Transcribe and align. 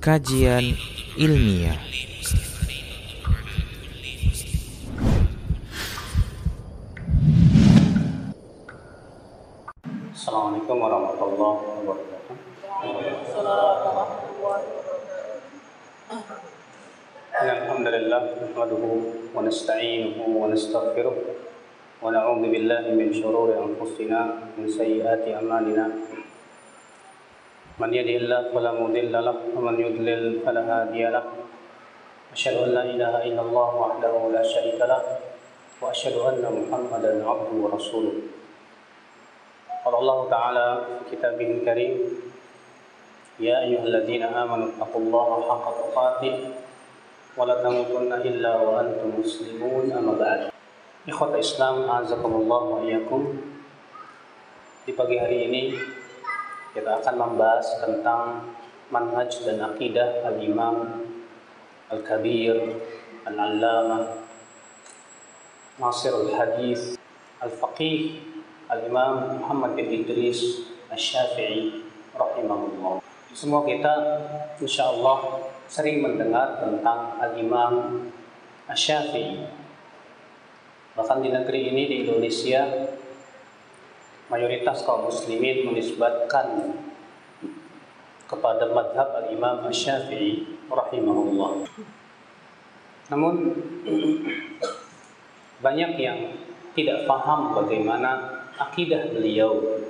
Kajian 0.00 0.64
ilmiah 1.20 1.76
Assalamualaikum 10.16 10.76
warahmatullahi 10.80 11.60
wabarakatuh. 11.84 12.36
إن 17.38 17.48
الحمد 17.54 17.86
لله 17.86 18.22
نحمده 18.42 18.82
ونستعينه 19.36 20.16
ونستغفره 20.26 21.16
ونعوذ 22.02 22.42
بالله 22.50 22.82
من 22.98 23.08
شرور 23.14 23.48
أنفسنا 23.54 24.20
ومن 24.58 24.68
سيئات 24.72 25.22
أعمالنا 25.28 26.01
من 27.81 27.89
يهده 27.89 28.15
الله 28.21 28.41
فلا 28.53 28.71
مضل 28.77 29.09
له 29.09 29.37
ومن 29.57 29.75
يضلل 29.81 30.45
فلا 30.45 30.61
هادي 30.61 31.03
له. 31.09 31.25
أشهد 32.33 32.55
أن 32.65 32.69
لا 32.77 32.83
إله 32.85 33.13
إلا 33.33 33.41
الله 33.41 33.69
وحده 33.81 34.13
لا 34.29 34.43
شريك 34.45 34.77
له 34.77 35.01
وأشهد 35.81 36.15
أن 36.21 36.43
محمدا 36.45 37.11
عبده 37.25 37.53
ورسوله. 37.63 38.15
قال 39.85 39.95
الله 40.01 40.19
تعالى 40.29 40.67
في 40.85 41.17
كتابه 41.17 41.49
الكريم 41.57 41.93
يا 43.41 43.65
أيها 43.65 43.83
الذين 43.89 44.23
آمنوا 44.23 44.67
اتقوا 44.77 45.01
الله 45.01 45.29
حق 45.49 45.65
تقاته 45.81 46.35
ولا 47.37 47.55
تموتن 47.65 48.13
إلا 48.13 48.51
وأنتم 48.61 49.09
مسلمون 49.17 49.85
أما 49.97 50.13
بعد. 50.21 50.41
إخوة 51.09 51.41
Islam 51.41 51.89
أعزكم 51.89 52.31
الله 52.31 52.61
وإياكم. 52.63 53.21
Di 54.83 54.91
pagi 54.91 55.15
hari 55.15 55.47
ini 55.47 55.63
kita 56.73 56.89
akan 56.89 57.15
membahas 57.21 57.85
tentang 57.85 58.49
manhaj 58.89 59.29
dan 59.45 59.61
akidah 59.61 60.25
Al-Imam 60.25 61.05
Al-Kabir 61.93 62.81
Al-Allamah 63.29 64.25
Nasir 65.77 66.17
Al-Hadith 66.17 66.97
Al-Faqih 67.45 68.25
Al-Imam 68.73 69.37
Muhammad 69.37 69.77
bin 69.77 70.01
Idris 70.01 70.65
Al-Syafi'i 70.89 71.85
rahimahullah. 72.17 73.05
Semua 73.37 73.61
kita 73.69 73.93
insya 74.57 74.89
Allah 74.89 75.45
sering 75.69 76.01
mendengar 76.01 76.57
tentang 76.57 77.21
Al-Imam 77.21 78.09
Al-Syafi'i. 78.65 79.45
Bahkan 80.97 81.21
di 81.21 81.29
negeri 81.29 81.69
ini 81.69 81.83
di 81.85 81.95
Indonesia 82.05 82.65
mayoritas 84.31 84.83
kaum 84.87 85.07
muslimin 85.07 85.67
menisbatkan 85.67 86.77
kepada 88.27 88.71
madhab 88.71 89.23
Al-Imam 89.23 89.67
Al-Syafi'i 89.67 90.63
rahimahullah. 90.71 91.67
Namun 93.11 93.35
banyak 95.65 95.91
yang 95.99 96.19
tidak 96.73 97.05
paham 97.05 97.53
bagaimana 97.53 98.41
akidah 98.57 99.11
beliau 99.13 99.81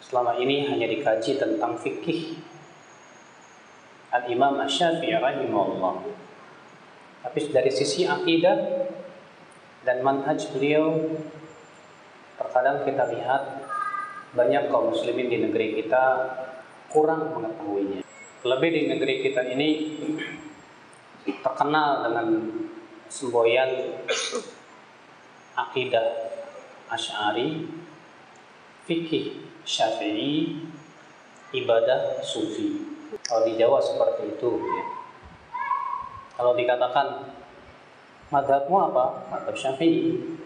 selama 0.00 0.36
ini 0.40 0.68
hanya 0.68 0.88
dikaji 0.88 1.40
tentang 1.40 1.76
fikih 1.80 2.36
Al-Imam 4.12 4.60
Asy-Syafi'i 4.60 5.16
rahimahullah. 5.16 6.04
Tapi 7.22 7.38
dari 7.48 7.72
sisi 7.72 8.04
akidah 8.04 8.88
dan 9.88 10.04
manhaj 10.04 10.52
beliau 10.52 11.16
terkadang 12.42 12.82
kita 12.82 13.06
lihat 13.14 13.42
banyak 14.34 14.66
kaum 14.66 14.90
muslimin 14.90 15.30
di 15.30 15.38
negeri 15.46 15.78
kita 15.78 16.04
kurang 16.90 17.30
mengetahuinya. 17.38 18.02
Lebih 18.42 18.70
di 18.74 18.82
negeri 18.90 19.14
kita 19.22 19.46
ini 19.46 19.68
terkenal 21.46 22.10
dengan 22.10 22.28
semboyan 23.06 24.02
akidah 25.54 26.06
Asy'ari, 26.90 27.70
fikih 28.84 29.46
Syafi'i, 29.62 30.66
ibadah 31.54 32.20
Sufi. 32.20 32.82
Kalau 33.22 33.46
di 33.46 33.54
Jawa 33.54 33.78
seperti 33.78 34.36
itu 34.36 34.50
ya. 34.58 34.84
Kalau 36.36 36.52
dikatakan 36.58 37.30
madhabmu 38.32 38.76
apa? 38.90 39.30
Madhab 39.30 39.54
Syafi'i. 39.54 40.40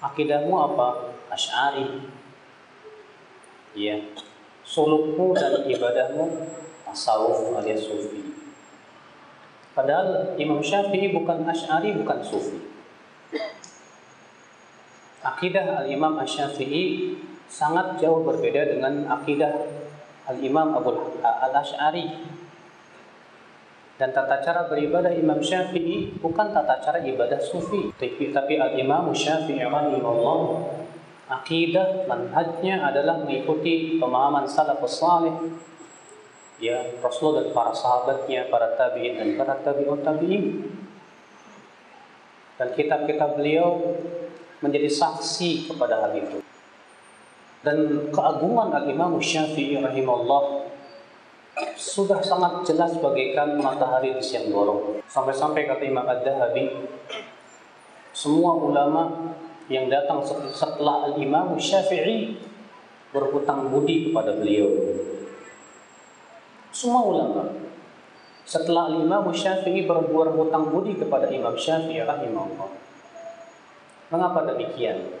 Akidahmu 0.00 0.54
apa? 0.56 1.12
Asy'ari. 1.28 2.08
Ya. 3.76 4.00
Sulukmu 4.64 5.36
dan 5.36 5.68
ibadahmu 5.68 6.48
tasawuf 6.88 7.52
alias 7.60 7.84
sufi. 7.84 8.32
Padahal 9.76 10.34
Imam 10.40 10.58
Syafi'i 10.58 11.14
bukan 11.14 11.46
Asy'ari, 11.46 11.94
bukan 11.94 12.18
sufi. 12.24 12.58
Akidah 15.20 15.84
Al-Imam 15.84 16.16
Asy-Syafi'i 16.16 17.16
sangat 17.44 18.00
jauh 18.00 18.24
berbeda 18.24 18.72
dengan 18.72 19.04
akidah 19.04 19.68
Al-Imam 20.24 20.72
Abu 20.72 21.20
Al-Asy'ari. 21.20 22.39
Dan 24.00 24.16
tata 24.16 24.40
cara 24.40 24.64
beribadah 24.64 25.12
Imam 25.12 25.44
Syafi'i 25.44 26.16
bukan 26.24 26.56
tata 26.56 26.80
cara 26.80 27.04
ibadah 27.04 27.36
sufi, 27.36 27.92
tapi, 28.00 28.32
tapi 28.32 28.56
Al-Imam 28.56 29.12
Syafi'i 29.12 29.60
rahimahullah 29.60 30.40
akidah 31.28 32.08
manhajnya 32.08 32.80
adalah 32.80 33.20
mengikuti 33.20 34.00
pemahaman 34.00 34.48
salafus 34.48 35.04
salih 35.04 35.52
ya 36.64 36.80
Rasulullah 37.04 37.44
dan 37.44 37.52
para 37.52 37.76
sahabatnya, 37.76 38.48
para 38.48 38.72
tabi'in 38.72 39.20
dan 39.20 39.28
para 39.36 39.60
tabi'ut 39.60 40.00
tabi'in. 40.00 40.64
Dan 42.56 42.72
kitab-kitab 42.72 43.36
beliau 43.36 44.00
menjadi 44.64 44.88
saksi 44.88 45.68
kepada 45.68 46.08
hal 46.08 46.16
itu. 46.16 46.40
Dan 47.60 48.08
keagungan 48.08 48.72
Al-Imam 48.72 49.20
Syafi'i 49.20 49.76
rahimahullah 49.76 50.72
sudah 51.76 52.20
sangat 52.22 52.64
jelas 52.66 52.96
bagaikan 53.00 53.60
matahari 53.60 54.14
di 54.16 54.22
siang 54.22 54.52
bolong. 54.52 55.00
Sampai-sampai 55.08 55.66
kata 55.66 55.84
Imam 55.84 56.06
Ad-Dahabi, 56.06 56.88
semua 58.10 58.56
ulama 58.58 59.34
yang 59.70 59.86
datang 59.86 60.20
setelah 60.50 61.12
Al-Imam 61.12 61.54
Syafi'i 61.54 62.34
berhutang 63.14 63.70
budi 63.70 64.10
kepada 64.10 64.34
beliau. 64.34 64.70
Semua 66.70 67.02
ulama 67.02 67.42
setelah 68.46 68.90
Imam 68.90 69.30
Syafi'i 69.30 69.86
berbuat 69.86 70.34
hutang 70.34 70.74
budi 70.74 70.98
kepada 70.98 71.30
Imam 71.30 71.54
Syafi'i 71.54 72.02
rahimahullah. 72.02 72.70
Mengapa 74.10 74.42
demikian? 74.50 75.19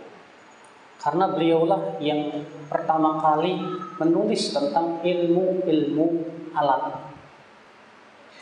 Karena 1.00 1.32
beliaulah 1.32 1.96
yang 1.96 2.44
pertama 2.68 3.16
kali 3.16 3.56
menulis 3.96 4.52
tentang 4.52 5.00
ilmu-ilmu 5.00 6.06
alat. 6.52 7.08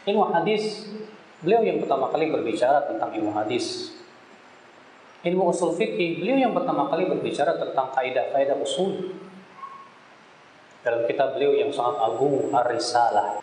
Ilmu 0.03 0.35
hadis, 0.35 0.91
beliau 1.39 1.63
yang 1.63 1.79
pertama 1.79 2.11
kali 2.11 2.35
berbicara 2.35 2.83
tentang 2.91 3.15
ilmu 3.15 3.31
hadis. 3.31 3.95
Ilmu 5.23 5.55
usul 5.55 5.75
fikih, 5.79 6.19
beliau 6.19 6.51
yang 6.51 6.55
pertama 6.55 6.91
kali 6.91 7.07
berbicara 7.07 7.55
tentang 7.63 7.95
kaidah-kaidah 7.95 8.59
usul. 8.59 9.15
Dalam 10.83 11.07
kitab 11.07 11.39
beliau 11.39 11.55
yang 11.55 11.71
sangat 11.71 11.99
agung, 12.01 12.51
Ar-Risalah. 12.51 13.43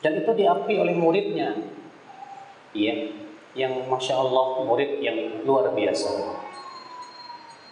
Dan 0.00 0.12
itu 0.24 0.30
diakui 0.32 0.76
oleh 0.80 0.94
muridnya. 0.96 1.56
Iya, 2.76 3.12
yang 3.56 3.88
Masya 3.88 4.14
Allah 4.16 4.64
murid 4.64 5.00
yang 5.00 5.44
luar 5.48 5.72
biasa. 5.72 6.45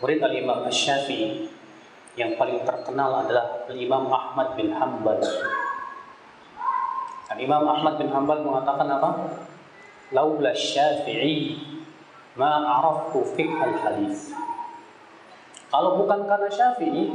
Murid 0.04 0.20
Al-Imam 0.20 0.68
Asy-Syafi'i 0.68 1.48
yang 2.20 2.36
paling 2.36 2.60
terkenal 2.60 3.24
adalah 3.24 3.64
Al-Imam 3.72 4.12
Ahmad 4.12 4.52
bin 4.52 4.68
Hanbal. 4.76 5.16
Al-Imam 7.32 7.64
Ahmad 7.64 7.96
bin 7.96 8.12
Hanbal 8.12 8.44
mengatakan 8.44 8.84
apa? 8.84 9.32
Laula 10.12 10.52
Syafi'i 10.52 11.56
ma 12.36 12.84
araftu 12.84 13.32
fiqh 13.32 13.56
al-hadis. 13.56 14.36
Kalau 15.72 15.96
bukan 15.96 16.28
karena 16.28 16.52
Syafi'i, 16.52 17.08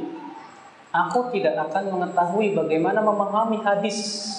aku 0.89 1.30
tidak 1.30 1.69
akan 1.69 1.94
mengetahui 1.94 2.57
bagaimana 2.57 3.06
memahami 3.06 3.62
hadis 3.62 4.33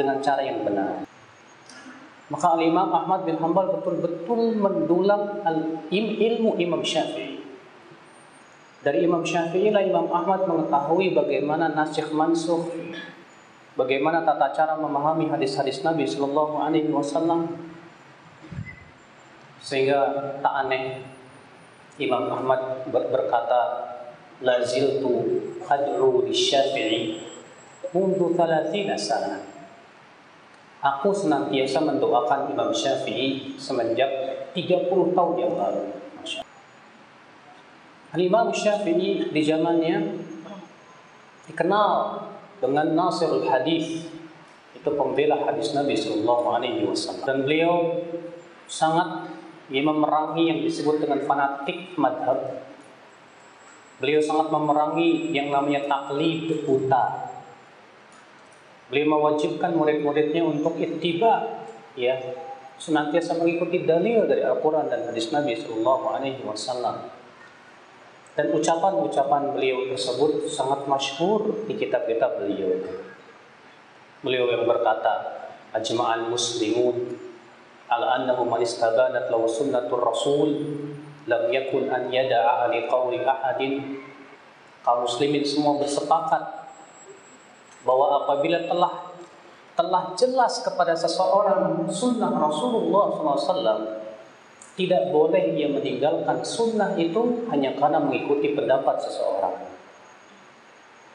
dengan 0.00 0.16
cara 0.24 0.40
yang 0.40 0.64
benar. 0.64 1.04
Maka 2.32 2.56
Al-Imam 2.56 2.88
Ahmad 2.88 3.28
bin 3.28 3.36
Hanbal 3.36 3.68
betul-betul 3.76 4.56
mendulang 4.56 5.44
ilmu 5.92 6.56
Imam 6.56 6.80
Syafi'i. 6.80 7.21
Dari 8.82 9.06
Imam 9.06 9.22
Syafi'i 9.22 9.70
lah 9.70 9.86
Imam 9.86 10.10
Ahmad 10.10 10.42
mengetahui 10.42 11.14
bagaimana 11.14 11.70
nasikh 11.70 12.10
mansuh, 12.10 12.66
bagaimana 13.78 14.26
tata 14.26 14.50
cara 14.50 14.74
memahami 14.74 15.30
hadis-hadis 15.30 15.86
Nabi 15.86 16.02
Shallallahu 16.02 16.58
Alaihi 16.58 16.90
Wasallam, 16.90 17.46
sehingga 19.62 20.34
tak 20.42 20.66
aneh 20.66 20.98
Imam 22.02 22.26
Ahmad 22.26 22.82
berkata 22.90 23.86
laziltu 24.42 25.30
ad'u 25.62 26.26
Syafi'i 26.34 27.22
mundu 27.94 28.34
30 28.34 28.74
sana. 28.98 29.46
Aku 30.82 31.14
senantiasa 31.14 31.78
mendoakan 31.86 32.50
Imam 32.50 32.74
Syafi'i 32.74 33.54
semenjak 33.54 34.10
30 34.58 35.14
tahun 35.14 35.34
yang 35.38 35.54
lalu. 35.54 36.01
Masya 38.12 38.20
Allah. 38.20 38.28
Imam 38.28 38.46
Syafi'i 38.52 39.32
di 39.32 39.42
zamannya 39.42 39.96
dikenal 41.48 41.92
dengan 42.60 42.86
Nasirul 42.94 43.48
Hadis 43.48 44.06
itu 44.76 44.90
pembela 44.94 45.40
hadis 45.48 45.74
Nabi 45.74 45.96
Shallallahu 45.96 46.46
Alaihi 46.52 46.84
Wasallam 46.86 47.24
dan 47.26 47.38
beliau 47.48 47.74
sangat 48.68 49.32
memerangi 49.72 50.52
yang 50.52 50.60
disebut 50.60 51.00
dengan 51.00 51.24
fanatik 51.24 51.96
madhab 51.96 52.62
beliau 53.98 54.20
sangat 54.20 54.52
memerangi 54.52 55.32
yang 55.32 55.48
namanya 55.48 55.88
taklid 55.88 56.66
buta 56.68 57.32
Beliau 58.92 59.16
mewajibkan 59.16 59.72
murid-muridnya 59.72 60.44
untuk 60.44 60.76
ittiba, 60.76 61.64
ya, 61.96 62.12
senantiasa 62.76 63.40
mengikuti 63.40 63.88
dalil 63.88 64.28
dari 64.28 64.44
Al-Quran 64.44 64.92
dan 64.92 65.08
hadis 65.08 65.32
Nabi 65.32 65.56
Shallallahu 65.56 66.12
Alaihi 66.12 66.44
Wasallam. 66.44 67.21
Dan 68.32 68.48
ucapan-ucapan 68.56 69.52
beliau 69.52 69.92
tersebut 69.92 70.48
sangat 70.48 70.88
masyhur 70.88 71.68
di 71.68 71.76
kitab-kitab 71.76 72.40
beliau. 72.40 72.80
Beliau 74.24 74.48
yang 74.48 74.64
berkata, 74.64 75.44
"Ajma'al 75.76 76.32
muslimun 76.32 77.20
ala 77.92 78.16
annahu 78.16 78.48
man 78.48 78.64
istabanat 78.64 79.28
lahu 79.28 79.44
sunnatur 79.44 80.00
rasul 80.00 80.48
lam 81.28 81.44
yakun 81.52 81.92
an 81.92 82.08
yada'a 82.08 82.72
li 82.72 82.88
qawli 82.88 83.20
ahadin." 83.20 84.00
Kaum 84.80 85.04
muslimin 85.04 85.44
semua 85.44 85.76
bersepakat 85.76 86.72
bahwa 87.84 88.24
apabila 88.24 88.64
telah 88.64 89.12
telah 89.72 90.12
jelas 90.16 90.60
kepada 90.60 90.92
seseorang 90.92 91.86
sunnah 91.88 92.32
Rasulullah 92.34 93.12
SAW 93.14 94.01
tidak 94.72 95.12
boleh 95.12 95.52
ia 95.52 95.68
meninggalkan 95.68 96.40
sunnah 96.40 96.96
itu 96.96 97.44
hanya 97.52 97.76
karena 97.76 98.00
mengikuti 98.00 98.56
pendapat 98.56 99.04
seseorang. 99.04 99.56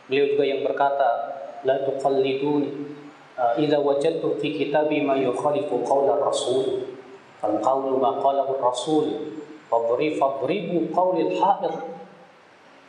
Beliau 0.07 0.25
juga 0.37 0.43
yang 0.45 0.61
berkata, 0.61 1.09
la 1.65 1.81
tuqalliduni 1.83 2.69
uh, 3.35 3.53
idza 3.57 3.81
wajadtu 3.81 4.37
fi 4.37 4.53
kitabi 4.53 5.01
ma 5.01 5.17
yukhalifu 5.17 5.81
qawla 5.83 6.21
rasul 6.21 6.85
fal 7.41 7.57
qawlu 7.59 7.97
ma 7.97 8.21
qalahu 8.21 8.61
rasul 8.61 9.05
fadri 9.67 10.15
fadribu 10.15 10.93
qawlil 10.93 11.33
hadir 11.41 11.97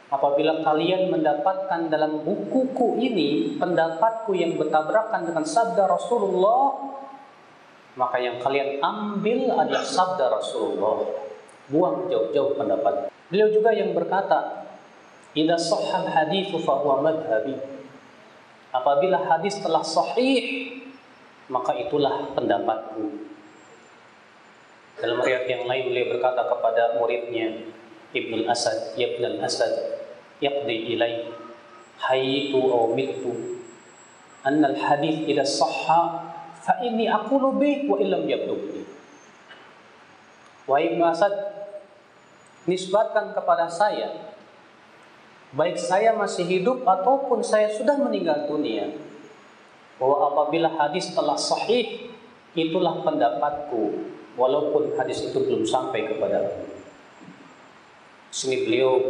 Apabila 0.08 0.64
kalian 0.64 1.12
mendapatkan 1.12 1.92
dalam 1.92 2.24
bukuku 2.24 2.96
ini 2.96 3.60
pendapatku 3.60 4.32
yang 4.32 4.56
bertabrakan 4.56 5.28
dengan 5.28 5.44
sabda 5.44 5.84
Rasulullah, 5.84 6.80
maka 7.98 8.22
yang 8.22 8.38
kalian 8.38 8.78
ambil 8.78 9.58
adalah 9.58 9.82
sabda 9.82 10.30
Rasulullah. 10.30 11.02
Buang 11.66 12.06
jauh-jauh 12.06 12.54
pendapat. 12.54 13.10
Beliau 13.26 13.50
juga 13.50 13.74
yang 13.74 13.90
berkata, 13.92 14.70
"Idza 15.34 15.58
sahha 15.58 16.06
haditsu 16.06 16.62
fa 16.62 16.78
huwa. 16.78 17.02
Apabila 18.70 19.18
hadis 19.26 19.58
telah 19.58 19.82
sahih, 19.82 20.70
maka 21.50 21.74
itulah 21.74 22.30
pendapatku. 22.38 23.26
Dalam 25.02 25.18
riwayat 25.18 25.50
yang 25.50 25.66
lain 25.66 25.90
beliau 25.90 26.06
berkata 26.14 26.46
kepada 26.46 26.96
muridnya 27.02 27.66
Ibnu 28.14 28.46
Asad, 28.46 28.94
"Ya 28.94 29.10
Ibnu 29.18 29.42
Asad, 29.42 29.72
yaqdi 30.38 30.94
ilai 30.94 31.26
haitu 31.98 32.58
aw 32.62 32.94
mitu 32.94 33.58
Anna 34.46 34.70
al-hadith 34.70 35.26
idza 35.26 35.42
sahha 35.42 36.27
fa 36.68 36.84
inni 36.84 37.08
aqulu 37.08 37.56
lebih 37.56 37.88
wa 37.88 37.96
illam 37.96 38.28
yablugh 38.28 38.84
Wahai 40.68 41.00
Asad, 41.00 41.32
nisbatkan 42.68 43.32
kepada 43.32 43.72
saya 43.72 44.36
baik 45.56 45.80
saya 45.80 46.12
masih 46.12 46.44
hidup 46.44 46.84
ataupun 46.84 47.40
saya 47.40 47.72
sudah 47.72 47.96
meninggal 47.96 48.44
dunia 48.44 48.92
bahwa 49.96 50.28
apabila 50.28 50.68
hadis 50.76 51.08
telah 51.16 51.40
sahih 51.40 52.12
itulah 52.52 53.00
pendapatku 53.00 54.12
walaupun 54.36 54.92
hadis 55.00 55.24
itu 55.24 55.40
belum 55.40 55.64
sampai 55.64 56.04
kepada 56.04 56.68
Sini 58.28 58.68
beliau 58.68 59.00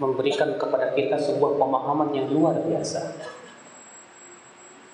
memberikan 0.00 0.56
kepada 0.56 0.96
kita 0.96 1.20
sebuah 1.20 1.60
pemahaman 1.60 2.16
yang 2.16 2.32
luar 2.32 2.56
biasa 2.64 3.12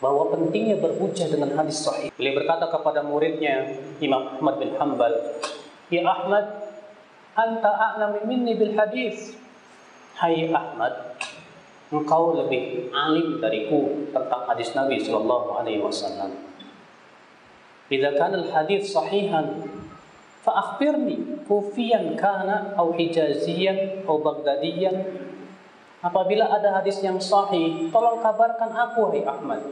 bahwa 0.02 0.34
pentingnya 0.34 0.82
berhujah 0.82 1.30
dengan 1.30 1.54
hadis 1.54 1.86
sahih. 1.86 2.10
Beliau 2.18 2.42
berkata 2.42 2.66
kepada 2.66 3.06
muridnya 3.06 3.78
Imam 4.02 4.34
Ahmad 4.34 4.58
bin 4.58 4.74
Hanbal, 4.74 5.14
"Ya 5.94 6.02
Ahmad, 6.02 6.74
anta 7.38 7.70
a'lamu 7.70 8.26
minni 8.26 8.58
bil 8.58 8.74
hadis." 8.74 9.38
Hai 10.18 10.50
Ahmad, 10.50 11.22
engkau 11.94 12.34
lebih 12.34 12.90
alim 12.90 13.38
dariku 13.38 14.10
tentang 14.10 14.42
hadis 14.50 14.74
Nabi 14.74 14.98
sallallahu 14.98 15.54
alaihi 15.54 15.78
wasallam. 15.78 16.34
Bila 17.86 18.10
kan 18.18 18.34
al 18.34 18.50
hadis 18.50 18.90
sahihan, 18.90 19.62
Fa'akhbirni 20.42 21.46
kufiyan 21.46 22.18
kana 22.18 22.74
atau 22.74 22.90
hijaziyan 22.98 24.02
atau 24.02 24.18
baghdadiyan 24.18 25.22
Apabila 26.02 26.50
ada 26.50 26.82
hadis 26.82 26.98
yang 26.98 27.22
sahih, 27.22 27.86
tolong 27.94 28.18
kabarkan 28.18 28.74
aku, 28.74 29.14
hai 29.14 29.22
Ahmad. 29.22 29.62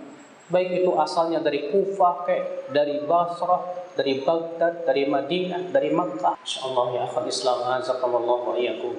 Baik 0.50 0.82
itu 0.82 0.91
asalnya 0.99 1.38
dari 1.38 1.70
Kufah, 1.70 2.26
ke, 2.26 2.67
dari 2.75 3.06
Basrah, 3.06 3.62
dari 3.94 4.19
Baghdad, 4.26 4.82
dari 4.82 5.06
Madinah, 5.06 5.70
dari 5.70 5.94
Makkah. 5.94 6.35
InsyaAllah 6.43 6.87
ya 6.91 7.00
akhal 7.06 7.26
Islam, 7.31 7.58
azakallahu 7.79 8.50
wa 8.50 8.55
iyakum. 8.58 8.99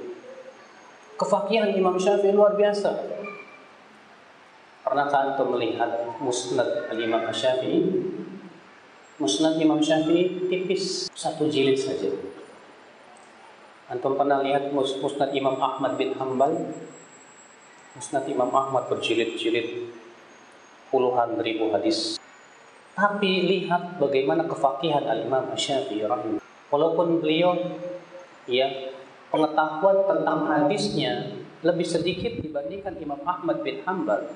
Kefakihan 1.19 1.75
Imam 1.75 1.99
Syafi'i 1.99 2.31
luar 2.31 2.55
biasa. 2.55 2.95
Pernahkah 4.87 5.19
antum 5.35 5.51
melihat 5.51 6.15
musnad 6.23 6.87
al-Imam 6.87 7.27
Syafi'i? 7.35 7.83
Musnad 9.19 9.59
Imam 9.59 9.83
Syafi'i 9.83 10.47
tipis 10.47 11.11
satu 11.11 11.51
jilid 11.51 11.75
saja. 11.75 12.09
Antum 13.91 14.15
pernah 14.15 14.39
lihat 14.39 14.71
Musnad 14.71 15.35
Imam 15.35 15.59
Ahmad 15.59 15.99
bin 15.99 16.15
Hambal? 16.15 16.71
Musnad 17.91 18.23
Imam 18.23 18.47
Ahmad 18.55 18.87
berjilid-jilid 18.87 19.91
puluhan 20.91 21.39
ribu 21.39 21.71
hadis. 21.71 22.19
Tapi 22.91 23.47
lihat 23.47 23.97
bagaimana 23.97 24.45
kefakihan 24.45 25.07
Al-Imam 25.07 25.55
Syafi'i. 25.55 26.03
Walaupun 26.67 27.23
beliau 27.23 27.55
ya 28.45 28.67
pengetahuan 29.31 30.05
tentang 30.05 30.45
hadisnya 30.51 31.39
lebih 31.63 31.87
sedikit 31.87 32.43
dibandingkan 32.43 32.99
Imam 32.99 33.23
Ahmad 33.23 33.63
bin 33.63 33.79
Hambal, 33.87 34.27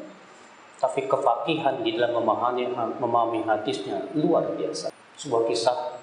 tapi 0.80 1.04
kefakihan 1.06 1.84
di 1.84 2.00
dalam 2.00 2.16
memahami 2.24 2.72
memahami 3.00 3.44
hadisnya 3.44 4.08
luar 4.16 4.56
biasa. 4.56 4.96
Sebuah 5.20 5.48
kisah 5.52 6.00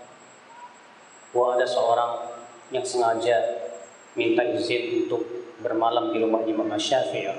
bahwa 1.33 1.57
ada 1.57 1.65
seorang 1.65 2.13
yang 2.73 2.85
sengaja 2.85 3.37
minta 4.13 4.45
izin 4.45 5.09
untuk 5.09 5.25
bermalam 5.65 6.13
di 6.13 6.21
rumah 6.21 6.45
Imam 6.45 6.69
Syafi'i 6.77 7.33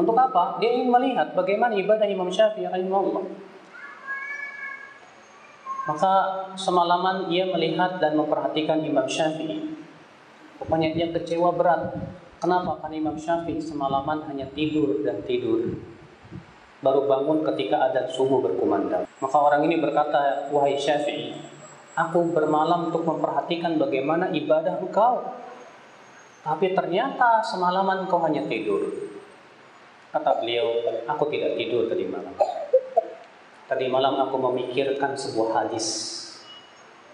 Untuk 0.00 0.16
apa? 0.16 0.56
Dia 0.56 0.80
ingin 0.80 0.88
melihat 0.88 1.36
bagaimana 1.36 1.76
ibadah 1.76 2.08
Imam 2.08 2.32
Syafi'i 2.32 2.64
rahimahullah. 2.64 3.24
Maka 5.92 6.14
semalaman 6.56 7.28
ia 7.28 7.52
melihat 7.52 8.00
dan 8.00 8.16
memperhatikan 8.16 8.80
Imam 8.80 9.04
Syafi'i. 9.04 9.76
Pokoknya 10.56 10.96
dia 10.96 11.12
kecewa 11.12 11.52
berat 11.52 11.92
Kenapa? 12.40 12.80
Karena 12.80 12.96
Imam 12.96 13.16
Syafi'i 13.20 13.60
semalaman 13.60 14.24
hanya 14.32 14.48
tidur 14.56 15.04
dan 15.04 15.20
tidur. 15.28 15.76
Baru 16.80 17.04
bangun 17.04 17.44
ketika 17.52 17.92
ada 17.92 18.08
subuh 18.08 18.40
berkumandang. 18.40 19.04
Maka 19.20 19.36
orang 19.36 19.68
ini 19.68 19.76
berkata, 19.76 20.48
Wahai 20.48 20.80
Syafi'i, 20.80 21.36
aku 21.92 22.32
bermalam 22.32 22.88
untuk 22.88 23.04
memperhatikan 23.04 23.76
bagaimana 23.76 24.32
ibadah 24.32 24.80
engkau. 24.80 25.36
Tapi 26.40 26.72
ternyata 26.72 27.44
semalaman 27.44 28.08
kau 28.08 28.24
hanya 28.24 28.40
tidur. 28.48 28.88
Kata 30.10 30.42
beliau, 30.42 30.82
aku 31.06 31.30
tidak 31.30 31.54
tidur 31.54 31.86
tadi 31.86 32.02
malam. 32.10 32.34
Tadi 33.70 33.86
malam 33.86 34.18
aku 34.26 34.42
memikirkan 34.50 35.14
sebuah 35.14 35.62
hadis. 35.62 36.18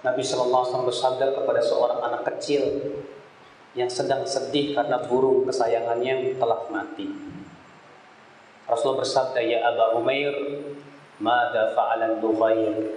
Nabi 0.00 0.24
SAW 0.24 0.88
bersabda 0.88 1.36
kepada 1.36 1.60
seorang 1.60 2.00
anak 2.00 2.24
kecil 2.24 2.64
yang 3.76 3.92
sedang 3.92 4.24
sedih 4.24 4.72
karena 4.72 5.04
burung 5.04 5.44
kesayangannya 5.44 6.40
telah 6.40 6.64
mati. 6.72 7.04
Rasul 8.64 8.96
bersabda, 8.96 9.44
Ya 9.44 9.68
Aba 9.68 10.00
Umair, 10.00 10.32
Mada 11.20 11.76
fa'alan 11.76 12.24
Nubair. 12.24 12.96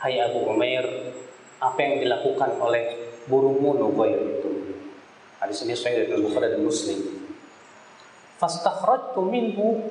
Hai 0.00 0.24
Abu 0.24 0.48
Umair, 0.48 1.12
apa 1.60 1.78
yang 1.84 2.00
dilakukan 2.00 2.56
oleh 2.56 3.12
burungmu 3.28 3.76
Nubair 3.76 4.40
itu? 4.40 4.72
Hadis 5.36 5.68
ini 5.68 5.76
saya 5.76 6.08
dari 6.08 6.16
Bukhari 6.16 6.48
dan 6.48 6.64
Muslim. 6.64 7.15
Fastakhrajtu 8.36 9.20
minhu 9.24 9.82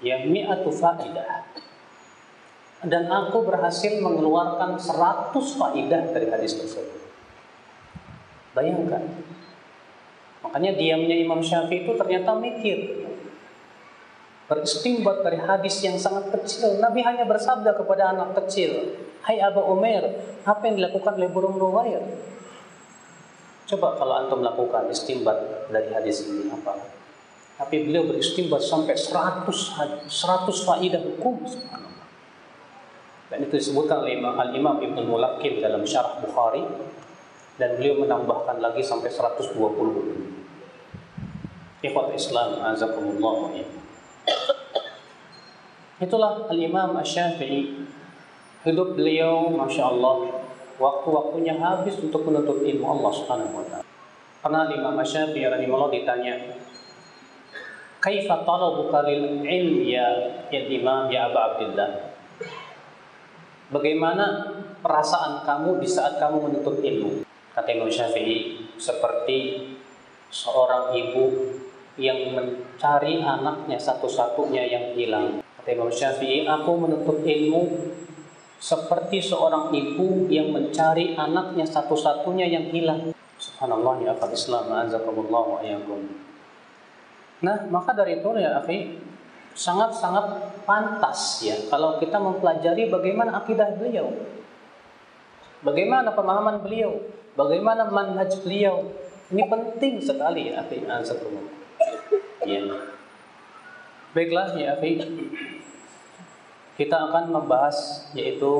ya 0.00 0.24
mi'atu 0.24 0.72
faidah. 0.72 1.48
Dan 2.84 3.08
aku 3.08 3.48
berhasil 3.48 3.96
mengeluarkan 4.04 4.76
100 4.76 5.32
faidah 5.32 6.02
dari 6.12 6.28
hadis 6.28 6.60
tersebut. 6.60 7.00
Bayangkan. 8.52 9.08
Makanya 10.44 10.76
diamnya 10.76 11.16
Imam 11.16 11.40
Syafi'i 11.40 11.88
itu 11.88 11.96
ternyata 11.96 12.36
mikir. 12.36 13.08
Beristimbat 14.44 15.24
dari 15.24 15.40
hadis 15.40 15.80
yang 15.80 15.96
sangat 15.96 16.28
kecil. 16.28 16.76
Nabi 16.76 17.00
hanya 17.00 17.24
bersabda 17.24 17.72
kepada 17.72 18.12
anak 18.12 18.36
kecil 18.44 18.92
Hai 19.24 19.40
Abu 19.40 19.64
Umar 19.64 20.04
apa 20.44 20.62
yang 20.68 20.76
dilakukan 20.76 21.16
oleh 21.16 21.32
burung 21.32 21.56
Nuwair 21.56 22.04
coba 23.64 23.96
kalau 23.96 24.20
antum 24.20 24.44
lakukan 24.44 24.92
istimbat 24.92 25.40
dari 25.72 25.88
hadis 25.88 26.28
ini 26.28 26.52
apa 26.52 26.76
tapi 27.54 27.86
beliau 27.86 28.10
beristimbat 28.10 28.62
sampai 28.62 28.98
100 28.98 29.46
100 29.46 30.66
faidah 30.66 31.02
hukum. 31.02 31.46
Dan 33.30 33.38
itu 33.46 33.54
disebutkan 33.56 34.02
oleh 34.04 34.18
Al-Imam 34.20 34.78
Ibn 34.82 34.98
Mulakim 35.06 35.58
dalam 35.62 35.82
syarah 35.86 36.18
Bukhari. 36.22 36.62
Dan 37.54 37.78
beliau 37.78 38.02
menambahkan 38.02 38.58
lagi 38.58 38.82
sampai 38.82 39.14
120 39.14 39.54
ikhwat 41.86 42.10
Islam 42.10 42.58
azakumullah. 42.66 43.54
Itulah 46.02 46.50
Al-Imam 46.50 46.98
Ash-Syafi'i 46.98 47.86
hidup 48.66 48.98
beliau 48.98 49.52
Masya 49.54 49.86
Allah 49.86 50.42
waktu-waktunya 50.80 51.54
habis 51.60 51.94
untuk 52.02 52.26
menuntut 52.26 52.64
ilmu 52.64 52.86
Allah 52.98 53.12
Subhanahu 53.14 53.62
wa 53.62 53.64
taala. 53.68 53.86
Pernah 54.42 54.68
Imam 54.72 54.98
Asy-Syafi'i 54.98 55.46
rahimahullah 55.48 55.92
ditanya, 55.94 56.34
"Kaifa 58.04 58.44
talabuka 58.44 59.00
lil 59.08 59.40
ilm 59.40 59.80
ya 59.80 60.04
ya 60.52 60.60
Imam 60.68 61.08
ya 61.08 61.32
Abu 61.32 61.40
Abdullah?" 61.40 62.12
Bagaimana 63.72 64.52
perasaan 64.84 65.40
kamu 65.48 65.80
di 65.80 65.88
saat 65.88 66.20
kamu 66.20 66.36
menuntut 66.46 66.84
ilmu? 66.84 67.24
Kata 67.56 67.72
Imam 67.72 67.88
Syafi'i, 67.88 68.60
seperti 68.76 69.72
seorang 70.28 70.92
ibu 70.92 71.56
yang 71.96 72.36
mencari 72.36 73.24
anaknya 73.24 73.80
satu-satunya 73.80 74.68
yang 74.68 74.92
hilang. 74.92 75.40
Kata 75.40 75.68
Imam 75.72 75.88
Syafi'i, 75.88 76.44
aku 76.44 76.70
menuntut 76.76 77.24
ilmu 77.24 77.62
seperti 78.60 79.24
seorang 79.24 79.72
ibu 79.72 80.28
yang 80.28 80.52
mencari 80.52 81.16
anaknya 81.16 81.64
satu-satunya 81.64 82.46
yang 82.50 82.68
hilang. 82.68 83.16
Subhanallah 83.40 84.04
ya 84.04 84.12
akal 84.12 84.32
Islam, 84.32 84.70
azakumullah 84.70 85.42
wa 85.44 85.58
ayakum. 85.64 86.04
Nah, 87.44 87.68
maka 87.68 87.92
dari 87.92 88.24
itu 88.24 88.28
ya 88.40 88.64
akhi, 88.64 88.96
sangat-sangat 89.52 90.56
pantas 90.64 91.44
ya 91.44 91.54
kalau 91.68 92.00
kita 92.00 92.16
mempelajari 92.16 92.88
bagaimana 92.88 93.44
akidah 93.44 93.76
beliau. 93.76 94.08
Bagaimana 95.60 96.12
pemahaman 96.12 96.64
beliau, 96.64 97.04
bagaimana 97.36 97.88
manhaj 97.88 98.32
beliau. 98.40 98.88
Ini 99.28 99.44
penting 99.48 100.00
sekali 100.00 100.52
ya 100.52 100.64
akhi, 100.64 100.88
azakumullah. 100.88 101.52
Ya. 102.44 102.60
Baiklah 104.16 104.56
ya 104.56 104.76
akhi, 104.76 105.00
kita 106.74 106.96
akan 107.10 107.30
membahas 107.30 108.08
yaitu 108.18 108.50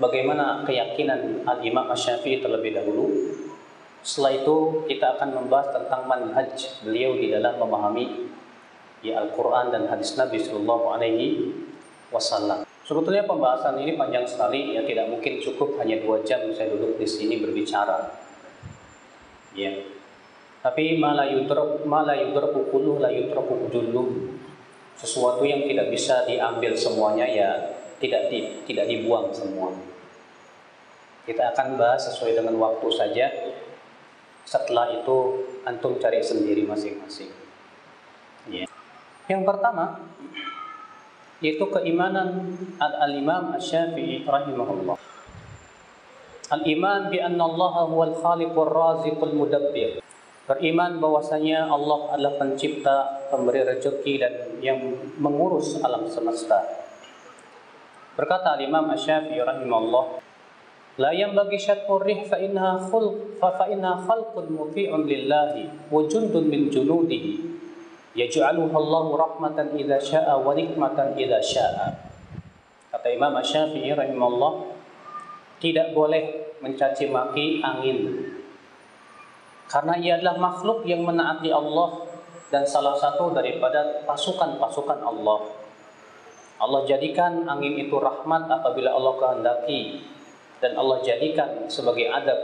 bagaimana 0.00 0.64
keyakinan 0.64 1.44
Al-Imam 1.44 1.92
Asy-Syafi'i 1.92 2.40
terlebih 2.40 2.72
dahulu. 2.80 3.06
Setelah 4.00 4.32
itu 4.40 4.56
kita 4.88 5.16
akan 5.16 5.28
membahas 5.36 5.76
tentang 5.76 6.08
manhaj 6.08 6.56
beliau 6.80 7.16
di 7.20 7.32
dalam 7.32 7.60
memahami 7.60 8.32
ya 9.04 9.20
Al-Qur'an 9.20 9.72
dan 9.72 9.88
hadis 9.88 10.16
Nabi 10.16 10.40
sallallahu 10.40 10.84
alaihi 10.96 11.52
wasallam. 12.08 12.64
Sebetulnya 12.84 13.22
pembahasan 13.22 13.78
ini 13.78 13.94
panjang 13.94 14.26
sekali 14.26 14.74
ya 14.74 14.82
tidak 14.82 15.06
mungkin 15.12 15.38
cukup 15.38 15.78
hanya 15.78 16.02
dua 16.02 16.24
jam 16.26 16.42
saya 16.50 16.74
duduk 16.74 16.98
di 16.98 17.06
sini 17.06 17.38
berbicara. 17.38 18.18
Ya. 19.54 19.78
Tapi 20.60 21.00
malah 21.00 21.30
yudrak 21.30 21.86
malah 21.88 22.18
yudrak 22.18 22.52
la 23.00 23.10
sesuatu 25.00 25.48
yang 25.48 25.64
tidak 25.64 25.88
bisa 25.88 26.28
diambil 26.28 26.76
semuanya 26.76 27.24
ya 27.24 27.48
tidak 28.00 28.32
di, 28.32 28.64
tidak 28.68 28.88
dibuang 28.88 29.32
semua. 29.32 29.72
Kita 31.24 31.52
akan 31.54 31.76
bahas 31.76 32.04
sesuai 32.10 32.36
dengan 32.36 32.56
waktu 32.60 32.88
saja. 32.92 33.26
Setelah 34.44 34.90
itu 34.94 35.46
antum 35.62 35.96
cari 36.00 36.20
sendiri 36.24 36.66
masing-masing. 36.66 37.30
Ya. 38.50 38.66
Yang 39.30 39.42
pertama 39.46 40.00
yaitu 41.40 41.64
keimanan 41.72 42.52
al-Imam 42.76 43.56
Asy-Syafi'i 43.56 44.28
rahimahullah. 44.28 44.96
Al-iman 46.52 47.08
bi 47.08 47.16
anna 47.16 47.48
Allah 47.48 47.74
huwal 47.88 48.14
khaliqur 48.20 48.68
raziqul 48.68 49.32
mudabbir 49.32 50.04
beriman 50.50 50.98
bahwasanya 50.98 51.70
Allah 51.70 52.10
adalah 52.10 52.34
pencipta, 52.42 53.30
pemberi 53.30 53.62
rezeki 53.62 54.14
dan 54.18 54.32
yang 54.58 54.82
mengurus 55.22 55.78
alam 55.78 56.10
semesta. 56.10 56.58
Berkata 58.18 58.58
Imam 58.58 58.90
Asy-Syafi'i 58.90 59.38
rahimahullah, 59.38 60.18
"La 61.00 61.16
yanbaghi 61.16 61.56
syatqur 61.56 62.04
rih 62.04 62.28
fa 62.28 62.36
innaha 62.36 62.76
khulq 62.76 63.40
fa 63.40 63.56
fa 63.56 63.64
lillahi 65.08 65.64
wa 65.88 66.04
jundun 66.04 66.44
min 66.44 66.68
junudihi 66.68 67.40
yaj'aluha 68.12 68.76
Allah 68.76 69.04
rahmatan 69.16 69.72
idza 69.80 69.96
syaa 69.96 70.36
wa 70.36 70.52
nikmatan 70.52 71.16
idza 71.16 71.40
syaa." 71.40 71.88
Kata 72.92 73.08
Imam 73.08 73.32
Asy-Syafi'i 73.38 73.96
rahimahullah, 73.96 74.76
tidak 75.62 75.96
boleh 75.96 76.52
mencaci 76.60 77.08
maki 77.08 77.64
angin 77.64 78.28
karena 79.70 79.94
ia 80.02 80.18
adalah 80.18 80.34
makhluk 80.34 80.82
yang 80.82 81.06
menaati 81.06 81.54
Allah 81.54 82.02
dan 82.50 82.66
salah 82.66 82.98
satu 82.98 83.30
daripada 83.30 84.02
pasukan-pasukan 84.02 84.98
Allah. 84.98 85.46
Allah 86.58 86.82
jadikan 86.84 87.46
angin 87.46 87.78
itu 87.78 87.94
rahmat 87.94 88.50
apabila 88.50 88.90
Allah 88.98 89.14
kehendaki 89.14 90.02
dan 90.60 90.76
Allah 90.76 91.00
jadikan 91.00 91.66
sebagai 91.66 92.06
adab 92.12 92.36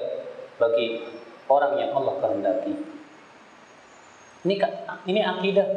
bagi 0.56 1.04
orang 1.46 1.76
yang 1.76 1.90
Allah 1.92 2.14
kehendaki. 2.20 2.74
Ini 4.46 4.56
ini 5.10 5.20
akidah 5.22 5.68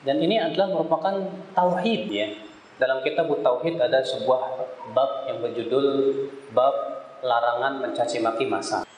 Dan 0.00 0.16
ini 0.16 0.40
adalah 0.40 0.80
merupakan 0.80 1.12
tauhid 1.52 2.08
ya. 2.08 2.28
Dalam 2.80 3.04
kitab 3.04 3.28
tauhid 3.28 3.76
ada 3.76 4.00
sebuah 4.00 4.40
bab 4.96 5.28
yang 5.28 5.44
berjudul 5.44 5.86
bab 6.56 6.72
larangan 7.20 7.84
mencaci 7.84 8.24
maki 8.24 8.48
masa. 8.48 8.88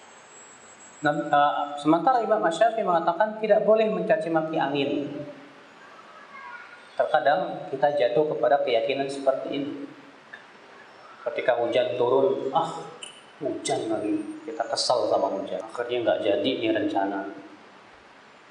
Nah, 1.03 1.11
uh, 1.11 1.75
sementara 1.75 2.23
Imam 2.23 2.47
Syafi'i 2.47 2.87
mengatakan 2.87 3.43
tidak 3.43 3.67
boleh 3.67 3.91
mencaci 3.91 4.31
maki 4.31 4.55
angin. 4.55 5.11
Terkadang 6.95 7.67
kita 7.75 7.99
jatuh 7.99 8.31
kepada 8.31 8.63
keyakinan 8.63 9.11
seperti 9.11 9.49
ini. 9.51 9.71
Ketika 11.23 11.59
hujan 11.63 11.95
turun, 11.95 12.51
ah 12.51 12.83
hujan 13.39 13.91
lagi, 13.91 14.43
kita 14.43 14.65
kesal 14.67 15.07
sama 15.07 15.31
hujan. 15.31 15.63
Akhirnya 15.63 15.99
nggak 16.03 16.21
jadi 16.23 16.51
nih 16.59 16.71
rencana. 16.75 17.31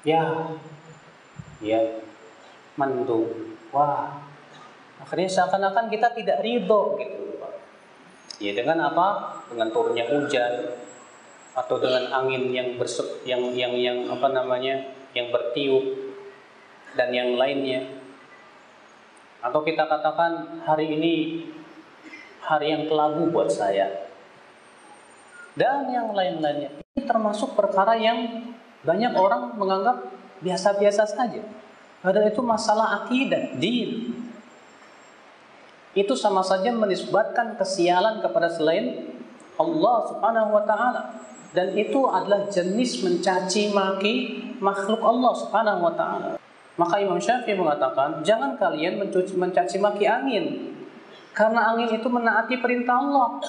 Ya, 0.02 0.24
ya, 1.60 1.80
mendung. 2.80 3.56
Wah, 3.70 4.24
akhirnya 5.00 5.28
seakan-akan 5.28 5.92
kita 5.92 6.12
tidak 6.16 6.40
ridho 6.40 6.96
gitu. 6.96 7.20
Ya 8.42 8.52
dengan 8.58 8.90
apa? 8.90 9.38
Dengan 9.52 9.70
turunnya 9.70 10.08
hujan, 10.08 10.74
atau 11.52 11.76
dengan 11.76 12.08
angin 12.10 12.48
yang 12.50 12.80
bersep, 12.80 13.20
yang 13.28 13.52
yang 13.52 13.76
yang 13.76 13.98
apa 14.08 14.32
namanya 14.32 14.96
yang 15.12 15.28
bertiup 15.28 15.84
dan 16.96 17.12
yang 17.12 17.36
lainnya 17.36 18.02
atau 19.42 19.60
kita 19.66 19.84
katakan 19.90 20.62
hari 20.62 20.94
ini 20.94 21.14
hari 22.42 22.74
yang 22.74 22.84
kelabu 22.90 23.30
buat 23.30 23.48
saya. 23.48 24.10
Dan 25.54 25.92
yang 25.92 26.10
lain-lainnya. 26.10 26.82
Ini 26.96 27.02
termasuk 27.04 27.54
perkara 27.54 27.94
yang 27.96 28.50
banyak 28.82 29.12
orang 29.14 29.54
menganggap 29.56 30.10
biasa-biasa 30.42 31.06
saja. 31.06 31.42
Padahal 32.02 32.34
itu 32.34 32.42
masalah 32.42 33.04
akidah 33.04 33.54
din. 33.62 34.10
Itu 35.92 36.16
sama 36.16 36.40
saja 36.42 36.72
menisbatkan 36.72 37.54
kesialan 37.60 38.24
kepada 38.24 38.48
selain 38.48 39.12
Allah 39.60 39.96
Subhanahu 40.08 40.50
wa 40.56 40.64
taala. 40.64 41.02
Dan 41.52 41.76
itu 41.76 42.08
adalah 42.08 42.48
jenis 42.48 43.04
mencaci 43.04 43.76
maki 43.76 44.14
makhluk 44.56 45.04
Allah 45.04 45.32
Subhanahu 45.36 45.80
wa 45.84 45.92
taala. 45.92 46.30
Maka 46.80 46.96
Imam 47.04 47.20
Syafi'i 47.20 47.52
mengatakan, 47.52 48.24
jangan 48.24 48.56
kalian 48.56 48.96
mencuci, 48.96 49.36
mencaci 49.36 49.76
maki 49.76 50.08
angin. 50.08 50.72
Karena 51.32 51.72
angin 51.72 51.88
itu 51.96 52.08
menaati 52.08 52.60
perintah 52.60 53.00
Allah. 53.00 53.40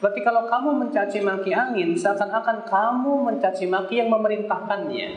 Berarti 0.00 0.20
kalau 0.22 0.46
kamu 0.46 0.70
mencaci 0.86 1.18
maki 1.20 1.52
angin, 1.52 1.92
seakan-akan 1.92 2.64
kamu 2.64 3.12
mencaci 3.32 3.66
maki 3.68 4.00
yang 4.00 4.08
memerintahkannya. 4.08 5.08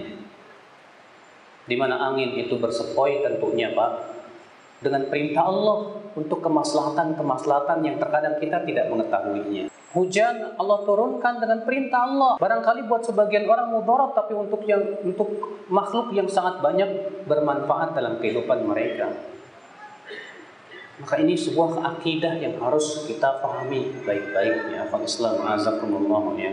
di 1.66 1.74
mana 1.74 1.98
angin 1.98 2.38
itu 2.38 2.62
bersepoi 2.62 3.26
tentunya 3.26 3.74
Pak 3.74 3.92
dengan 4.86 5.10
perintah 5.10 5.50
Allah 5.50 5.98
untuk 6.14 6.46
kemaslahatan-kemaslahatan 6.46 7.82
yang 7.82 7.98
terkadang 7.98 8.38
kita 8.38 8.62
tidak 8.70 8.86
mengetahuinya. 8.94 9.66
Hujan 9.98 10.60
Allah 10.60 10.80
turunkan 10.84 11.42
dengan 11.42 11.64
perintah 11.66 12.06
Allah. 12.06 12.32
Barangkali 12.38 12.86
buat 12.86 13.08
sebagian 13.08 13.48
orang 13.48 13.72
mudarat 13.74 14.12
tapi 14.14 14.36
untuk 14.36 14.62
yang 14.68 14.84
untuk 15.02 15.32
makhluk 15.72 16.12
yang 16.14 16.28
sangat 16.30 16.60
banyak 16.60 17.24
bermanfaat 17.26 17.96
dalam 17.98 18.20
kehidupan 18.22 18.68
mereka. 18.68 19.10
Maka 20.96 21.20
ini 21.20 21.36
sebuah 21.36 21.84
akidah 21.84 22.40
yang 22.40 22.56
harus 22.56 23.04
kita 23.04 23.44
pahami 23.44 23.92
baik-baik 24.08 24.72
ya. 24.72 24.88
Islam 24.88 25.44
azakumullah 25.44 26.24
ya. 26.40 26.52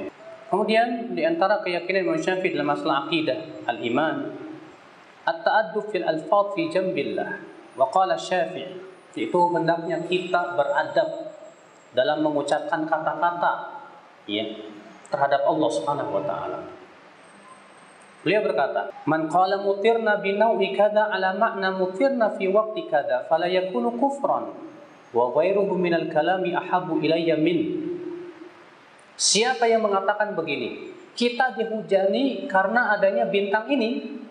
Kemudian 0.51 1.15
di 1.15 1.23
antara 1.23 1.63
keyakinan 1.63 2.11
Imam 2.11 2.19
Syafi'i 2.19 2.53
dalam 2.53 2.69
masalah 2.75 3.07
akidah 3.07 3.39
al-iman 3.71 4.35
at-ta'adduf 5.25 5.95
fil 5.95 6.05
alfaz 6.05 6.59
fi 6.59 6.63
jambillah. 6.75 7.39
Wa 7.79 7.87
qala 7.89 8.19
Syafi'i 8.19 8.83
itu 9.15 9.41
hendaknya 9.55 10.03
kita 10.11 10.59
beradab 10.59 11.09
dalam 11.93 12.25
mengucapkan 12.25 12.89
kata-kata 12.89 13.85
ya 14.25 14.45
terhadap 15.13 15.45
Allah 15.45 15.71
Subhanahu 15.71 16.19
wa 16.19 16.25
taala. 16.25 16.61
Beliau 18.23 18.47
berkata, 18.47 18.95
"Man 19.11 19.27
qala 19.27 19.59
mutirna 19.67 20.23
bi 20.23 20.39
naw'i 20.39 20.71
kada 20.79 21.11
ala 21.11 21.35
ma'na 21.35 21.75
mutirna 21.75 22.39
fi 22.39 22.47
waqti 22.47 22.87
kada 22.87 23.27
fala 23.27 23.51
yakunu 23.51 23.99
kufran 23.99 24.55
wa 25.11 25.25
ghairuhu 25.35 25.75
min 25.75 25.91
al-kalami 25.91 26.55
ahabbu 26.55 27.03
ilayya 27.03 27.35
min." 27.35 27.83
Siapa 29.19 29.67
yang 29.67 29.83
mengatakan 29.83 30.39
begini, 30.39 30.95
kita 31.19 31.59
dihujani 31.59 32.47
karena 32.47 32.95
adanya 32.95 33.27
bintang 33.27 33.67
ini, 33.69 34.23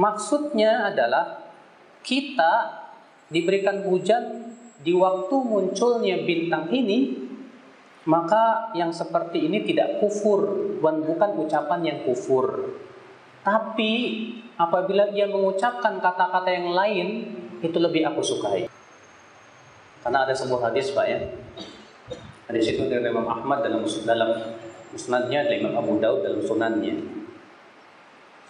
maksudnya 0.00 0.88
adalah 0.88 1.44
kita 2.00 2.84
diberikan 3.28 3.84
hujan 3.84 4.56
di 4.80 4.96
waktu 4.96 5.36
munculnya 5.44 6.24
bintang 6.24 6.72
ini, 6.72 7.20
maka 8.04 8.72
yang 8.76 8.92
seperti 8.92 9.48
ini 9.48 9.64
tidak 9.64 10.00
kufur 10.00 10.72
dan 10.80 11.04
bukan 11.04 11.30
ucapan 11.40 11.80
yang 11.84 11.98
kufur. 12.04 12.76
Tapi 13.44 13.92
apabila 14.56 15.12
ia 15.12 15.28
mengucapkan 15.28 16.00
kata-kata 16.00 16.48
yang 16.48 16.72
lain, 16.72 17.08
itu 17.60 17.76
lebih 17.76 18.08
aku 18.08 18.24
sukai. 18.24 18.64
Karena 20.00 20.24
ada 20.24 20.32
sebuah 20.32 20.72
hadis 20.72 20.96
Pak 20.96 21.06
ya. 21.06 21.20
Hadis 22.48 22.72
itu 22.72 22.88
dari 22.88 23.04
Imam 23.04 23.28
Ahmad 23.28 23.60
dalam 23.60 23.84
dalam 23.84 24.30
musnadnya, 24.92 25.44
dari 25.44 25.60
Imam 25.60 25.76
Abu 25.76 26.00
Daud 26.00 26.24
dalam 26.24 26.40
sunannya. 26.40 26.96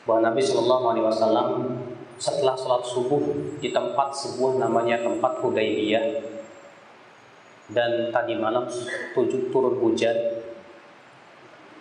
Bahwa 0.07 0.31
Nabi 0.31 0.43
Wasallam 0.47 1.49
setelah 2.19 2.55
sholat 2.55 2.87
subuh 2.87 3.23
di 3.59 3.75
tempat 3.75 4.15
sebuah 4.15 4.63
namanya 4.63 5.03
tempat 5.03 5.43
Hudaybiyah 5.43 6.23
dan 7.73 8.13
tadi 8.13 8.37
malam 8.37 8.69
tujuh 9.17 9.49
turun 9.49 9.81
hujan 9.81 10.15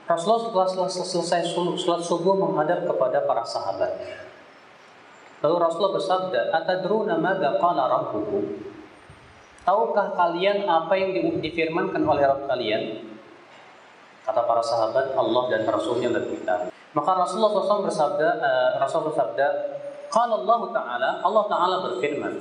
Rasulullah 0.03 0.67
setelah 0.67 0.91
selesai 0.91 1.47
sholat 1.53 2.03
subuh 2.03 2.35
menghadap 2.35 2.83
kepada 2.87 3.23
para 3.23 3.43
sahabat 3.47 3.91
lalu 5.39 5.55
Rasulullah 5.59 5.95
bersabda 5.95 6.41
atadruna 6.51 7.15
madza 7.19 7.59
qala 7.59 7.87
rabbukum 7.87 8.73
Tahukah 9.63 10.11
kalian 10.19 10.67
apa 10.67 10.91
yang 10.99 11.39
difirmankan 11.39 12.03
oleh 12.03 12.27
Rabb 12.27 12.51
kalian? 12.51 12.99
Kata 14.27 14.43
para 14.43 14.59
sahabat, 14.59 15.15
Allah 15.15 15.43
dan 15.55 15.63
Rasulnya 15.63 16.11
lebih 16.11 16.43
tahu. 16.43 16.67
Maka 16.93 17.11
Rasulullah 17.15 17.63
SAW 17.63 17.87
bersabda, 17.87 18.27
uh, 18.43 18.69
Rasulullah 18.79 19.15
bersabda, 19.15 19.47
Qala 20.11 20.43
Allah 20.43 20.61
Ta'ala, 20.75 21.09
Allah 21.23 21.43
Ta'ala 21.47 21.75
berfirman, 21.79 22.33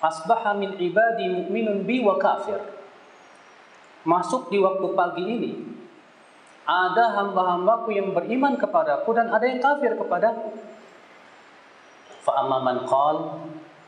Asbaha 0.00 0.56
min 0.56 0.76
ibadi 0.80 1.28
mu'minun 1.28 1.84
bi 1.84 2.00
wa 2.04 2.16
kafir. 2.20 2.60
Masuk 4.04 4.52
di 4.52 4.60
waktu 4.60 4.86
pagi 4.96 5.24
ini, 5.24 5.52
ada 6.68 7.04
hamba-hambaku 7.16 7.94
yang 7.94 8.12
beriman 8.12 8.54
kepadaku 8.60 9.10
dan 9.16 9.32
ada 9.32 9.44
yang 9.48 9.58
kafir 9.58 9.96
kepadaku. 9.96 10.54
Fa'amma 12.20 12.58
man 12.60 12.78
qal 12.84 13.16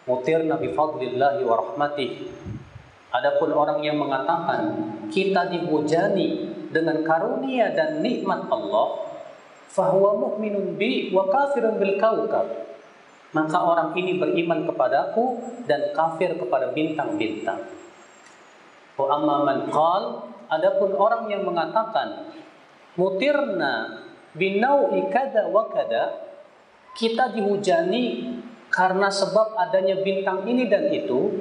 mutirna 0.09 0.57
bi 0.59 0.73
fadlillahi 0.73 1.41
wa 1.45 1.55
rahmatih. 1.61 2.11
Adapun 3.13 3.53
orang 3.53 3.85
yang 3.85 4.01
mengatakan 4.01 4.73
kita 5.13 5.53
dihujani 5.53 6.49
dengan 6.73 7.05
karunia 7.05 7.77
dan 7.77 8.01
nikmat 8.01 8.49
Allah, 8.49 9.05
fahuwa 9.69 10.17
mu'minun 10.17 10.81
bi 10.81 11.13
wa 11.13 11.29
kafirun 11.29 11.77
bil 11.77 12.01
kaukab. 12.01 12.49
Maka 13.33 13.59
orang 13.61 13.97
ini 13.97 14.21
beriman 14.21 14.69
kepadaku 14.69 15.41
dan 15.65 15.93
kafir 15.97 16.37
kepada 16.37 16.73
bintang-bintang. 16.73 17.65
Wa 18.97 19.07
amma 19.09 19.45
man 19.45 19.59
qal, 19.73 20.29
adapun 20.53 20.93
orang 20.97 21.29
yang 21.33 21.45
mengatakan 21.49 22.33
mutirna 22.97 24.05
binau'i 24.37 25.09
kada 25.13 25.49
wa 25.49 25.69
kada, 25.69 26.33
kita 26.97 27.33
dihujani 27.33 28.37
karena 28.73 29.09
sebab 29.13 29.57
adanya 29.57 30.01
bintang 30.01 30.45
ini 30.49 30.69
dan 30.69 30.89
itu, 30.89 31.41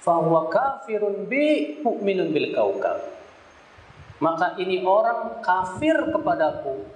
fahuwa 0.00 0.48
kafirun 0.48 1.28
bi 1.28 1.76
mu'minun 1.80 2.32
bil 2.32 2.52
kaukab. 2.52 3.00
Maka 4.20 4.56
ini 4.56 4.80
orang 4.84 5.44
kafir 5.44 6.08
kepadaku 6.08 6.88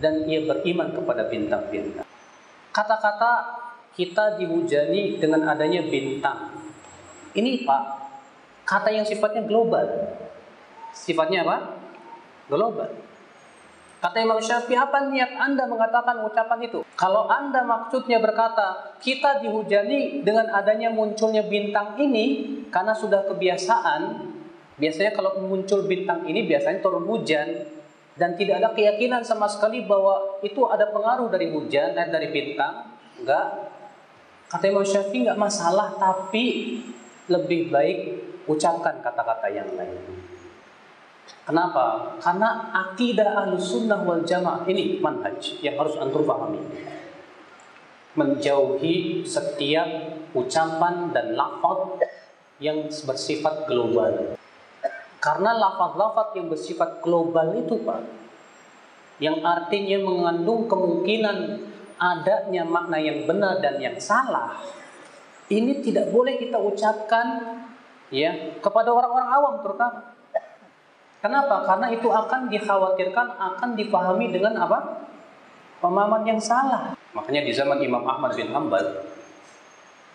dan 0.00 0.24
ia 0.24 0.44
beriman 0.48 0.96
kepada 0.96 1.28
bintang-bintang. 1.28 2.08
Kata-kata 2.72 3.32
kita 3.92 4.40
dihujani 4.40 5.20
dengan 5.20 5.44
adanya 5.50 5.84
bintang. 5.84 6.56
Ini 7.36 7.68
Pak, 7.68 7.82
kata 8.64 8.88
yang 8.94 9.04
sifatnya 9.04 9.44
global. 9.44 9.84
Sifatnya 10.96 11.44
apa? 11.44 11.56
Global. 12.48 13.09
Kata 14.00 14.16
Imam 14.16 14.40
Syafi'i, 14.40 14.80
apa 14.80 15.12
niat 15.12 15.36
Anda 15.36 15.68
mengatakan 15.68 16.24
ucapan 16.24 16.64
itu? 16.64 16.80
Kalau 16.96 17.28
Anda 17.28 17.60
maksudnya 17.60 18.16
berkata, 18.16 18.96
kita 18.96 19.44
dihujani 19.44 20.24
dengan 20.24 20.48
adanya 20.56 20.88
munculnya 20.88 21.44
bintang 21.44 22.00
ini, 22.00 22.48
karena 22.72 22.96
sudah 22.96 23.28
kebiasaan, 23.28 24.24
biasanya 24.80 25.12
kalau 25.12 25.44
muncul 25.44 25.84
bintang 25.84 26.24
ini 26.24 26.48
biasanya 26.48 26.80
turun 26.80 27.04
hujan, 27.04 27.68
dan 28.16 28.40
tidak 28.40 28.64
ada 28.64 28.72
keyakinan 28.72 29.20
sama 29.20 29.44
sekali 29.44 29.84
bahwa 29.84 30.40
itu 30.40 30.64
ada 30.64 30.88
pengaruh 30.88 31.28
dari 31.28 31.52
hujan 31.52 31.92
dan 31.92 32.08
dari 32.08 32.32
bintang. 32.32 32.96
Enggak. 33.20 33.68
Kata 34.48 34.64
Imam 34.64 34.84
Syafi'i 34.84 35.28
enggak 35.28 35.40
masalah 35.40 35.92
tapi 36.00 36.44
lebih 37.28 37.68
baik 37.68 37.98
ucapkan 38.48 39.04
kata-kata 39.04 39.46
yang 39.52 39.68
lain 39.76 40.19
Kenapa? 41.50 42.14
Karena 42.22 42.70
akidah 42.70 43.42
ahlus 43.42 43.74
sunnah 43.74 44.06
wal 44.06 44.22
jamaah 44.22 44.62
ini 44.70 45.02
manhaj 45.02 45.58
yang 45.58 45.74
harus 45.82 45.98
antum 45.98 46.22
pahami. 46.22 46.62
Menjauhi 48.14 49.26
setiap 49.26 50.14
ucapan 50.30 51.10
dan 51.10 51.34
lafaz 51.34 52.06
yang 52.62 52.86
bersifat 52.86 53.66
global. 53.66 54.38
Karena 55.18 55.50
lafaz-lafaz 55.58 56.38
yang 56.38 56.46
bersifat 56.46 57.02
global 57.02 57.50
itu 57.58 57.82
Pak, 57.82 57.98
yang 59.18 59.42
artinya 59.42 60.06
mengandung 60.06 60.70
kemungkinan 60.70 61.66
adanya 61.98 62.62
makna 62.62 63.02
yang 63.02 63.26
benar 63.26 63.58
dan 63.58 63.82
yang 63.82 63.98
salah, 63.98 64.54
ini 65.50 65.82
tidak 65.82 66.14
boleh 66.14 66.38
kita 66.38 66.62
ucapkan 66.62 67.58
ya 68.14 68.54
kepada 68.62 68.94
orang-orang 68.94 69.30
awam 69.34 69.54
terutama. 69.66 70.19
Kenapa? 71.20 71.68
Karena 71.68 71.92
itu 71.92 72.08
akan 72.08 72.48
dikhawatirkan 72.48 73.26
akan 73.36 73.70
dipahami 73.76 74.32
dengan 74.32 74.56
apa? 74.56 75.04
Pemahaman 75.84 76.24
yang 76.24 76.40
salah. 76.40 76.96
Makanya 77.12 77.44
di 77.44 77.52
zaman 77.52 77.80
Imam 77.84 78.04
Ahmad 78.08 78.32
bin 78.36 78.48
Hambal 78.52 79.04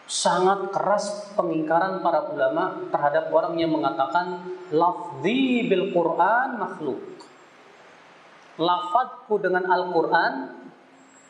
sangat 0.06 0.70
keras 0.70 1.34
pengingkaran 1.34 2.02
para 2.06 2.30
ulama 2.30 2.78
terhadap 2.94 3.34
orang 3.34 3.58
yang 3.58 3.74
mengatakan 3.74 4.46
lafzi 4.70 5.66
bil 5.66 5.94
Quran 5.94 6.62
makhluk. 6.62 7.02
Lafadku 8.56 9.42
dengan 9.42 9.68
Al-Quran 9.68 10.34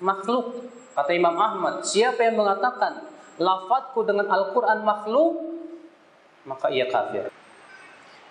makhluk. 0.03 0.71
Kata 0.95 1.11
Imam 1.11 1.35
Ahmad, 1.35 1.83
siapa 1.83 2.23
yang 2.23 2.39
mengatakan 2.39 3.03
lafadku 3.35 4.07
dengan 4.07 4.31
Al-Quran 4.31 4.87
makhluk, 4.87 5.33
maka 6.47 6.71
ia 6.71 6.87
kafir. 6.87 7.34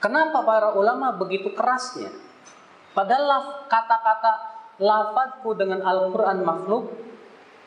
Kenapa 0.04 0.44
para 0.44 0.76
ulama 0.76 1.16
begitu 1.16 1.56
kerasnya? 1.56 2.12
Padahal 2.92 3.64
kata-kata 3.72 4.32
lafadku 4.76 5.56
dengan 5.56 5.80
Al-Quran 5.80 6.44
makhluk 6.44 6.92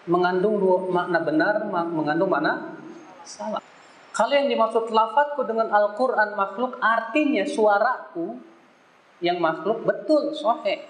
mengandung 0.05 0.61
dua 0.61 0.85
makna 0.85 1.17
benar, 1.25 1.65
mengandung 1.65 2.29
makna 2.29 2.77
salah. 3.25 3.57
Kalau 4.13 4.33
yang 4.37 4.53
dimaksud 4.53 4.85
lafadku 4.93 5.49
dengan 5.49 5.73
Al-Quran 5.73 6.37
makhluk 6.37 6.77
artinya 6.77 7.41
suaraku 7.41 8.37
yang 9.17 9.41
makhluk 9.41 9.81
betul, 9.81 10.29
sohe. 10.37 10.85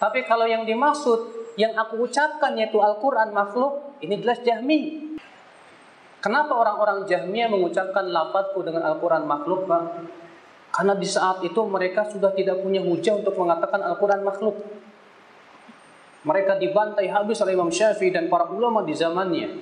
Tapi 0.00 0.24
kalau 0.24 0.48
yang 0.48 0.64
dimaksud 0.64 1.52
yang 1.60 1.76
aku 1.76 2.08
ucapkan 2.08 2.56
yaitu 2.56 2.80
Al-Quran 2.80 3.28
makhluk, 3.36 4.00
ini 4.00 4.24
jelas 4.24 4.40
Jahmi. 4.40 4.80
Kenapa 6.26 6.58
orang-orang 6.58 7.06
Jahmiyah 7.06 7.46
mengucapkan 7.46 8.10
lafadzku 8.10 8.66
dengan 8.66 8.82
Al-Quran 8.82 9.30
makhluk, 9.30 9.70
Pak? 9.70 9.82
Karena 10.74 10.98
di 10.98 11.06
saat 11.06 11.38
itu 11.46 11.62
mereka 11.70 12.02
sudah 12.02 12.34
tidak 12.34 12.66
punya 12.66 12.82
hujah 12.82 13.22
untuk 13.22 13.38
mengatakan 13.38 13.78
Al-Quran 13.78 14.26
makhluk. 14.26 14.58
Mereka 16.26 16.58
dibantai 16.58 17.06
habis 17.14 17.38
oleh 17.46 17.54
Imam 17.54 17.70
Syafi'i 17.70 18.10
dan 18.10 18.26
para 18.26 18.50
ulama 18.50 18.82
di 18.82 18.90
zamannya 18.90 19.54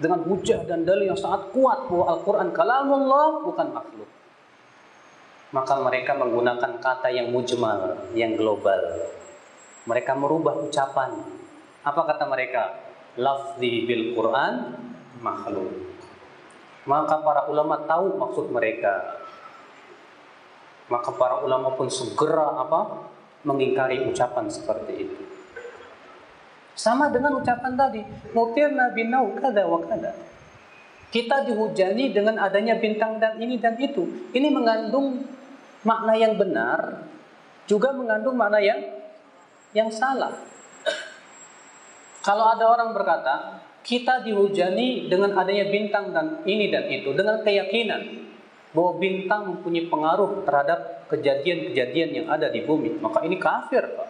dengan 0.00 0.24
hujah 0.24 0.64
dan 0.64 0.88
dalil 0.88 1.12
yang 1.12 1.20
sangat 1.20 1.52
kuat 1.52 1.84
bahwa 1.84 2.08
Al-Quran 2.08 2.48
kalamullah 2.56 3.44
bukan 3.44 3.68
makhluk. 3.76 4.08
Maka 5.52 5.84
mereka 5.84 6.16
menggunakan 6.16 6.80
kata 6.80 7.12
yang 7.12 7.28
mujmal, 7.28 8.08
yang 8.16 8.40
global. 8.40 9.04
Mereka 9.84 10.16
merubah 10.16 10.64
ucapan. 10.64 11.12
Apa 11.84 12.08
kata 12.08 12.24
mereka? 12.24 12.72
Lafzi 13.20 13.84
bil 13.84 14.16
Quran 14.16 14.80
makhluk. 15.20 15.95
Maka 16.86 17.18
para 17.20 17.50
ulama 17.50 17.82
tahu 17.82 18.14
maksud 18.14 18.46
mereka. 18.54 19.20
Maka 20.86 21.10
para 21.18 21.42
ulama 21.42 21.74
pun 21.74 21.90
segera 21.90 22.62
apa? 22.62 23.12
mengingkari 23.46 24.02
ucapan 24.10 24.50
seperti 24.50 25.06
itu. 25.06 25.16
Sama 26.74 27.08
dengan 27.08 27.38
ucapan 27.38 27.78
tadi, 27.78 28.02
mutirna 28.34 28.90
binau 28.90 29.32
kada 29.38 29.64
wa 29.64 29.80
kada. 29.86 30.12
Kita 31.08 31.46
dihujani 31.46 32.10
dengan 32.10 32.42
adanya 32.42 32.76
bintang 32.76 33.22
dan 33.22 33.38
ini 33.38 33.56
dan 33.56 33.78
itu. 33.78 34.28
Ini 34.34 34.50
mengandung 34.50 35.24
makna 35.86 36.18
yang 36.18 36.34
benar, 36.34 37.06
juga 37.70 37.94
mengandung 37.94 38.34
makna 38.34 38.58
yang 38.60 38.82
yang 39.72 39.88
salah. 39.88 40.34
Kalau 42.20 42.44
ada 42.50 42.66
orang 42.66 42.90
berkata, 42.90 43.62
kita 43.86 44.26
dihujani 44.26 45.06
dengan 45.06 45.38
adanya 45.38 45.70
bintang 45.70 46.10
dan 46.10 46.42
ini 46.42 46.74
dan 46.74 46.90
itu, 46.90 47.14
dengan 47.14 47.38
keyakinan 47.46 48.26
bahwa 48.74 48.98
bintang 48.98 49.46
mempunyai 49.54 49.86
pengaruh 49.86 50.42
terhadap 50.42 51.06
kejadian-kejadian 51.06 52.10
yang 52.10 52.26
ada 52.26 52.50
di 52.50 52.66
bumi, 52.66 52.98
maka 52.98 53.22
ini 53.22 53.38
kafir, 53.38 53.86
Pak. 53.86 54.08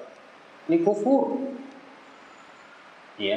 Ini 0.73 0.81
kufur. 0.81 1.37
Ya. 3.21 3.37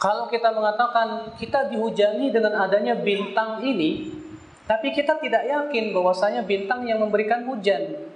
Kalau 0.00 0.26
kita 0.32 0.50
mengatakan 0.50 1.36
kita 1.36 1.68
dihujani 1.68 2.32
dengan 2.32 2.58
adanya 2.64 2.96
bintang 2.96 3.60
ini, 3.62 4.08
tapi 4.64 4.90
kita 4.96 5.20
tidak 5.20 5.46
yakin 5.46 5.92
bahwasanya 5.92 6.42
bintang 6.48 6.88
yang 6.88 6.98
memberikan 6.98 7.44
hujan. 7.44 8.08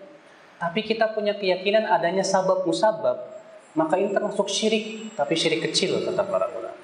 Tapi 0.56 0.80
kita 0.88 1.12
punya 1.12 1.36
keyakinan 1.36 1.84
adanya 1.84 2.24
sabab 2.24 2.64
musabab, 2.64 3.35
maka 3.76 4.00
ini 4.00 4.10
termasuk 4.10 4.48
syirik, 4.48 5.12
tapi 5.12 5.36
syirik 5.36 5.68
kecil 5.68 6.00
kata 6.00 6.24
para 6.24 6.48
ulama. 6.48 6.80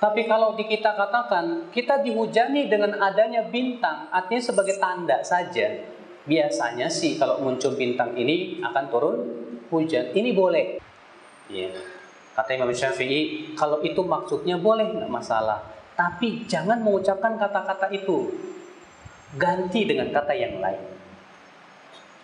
Tapi 0.00 0.24
kalau 0.24 0.56
di 0.56 0.64
kita 0.64 0.96
katakan 0.96 1.68
kita 1.72 2.00
dihujani 2.00 2.68
dengan 2.72 2.96
adanya 3.00 3.44
bintang, 3.48 4.08
artinya 4.08 4.40
sebagai 4.40 4.80
tanda 4.80 5.20
saja. 5.20 5.80
Biasanya 6.24 6.88
sih 6.88 7.16
kalau 7.16 7.40
muncul 7.40 7.76
bintang 7.76 8.16
ini 8.16 8.60
akan 8.64 8.84
turun 8.88 9.16
hujan. 9.68 10.12
Ini 10.12 10.32
boleh. 10.32 10.80
Ya. 11.52 11.72
Kata 12.36 12.56
Imam 12.56 12.72
Syafi'i, 12.72 13.52
kalau 13.52 13.84
itu 13.84 14.00
maksudnya 14.00 14.56
boleh 14.56 14.88
nggak 14.88 15.12
masalah. 15.12 15.60
Tapi 15.96 16.48
jangan 16.48 16.80
mengucapkan 16.80 17.36
kata-kata 17.36 17.92
itu. 17.92 18.32
Ganti 19.36 19.84
dengan 19.84 20.08
kata 20.12 20.32
yang 20.32 20.64
lain. 20.64 20.80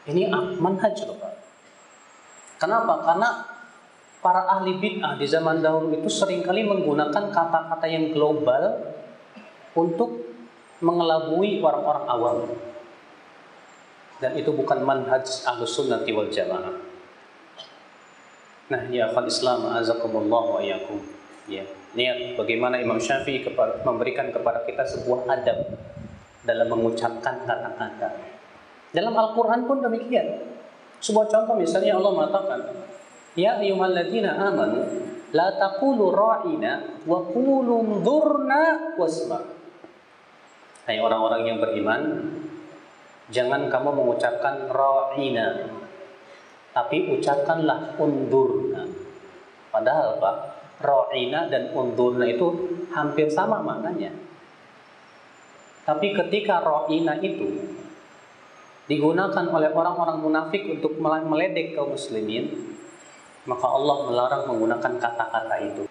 Ini 0.09 0.33
manhaj 0.61 0.97
loh 1.05 1.21
Pak. 1.21 1.46
Kenapa? 2.57 3.05
Karena 3.05 3.31
para 4.25 4.49
ahli 4.59 4.81
bid'ah 4.81 5.21
di 5.21 5.27
zaman 5.29 5.61
dahulu 5.61 5.93
itu 5.93 6.09
sering 6.09 6.43
kali 6.43 6.65
menggunakan 6.65 7.31
kata-kata 7.31 7.87
yang 7.87 8.11
global 8.17 8.81
untuk 9.77 10.25
mengelabui 10.81 11.61
orang-orang 11.61 12.07
awam. 12.09 12.39
Dan 14.17 14.33
itu 14.41 14.49
bukan 14.49 14.81
manhaj 14.81 15.29
ahlus 15.45 15.77
sunnati 15.77 16.11
wal 16.17 16.33
jamaah. 16.33 16.73
Nah, 18.67 18.83
ya 18.91 19.13
akhal 19.13 19.29
Islam 19.29 19.71
azakumullah 19.77 20.59
wa 20.59 20.61
iyakum. 20.65 20.99
Ya, 21.47 21.63
niat 21.95 22.35
bagaimana 22.35 22.83
Imam 22.83 22.99
Syafi'i 22.99 23.47
memberikan 23.87 24.35
kepada 24.35 24.67
kita 24.67 24.83
sebuah 24.83 25.31
adab 25.31 25.79
dalam 26.43 26.67
mengucapkan 26.67 27.47
kata-kata. 27.47 28.11
Dalam 28.91 29.15
Al-Qur'an 29.15 29.69
pun 29.69 29.79
demikian. 29.85 30.56
Sebuah 31.01 31.27
contoh 31.29 31.55
misalnya 31.57 31.97
Allah 31.97 32.13
mengatakan, 32.13 32.61
"Ya 33.37 33.61
ayyuhalladzina 33.61 34.37
amanu 34.37 34.81
la 35.37 35.55
taqulu 35.55 36.13
ra'ina 36.13 37.03
wa 37.05 37.21
qulu 37.27 38.03
dzurna 38.03 38.95
wasma." 38.97 39.41
Hai 40.87 41.03
orang-orang 41.03 41.43
yang 41.45 41.59
beriman, 41.59 42.03
jangan 43.29 43.67
kamu 43.67 43.91
mengucapkan 43.91 44.71
ra'ina 44.71 45.77
tapi 46.77 47.09
ucapkanlah 47.09 47.97
undurna. 47.97 48.85
Padahal 49.73 50.21
Pak, 50.21 50.37
ro'ina 50.85 51.49
dan 51.49 51.73
undurna 51.73 52.29
itu 52.29 52.53
hampir 52.93 53.33
sama 53.33 53.65
maknanya. 53.65 54.13
Tapi 55.89 56.13
ketika 56.13 56.61
ro'ina 56.61 57.17
itu 57.25 57.81
digunakan 58.87 59.45
oleh 59.51 59.71
orang-orang 59.75 60.19
munafik 60.23 60.63
untuk 60.67 60.99
meledek 61.03 61.75
kaum 61.75 61.95
muslimin, 61.95 62.75
maka 63.47 63.67
Allah 63.67 63.97
melarang 64.11 64.43
menggunakan 64.51 64.93
kata-kata 64.99 65.57
itu. 65.63 65.85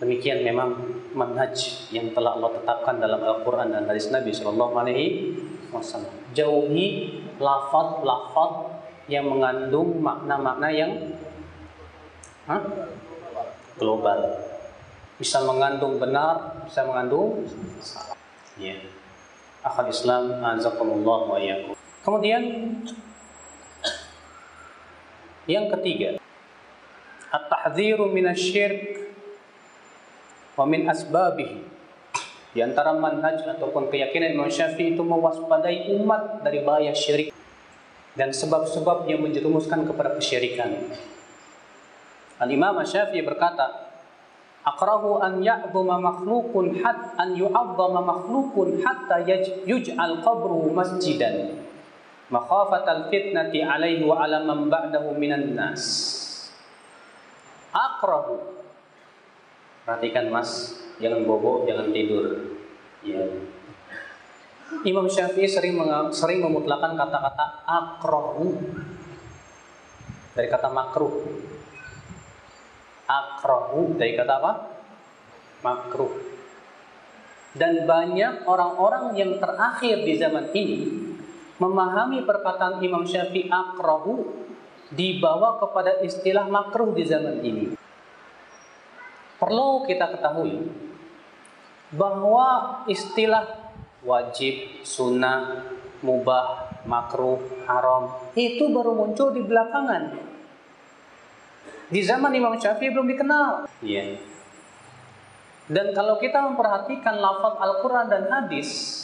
Demikian 0.00 0.42
memang 0.42 0.74
manhaj 1.14 1.54
yang 1.94 2.10
telah 2.10 2.34
Allah 2.34 2.50
tetapkan 2.58 2.98
dalam 2.98 3.22
Al-Quran 3.22 3.70
dan 3.70 3.86
hadis 3.86 4.10
Nabi 4.10 4.34
Shallallahu 4.34 4.74
Alaihi 4.74 5.36
Wasallam. 5.70 6.10
Jauhi 6.34 7.22
lafad-lafad 7.38 8.82
yang 9.06 9.30
mengandung 9.30 10.02
makna-makna 10.02 10.68
yang 10.74 10.92
huh? 12.50 12.62
global. 13.78 14.42
Bisa 15.22 15.38
mengandung 15.46 16.02
benar, 16.02 16.66
bisa 16.66 16.82
mengandung 16.82 17.46
salah. 17.78 18.18
Ya. 18.58 18.74
Akhal 19.62 19.86
Islam 19.86 20.42
azakumullah 20.42 21.30
wa 21.30 21.38
iyyakum. 21.38 21.78
Kemudian 22.02 22.42
yang 25.46 25.66
ketiga, 25.78 26.18
at-tahdhiru 27.30 28.10
minasyirk 28.10 28.98
wa 30.58 30.66
min 30.66 30.90
asbabihi. 30.90 31.70
Di 32.52 32.60
antara 32.60 32.92
manhaj 32.92 33.48
ataupun 33.48 33.88
keyakinan 33.88 34.36
Imam 34.36 34.50
Syafi'i 34.52 34.92
itu 34.92 35.00
mewaspadai 35.00 35.88
umat 35.96 36.44
dari 36.44 36.60
bahaya 36.60 36.92
syirik 36.92 37.32
dan 38.12 38.28
sebab-sebab 38.28 39.08
yang 39.08 39.24
menjerumuskan 39.24 39.88
kepada 39.88 40.12
kesyirikan. 40.20 40.92
Al-Imam 42.36 42.76
Syafi'i 42.84 43.24
berkata, 43.24 43.88
Aqrahu 44.68 45.18
an 45.24 45.40
ya'dhuma 45.40 45.96
makhluqun 45.96 46.84
hat 46.84 47.16
an 47.18 47.34
yu'azzama 47.34 48.04
makhluqun 48.04 48.84
hatta 48.84 49.24
yuj'al 49.64 50.22
qabruhu 50.22 50.70
masjidan 50.70 51.62
makhafatal 52.32 53.12
fitnati 53.12 53.60
alaihi 53.60 54.08
wa 54.08 54.24
ala 54.24 54.40
man 54.40 54.72
ba'dahu 54.72 55.12
minan 55.20 55.52
nas. 55.52 55.84
Aqrahu 57.72 58.62
Perhatikan 59.82 60.30
Mas, 60.30 60.78
jangan 61.02 61.26
bobo, 61.26 61.66
jangan 61.66 61.90
tidur. 61.90 62.54
Ya. 63.02 63.18
Imam 64.86 65.10
Syafi'i 65.10 65.50
sering 65.50 65.74
sering 66.14 66.38
memutlakan 66.38 66.94
kata-kata 66.94 67.66
akrohu 67.66 68.62
dari 70.38 70.46
kata 70.46 70.70
makruh. 70.70 71.12
Akrohu 73.10 73.98
dari 73.98 74.14
kata 74.14 74.32
apa? 74.38 74.52
Makruh. 75.66 76.14
Dan 77.52 77.84
banyak 77.84 78.46
orang-orang 78.48 79.18
yang 79.18 79.36
terakhir 79.42 80.06
di 80.06 80.14
zaman 80.16 80.54
ini 80.56 80.78
memahami 81.60 82.24
perkataan 82.24 82.80
Imam 82.80 83.04
Syafi'i 83.04 83.48
akrohu 83.52 84.30
dibawa 84.92 85.56
kepada 85.60 86.00
istilah 86.04 86.48
makruh 86.48 86.92
di 86.92 87.04
zaman 87.04 87.40
ini. 87.40 87.64
Perlu 89.40 89.82
kita 89.88 90.12
ketahui 90.14 90.70
bahwa 91.92 92.80
istilah 92.86 93.72
wajib, 94.06 94.84
sunnah, 94.86 95.66
mubah, 96.00 96.78
makruh, 96.86 97.38
haram 97.66 98.32
itu 98.38 98.70
baru 98.70 98.94
muncul 98.94 99.34
di 99.34 99.42
belakangan. 99.42 100.30
Di 101.92 102.00
zaman 102.00 102.32
Imam 102.32 102.56
Syafi'i 102.56 102.88
belum 102.88 103.04
dikenal. 103.10 103.68
Iya. 103.84 104.16
Dan 105.68 105.92
kalau 105.94 106.16
kita 106.18 106.40
memperhatikan 106.42 107.20
lafaz 107.20 107.54
Al-Quran 107.60 108.06
dan 108.08 108.24
hadis, 108.32 109.01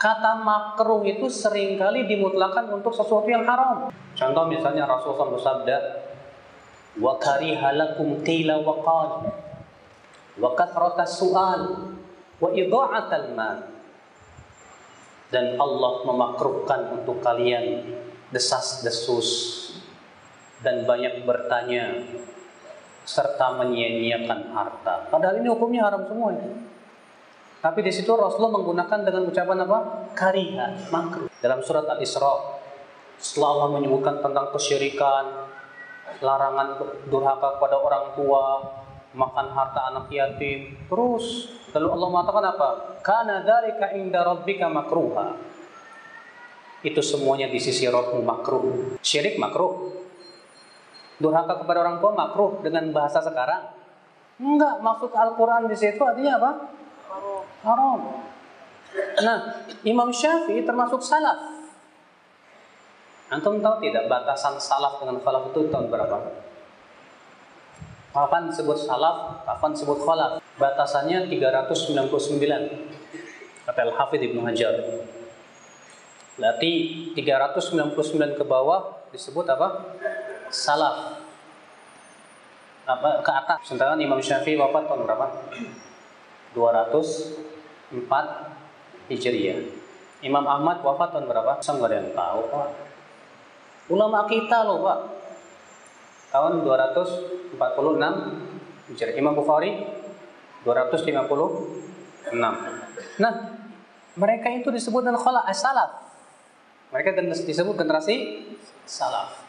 kata 0.00 0.40
makruh 0.40 1.04
itu 1.04 1.28
sering 1.28 1.76
kali 1.76 2.08
dimutlakan 2.08 2.80
untuk 2.80 2.96
sesuatu 2.96 3.28
yang 3.28 3.44
haram. 3.44 3.92
Contoh 4.16 4.44
misalnya 4.48 4.88
Rasulullah 4.88 5.28
bersabda, 5.28 5.76
wa 7.04 7.20
kariha 7.20 7.76
lakum 7.76 8.24
qila 8.24 8.64
wa 8.64 8.80
qal 8.80 9.10
wa 10.40 10.50
kathrata 10.56 11.04
su'al 11.04 11.62
wa 12.40 12.48
idha'atal 12.56 13.36
mal 13.36 13.68
dan 15.28 15.60
Allah 15.60 15.92
memakruhkan 16.08 16.96
untuk 16.96 17.20
kalian 17.20 17.84
desas-desus 18.32 19.28
dan 20.64 20.88
banyak 20.88 21.28
bertanya 21.28 22.08
serta 23.04 23.60
menyia-nyiakan 23.60 24.48
harta. 24.56 25.12
Padahal 25.12 25.44
ini 25.44 25.48
hukumnya 25.52 25.86
haram 25.86 26.08
semua 26.08 26.32
ya. 26.34 26.69
Tapi 27.60 27.84
di 27.84 27.92
situ 27.92 28.08
Rasulullah 28.16 28.56
menggunakan 28.56 29.04
dengan 29.04 29.28
ucapan 29.28 29.68
apa? 29.68 29.78
Kariha, 30.16 30.88
makruh. 30.88 31.28
Dalam 31.44 31.60
surat 31.60 31.84
Al-Isra, 31.84 32.56
setelah 33.20 33.48
Allah 33.52 33.68
menyebutkan 33.76 34.24
tentang 34.24 34.48
kesyirikan, 34.48 35.44
larangan 36.24 36.80
durhaka 37.12 37.60
kepada 37.60 37.76
orang 37.76 38.16
tua, 38.16 38.44
makan 39.12 39.46
harta 39.52 39.92
anak 39.92 40.08
yatim, 40.08 40.72
terus 40.88 41.52
lalu 41.76 41.88
Allah 42.00 42.08
mengatakan 42.08 42.44
apa? 42.48 42.68
Kana 43.04 43.44
dzalika 43.44 43.92
inda 43.92 44.24
rabbika 44.24 44.64
makruha. 44.72 45.36
Itu 46.80 47.04
semuanya 47.04 47.52
di 47.52 47.60
sisi 47.60 47.84
Rabbmu 47.84 48.24
makruh. 48.24 48.96
Syirik 49.04 49.36
makruh. 49.36 50.00
Durhaka 51.20 51.60
kepada 51.60 51.84
orang 51.84 52.00
tua 52.00 52.16
makruh 52.16 52.64
dengan 52.64 52.88
bahasa 52.88 53.20
sekarang. 53.20 53.68
Enggak, 54.40 54.80
maksud 54.80 55.12
Al-Qur'an 55.12 55.68
di 55.68 55.76
situ 55.76 56.00
artinya 56.00 56.40
apa? 56.40 56.79
Haram. 57.62 58.00
Nah, 59.22 59.38
Imam 59.86 60.10
Syafi'i 60.10 60.66
termasuk 60.66 61.02
salaf. 61.02 61.38
Antum 63.30 63.62
tahu 63.62 63.78
tidak 63.78 64.10
batasan 64.10 64.58
salaf 64.58 64.98
dengan 64.98 65.22
khalaf 65.22 65.54
itu 65.54 65.70
tahun 65.70 65.86
berapa? 65.86 66.18
Kapan 68.10 68.50
disebut 68.50 68.74
salaf, 68.74 69.46
kapan 69.46 69.70
disebut 69.70 70.02
khalaf? 70.02 70.42
Batasannya 70.58 71.30
399. 71.30 72.02
Kata 73.70 73.80
Al-Hafidh 73.86 74.34
Ibnu 74.34 74.42
Hajar. 74.42 74.74
Berarti 76.34 76.70
399 77.14 78.34
ke 78.34 78.42
bawah 78.42 79.06
disebut 79.14 79.46
apa? 79.46 79.94
Salaf. 80.50 81.22
Apa 82.90 83.22
ke 83.22 83.30
atas? 83.30 83.62
Sementara 83.62 83.94
Imam 83.94 84.18
Syafi'i 84.18 84.58
wafat 84.58 84.90
tahun 84.90 85.06
berapa? 85.06 85.26
204 86.54 89.10
Hijriah. 89.10 89.58
Imam 90.20 90.44
Ahmad 90.44 90.84
wafat 90.84 91.16
tahun 91.16 91.24
berapa? 91.30 91.62
Saya 91.64 91.80
nggak 91.80 91.90
ada 91.90 91.96
yang 91.96 92.12
tahu 92.12 92.40
Pak. 92.52 92.68
Ulama 93.90 94.28
kita 94.28 94.62
loh 94.66 94.82
Pak. 94.84 94.98
Tahun 96.30 96.62
246 96.62 97.58
Hijriah. 98.94 99.16
Imam 99.16 99.34
Bukhari 99.34 99.86
256. 100.66 102.36
Nah, 103.16 103.32
mereka 104.14 104.48
itu 104.52 104.68
disebut 104.68 105.02
dengan 105.06 105.18
khala 105.18 105.40
as-salaf. 105.48 105.90
Mereka 106.90 107.14
disebut 107.46 107.78
generasi 107.78 108.42
salaf. 108.84 109.46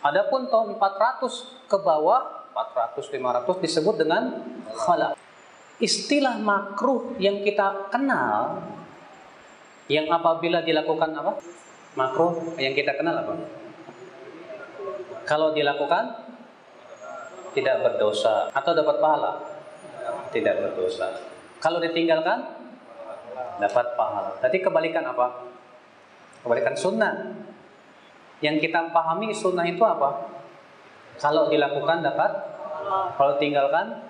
Adapun 0.00 0.48
tahun 0.48 0.80
400 0.80 1.68
ke 1.68 1.76
bawah 1.76 2.48
400 2.56 3.12
500 3.12 3.60
disebut 3.60 4.00
dengan 4.00 4.40
khalaf 4.72 5.12
istilah 5.80 6.36
makruh 6.38 7.16
yang 7.16 7.40
kita 7.40 7.88
kenal 7.88 8.60
yang 9.90 10.06
apabila 10.06 10.62
dilakukan 10.62 11.10
apa? 11.16 11.40
Makruh 11.98 12.54
yang 12.60 12.76
kita 12.76 12.94
kenal 12.94 13.16
apa? 13.16 13.34
Kalau 15.26 15.50
dilakukan 15.50 16.30
tidak 17.56 17.82
berdosa 17.82 18.52
atau 18.54 18.72
dapat 18.76 18.96
pahala? 19.02 19.32
Tidak 20.30 20.54
berdosa. 20.62 21.10
Kalau 21.58 21.82
ditinggalkan 21.82 22.38
dapat 23.58 23.86
pahala. 23.98 24.38
Jadi 24.38 24.62
kebalikan 24.62 25.02
apa? 25.02 25.50
Kebalikan 26.46 26.76
sunnah. 26.78 27.34
Yang 28.40 28.70
kita 28.70 28.94
pahami 28.94 29.34
sunnah 29.34 29.66
itu 29.68 29.82
apa? 29.84 30.40
Kalau 31.20 31.52
dilakukan 31.52 32.00
dapat, 32.00 32.32
kalau 33.18 33.36
tinggalkan 33.36 34.00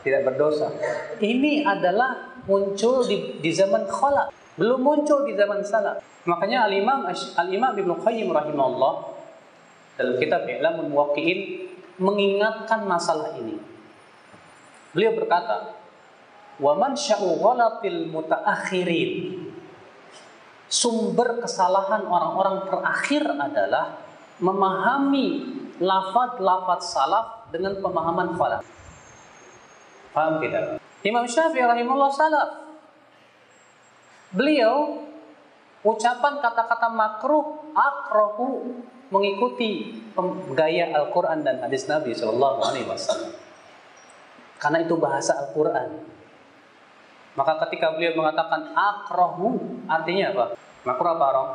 tidak 0.00 0.32
berdosa. 0.32 0.72
Ini 1.20 1.64
adalah 1.64 2.40
muncul 2.48 3.04
di, 3.04 3.40
di 3.40 3.50
zaman 3.52 3.84
khala, 3.88 4.32
belum 4.56 4.80
muncul 4.80 5.24
di 5.28 5.36
zaman 5.36 5.60
salaf. 5.64 6.00
Makanya 6.28 6.68
Al-Imam 6.68 7.08
Al-Imam 7.12 7.72
Ibnu 7.76 7.94
Qayyim 8.00 8.28
rahimahullah 8.28 8.92
dalam 9.96 10.14
kitab 10.20 10.48
I'lamul 10.48 10.88
Muwaqqi'in 10.88 11.38
mengingatkan 12.00 12.88
masalah 12.88 13.36
ini. 13.36 13.60
Beliau 14.96 15.16
berkata, 15.16 15.76
"Wa 16.56 16.72
man 16.76 16.96
sya'u 16.96 17.36
ghalatil 17.40 18.08
mutaakhirin." 18.08 19.36
Sumber 20.70 21.42
kesalahan 21.42 22.06
orang-orang 22.06 22.62
terakhir 22.70 23.26
adalah 23.26 23.98
memahami 24.38 25.58
lafaz-lafaz 25.82 26.94
salaf 26.94 27.26
dengan 27.50 27.74
pemahaman 27.82 28.38
khalaf. 28.38 28.62
Paham 30.10 30.42
tidak? 30.42 30.82
Imam 31.06 31.24
Syafi'i 31.24 31.64
rahimahullah 31.64 32.10
salaf. 32.12 32.50
Beliau 34.30 35.06
ucapan 35.82 36.38
kata-kata 36.38 36.88
makruh 36.92 37.72
akrohu 37.72 38.78
mengikuti 39.10 39.98
gaya 40.54 40.94
Al-Quran 40.94 41.42
dan 41.42 41.64
hadis 41.66 41.90
Nabi 41.90 42.14
Shallallahu 42.14 42.58
Alaihi 42.62 42.86
Wasallam. 42.86 43.32
Karena 44.60 44.78
itu 44.84 44.94
bahasa 45.00 45.34
Al-Quran. 45.40 46.04
Maka 47.34 47.62
ketika 47.66 47.94
beliau 47.94 48.18
mengatakan 48.18 48.74
akrohu 48.74 49.58
artinya 49.88 50.34
apa? 50.34 50.44
Makruh 50.84 51.10
apa 51.16 51.24
haram? 51.26 51.48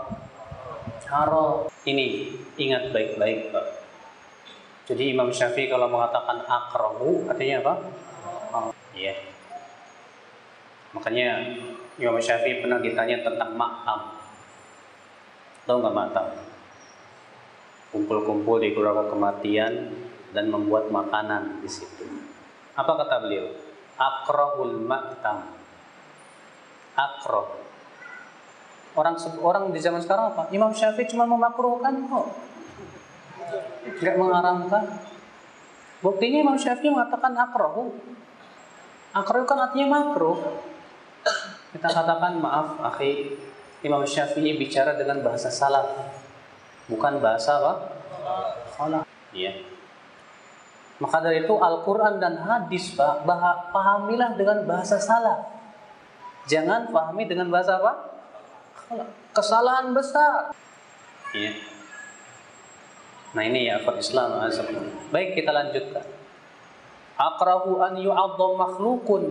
Haram. 1.06 1.54
Ini 1.86 2.34
ingat 2.58 2.90
baik-baik 2.90 3.54
Pak. 3.54 3.66
Jadi 4.86 5.14
Imam 5.14 5.30
Syafi'i 5.34 5.70
kalau 5.70 5.90
mengatakan 5.90 6.46
akrohu 6.46 7.26
artinya 7.30 7.62
apa? 7.62 7.74
Iya. 8.96 9.16
Makanya 10.96 11.28
Imam 12.00 12.20
Syafi'i 12.20 12.64
pernah 12.64 12.80
ditanya 12.80 13.20
tentang 13.24 13.52
makam. 13.60 14.16
Tahu 15.68 15.78
nggak 15.84 15.96
makam? 15.96 16.28
Kumpul-kumpul 17.92 18.64
di 18.64 18.72
keluarga 18.72 19.08
kematian 19.12 19.92
dan 20.32 20.52
membuat 20.52 20.92
makanan 20.92 21.64
di 21.64 21.70
situ. 21.72 22.08
Apa 22.76 22.92
kata 23.00 23.24
beliau? 23.24 23.56
Akrohul 23.96 24.84
maktam. 24.84 25.56
Akroh. 26.96 27.64
Orang 28.96 29.20
orang 29.44 29.64
di 29.76 29.80
zaman 29.84 30.00
sekarang 30.00 30.32
apa? 30.36 30.44
Imam 30.56 30.72
Syafi'i 30.72 31.08
cuma 31.08 31.28
memakruhkan 31.28 32.08
kok. 32.08 32.28
Tidak 34.00 34.16
mengharamkan. 34.16 34.84
Buktinya 36.00 36.38
Imam 36.44 36.56
Syafi'i 36.60 36.92
mengatakan 36.92 37.36
akroh. 37.36 37.92
Akro 39.16 39.48
kan 39.48 39.72
artinya 39.72 39.96
makruh. 39.96 40.36
Kita 41.72 41.88
katakan 41.88 42.36
maaf, 42.44 42.84
akhi, 42.84 43.32
Imam 43.80 44.04
Syafi'i 44.04 44.60
bicara 44.60 45.00
dengan 45.00 45.24
bahasa 45.24 45.48
salaf, 45.48 45.88
bukan 46.92 47.24
bahasa 47.24 47.56
apa? 47.64 47.74
Khalaf. 48.76 49.04
Iya. 49.32 49.56
Maka 51.00 51.20
dari 51.24 51.44
itu 51.44 51.56
Al-Quran 51.56 52.20
dan 52.24 52.40
hadis 52.44 52.96
Pak, 52.96 53.28
bah 53.28 53.72
pahamilah 53.72 54.36
dengan 54.36 54.64
bahasa 54.68 55.00
salaf. 55.00 55.48
Jangan 56.48 56.92
pahami 56.92 57.24
dengan 57.28 57.48
bahasa 57.52 57.80
apa? 57.80 57.94
Kesalahan 59.32 59.92
besar. 59.96 60.56
Iya. 61.36 61.52
Nah 63.36 63.44
ini 63.44 63.68
ya 63.68 63.84
Islam. 63.84 64.40
Baik 65.12 65.36
kita 65.36 65.52
lanjutkan. 65.52 66.25
Akrahu 67.16 67.80
an 67.80 67.96
yu'adzam 67.96 68.52
makhlukun. 68.60 69.24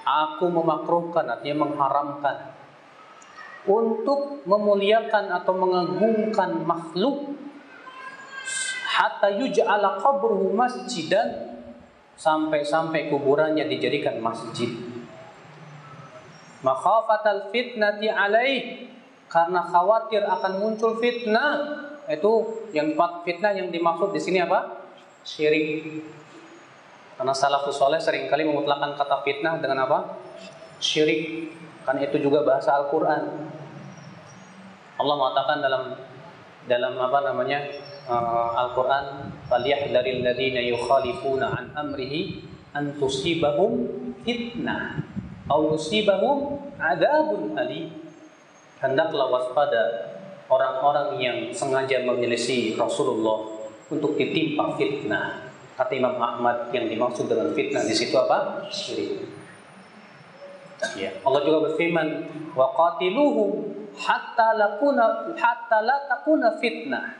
Aku 0.00 0.48
memakruhkan 0.48 1.28
artinya 1.28 1.68
mengharamkan 1.68 2.56
untuk 3.68 4.40
memuliakan 4.48 5.28
atau 5.28 5.52
mengagungkan 5.52 6.64
makhluk 6.64 7.36
hatta 8.88 9.28
yuj'ala 9.36 10.00
qabruhu 10.00 10.56
masjidan 10.56 11.60
sampai-sampai 12.16 13.08
kuburannya 13.08 13.64
dijadikan 13.68 14.20
masjid. 14.20 14.68
Makhafatal 16.60 17.48
fitnati 17.48 18.12
alaih 18.12 18.88
karena 19.32 19.64
khawatir 19.64 20.20
akan 20.20 20.52
muncul 20.60 21.00
fitnah 21.00 21.88
itu 22.10 22.32
yang 22.76 22.92
fitnah 23.24 23.56
yang 23.56 23.72
dimaksud 23.72 24.12
di 24.12 24.20
sini 24.20 24.44
apa? 24.44 24.84
Syirik. 25.24 26.04
Karena 27.19 27.31
salafus 27.31 27.79
soleh 27.79 27.99
seringkali 27.99 28.43
memutlakan 28.43 28.99
kata 28.99 29.23
fitnah 29.23 29.63
dengan 29.63 29.87
apa? 29.87 30.19
Syirik. 30.83 31.51
Kan 31.87 32.01
itu 32.01 32.19
juga 32.19 32.43
bahasa 32.43 32.75
Al-Quran. 32.75 33.23
Allah 34.95 35.15
mengatakan 35.15 35.57
dalam 35.63 35.83
dalam 36.65 36.93
apa 36.97 37.19
namanya 37.23 37.59
uh, 38.09 38.51
Al-Quran 38.67 39.31
فَلْيَحْذَرِ 39.45 40.05
الَّذِينَ 40.21 40.57
يُخَالِفُونَ 40.73 41.41
عَنْ 41.43 41.65
أَمْرِهِ 41.77 42.13
أَنْ 42.73 42.97
تُصِيبَهُمْ 42.97 43.71
فِتْنَةٌ 44.25 44.77
أَوْ 45.45 45.77
يُصِيبَهُمْ 45.77 46.37
عَذَابٌ 46.81 47.27
أَلِيمٌ 47.53 47.89
Hendaklah 48.81 49.27
waspada 49.29 49.83
orang-orang 50.49 51.21
yang 51.21 51.37
sengaja 51.53 52.01
menyelisih 52.03 52.75
Rasulullah 52.77 53.45
untuk 53.89 54.17
ditimpa 54.17 54.73
fitnah. 54.77 55.38
Kata 55.80 55.96
Imam 55.96 56.20
Ahmad 56.20 56.68
yang 56.76 56.92
dimaksud 56.92 57.24
dengan 57.24 57.56
fitnah 57.56 57.80
di 57.80 57.96
situ 57.96 58.12
apa? 58.12 58.68
Syirik. 58.68 59.16
Ya. 60.92 61.08
Allah 61.24 61.40
juga 61.40 61.72
berfirman, 61.72 62.28
"Wa 62.52 62.68
qatiluhum 62.76 63.64
hatta 63.96 64.60
lakuna 64.60 65.32
hatta 65.40 65.78
la 65.80 66.04
takuna 66.04 66.60
fitnah." 66.60 67.16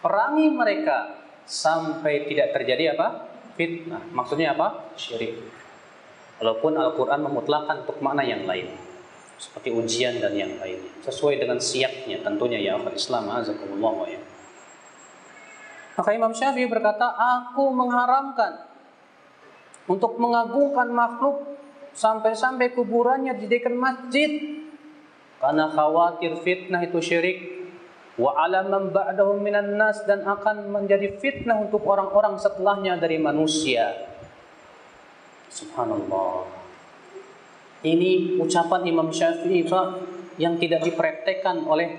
Perangi 0.00 0.48
mereka 0.48 1.28
sampai 1.44 2.24
tidak 2.24 2.56
terjadi 2.56 2.96
apa? 2.96 3.28
Fitnah. 3.52 4.00
Maksudnya 4.16 4.56
apa? 4.56 4.88
Syirik. 4.96 5.36
Walaupun 6.40 6.72
Al-Quran 6.72 7.20
memutlakkan 7.20 7.84
untuk 7.84 8.00
makna 8.00 8.24
yang 8.24 8.48
lain. 8.48 8.72
Seperti 9.36 9.76
ujian 9.76 10.24
dan 10.24 10.32
yang 10.32 10.56
lainnya. 10.56 10.88
Sesuai 11.04 11.36
dengan 11.36 11.60
siapnya 11.60 12.24
tentunya 12.24 12.64
ya 12.64 12.80
akhir 12.80 12.96
Islam. 12.96 13.28
Azakumullah 13.28 13.92
wa 13.92 14.08
ya. 14.08 14.21
Maka 15.92 16.10
Imam 16.16 16.32
Syafi'i 16.32 16.68
berkata, 16.68 17.12
aku 17.12 17.68
mengharamkan 17.68 18.64
untuk 19.84 20.16
mengagungkan 20.16 20.88
makhluk 20.88 21.58
sampai-sampai 21.92 22.72
kuburannya 22.72 23.36
dijadikan 23.36 23.76
masjid 23.76 24.62
karena 25.42 25.68
khawatir 25.68 26.38
fitnah 26.40 26.80
itu 26.86 27.02
syirik 27.02 27.38
wa 28.16 28.32
ala 28.38 28.64
man 28.64 28.94
ba'dahum 28.94 29.42
minan 29.42 29.76
nas 29.76 30.00
dan 30.08 30.24
akan 30.24 30.70
menjadi 30.70 31.18
fitnah 31.18 31.58
untuk 31.60 31.84
orang-orang 31.84 32.38
setelahnya 32.38 32.96
dari 32.96 33.18
manusia. 33.20 33.92
Subhanallah. 35.52 36.48
Ini 37.82 38.38
ucapan 38.38 38.86
Imam 38.86 39.10
Syafi'i 39.10 39.66
yang 40.38 40.56
tidak 40.56 40.86
dipraktekkan 40.86 41.66
oleh 41.66 41.98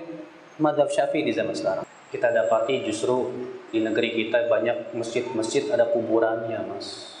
madhab 0.58 0.88
Syafi'i 0.88 1.28
di 1.28 1.32
zaman 1.36 1.52
sekarang. 1.52 1.84
Kita 2.08 2.32
dapati 2.32 2.82
justru 2.88 3.28
di 3.74 3.82
negeri 3.82 4.14
kita 4.14 4.46
banyak 4.46 4.94
masjid-masjid 4.94 5.66
ada 5.74 5.90
kuburannya, 5.90 6.62
Mas. 6.70 7.18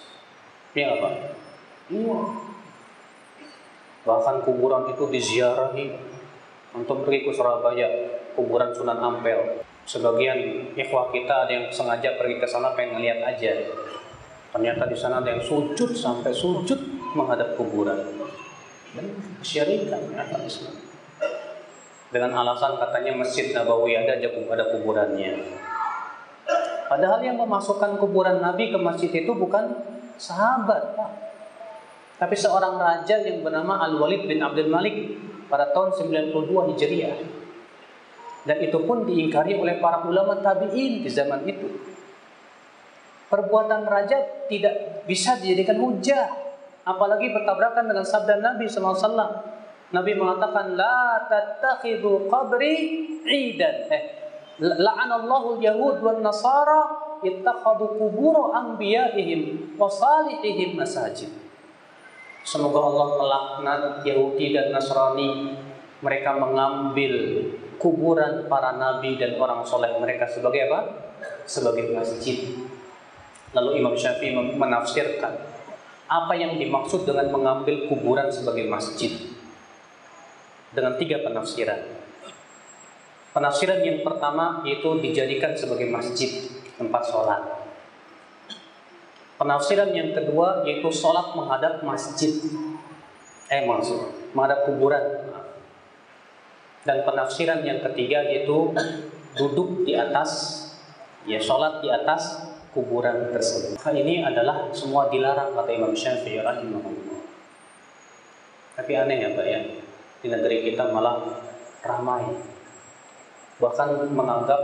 Iya 0.70 0.94
apa? 0.94 1.34
Iya. 1.90 2.18
Bahkan 4.06 4.36
kuburan 4.46 4.94
itu 4.94 5.04
diziarahi. 5.10 6.14
Untuk 6.74 7.06
pergi 7.06 7.26
ke 7.26 7.30
Surabaya, 7.34 7.86
kuburan 8.38 8.70
Sunan 8.70 8.98
Ampel. 9.02 9.62
Sebagian 9.86 10.70
ikhwah 10.74 11.10
kita 11.10 11.46
ada 11.46 11.52
yang 11.54 11.66
sengaja 11.70 12.18
pergi 12.18 12.42
ke 12.42 12.46
sana 12.46 12.74
pengen 12.74 12.98
ngeliat 12.98 13.22
aja. 13.34 13.52
Ternyata 14.54 14.86
di 14.86 14.96
sana 14.98 15.22
ada 15.22 15.34
yang 15.34 15.42
sujud 15.42 15.90
sampai 15.94 16.30
sujud 16.34 16.78
menghadap 17.14 17.54
kuburan. 17.58 17.98
Dan 18.94 19.06
kesyirikan 19.42 20.02
ya, 20.14 20.22
Islam. 20.42 20.74
Dengan 22.14 22.30
alasan 22.42 22.78
katanya 22.78 23.18
Masjid 23.18 23.50
Nabawi 23.50 23.98
ada 23.98 24.18
ada 24.18 24.64
kuburannya. 24.70 25.34
Padahal 26.84 27.20
yang 27.24 27.40
memasukkan 27.40 27.96
kuburan 27.96 28.44
Nabi 28.44 28.68
ke 28.68 28.78
masjid 28.78 29.08
itu 29.08 29.32
bukan 29.32 29.72
sahabat, 30.20 30.94
Pak. 30.94 31.10
Tapi 32.14 32.36
seorang 32.38 32.78
raja 32.78 33.18
yang 33.24 33.42
bernama 33.42 33.82
Al-Walid 33.84 34.30
bin 34.30 34.38
Abdul 34.38 34.70
Malik 34.70 35.18
pada 35.50 35.74
tahun 35.74 35.92
92 35.96 36.70
Hijriah. 36.74 37.16
Dan 38.44 38.56
itu 38.60 38.78
pun 38.84 39.08
diingkari 39.08 39.56
oleh 39.56 39.80
para 39.80 40.04
ulama 40.04 40.38
tabi'in 40.38 41.00
di 41.00 41.10
zaman 41.10 41.48
itu. 41.48 41.68
Perbuatan 43.32 43.88
raja 43.88 44.46
tidak 44.46 45.04
bisa 45.08 45.40
dijadikan 45.40 45.80
hujah. 45.80 46.28
Apalagi 46.84 47.32
bertabrakan 47.32 47.88
dengan 47.88 48.04
sabda 48.04 48.38
Nabi 48.38 48.68
SAW. 48.68 49.56
Nabi 49.90 50.12
mengatakan, 50.12 50.76
La 50.76 51.24
qabri 52.28 52.74
idan. 53.24 53.76
Eh, 53.88 54.02
Semoga 62.44 62.78
Allah 62.86 63.06
melaknat 63.18 63.82
Yahudi 64.06 64.54
dan 64.54 64.70
Nasrani 64.70 65.58
mereka 66.04 66.36
mengambil 66.38 67.40
kuburan 67.82 68.46
para 68.46 68.76
nabi 68.76 69.16
dan 69.16 69.40
orang 69.40 69.64
soleh 69.66 69.96
mereka 69.98 70.28
sebagai 70.30 70.70
apa? 70.70 70.80
Sebagai 71.48 71.90
masjid. 71.90 72.54
Lalu 73.56 73.82
Imam 73.82 73.96
Syafi'i 73.98 74.36
menafsirkan 74.36 75.34
apa 76.04 76.34
yang 76.36 76.60
dimaksud 76.60 77.08
dengan 77.08 77.32
mengambil 77.32 77.90
kuburan 77.90 78.28
sebagai 78.30 78.68
masjid 78.70 79.10
dengan 80.70 80.94
tiga 81.00 81.24
penafsiran. 81.26 81.93
Penafsiran 83.34 83.82
yang 83.82 84.06
pertama 84.06 84.62
yaitu 84.62 84.94
dijadikan 85.02 85.58
sebagai 85.58 85.90
masjid 85.90 86.46
tempat 86.78 87.02
sholat. 87.10 87.42
Penafsiran 89.34 89.90
yang 89.90 90.14
kedua 90.14 90.62
yaitu 90.62 90.86
sholat 90.94 91.34
menghadap 91.34 91.82
masjid. 91.82 92.30
Eh 93.50 93.66
maksud 93.66 94.30
menghadap 94.38 94.70
kuburan 94.70 95.02
dan 96.86 97.02
penafsiran 97.02 97.66
yang 97.66 97.82
ketiga 97.82 98.22
yaitu 98.22 98.70
duduk 99.34 99.82
di 99.82 99.98
atas 99.98 100.62
ya 101.26 101.42
sholat 101.42 101.82
di 101.82 101.90
atas 101.90 102.54
kuburan 102.70 103.34
tersebut. 103.34 103.82
Hal 103.82 103.98
ini 103.98 104.22
adalah 104.22 104.70
semua 104.70 105.10
dilarang 105.10 105.58
kata 105.58 105.70
Imam 105.74 105.90
Syafi'i 105.90 106.38
rahimahullah. 106.38 107.18
Tapi 108.78 108.92
aneh 108.94 109.18
ya 109.22 109.30
Pak 109.34 109.46
ya, 109.46 109.60
di 110.22 110.26
negeri 110.30 110.70
kita 110.70 110.90
malah 110.90 111.22
ramai. 111.82 112.53
Bahkan 113.62 114.10
menganggap 114.10 114.60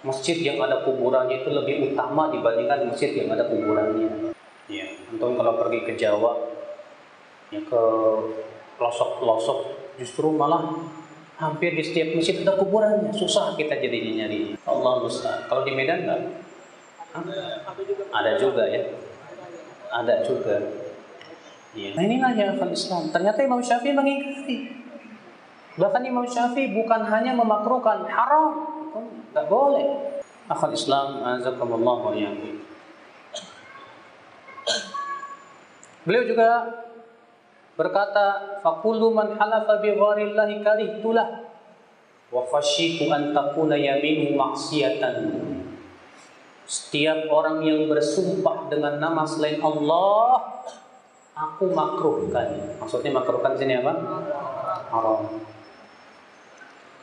masjid 0.00 0.36
yang 0.40 0.56
ada 0.58 0.80
kuburannya 0.82 1.44
itu 1.44 1.50
lebih 1.52 1.92
utama 1.92 2.32
dibandingkan 2.32 2.88
masjid 2.88 3.12
yang 3.12 3.28
ada 3.30 3.44
kuburannya. 3.46 4.32
Ya, 4.70 4.86
untuk 5.12 5.34
kalau 5.34 5.58
pergi 5.60 5.80
ke 5.84 5.92
Jawa, 5.98 6.32
ya 7.50 7.60
ke 7.60 7.82
pelosok-pelosok 8.78 9.58
justru 10.00 10.32
malah 10.32 10.72
hampir 11.36 11.76
di 11.76 11.84
setiap 11.84 12.16
masjid 12.16 12.40
ada 12.40 12.56
kuburannya. 12.56 13.12
Susah 13.12 13.52
kita 13.58 13.76
jadi 13.76 13.98
nyari. 14.24 14.56
Allah 14.64 15.04
mustahil 15.04 15.44
kalau 15.50 15.62
di 15.66 15.72
Medan 15.76 16.08
enggak? 16.08 16.22
Ada 18.14 18.32
juga 18.40 18.64
ya. 18.70 18.82
Ada 19.90 20.14
juga. 20.24 20.56
Ya. 21.70 21.94
nah 21.94 22.02
inilah 22.02 22.34
ya 22.34 22.50
Islam. 22.66 23.14
Ternyata 23.14 23.46
Imam 23.46 23.62
Syafi'i 23.62 23.94
mengingkari 23.94 24.79
bahkan 25.78 26.02
Imam 26.02 26.26
Syafi'i 26.26 26.74
bukan 26.74 27.06
hanya 27.06 27.36
memakruhkan 27.36 28.08
haram 28.10 28.80
enggak 29.30 29.46
boleh. 29.46 29.86
Akal 30.50 30.74
Islam 30.74 31.22
azakumullah 31.22 31.96
wa 32.02 32.14
Beliau 36.02 36.24
juga 36.26 36.50
berkata 37.78 38.58
faqulu 38.64 39.14
man 39.14 39.38
halafa 39.38 39.78
bi 39.78 39.94
gharillahi 39.94 40.64
karihtulah 40.64 41.28
wa 42.34 42.42
khasyitu 42.50 43.06
an 43.12 43.30
takuna 43.30 43.78
yaminu 43.78 44.34
maksiatan 44.34 45.38
setiap 46.66 47.30
orang 47.30 47.62
yang 47.62 47.86
bersumpah 47.90 48.70
dengan 48.70 48.98
nama 48.98 49.26
selain 49.26 49.58
Allah 49.62 50.38
aku 51.34 51.70
makruhkan. 51.74 52.78
Maksudnya 52.78 53.10
makruhkan 53.14 53.54
sini 53.54 53.78
apa? 53.78 53.92
Haram 54.90 55.26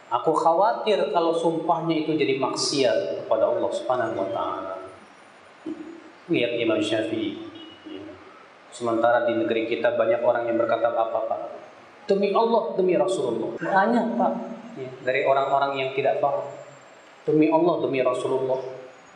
aku 0.08 0.32
khawatir 0.32 1.12
kalau 1.12 1.36
sumpahnya 1.36 2.08
itu 2.08 2.16
jadi 2.16 2.40
maksiat 2.40 3.24
kepada 3.24 3.52
Allah 3.52 3.72
Subhanahu 3.72 4.16
wa 4.16 4.28
taala 4.32 4.76
lihat 6.28 6.60
Imam 6.60 6.80
Syafi'i 6.80 7.48
Sementara 8.78 9.26
di 9.26 9.34
negeri 9.34 9.66
kita 9.66 9.98
banyak 9.98 10.22
orang 10.22 10.46
yang 10.46 10.62
berkata 10.62 10.94
apa 10.94 11.20
Pak? 11.26 11.40
Demi 12.06 12.30
Allah, 12.30 12.78
demi 12.78 12.94
Rasulullah. 12.94 13.58
Banyak 13.58 14.06
Pak. 14.14 14.34
Ya, 14.78 14.90
dari 15.02 15.26
orang-orang 15.26 15.82
yang 15.82 15.90
tidak 15.98 16.22
paham. 16.22 16.46
Demi 17.26 17.50
Allah, 17.50 17.82
demi 17.82 18.06
Rasulullah. 18.06 18.62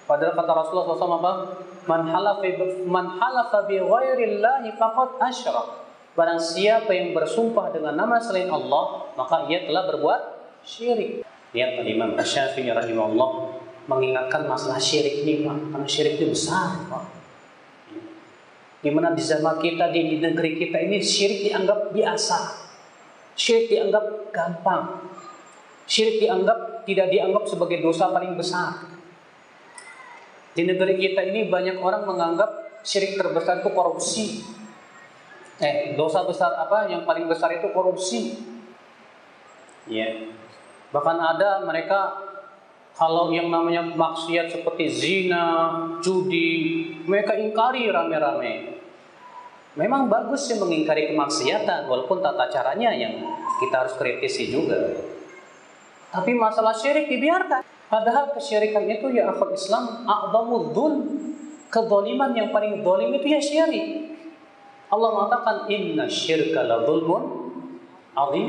Padahal 0.09 0.33
kata 0.33 0.51
Rasulullah 0.57 0.97
SAW 0.97 1.21
apa? 1.21 1.33
Man 1.85 2.09
halafa 2.09 2.49
man 2.89 3.05
halafa 3.21 3.69
bi 3.69 3.77
ghairillahi 3.77 4.73
faqad 4.81 5.21
asyrak. 5.29 5.67
Barang 6.17 6.41
siapa 6.41 6.91
yang 6.91 7.13
bersumpah 7.13 7.69
dengan 7.69 7.95
nama 7.95 8.17
selain 8.17 8.49
Allah, 8.49 9.13
maka 9.13 9.45
ia 9.45 9.63
telah 9.69 9.85
berbuat 9.93 10.21
syirik. 10.65 11.25
Lihat 11.51 11.83
Imam 11.83 12.15
Asy-Syafi'i 12.15 12.71
rahimahullah 12.71 13.29
mengingatkan 13.91 14.47
masalah 14.47 14.79
syirik 14.79 15.27
ini 15.27 15.43
Pak, 15.43 15.75
karena 15.75 15.87
syirik 15.89 16.13
itu 16.21 16.31
besar 16.31 16.87
Pak. 16.87 17.03
Di 18.81 18.89
mana 18.89 19.13
di 19.13 19.21
zaman 19.21 19.61
kita, 19.61 19.93
di, 19.93 20.15
di 20.15 20.17
negeri 20.17 20.57
kita 20.57 20.81
ini 20.81 20.97
syirik 21.03 21.51
dianggap 21.51 21.93
biasa. 21.93 22.39
Syirik 23.37 23.69
dianggap 23.69 24.33
gampang. 24.33 25.05
Syirik 25.85 26.23
dianggap 26.23 26.87
tidak 26.87 27.07
dianggap 27.13 27.43
sebagai 27.45 27.77
dosa 27.83 28.09
paling 28.09 28.33
besar. 28.33 28.89
Di 30.51 30.65
negeri 30.65 30.97
kita 30.97 31.21
ini 31.29 31.47
banyak 31.47 31.77
orang 31.77 32.09
menganggap 32.09 32.81
syirik 32.81 33.19
terbesar 33.19 33.61
itu 33.61 33.69
korupsi. 33.69 34.25
Eh, 35.61 35.93
dosa 35.93 36.25
besar 36.25 36.57
apa 36.57 36.89
yang 36.89 37.05
paling 37.05 37.29
besar 37.29 37.53
itu 37.53 37.69
korupsi. 37.69 38.33
Ya. 39.85 40.31
Bahkan 40.91 41.17
ada 41.17 41.63
mereka 41.63 42.31
kalau 42.91 43.31
yang 43.31 43.47
namanya 43.47 43.81
maksiat 43.81 44.51
seperti 44.51 44.85
zina, 44.91 45.71
judi, 46.03 46.91
mereka 47.07 47.33
ingkari 47.39 47.87
rame-rame. 47.87 48.77
Memang 49.79 50.11
bagus 50.11 50.51
sih 50.51 50.59
mengingkari 50.59 51.15
kemaksiatan, 51.15 51.87
walaupun 51.87 52.19
tata 52.19 52.51
caranya 52.51 52.91
yang 52.91 53.23
kita 53.63 53.87
harus 53.87 53.95
kritisi 53.95 54.51
juga. 54.51 54.91
Tapi 56.11 56.35
masalah 56.35 56.75
syirik 56.75 57.07
dibiarkan. 57.07 57.63
Padahal 57.87 58.35
kesyirikan 58.35 58.83
itu 58.87 59.15
ya 59.15 59.31
akhul 59.31 59.55
Islam 59.55 60.03
a'zamu 60.03 60.75
dzul. 60.75 60.93
Kezaliman 61.71 62.35
yang 62.35 62.51
paling 62.51 62.83
zalim 62.83 63.15
itu 63.15 63.27
ya 63.31 63.39
syirik. 63.39 63.87
Allah 64.91 65.09
mengatakan 65.15 65.71
inna 65.71 66.03
syirka 66.11 66.67
la 66.67 66.83
dzulmun 66.83 67.23
azim. 68.11 68.47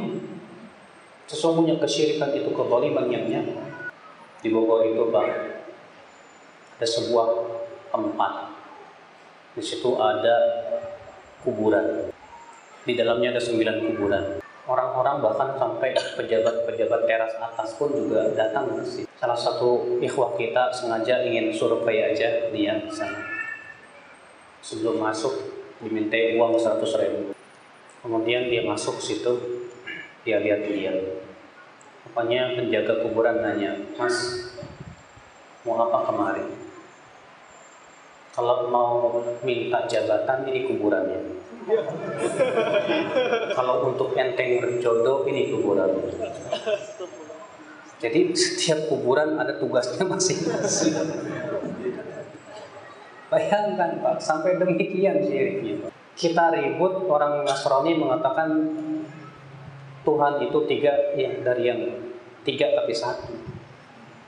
Sesungguhnya 1.31 1.79
kesyirikan 1.79 2.35
itu 2.35 2.51
kezaliman 2.51 3.07
yang 3.09 3.25
nyata. 3.31 3.63
Di 4.43 4.51
Bogor 4.51 4.83
itu 4.83 5.07
Bang 5.15 5.31
ada 6.83 6.87
sebuah 6.91 7.27
tempat. 7.95 8.51
Di 9.55 9.63
situ 9.63 9.95
ada 10.03 10.35
kuburan. 11.47 12.11
Di 12.83 12.99
dalamnya 12.99 13.39
ada 13.39 13.43
sembilan 13.43 13.77
kuburan. 13.87 14.25
Orang-orang 14.67 15.23
bahkan 15.23 15.59
sampai 15.59 15.95
pejabat-pejabat 15.95 17.01
teras 17.07 17.35
atas 17.39 17.79
pun 17.79 17.95
juga 17.95 18.35
datang 18.35 18.79
ke 18.79 18.83
sini. 18.83 19.07
Salah 19.15 19.39
satu 19.39 19.99
ikhwah 20.03 20.35
kita 20.35 20.75
sengaja 20.75 21.23
ingin 21.23 21.55
survei 21.55 22.03
aja 22.03 22.51
dia 22.51 22.83
di 22.83 22.91
sana. 22.91 23.23
Sebelum 24.63 24.99
masuk 24.99 25.35
diminta 25.83 26.19
uang 26.39 26.59
100 26.59 26.83
ribu. 26.99 27.35
Kemudian 28.03 28.51
dia 28.51 28.67
masuk 28.67 28.99
situ, 28.99 29.62
dia 30.23 30.39
lihat 30.39 30.61
dia. 30.67 30.95
Rupanya 32.03 32.59
penjaga 32.59 33.03
kuburan 33.03 33.43
nanya, 33.43 33.79
Mas, 33.95 34.51
mau 35.63 35.79
apa 35.87 35.99
kemarin? 36.11 36.49
Kalau 38.33 38.73
mau 38.73 39.23
minta 39.45 39.85
jabatan 39.87 40.49
ini 40.49 40.65
kuburannya. 40.67 41.21
Kalau 43.57 43.93
untuk 43.93 44.17
enteng 44.19 44.59
berjodoh 44.59 45.29
ini 45.29 45.53
kuburan. 45.53 45.91
Jadi 48.03 48.35
setiap 48.35 48.91
kuburan 48.91 49.39
ada 49.39 49.63
tugasnya 49.63 50.03
masing-masing. 50.13 50.97
Bayangkan 53.31 54.03
Pak, 54.03 54.17
sampai 54.19 54.59
demikian 54.59 55.23
syiriknya. 55.23 55.89
Kita 56.13 56.53
ribut 56.53 57.09
orang 57.09 57.47
Nasrani 57.47 57.97
mengatakan 57.97 58.49
Tuhan 60.03 60.43
itu 60.43 60.59
tiga 60.67 61.15
ya 61.15 61.31
dari 61.43 61.63
yang 61.71 61.81
tiga 62.43 62.75
tapi 62.75 62.93
satu. 62.95 63.33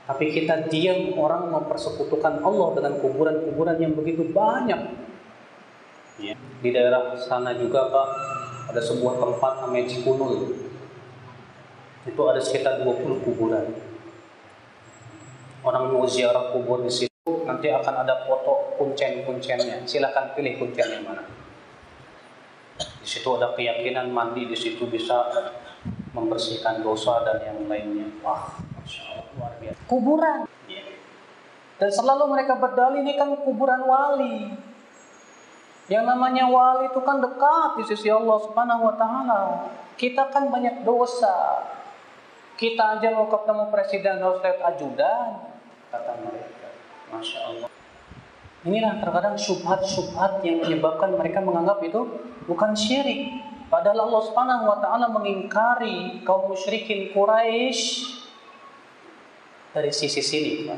Tapi 0.05 0.25
kita 0.31 0.69
diam 0.69 1.17
orang 1.17 1.49
mempersekutukan 1.49 2.45
Allah 2.45 2.69
dengan 2.77 2.93
kuburan-kuburan 3.01 3.77
yang 3.81 3.93
begitu 3.97 4.23
banyak. 4.29 4.81
Ya. 6.21 6.37
Di 6.37 6.69
daerah 6.71 7.17
sana 7.17 7.57
juga 7.57 7.89
Pak 7.89 8.07
ada 8.69 8.81
sebuah 8.81 9.17
tempat 9.17 9.65
namanya 9.65 9.89
Cikunul. 9.89 10.55
Itu 12.05 12.21
ada 12.29 12.37
sekitar 12.37 12.85
20 12.85 13.25
kuburan. 13.25 13.65
Orang 15.65 15.89
mau 15.89 16.05
ziarah 16.05 16.53
kubur 16.53 16.85
di 16.85 16.93
situ 16.93 17.31
nanti 17.49 17.73
akan 17.73 18.05
ada 18.05 18.29
foto 18.29 18.77
kuncen-kuncennya. 18.77 19.89
Silakan 19.89 20.37
pilih 20.37 20.61
kuncen 20.61 20.85
yang 20.85 21.01
mana. 21.01 21.25
Di 22.77 23.07
situ 23.09 23.25
ada 23.33 23.57
keyakinan 23.57 24.13
mandi 24.13 24.45
di 24.45 24.53
situ 24.53 24.85
bisa 24.85 25.33
membersihkan 26.15 26.79
dosa 26.79 27.27
dan 27.27 27.43
yang 27.43 27.59
lainnya. 27.67 28.07
Wah, 28.23 28.55
masya 28.79 29.03
Allah 29.11 29.27
luar 29.35 29.53
biasa. 29.59 29.79
Kuburan. 29.85 30.39
Dan 31.75 31.91
selalu 31.91 32.31
mereka 32.31 32.55
berdalih 32.55 33.03
ini 33.03 33.19
kan 33.19 33.35
kuburan 33.43 33.83
wali. 33.83 34.55
Yang 35.91 36.05
namanya 36.07 36.47
wali 36.47 36.87
itu 36.87 37.03
kan 37.03 37.19
dekat 37.19 37.69
di 37.77 37.83
sisi 37.83 38.07
Allah 38.07 38.39
Subhanahu 38.47 38.89
wa 38.89 38.95
taala. 38.95 39.41
Kita 39.99 40.31
kan 40.31 40.47
banyak 40.47 40.87
dosa. 40.87 41.67
Kita 42.55 42.95
aja 42.97 43.11
mau 43.11 43.27
ketemu 43.27 43.67
presiden 43.67 44.23
harus 44.23 44.39
lihat 44.39 44.63
ajudan, 44.63 45.51
kata 45.91 46.11
mereka. 46.23 46.67
Masya 47.11 47.39
Allah. 47.43 47.69
Inilah 48.65 48.97
terkadang 48.97 49.35
syubhat-syubhat 49.35 50.41
yang 50.41 50.63
menyebabkan 50.63 51.13
mereka 51.13 51.43
menganggap 51.43 51.83
itu 51.83 52.01
bukan 52.47 52.71
syirik. 52.73 53.43
Padahal 53.65 54.05
Allah 54.05 54.21
Subhanahu 54.29 54.63
wa 54.69 54.77
taala 54.77 55.09
mengingkari 55.09 56.21
kaum 56.21 56.53
musyrikin 56.53 57.09
Quraisy 57.09 57.81
dari 59.73 59.89
sisi 59.89 60.21
sini. 60.21 60.69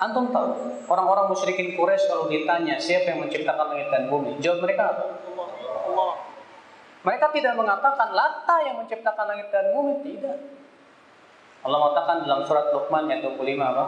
Antum 0.00 0.32
tahu, 0.34 0.50
orang-orang 0.90 1.30
musyrikin 1.30 1.78
Quraisy 1.78 2.10
kalau 2.10 2.26
ditanya 2.26 2.80
siapa 2.80 3.14
yang 3.14 3.22
menciptakan 3.22 3.76
langit 3.76 3.88
dan 3.92 4.10
bumi, 4.10 4.40
jawab 4.42 4.66
mereka 4.66 4.98
apa? 4.98 5.04
Allah. 5.86 6.12
Mereka 7.00 7.26
tidak 7.32 7.54
mengatakan 7.56 8.08
Lata 8.12 8.56
yang 8.66 8.76
menciptakan 8.82 9.24
langit 9.30 9.48
dan 9.54 9.72
bumi, 9.72 10.04
tidak. 10.04 10.36
Allah 11.60 11.78
mengatakan 11.80 12.16
dalam 12.24 12.42
surat 12.48 12.72
Luqman 12.72 13.08
ayat 13.12 13.24
25 13.24 13.60
apa? 13.60 13.84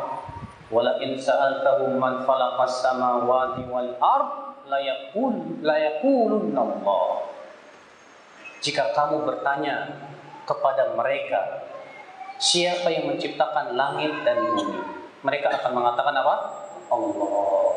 Wala 0.73 1.01
in 1.05 1.16
sa'altahum 1.16 1.97
man 1.97 2.25
khalaqas 2.25 2.85
samawati 2.85 3.68
wal 3.68 3.93
ard 4.01 4.51
la 4.73 4.81
yaqul 4.81 5.61
la 5.61 5.77
yaqulun 5.77 6.57
Allah. 6.57 7.29
Jika 8.64 8.97
kamu 8.97 9.29
bertanya 9.29 10.01
kepada 10.49 10.97
mereka 10.97 11.68
siapa 12.41 12.89
yang 12.89 13.12
menciptakan 13.12 13.77
langit 13.77 14.25
dan 14.25 14.41
bumi, 14.49 14.81
mereka 15.20 15.61
akan 15.61 15.70
mengatakan 15.77 16.14
apa? 16.16 16.37
Allah. 16.89 17.77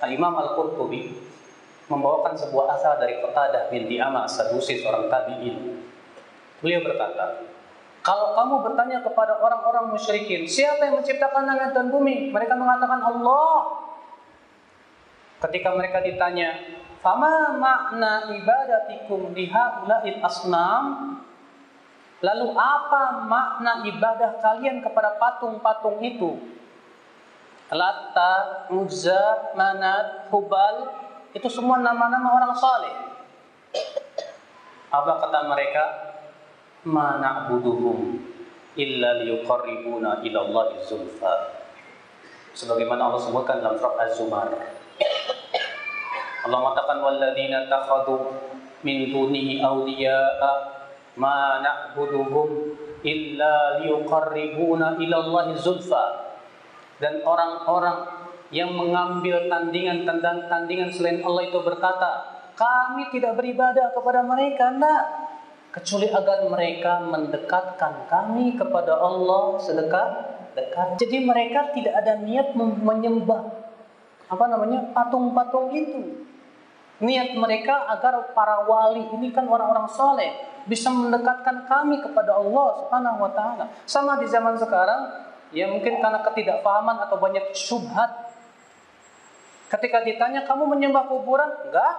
Nah, 0.00 0.08
Imam 0.08 0.32
Al-Qurtubi 0.32 1.12
membawakan 1.92 2.32
sebuah 2.38 2.80
asal 2.80 2.96
dari 2.96 3.20
Qatadah 3.20 3.68
bin 3.68 3.84
Di'amah 3.84 4.24
Sadusi 4.24 4.80
seorang 4.80 5.12
tabi'in. 5.12 5.82
Beliau 6.64 6.80
berkata, 6.86 7.44
kalau 8.00 8.32
kamu 8.32 8.64
bertanya 8.64 9.04
kepada 9.04 9.36
orang-orang 9.44 9.92
musyrikin, 9.92 10.48
siapa 10.48 10.88
yang 10.88 11.04
menciptakan 11.04 11.44
langit 11.44 11.76
dan 11.76 11.92
bumi? 11.92 12.32
Mereka 12.32 12.56
mengatakan 12.56 13.04
Allah. 13.04 13.89
Ketika 15.40 15.72
mereka 15.72 16.04
ditanya, 16.04 16.52
"Fama 17.00 17.56
makna 17.56 18.28
ibadatikum 18.28 19.32
lihaula'il 19.32 20.20
asnam?" 20.20 21.16
Lalu 22.20 22.52
apa 22.52 23.24
makna 23.24 23.80
ibadah 23.88 24.36
kalian 24.44 24.84
kepada 24.84 25.16
patung-patung 25.16 26.04
itu? 26.04 26.36
Lata, 27.72 28.66
Uzza, 28.68 29.56
Manat, 29.56 30.28
Hubal, 30.28 30.92
itu 31.32 31.48
semua 31.48 31.80
nama-nama 31.80 32.36
orang 32.36 32.52
saleh. 32.52 32.92
Apa 34.92 35.22
kata 35.22 35.48
mereka? 35.48 35.84
Ma 36.84 37.16
na'buduhum 37.22 38.20
illa 38.76 39.22
liyuqarribuna 39.24 40.20
ila 40.20 40.38
Allah 40.44 40.66
zulfa. 40.84 41.34
Sebagaimana 42.52 43.08
Allah 43.08 43.22
sebutkan 43.22 43.62
dalam 43.62 43.78
surah 43.78 43.96
Az-Zumar. 44.02 44.50
Allah 46.46 46.58
mengatakan 46.66 46.98
walladzina 47.04 47.68
takhadu 47.68 48.32
min 48.80 49.12
dunihi 49.12 49.60
awliya'a 49.60 50.52
ma 51.20 51.60
na'buduhum 51.60 52.48
illa 53.04 53.80
liyuqarribuna 53.80 54.96
ila 54.96 55.16
Allah 55.20 55.44
zulfa 55.56 56.04
dan 57.00 57.24
orang-orang 57.24 58.20
yang 58.50 58.74
mengambil 58.74 59.46
tandingan 59.46 60.04
tandingan 60.48 60.90
selain 60.90 61.22
Allah 61.22 61.48
itu 61.48 61.58
berkata 61.62 62.10
kami 62.58 63.08
tidak 63.14 63.38
beribadah 63.40 63.94
kepada 63.94 64.20
mereka 64.26 64.74
enggak 64.74 65.04
kecuali 65.70 66.10
agar 66.10 66.50
mereka 66.50 66.92
mendekatkan 67.06 68.10
kami 68.10 68.58
kepada 68.58 68.98
Allah 68.98 69.54
sedekat 69.62 70.08
dekat 70.58 70.98
jadi 70.98 71.22
mereka 71.22 71.70
tidak 71.70 71.94
ada 71.94 72.18
niat 72.18 72.58
menyembah 72.58 73.59
apa 74.30 74.44
namanya 74.46 74.94
patung-patung 74.94 75.74
itu 75.74 76.22
niat 77.02 77.34
mereka 77.34 77.90
agar 77.90 78.30
para 78.30 78.62
wali 78.62 79.10
ini 79.16 79.34
kan 79.34 79.48
orang-orang 79.48 79.88
soleh 79.90 80.30
bisa 80.68 80.92
mendekatkan 80.92 81.64
kami 81.64 81.98
kepada 81.98 82.36
Allah 82.36 82.68
Subhanahu 82.84 83.18
wa 83.24 83.30
taala. 83.32 83.64
Sama 83.88 84.20
di 84.20 84.28
zaman 84.28 84.54
sekarang, 84.60 85.08
ya 85.50 85.66
mungkin 85.66 85.98
karena 85.98 86.20
ketidakfahaman 86.22 87.00
atau 87.08 87.16
banyak 87.16 87.56
syubhat. 87.56 88.30
Ketika 89.72 90.04
ditanya 90.04 90.44
kamu 90.44 90.68
menyembah 90.68 91.08
kuburan? 91.08 91.50
Enggak. 91.66 91.94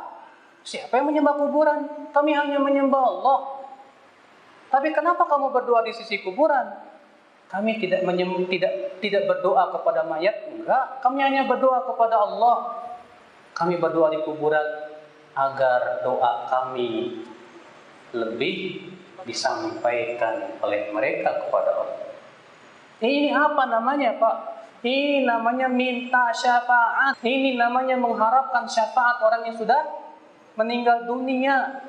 Siapa 0.61 0.93
yang 1.01 1.09
menyembah 1.09 1.35
kuburan? 1.39 1.79
Kami 2.13 2.31
hanya 2.37 2.61
menyembah 2.61 3.01
Allah. 3.01 3.39
Tapi 4.69 4.93
kenapa 4.93 5.25
kamu 5.25 5.49
berdoa 5.49 5.81
di 5.81 5.91
sisi 5.95 6.21
kuburan? 6.21 6.90
Kami 7.51 7.83
tidak 7.83 8.07
menyem, 8.07 8.47
tidak 8.47 8.95
tidak 9.03 9.27
berdoa 9.27 9.75
kepada 9.75 10.07
mayat, 10.07 10.47
enggak. 10.47 11.03
Kami 11.03 11.19
hanya 11.19 11.43
berdoa 11.43 11.83
kepada 11.83 12.15
Allah. 12.15 12.87
Kami 13.51 13.75
berdoa 13.75 14.07
di 14.15 14.23
kuburan 14.23 14.63
agar 15.35 15.99
doa 15.99 16.47
kami 16.47 17.19
lebih 18.15 18.87
disampaikan 19.27 20.55
oleh 20.63 20.95
mereka 20.95 21.43
kepada 21.43 21.71
Allah. 21.75 21.99
Ini 23.03 23.35
apa 23.35 23.63
namanya, 23.67 24.15
Pak? 24.15 24.35
Ini 24.81 25.27
namanya 25.27 25.67
minta 25.67 26.31
syafaat. 26.33 27.19
Ini 27.21 27.59
namanya 27.59 27.99
mengharapkan 27.99 28.65
syafaat 28.65 29.21
orang 29.21 29.51
yang 29.51 29.57
sudah 29.59 29.81
meninggal 30.57 31.05
dunia. 31.05 31.83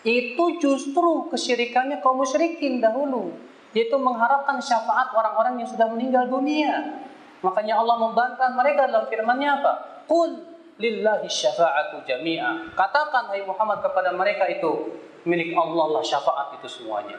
Itu 0.00 0.56
justru 0.56 1.28
kesyirikannya 1.28 2.00
kaum 2.00 2.24
musyrikin 2.24 2.80
dahulu, 2.80 3.36
yaitu 3.70 3.96
mengharapkan 3.98 4.58
syafaat 4.58 5.14
orang-orang 5.14 5.62
yang 5.62 5.68
sudah 5.68 5.86
meninggal 5.90 6.26
dunia. 6.26 7.02
Makanya 7.40 7.80
Allah 7.80 7.96
membantah 7.96 8.50
mereka 8.52 8.90
dalam 8.90 9.06
firman-Nya 9.08 9.62
apa? 9.62 9.72
Qul 10.04 10.30
lillahi 10.76 11.28
syafa'atu 11.28 12.04
jami'a. 12.04 12.74
Katakan 12.74 13.30
hai 13.32 13.46
Muhammad 13.46 13.80
kepada 13.80 14.10
mereka 14.12 14.48
itu 14.50 14.98
milik 15.24 15.52
Allah 15.56 16.00
lah 16.00 16.04
syafaat 16.04 16.56
itu 16.60 16.68
semuanya. 16.68 17.16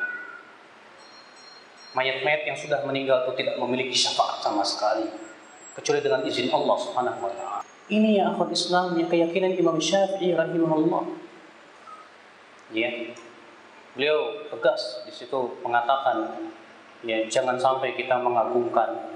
Mayat-mayat 1.91 2.47
yang 2.47 2.57
sudah 2.57 2.83
meninggal 2.87 3.27
itu 3.27 3.43
tidak 3.43 3.59
memiliki 3.59 3.95
syafaat 3.95 4.39
sama 4.39 4.63
sekali 4.63 5.11
kecuali 5.75 5.99
dengan 5.99 6.23
izin 6.23 6.47
Allah 6.51 6.77
Subhanahu 6.79 7.19
wa 7.19 7.31
taala. 7.31 7.59
Ini 7.91 8.23
ya 8.23 8.31
akhwat 8.31 8.55
Islam 8.55 8.95
yang 8.95 9.11
keyakinan 9.11 9.51
Imam 9.59 9.75
Syafi'i 9.75 10.31
rahimahullah 10.31 11.03
ya 12.71 13.11
beliau 13.95 14.47
tegas 14.47 15.03
di 15.03 15.11
situ 15.11 15.59
mengatakan 15.63 16.47
ya 17.03 17.27
jangan 17.27 17.59
sampai 17.59 17.97
kita 17.97 18.15
mengagungkan 18.21 19.11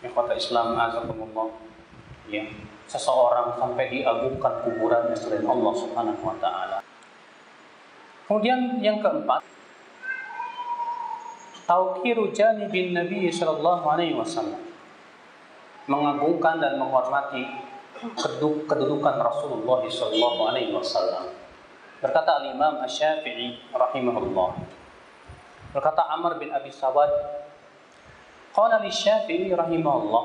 ya 0.00 0.08
kota 0.12 0.32
Islam 0.36 0.78
azakumullah 0.78 1.52
ya 2.28 2.44
seseorang 2.88 3.56
sampai 3.56 3.88
diagungkan 3.88 4.60
kuburannya 4.64 5.16
selain 5.16 5.44
Allah 5.44 5.72
Subhanahu 5.72 6.22
wa 6.22 6.36
taala. 6.38 6.78
Kemudian 8.24 8.80
yang 8.80 9.00
keempat 9.04 9.44
tauqiru 11.64 12.32
janibin 12.32 12.92
Nabi 12.92 13.28
sallallahu 13.28 13.84
alaihi 13.88 14.16
wasallam. 14.16 14.60
Mengagungkan 15.84 16.64
dan 16.64 16.80
menghormati 16.80 17.44
kedudukan 18.64 19.16
Rasulullah 19.20 19.84
sallallahu 19.84 20.40
alaihi 20.48 20.72
wasallam. 20.72 21.33
Berkata 22.04 22.36
Al-Imam 22.36 22.84
Asy-Syafi'i 22.84 23.72
rahimahullah. 23.72 24.60
Berkata 25.72 26.04
Amr 26.12 26.36
bin 26.36 26.52
Abi 26.52 26.68
Sawad, 26.68 27.08
qala 28.52 28.84
li 28.84 28.92
Syafi'i 28.92 29.48
rahimahullah, 29.48 30.24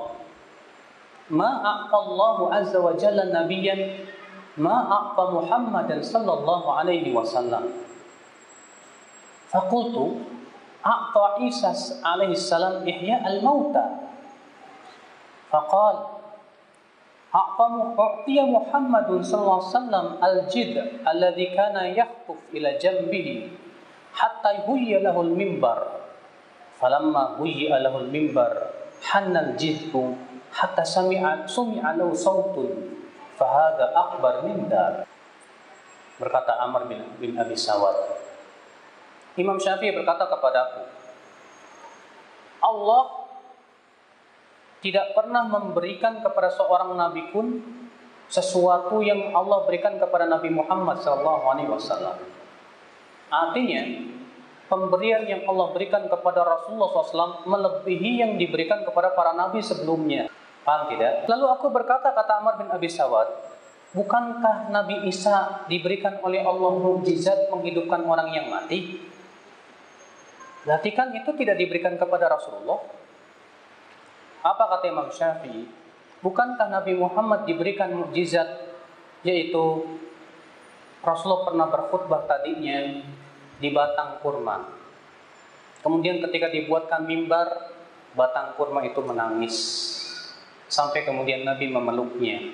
ma 1.32 1.63
a'ta 1.63 1.95
Allah 1.95 2.38
azza 2.59 2.84
wa 2.84 2.91
jalla 2.99 3.32
nabiyyan 3.32 3.95
ma 4.59 4.91
a'ta 4.91 5.32
Muhammadan 5.32 6.03
sallallahu 6.03 6.67
alaihi 6.67 7.15
wasallam. 7.15 7.71
Faqultu 9.47 10.19
a'ta 10.84 11.39
Isa 11.47 11.71
alaihi 12.03 12.36
salam 12.36 12.84
ihya 12.84 13.23
al-mauta. 13.23 14.03
Faqala 15.47 16.18
أعطي 17.35 18.37
محمد 18.47 19.09
صلى 19.26 19.41
الله 19.43 19.59
عليه 19.59 19.74
وسلم 19.74 20.07
الجد 20.22 20.74
الذي 21.03 21.47
كان 21.59 21.76
يخطف 21.99 22.39
إلى 22.55 22.78
جنبه 22.78 23.28
حتى 24.14 24.51
يهيئ 24.62 25.03
له 25.03 25.16
المنبر 25.20 25.78
فلما 26.78 27.22
هيئ 27.43 27.72
له 27.74 27.95
المنبر 27.99 28.51
حن 29.03 29.35
الجد 29.37 29.91
حتى 30.55 30.85
سمع 30.85 31.47
سمع 31.47 31.85
له 31.99 32.09
صوت 32.14 32.55
فهذا 33.35 33.87
أكبر 33.99 34.35
من 34.47 34.70
دار 34.70 34.95
berkata 36.14 36.62
Amr 36.62 36.87
bin, 36.87 37.03
bin 37.18 37.35
Abi 37.35 37.59
Sawad 37.59 38.14
Imam 39.35 39.59
Syafi'i 39.59 39.91
berkata 39.91 40.30
kepadaku 40.30 40.87
Allah 42.62 43.18
tidak 44.80 45.11
pernah 45.11 45.43
memberikan 45.47 46.23
kepada 46.23 46.49
seorang 46.55 46.95
nabi 46.95 47.27
pun 47.36 47.59
sesuatu 48.30 49.01
yang 49.01 49.34
Allah 49.34 49.65
berikan 49.65 49.97
kepada 49.97 50.30
Nabi 50.30 50.53
Muhammad 50.53 51.01
SAW. 51.01 52.21
Artinya, 53.30 53.82
pemberian 54.69 55.25
yang 55.25 55.41
Allah 55.49 55.73
berikan 55.73 56.05
kepada 56.05 56.45
Rasulullah 56.45 56.89
SAW 56.93 57.49
melebihi 57.49 58.21
yang 58.21 58.38
diberikan 58.38 58.86
kepada 58.86 59.17
para 59.17 59.34
nabi 59.34 59.65
sebelumnya. 59.65 60.30
Paham 60.61 60.93
tidak? 60.93 61.25
Lalu 61.25 61.45
aku 61.49 61.73
berkata, 61.73 62.13
kata 62.13 62.45
Amr 62.45 62.61
bin 62.61 62.69
Abi 62.69 62.86
Sawad, 62.86 63.25
bukankah 63.97 64.69
Nabi 64.69 65.09
Isa 65.09 65.65
diberikan 65.65 66.21
oleh 66.21 66.45
Allah 66.45 66.71
mukjizat 66.77 67.49
menghidupkan 67.49 68.05
orang 68.05 68.30
yang 68.30 68.53
mati? 68.53 69.01
Berarti 70.61 70.89
kan 70.93 71.09
itu 71.17 71.34
tidak 71.34 71.57
diberikan 71.57 71.97
kepada 71.97 72.30
Rasulullah. 72.30 72.77
Apa 74.40 74.64
kata 74.72 74.86
Imam 74.88 75.12
Syafi'i? 75.12 75.68
Bukankah 76.24 76.68
Nabi 76.72 76.96
Muhammad 76.96 77.44
diberikan 77.48 77.92
mukjizat 77.96 78.48
yaitu 79.24 79.84
Rasulullah 81.00 81.48
pernah 81.48 81.68
berkhutbah 81.68 82.28
tadinya 82.28 83.04
di 83.60 83.70
batang 83.72 84.20
kurma. 84.24 84.68
Kemudian 85.80 86.20
ketika 86.24 86.52
dibuatkan 86.52 87.08
mimbar, 87.08 87.72
batang 88.16 88.56
kurma 88.60 88.84
itu 88.84 89.00
menangis. 89.00 89.56
Sampai 90.68 91.08
kemudian 91.08 91.48
Nabi 91.48 91.72
memeluknya. 91.72 92.52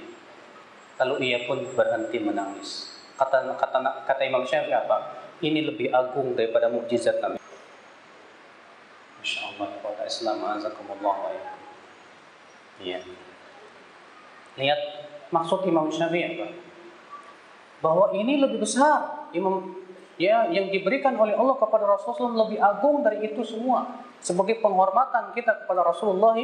Lalu 1.02 1.34
ia 1.34 1.46
pun 1.50 1.62
berhenti 1.74 2.22
menangis. 2.22 2.90
Kata 3.18 3.46
kata 3.58 4.06
kata 4.06 4.22
Imam 4.26 4.46
Syafi'i 4.46 4.78
apa? 4.78 5.26
Ini 5.42 5.66
lebih 5.66 5.90
agung 5.90 6.38
daripada 6.38 6.70
mukjizat 6.70 7.18
Nabi. 7.22 7.42
Masya 9.22 9.42
Allah, 9.58 9.70
Islam, 10.06 10.38
azakumullah 10.46 11.18
wa 11.18 11.55
Iya. 12.84 13.00
Lihat 14.56 14.82
maksud 15.32 15.64
Imam 15.68 15.88
Syafi'i 15.92 16.40
apa? 16.40 16.48
Bahwa 17.84 18.12
ini 18.16 18.40
lebih 18.40 18.64
besar. 18.64 19.30
Imam 19.36 19.86
ya 20.16 20.48
yang 20.48 20.72
diberikan 20.72 21.16
oleh 21.20 21.36
Allah 21.36 21.60
kepada 21.60 21.84
Rasulullah 21.88 22.48
lebih 22.48 22.60
agung 22.60 23.04
dari 23.04 23.28
itu 23.28 23.44
semua 23.44 24.00
sebagai 24.24 24.64
penghormatan 24.64 25.36
kita 25.36 25.64
kepada 25.64 25.84
Rasulullah 25.84 26.40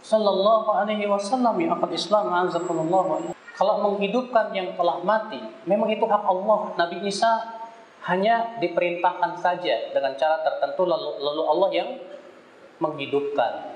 sallallahu 0.00 0.68
alaihi 0.72 1.04
wasallam 1.04 1.60
ya 1.60 1.76
akal 1.76 1.92
Islam 1.92 2.32
azakumullah 2.32 3.36
kalau 3.52 3.74
menghidupkan 3.84 4.56
yang 4.56 4.72
telah 4.80 4.96
mati 5.04 5.44
memang 5.68 5.92
itu 5.92 6.08
hak 6.08 6.24
Allah 6.24 6.72
Nabi 6.80 7.04
Isa 7.04 7.60
hanya 8.08 8.56
diperintahkan 8.64 9.36
saja 9.44 9.92
dengan 9.92 10.16
cara 10.16 10.40
tertentu 10.40 10.88
lalu, 10.88 11.20
lalu 11.20 11.42
Allah 11.44 11.68
yang 11.76 11.88
menghidupkan 12.80 13.69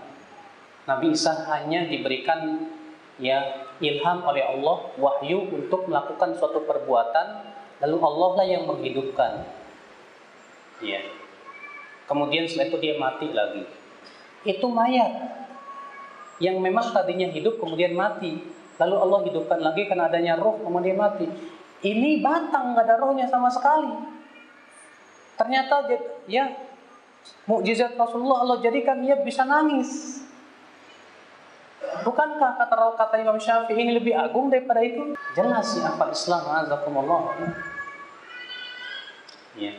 Nabi 0.84 1.16
Isa 1.16 1.32
hanya 1.48 1.88
diberikan 1.88 2.68
ya 3.16 3.64
ilham 3.80 4.18
oleh 4.20 4.44
Allah 4.44 4.92
wahyu 5.00 5.48
untuk 5.48 5.88
melakukan 5.88 6.36
suatu 6.36 6.60
perbuatan 6.68 7.56
lalu 7.80 7.96
Allah 8.04 8.30
lah 8.36 8.46
yang 8.46 8.64
menghidupkan. 8.68 9.48
Ya 10.84 11.00
kemudian 12.04 12.44
setelah 12.44 12.68
itu 12.68 12.78
dia 12.84 12.94
mati 13.00 13.32
lagi. 13.32 13.64
Itu 14.44 14.68
mayat 14.68 15.40
yang 16.42 16.60
memang 16.60 16.92
tadinya 16.92 17.32
hidup 17.32 17.56
kemudian 17.56 17.96
mati. 17.96 18.44
Lalu 18.74 18.96
Allah 18.98 19.20
hidupkan 19.30 19.60
lagi 19.62 19.86
karena 19.86 20.10
adanya 20.10 20.36
roh 20.36 20.60
kemudian 20.60 21.00
mati. 21.00 21.24
Ini 21.84 22.20
batang 22.20 22.76
nggak 22.76 22.84
ada 22.84 22.96
rohnya 23.00 23.24
sama 23.30 23.48
sekali. 23.48 23.92
Ternyata 25.40 25.88
ya 26.28 26.52
mukjizat 27.48 27.96
Rasulullah 27.96 28.44
Allah 28.44 28.58
jadikan 28.60 29.00
dia 29.00 29.16
bisa 29.24 29.48
nangis 29.48 30.20
Bukankah 32.04 32.60
kata 32.60 32.76
kata 32.96 33.14
Imam 33.16 33.40
Syafi'i 33.40 33.80
ini 33.80 33.96
lebih 33.96 34.12
agung 34.12 34.52
daripada 34.52 34.84
itu? 34.84 35.16
Jelas 35.32 35.78
ya 35.78 35.94
apa 35.94 36.12
Islam 36.12 36.42
azakumullah. 36.42 37.32
Ya. 39.56 39.72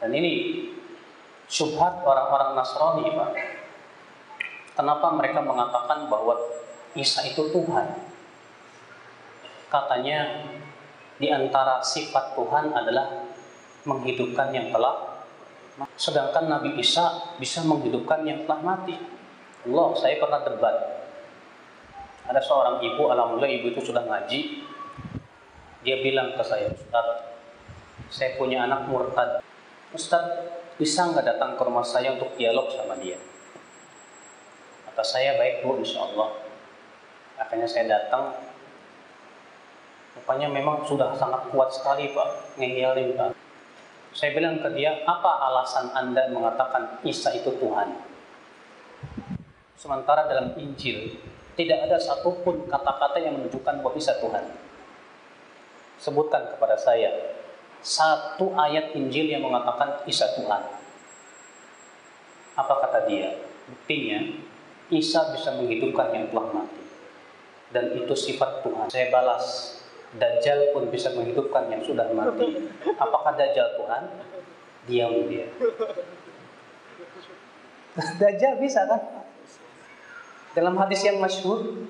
Dan 0.00 0.10
ini 0.12 0.32
syubhat 1.50 2.00
orang-orang 2.04 2.56
Nasrani, 2.56 3.04
Pak. 3.12 3.30
Kenapa 4.76 5.06
mereka 5.16 5.40
mengatakan 5.40 6.08
bahwa 6.08 6.36
Isa 6.96 7.24
itu 7.28 7.48
Tuhan? 7.52 7.96
Katanya 9.72 10.48
di 11.16 11.32
antara 11.32 11.80
sifat 11.80 12.36
Tuhan 12.36 12.76
adalah 12.76 13.24
menghidupkan 13.88 14.52
yang 14.52 14.68
telah 14.72 15.24
sedangkan 15.96 16.48
Nabi 16.48 16.80
Isa 16.80 17.36
bisa 17.36 17.60
menghidupkan 17.64 18.24
yang 18.24 18.48
telah 18.48 18.60
mati. 18.64 18.96
Allah, 19.66 19.88
saya 19.98 20.16
pernah 20.16 20.40
debat 20.44 20.95
ada 22.26 22.40
seorang 22.42 22.82
ibu, 22.82 23.06
alhamdulillah 23.06 23.50
ibu 23.50 23.66
itu 23.70 23.80
sudah 23.86 24.02
ngaji. 24.02 24.66
Dia 25.86 26.02
bilang 26.02 26.34
ke 26.34 26.42
saya, 26.42 26.66
Ustaz, 26.74 27.06
saya 28.10 28.34
punya 28.34 28.66
anak 28.66 28.90
murtad. 28.90 29.38
Ustadz 29.94 30.50
bisa 30.76 31.08
nggak 31.08 31.24
datang 31.24 31.54
ke 31.54 31.62
rumah 31.62 31.86
saya 31.86 32.18
untuk 32.18 32.34
dialog 32.34 32.68
sama 32.74 32.98
dia? 32.98 33.16
Kata 34.90 35.02
saya 35.06 35.38
baik 35.38 35.62
bu 35.62 35.78
insya 35.78 36.02
Allah. 36.02 36.42
Akhirnya 37.38 37.70
saya 37.70 37.86
datang. 37.86 38.34
Rupanya 40.16 40.48
memang 40.48 40.82
sudah 40.88 41.12
sangat 41.14 41.52
kuat 41.52 41.70
sekali 41.70 42.10
pak 42.10 42.58
ngeyelin 42.58 43.14
pak. 43.14 43.36
Saya 44.16 44.32
bilang 44.32 44.58
ke 44.64 44.72
dia 44.72 45.04
apa 45.04 45.44
alasan 45.44 45.92
anda 45.92 46.32
mengatakan 46.32 47.04
Isa 47.04 47.36
itu 47.36 47.52
Tuhan? 47.60 48.00
Sementara 49.76 50.24
dalam 50.24 50.56
Injil 50.56 51.20
tidak 51.56 51.88
ada 51.88 51.96
satupun 51.96 52.68
kata-kata 52.68 53.16
yang 53.16 53.40
menunjukkan 53.40 53.80
bahwa 53.80 53.96
Isa 53.96 54.12
Tuhan. 54.20 54.44
Sebutkan 55.96 56.52
kepada 56.52 56.76
saya 56.76 57.08
satu 57.80 58.52
ayat 58.52 58.92
Injil 58.92 59.32
yang 59.32 59.40
mengatakan 59.40 60.04
Isa 60.04 60.28
Tuhan. 60.36 60.62
Apa 62.56 62.74
kata 62.84 63.08
dia? 63.08 63.40
Buktinya, 63.68 64.20
Isa 64.92 65.32
bisa 65.32 65.56
menghidupkan 65.56 66.12
yang 66.12 66.28
telah 66.28 66.46
mati. 66.52 66.84
Dan 67.72 67.96
itu 67.96 68.12
sifat 68.12 68.60
Tuhan. 68.60 68.86
Saya 68.92 69.08
balas, 69.08 69.76
Dajjal 70.16 70.72
pun 70.76 70.88
bisa 70.88 71.12
menghidupkan 71.12 71.72
yang 71.72 71.82
sudah 71.84 72.08
mati. 72.12 72.68
Apakah 73.00 73.32
Dajjal 73.36 73.80
Tuhan? 73.80 74.02
Diam 74.86 75.12
dia. 75.26 75.48
Dajjal 78.20 78.60
bisa 78.60 78.84
kan? 78.86 79.25
Dalam 80.56 80.72
hadis 80.80 81.04
yang 81.04 81.20
masyhur, 81.20 81.84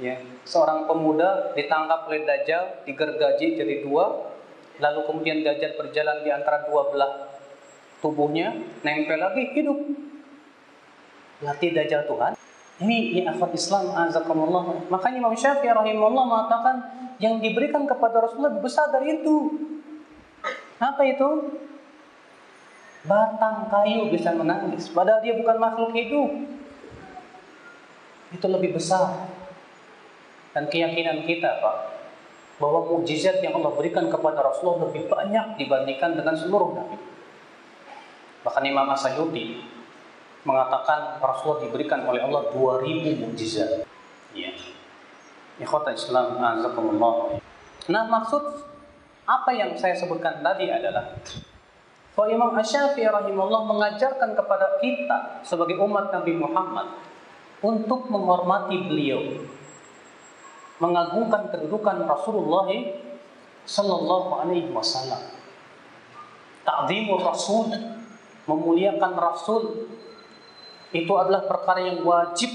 ya, 0.00 0.16
seorang 0.48 0.88
pemuda 0.88 1.52
ditangkap 1.52 2.08
oleh 2.08 2.24
Dajjal, 2.24 2.88
digergaji 2.88 3.52
jadi 3.52 3.84
dua, 3.84 4.32
lalu 4.80 5.04
kemudian 5.04 5.44
Dajjal 5.44 5.76
berjalan 5.76 6.24
di 6.24 6.32
antara 6.32 6.64
dua 6.64 6.88
belah 6.88 7.28
tubuhnya, 8.00 8.56
nempel 8.80 9.20
lagi 9.20 9.44
hidup. 9.52 9.76
Berarti 11.44 11.76
Dajjal 11.76 12.08
Tuhan. 12.08 12.32
Ini 12.80 13.20
ya 13.20 13.36
akhwat 13.36 13.52
Islam 13.52 13.92
azakumullah. 13.92 14.88
Makanya 14.88 15.20
Imam 15.20 15.36
Syafi'i 15.36 15.68
rahimahullah 15.68 16.24
mengatakan 16.24 16.76
yang 17.20 17.44
diberikan 17.44 17.84
kepada 17.84 18.24
Rasulullah 18.24 18.56
lebih 18.56 18.64
besar 18.64 18.88
dari 18.88 19.20
itu. 19.20 19.36
Apa 20.80 21.04
itu? 21.04 21.58
Batang 23.04 23.68
kayu 23.68 24.08
bisa 24.08 24.32
menangis, 24.32 24.88
padahal 24.88 25.20
dia 25.20 25.36
bukan 25.36 25.56
makhluk 25.60 25.92
hidup 25.92 26.57
itu 28.32 28.46
lebih 28.48 28.76
besar. 28.76 29.28
Dan 30.52 30.66
keyakinan 30.66 31.22
kita, 31.28 31.60
Pak, 31.60 31.76
bahwa 32.58 32.90
mukjizat 32.90 33.38
yang 33.38 33.54
Allah 33.62 33.72
berikan 33.78 34.10
kepada 34.10 34.42
Rasulullah 34.42 34.90
lebih 34.90 35.06
banyak 35.06 35.60
dibandingkan 35.60 36.18
dengan 36.18 36.34
seluruh 36.34 36.74
nabi. 36.74 36.98
Bahkan 38.42 38.64
Imam 38.66 38.88
Asyuti 38.90 39.62
mengatakan 40.42 41.22
Rasulullah 41.22 41.62
diberikan 41.62 42.02
oleh 42.06 42.22
Allah 42.22 42.50
2000 42.50 43.22
mukjizat. 43.22 43.86
Ya. 44.34 44.50
Ikhwata 45.58 45.94
Islam. 45.94 46.38
Nah, 47.88 48.04
maksud 48.06 48.42
apa 49.28 49.50
yang 49.52 49.74
saya 49.76 49.94
sebutkan 49.94 50.40
tadi 50.42 50.70
adalah 50.70 51.14
bahwa 52.18 52.28
Imam 52.34 52.50
Asy-Syafi'i 52.58 53.06
rahimahullah 53.06 53.62
mengajarkan 53.70 54.34
kepada 54.34 54.82
kita 54.82 55.42
sebagai 55.46 55.78
umat 55.78 56.10
Nabi 56.10 56.34
Muhammad 56.34 56.90
untuk 57.58 58.06
menghormati 58.06 58.76
beliau, 58.86 59.42
mengagungkan 60.78 61.50
kedudukan 61.50 62.06
Rasulullah 62.06 62.70
Sallallahu 63.68 64.28
Alaihi 64.40 64.70
Wasallam. 64.70 65.20
Ta'zimur 66.62 67.20
Rasul, 67.24 67.72
memuliakan 68.46 69.12
Rasul, 69.18 69.62
itu 70.94 71.12
adalah 71.12 71.44
perkara 71.44 71.84
yang 71.84 72.00
wajib, 72.00 72.48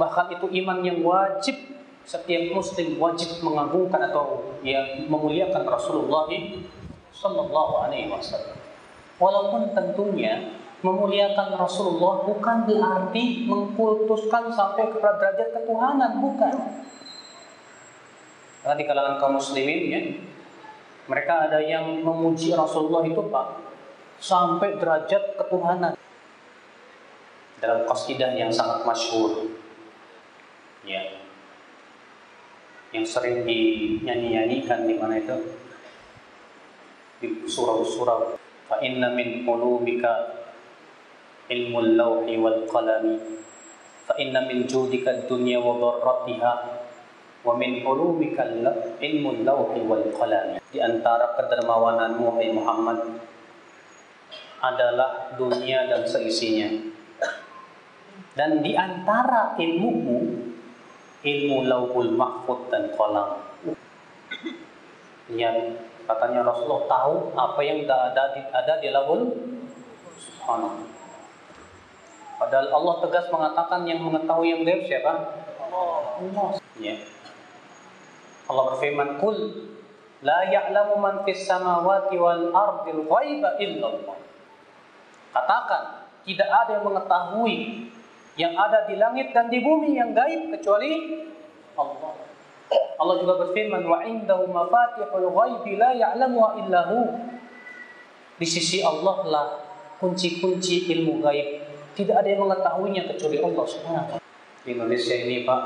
bahkan 0.00 0.32
itu 0.32 0.46
iman 0.64 0.80
yang 0.80 1.04
wajib. 1.04 1.56
Setiap 2.04 2.52
Muslim 2.52 3.00
wajib 3.00 3.40
mengagungkan 3.40 4.12
atau 4.12 4.52
ya 4.60 5.00
memuliakan 5.08 5.64
Rasulullah 5.64 6.28
Sallallahu 7.16 7.74
Alaihi 7.80 8.12
Wasallam. 8.12 8.60
Walaupun 9.16 9.72
tentunya 9.72 10.52
memuliakan 10.84 11.56
Rasulullah 11.56 12.28
bukan 12.28 12.68
berarti 12.68 13.48
mengkultuskan 13.48 14.52
sampai 14.52 14.92
kepada 14.92 15.16
derajat 15.16 15.48
ketuhanan, 15.56 16.20
bukan. 16.20 16.54
Karena 18.60 18.76
di 18.76 18.84
kalangan 18.84 19.16
kaum 19.16 19.40
muslimin 19.40 19.80
ya, 19.88 20.00
mereka 21.08 21.48
ada 21.48 21.64
yang 21.64 22.04
memuji 22.04 22.52
Rasulullah 22.52 23.00
itu 23.08 23.24
Pak 23.32 23.46
sampai 24.20 24.76
derajat 24.76 25.40
ketuhanan. 25.40 25.96
Dalam 27.64 27.88
qasidah 27.88 28.36
yang 28.36 28.52
sangat 28.52 28.84
masyhur. 28.84 29.56
Ya. 30.84 31.16
Yang 32.92 33.08
sering 33.08 33.48
dinyanyi-nyanyikan 33.48 34.84
di 34.84 35.00
mana 35.00 35.16
itu? 35.16 35.36
Di 37.24 37.48
surau-surau. 37.48 38.36
Fa 38.68 38.80
inna 38.84 39.16
min 39.16 39.48
qulubika 39.48 40.43
inna 44.20 44.40
min 44.44 44.68
judika 44.68 45.24
dunya 45.24 45.56
wa 45.60 45.80
dharratiha 45.80 46.52
wa 47.44 47.52
min 47.60 47.84
ulumika 47.84 48.48
ilmu 49.00 49.44
lawhi 49.44 49.80
wal 49.84 50.08
qalami. 50.16 50.60
Di 50.72 50.80
antara 50.80 51.36
kedermawananmu 51.36 52.40
hai 52.40 52.48
Muhammad 52.52 52.98
adalah 54.64 55.36
dunia 55.36 55.88
dan 55.88 56.08
seisinya. 56.08 56.68
Dan 58.34 58.64
di 58.64 58.74
antara 58.74 59.54
ilmumu 59.60 60.18
ilmu 61.24 61.56
lauhul 61.68 62.12
mahfud 62.16 62.72
dan 62.72 62.92
qalam. 62.96 63.40
Ya 65.32 65.52
katanya 66.04 66.44
Rasulullah 66.44 66.84
tahu 66.84 67.14
apa 67.32 67.60
yang 67.64 67.88
ada 67.88 68.36
di 68.36 68.40
ada 68.52 68.74
di 68.76 68.88
lauhul 68.92 69.32
subhanallah 70.20 70.93
Padahal 72.34 72.68
Allah 72.74 72.94
tegas 73.06 73.26
mengatakan 73.30 73.86
yang 73.86 74.02
mengetahui 74.02 74.48
yang 74.50 74.62
gaib 74.66 74.82
siapa? 74.90 75.12
Allah. 75.70 76.58
Ya. 76.78 76.98
Allah 78.50 78.64
berfirman, 78.74 79.22
"Kul 79.22 79.38
la 80.20 80.40
ya'lamu 80.50 80.98
man 80.98 81.14
fis 81.22 81.46
samawati 81.46 82.18
wal 82.18 82.50
ardil 82.50 83.06
ghaiba 83.06 83.56
illallah." 83.62 84.18
Katakan, 85.34 85.82
tidak 86.26 86.50
ada 86.50 86.70
yang 86.78 86.86
mengetahui 86.86 87.56
yang 88.34 88.54
ada 88.58 88.90
di 88.90 88.98
langit 88.98 89.30
dan 89.30 89.46
di 89.46 89.62
bumi 89.62 89.94
yang 89.94 90.10
gaib 90.10 90.50
kecuali 90.58 91.22
Allah. 91.78 92.12
Allah 92.98 93.14
juga 93.22 93.34
berfirman, 93.46 93.82
"Wa 93.86 94.02
indahu 94.02 94.50
mafatihul 94.50 95.30
ghaibi 95.30 95.78
la 95.78 95.94
ya'lamuha 95.94 96.48
illa 96.66 96.80
hu." 96.90 97.00
Di 98.34 98.46
sisi 98.46 98.82
Allah 98.82 99.18
lah 99.30 99.46
kunci-kunci 100.02 100.90
ilmu 100.90 101.22
gaib 101.22 101.63
tidak 101.94 102.16
ada 102.22 102.28
yang 102.28 102.42
mengetahuinya 102.42 103.02
kecuali 103.06 103.38
Allah 103.38 103.64
Subhanahu 103.64 104.18
Di 104.66 104.70
Indonesia 104.74 105.14
ini 105.14 105.46
Pak, 105.46 105.62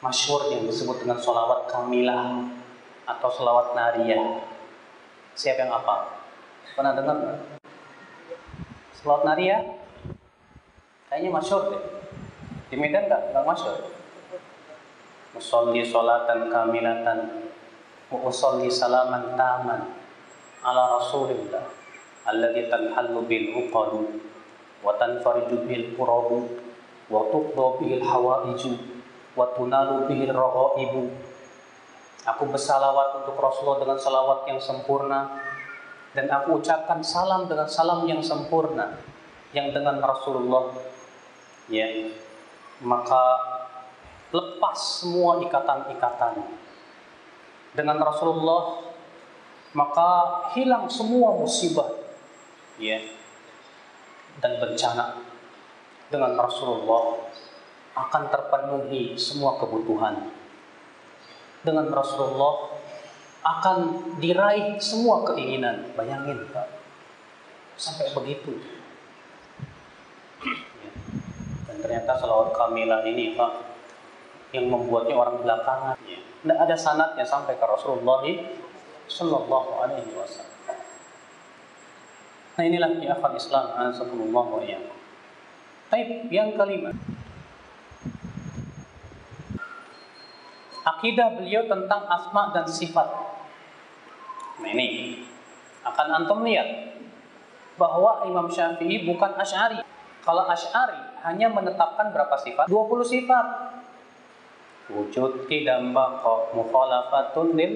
masyhur 0.00 0.48
yang 0.48 0.64
disebut 0.64 1.04
dengan 1.04 1.20
solawat 1.20 1.68
kamilah 1.68 2.48
atau 3.04 3.28
solawat 3.28 3.76
nariyah. 3.76 4.40
Siapa 5.36 5.68
yang 5.68 5.72
apa? 5.76 6.24
Pernah 6.72 6.92
dengar? 6.96 7.18
Solawat 8.96 9.22
nariyah? 9.28 9.60
Kayaknya 11.12 11.30
masyhur 11.30 11.62
deh. 11.70 11.82
Di 12.72 12.76
Medan 12.80 13.06
nggak? 13.06 13.22
Nggak 13.30 13.44
masyhur. 13.44 13.94
Musolli 15.34 15.82
solatan 15.82 16.46
kamilatan 16.46 17.50
Musolli 18.06 18.70
salaman 18.70 19.34
taman 19.34 19.82
Ala 20.62 21.02
rasulillah 21.02 21.66
Alladhi 22.30 22.70
tanhallu 22.70 23.26
bil 23.26 23.50
uqadu 23.66 24.22
qurabu 25.96 26.38
wa 27.08 27.20
tuqda 27.32 27.64
bihil 27.80 28.04
hawaiju 28.04 28.72
wa 29.34 29.48
tunalu 29.56 30.08
bihil 30.08 30.32
raghaibu. 30.32 31.10
Aku 32.24 32.48
bersalawat 32.48 33.20
untuk 33.20 33.36
Rasulullah 33.36 33.84
dengan 33.84 33.98
salawat 34.00 34.48
yang 34.48 34.56
sempurna 34.56 35.44
dan 36.16 36.30
aku 36.32 36.62
ucapkan 36.62 37.04
salam 37.04 37.44
dengan 37.44 37.68
salam 37.68 38.08
yang 38.08 38.24
sempurna 38.24 38.96
yang 39.52 39.72
dengan 39.76 40.00
Rasulullah. 40.00 40.72
Ya 41.68 41.88
maka 42.80 43.24
lepas 44.32 45.04
semua 45.04 45.40
ikatan-ikatan 45.44 46.44
dengan 47.76 47.98
Rasulullah 48.00 48.80
maka 49.76 50.08
hilang 50.56 50.88
semua 50.88 51.36
musibah. 51.36 51.92
Ya 52.80 53.04
dan 54.42 54.58
bencana 54.58 55.22
dengan 56.10 56.38
Rasulullah 56.38 57.30
akan 57.94 58.22
terpenuhi 58.30 59.14
semua 59.14 59.58
kebutuhan. 59.58 60.30
Dengan 61.64 61.88
Rasulullah 61.88 62.76
akan 63.44 63.76
diraih 64.20 64.76
semua 64.80 65.24
keinginan. 65.24 65.92
Bayangin 65.96 66.44
Pak, 66.52 66.68
sampai 67.76 68.12
begitu. 68.12 68.60
Dan 71.64 71.76
ternyata 71.80 72.20
salawat 72.20 72.52
kamilah 72.52 73.00
ini 73.08 73.32
Pak, 73.32 73.52
yang 74.52 74.68
membuatnya 74.68 75.16
orang 75.16 75.40
belakangan. 75.40 75.96
Tidak 76.44 76.58
ada 76.60 76.76
sanatnya 76.76 77.24
sampai 77.24 77.56
ke 77.56 77.64
Rasulullah 77.64 78.20
Sallallahu 79.08 79.70
Alaihi 79.80 80.12
Wasallam. 80.12 80.53
Nah 82.54 82.62
inilah 82.62 83.02
ya 83.02 83.18
Islam, 83.18 83.66
Alhamdulillah 83.74 84.44
wa 84.46 84.62
Baik, 85.90 86.30
yang 86.30 86.54
kelima. 86.54 86.94
Akidah 90.84 91.34
beliau 91.34 91.66
tentang 91.66 92.06
asma 92.06 92.54
dan 92.54 92.66
sifat. 92.68 93.08
Nah 94.62 94.70
ini 94.70 95.18
akan 95.82 96.06
antum 96.22 96.46
lihat 96.46 96.94
bahwa 97.74 98.22
Imam 98.28 98.46
Syafi'i 98.46 99.02
bukan 99.02 99.34
Ash'ari. 99.34 99.82
Kalau 100.22 100.46
Ash'ari 100.46 100.98
hanya 101.26 101.50
menetapkan 101.50 102.14
berapa 102.14 102.36
sifat? 102.38 102.70
20 102.70 103.02
sifat. 103.02 103.46
Wujud 104.92 105.48
tidak 105.48 105.80
baqa 105.96 106.52
mukhalafatun 106.52 107.56
lil 107.56 107.72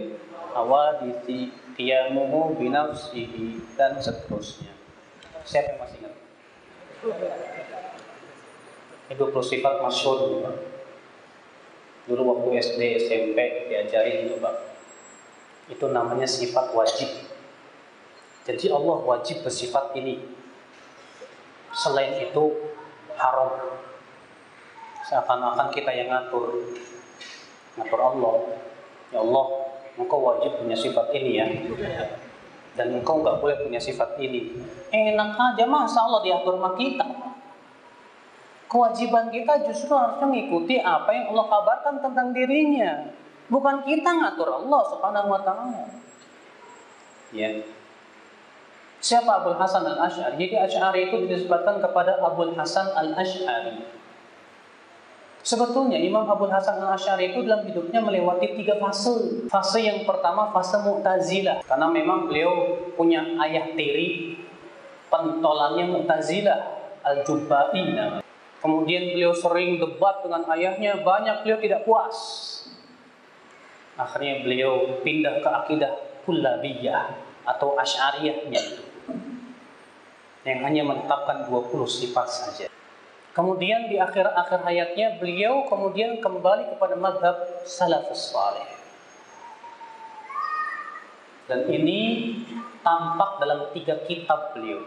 awadisi 0.53 1.49
qiyamuhu 1.79 2.59
binafsihi 2.59 3.79
dan 3.79 4.03
seterusnya. 4.03 4.75
Siapa 5.47 5.73
yang 5.73 5.79
masih 5.79 5.97
ingat? 6.03 6.15
Itu 9.09 9.25
sifat 9.31 9.75
masyhur 9.81 10.43
Pak. 10.43 10.57
Dulu 12.11 12.23
waktu 12.35 12.49
SD, 12.59 12.83
SMP 13.07 13.71
diajari 13.71 14.27
itu 14.27 14.37
Pak. 14.43 14.57
Itu 15.71 15.87
namanya 15.95 16.27
sifat 16.27 16.75
wajib. 16.75 17.09
Jadi 18.43 18.67
Allah 18.75 18.99
wajib 19.05 19.47
bersifat 19.47 19.95
ini. 19.95 20.19
Selain 21.73 22.19
itu 22.19 22.75
haram. 23.15 23.79
Seakan-akan 25.07 25.69
kita 25.71 25.95
yang 25.95 26.11
ngatur. 26.11 26.75
Ngatur 27.77 28.01
Allah. 28.01 28.35
Ya 29.13 29.21
Allah, 29.25 29.68
engkau 29.99 30.23
wajib 30.23 30.63
punya 30.63 30.79
sifat 30.79 31.11
ini 31.13 31.31
ya. 31.43 31.47
Dan 32.79 33.03
engkau 33.03 33.21
nggak 33.21 33.43
boleh 33.43 33.59
punya 33.67 33.83
sifat 33.83 34.15
ini. 34.23 34.55
Enak 34.95 35.35
aja 35.35 35.65
masa 35.67 36.07
Allah 36.07 36.23
diatur 36.23 36.57
sama 36.57 36.79
kita 36.79 37.29
kewajiban 38.69 39.33
kita 39.33 39.65
justru 39.65 39.97
harusnya 39.97 40.29
mengikuti 40.29 40.77
apa 40.79 41.09
yang 41.11 41.33
Allah 41.33 41.47
kabarkan 41.49 41.95
tentang 42.05 42.29
dirinya. 42.37 43.11
Bukan 43.49 43.81
kita 43.89 44.13
ngatur 44.13 44.49
Allah 44.65 44.83
subhanahu 44.93 45.29
wa 45.33 45.41
ta'ala. 45.41 45.89
Ya. 47.33 47.65
Siapa 49.01 49.41
Abu 49.41 49.57
Hasan 49.57 49.89
al-Ash'ari? 49.89 50.37
Jadi 50.37 50.57
Ash'ari 50.61 51.09
itu 51.09 51.17
disebutkan 51.25 51.81
kepada 51.81 52.21
Abu 52.21 52.53
Hasan 52.53 52.93
al-Ash'ari. 52.93 53.89
Sebetulnya 55.49 55.97
Imam 55.97 56.29
Abu 56.29 56.45
Hasan 56.45 56.77
al-Ash'ari 56.77 57.33
itu 57.33 57.41
dalam 57.41 57.65
hidupnya 57.65 58.05
melewati 58.05 58.53
tiga 58.53 58.77
fase. 58.77 59.49
Fase 59.49 59.81
yang 59.81 60.05
pertama 60.05 60.53
fase 60.53 60.77
Mu'tazilah. 60.85 61.65
Karena 61.65 61.89
memang 61.89 62.29
beliau 62.29 62.77
punya 62.93 63.25
ayah 63.49 63.73
tiri 63.73 64.37
pentolannya 65.09 65.89
Mu'tazilah 65.89 66.61
al-Jubba'i. 67.01 67.81
Kemudian 68.61 69.17
beliau 69.17 69.33
sering 69.33 69.81
debat 69.81 70.21
dengan 70.21 70.45
ayahnya, 70.53 71.01
banyak 71.01 71.41
beliau 71.41 71.59
tidak 71.65 71.81
puas. 71.89 72.17
Akhirnya 73.97 74.45
beliau 74.45 75.01
pindah 75.01 75.41
ke 75.41 75.49
akidah 75.49 75.93
kullabiyah 76.29 77.09
atau 77.49 77.73
asyariyahnya 77.73 78.85
yang 80.45 80.61
hanya 80.61 80.83
menetapkan 80.85 81.49
20 81.49 81.89
sifat 81.89 82.29
saja. 82.29 82.69
Kemudian 83.39 83.87
di 83.87 84.03
akhir-akhir 84.03 84.67
hayatnya 84.67 85.15
beliau 85.23 85.63
kemudian 85.71 86.19
kembali 86.19 86.75
kepada 86.75 86.99
madhab 86.99 87.63
salafus 87.63 88.35
salih. 88.35 88.67
Dan 91.47 91.71
ini 91.71 92.35
tampak 92.83 93.39
dalam 93.39 93.71
tiga 93.71 93.95
kitab 94.11 94.59
beliau. 94.59 94.83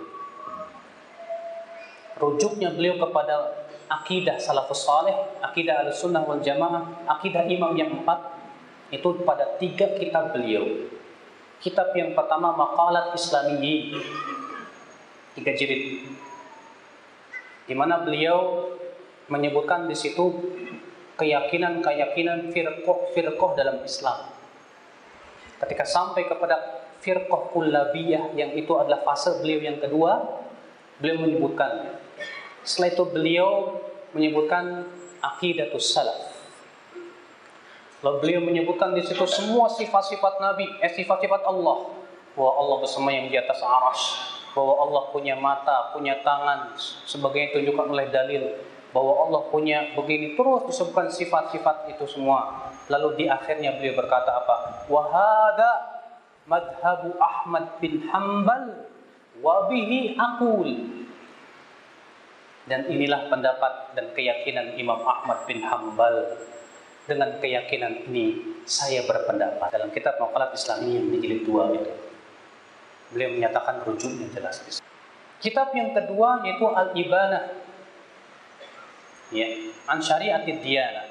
Rujuknya 2.20 2.76
beliau 2.76 3.00
kepada 3.00 3.56
akidah 3.88 4.36
salafus 4.36 4.84
saleh, 4.84 5.16
akidah 5.40 5.88
al-sunnah 5.88 6.28
wal 6.28 6.44
jamaah, 6.44 7.08
akidah 7.08 7.48
imam 7.48 7.72
yang 7.80 8.04
empat 8.04 8.36
itu 8.92 9.16
pada 9.24 9.56
tiga 9.64 9.96
kitab 9.96 10.36
beliau. 10.36 10.92
Kitab 11.64 11.96
yang 11.96 12.12
pertama 12.12 12.52
Maqalat 12.52 13.16
Islamiyyi 13.16 13.96
tiga 15.40 15.56
jilid 15.56 16.04
di 17.66 17.74
mana 17.78 18.02
beliau 18.02 18.72
menyebutkan 19.32 19.88
di 19.88 19.96
situ 19.96 20.34
keyakinan-keyakinan 21.16 22.50
firqah-firqah 22.50 23.52
dalam 23.54 23.78
Islam. 23.86 24.34
Ketika 25.62 25.86
sampai 25.86 26.26
kepada 26.26 26.58
firqah 27.02 27.54
kullabiyah 27.54 28.34
yang 28.34 28.58
itu 28.58 28.74
adalah 28.74 29.06
fase 29.06 29.42
beliau 29.42 29.62
yang 29.62 29.78
kedua, 29.78 30.42
beliau 30.98 31.22
menyebutkan 31.22 32.02
setelah 32.62 32.94
itu 32.94 33.04
beliau 33.10 33.50
menyebutkan 34.14 34.86
akidatus 35.22 35.94
salaf. 35.94 36.34
Lalu 38.02 38.18
beliau 38.18 38.42
menyebutkan 38.42 38.98
di 38.98 39.06
situ 39.06 39.26
semua 39.30 39.70
sifat-sifat 39.70 40.42
Nabi, 40.42 40.66
eh 40.82 40.90
sifat-sifat 40.90 41.46
Allah. 41.46 42.02
Bahwa 42.34 42.52
Allah 42.58 42.78
bersama 42.82 43.14
yang 43.14 43.30
di 43.30 43.38
atas 43.38 43.60
aras, 43.62 44.02
bahwa 44.52 44.74
Allah 44.84 45.04
punya 45.16 45.36
mata, 45.40 45.96
punya 45.96 46.20
tangan, 46.22 46.76
sebagai 47.08 47.52
ditunjukkan 47.52 47.88
oleh 47.88 48.08
dalil. 48.12 48.44
Bahwa 48.92 49.24
Allah 49.24 49.42
punya 49.48 49.96
begini 49.96 50.36
terus 50.36 50.68
disebutkan 50.68 51.08
sifat-sifat 51.08 51.96
itu 51.96 52.04
semua. 52.12 52.68
Lalu 52.92 53.24
di 53.24 53.26
akhirnya 53.32 53.80
beliau 53.80 53.96
berkata 53.96 54.44
apa? 54.44 54.84
Wahada 54.92 55.72
madhabu 56.44 57.16
Ahmad 57.16 57.80
bin 57.80 58.04
Hambal 58.12 58.92
wabihi 59.40 60.20
akul 60.20 60.68
dan 62.68 62.86
inilah 62.92 63.32
pendapat 63.32 63.96
dan 63.98 64.12
keyakinan 64.14 64.76
Imam 64.76 65.02
Ahmad 65.02 65.48
bin 65.50 65.66
Hambal. 65.66 66.38
Dengan 67.02 67.42
keyakinan 67.42 68.08
ini 68.08 68.60
saya 68.64 69.02
berpendapat 69.10 69.74
dalam 69.74 69.90
kitab 69.90 70.22
Maqalat 70.22 70.54
Islami 70.54 71.02
yang 71.02 71.10
di 71.10 71.18
jilid 71.18 71.42
2 71.50 71.80
itu. 71.82 72.11
Beliau 73.12 73.36
menyatakan 73.36 73.84
rujuknya 73.84 74.28
jelas. 74.32 74.82
Kitab 75.42 75.74
yang 75.76 75.92
kedua 75.92 76.44
yaitu 76.48 76.66
Al-Ibanah. 76.68 77.60
Ya, 79.32 79.48
an 79.88 80.00
syariatid 80.04 80.60
diyana. 80.60 81.08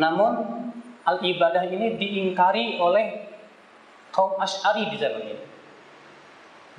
Namun 0.00 0.32
al-ibadah 1.04 1.68
ini 1.68 2.00
diingkari 2.00 2.80
oleh 2.80 3.28
kaum 4.08 4.40
Asy'ari 4.40 4.88
di 4.88 4.96
zaman 4.96 5.24
ini 5.28 5.44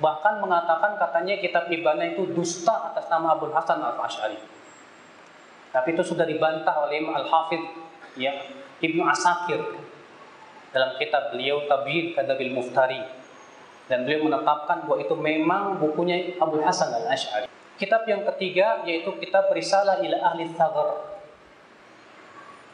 bahkan 0.02 0.42
mengatakan 0.42 0.98
katanya 0.98 1.38
kitab 1.38 1.70
Ibana 1.70 2.10
itu 2.10 2.26
dusta 2.34 2.90
atas 2.90 3.06
nama 3.06 3.38
Abu 3.38 3.54
Hasan 3.54 3.78
al 3.78 4.02
Ashari. 4.02 4.34
Tapi 5.70 5.94
itu 5.94 6.02
sudah 6.02 6.26
dibantah 6.26 6.74
oleh 6.84 7.00
Imam 7.00 7.16
Al-Hafidh 7.16 7.64
ya, 8.18 8.34
Ibnu 8.82 9.06
Asakir 9.08 9.62
dalam 10.74 10.98
kitab 10.98 11.32
beliau 11.32 11.64
Tabir 11.70 12.12
Kadabil 12.12 12.52
Muftari 12.52 13.00
dan 13.90 14.06
beliau 14.06 14.30
menetapkan 14.30 14.86
bahwa 14.86 14.98
itu 15.02 15.14
memang 15.18 15.62
bukunya 15.78 16.34
Abu 16.38 16.62
Hasan 16.62 16.94
al 16.94 17.06
Ashari. 17.10 17.46
Kitab 17.78 18.06
yang 18.06 18.22
ketiga 18.34 18.86
yaitu 18.86 19.10
kitab 19.18 19.50
Risalah 19.50 19.98
ila 20.02 20.16
Ahli 20.32 20.46
Thagar. 20.54 21.18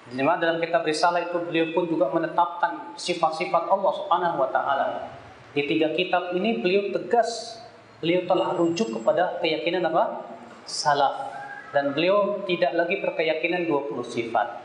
Di 0.08 0.20
dalam 0.20 0.60
kitab 0.60 0.84
Risalah 0.84 1.28
itu 1.28 1.36
beliau 1.44 1.72
pun 1.76 1.84
juga 1.88 2.08
menetapkan 2.12 2.96
sifat-sifat 2.96 3.68
Allah 3.68 3.92
Subhanahu 3.92 4.36
wa 4.40 4.48
taala 4.48 5.18
di 5.56 5.64
tiga 5.64 5.96
kitab 5.96 6.36
ini 6.36 6.60
beliau 6.60 6.92
tegas, 6.92 7.58
beliau 8.04 8.28
telah 8.28 8.52
rujuk 8.54 9.00
kepada 9.00 9.40
keyakinan 9.40 9.88
apa? 9.88 10.28
Salaf. 10.68 11.34
Dan 11.72 11.96
beliau 11.96 12.44
tidak 12.46 12.72
lagi 12.76 13.00
berkeyakinan 13.00 13.66
20 13.66 14.00
sifat. 14.06 14.64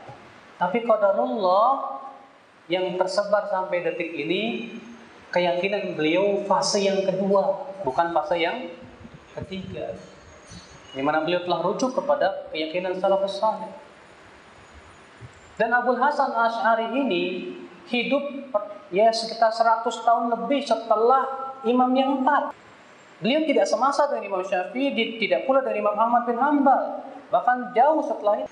Tapi 0.60 0.84
qadarullah 0.84 2.00
yang 2.68 2.96
tersebar 2.96 3.48
sampai 3.48 3.84
detik 3.84 4.12
ini 4.14 4.72
keyakinan 5.34 5.98
beliau 5.98 6.46
fase 6.46 6.86
yang 6.86 7.02
kedua, 7.02 7.74
bukan 7.82 8.14
fase 8.14 8.38
yang 8.38 8.70
ketiga. 9.34 9.98
Di 10.94 11.02
mana 11.02 11.26
beliau 11.26 11.42
telah 11.42 11.58
rujuk 11.66 11.90
kepada 11.98 12.46
keyakinan 12.54 12.94
salafus 13.02 13.42
saleh. 13.42 13.66
Dan 15.58 15.74
Abu 15.74 15.98
Hasan 15.98 16.30
Ash'ari 16.30 16.94
ini 16.94 17.50
hidup 17.90 18.54
ya 18.94 19.10
sekitar 19.10 19.50
100 19.50 19.82
tahun 19.90 20.24
lebih 20.38 20.62
setelah 20.62 21.54
imam 21.66 21.90
yang 21.98 22.22
empat. 22.22 22.54
Beliau 23.18 23.42
tidak 23.46 23.66
semasa 23.66 24.10
dengan 24.10 24.26
Imam 24.26 24.42
Syafi'i, 24.42 25.18
tidak 25.18 25.46
pula 25.46 25.62
dari 25.62 25.78
Imam 25.78 25.94
Ahmad 25.94 26.26
bin 26.26 26.34
Hambal, 26.34 27.06
bahkan 27.30 27.70
jauh 27.70 28.02
setelah 28.02 28.42
itu. 28.42 28.50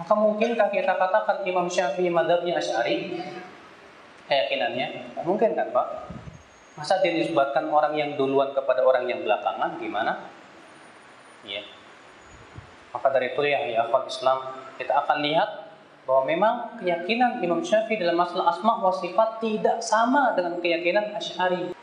Maka 0.00 0.14
mungkinkah 0.16 0.68
kita 0.72 0.96
katakan 0.96 1.44
Imam 1.44 1.68
Syafi'i 1.68 2.08
madhabnya 2.08 2.60
Asy'ari? 2.60 3.20
Keyakinannya? 4.30 5.18
Mungkin 5.26 5.58
kan 5.58 5.74
Pak? 5.74 5.86
Masa 6.78 7.02
dia 7.02 7.18
disebutkan 7.18 7.66
orang 7.66 7.98
yang 7.98 8.14
duluan 8.14 8.54
kepada 8.54 8.86
orang 8.86 9.10
yang 9.10 9.26
belakangan 9.26 9.74
gimana? 9.82 10.30
Ya. 11.42 11.66
Maka 12.94 13.10
dari 13.10 13.34
itu 13.34 13.42
ya, 13.42 13.66
ya 13.66 13.90
akhwat 13.90 14.06
Islam, 14.06 14.38
kita 14.78 14.94
akan 15.04 15.18
lihat 15.26 15.50
bahwa 16.06 16.22
memang 16.26 16.54
keyakinan 16.78 17.42
Imam 17.42 17.60
Syafi'i 17.60 17.98
dalam 17.98 18.18
masalah 18.18 18.54
asma 18.54 18.78
wa 18.78 18.94
sifat 18.94 19.42
tidak 19.42 19.82
sama 19.82 20.32
dengan 20.38 20.58
keyakinan 20.62 21.14
Asy'ari. 21.18 21.74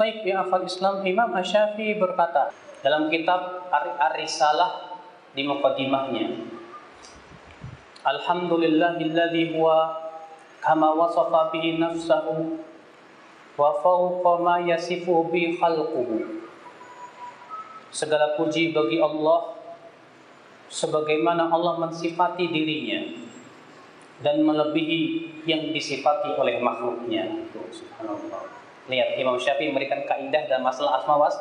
Baik 0.00 0.24
ya 0.24 0.42
akhwat 0.44 0.64
Islam, 0.64 1.04
Imam 1.04 1.30
Syafi'i 1.36 2.00
berkata 2.00 2.48
dalam 2.80 3.12
kitab 3.12 3.68
Ar-Risalah 3.72 4.96
di 5.36 5.44
muqaddimahnya 5.44 6.26
Alhamdulillahilladzi 8.00 9.52
huwa 9.52 10.09
wasafa 10.64 11.52
bihi 11.52 11.80
nafsahu 11.80 12.60
wa 13.56 13.70
fawqa 13.80 14.32
ma 14.40 14.56
yasifu 14.60 15.28
bi 15.32 15.56
khalquhu 15.56 16.40
Segala 17.90 18.38
puji 18.38 18.70
bagi 18.70 19.02
Allah 19.02 19.58
sebagaimana 20.70 21.50
Allah 21.50 21.82
mensifati 21.82 22.46
dirinya 22.46 23.02
dan 24.22 24.46
melebihi 24.46 25.26
yang 25.48 25.74
disifati 25.74 26.38
oleh 26.38 26.62
makhluknya. 26.62 27.26
Lihat 28.86 29.08
Imam 29.18 29.34
Syafi'i 29.40 29.74
memberikan 29.74 30.06
kaidah 30.06 30.46
dalam 30.46 30.62
masalah 30.70 31.02
asma 31.02 31.14
was, 31.18 31.34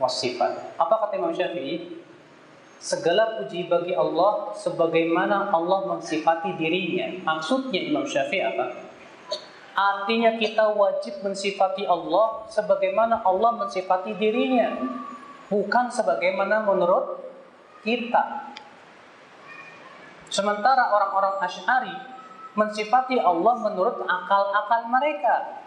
was 0.00 0.14
sifat. 0.18 0.74
Apa 0.74 1.06
kata 1.06 1.22
Imam 1.22 1.30
Syafi'i? 1.30 1.99
Segala 2.80 3.36
puji 3.36 3.68
bagi 3.68 3.92
Allah 3.92 4.56
sebagaimana 4.56 5.52
Allah 5.52 5.84
mensifati 5.84 6.56
dirinya. 6.56 7.12
Maksudnya 7.28 7.76
Imam 7.76 8.08
Syafi'i 8.08 8.40
apa? 8.40 8.72
Artinya 9.76 10.40
kita 10.40 10.72
wajib 10.72 11.20
mensifati 11.20 11.84
Allah 11.84 12.48
sebagaimana 12.48 13.20
Allah 13.20 13.60
mensifati 13.60 14.16
dirinya 14.16 14.80
bukan 15.52 15.92
sebagaimana 15.92 16.64
menurut 16.64 17.20
kita. 17.84 18.48
Sementara 20.32 20.88
orang-orang 20.96 21.36
Asy'ari 21.44 21.94
mensifati 22.56 23.20
Allah 23.20 23.60
menurut 23.60 24.08
akal-akal 24.08 24.88
mereka. 24.88 25.66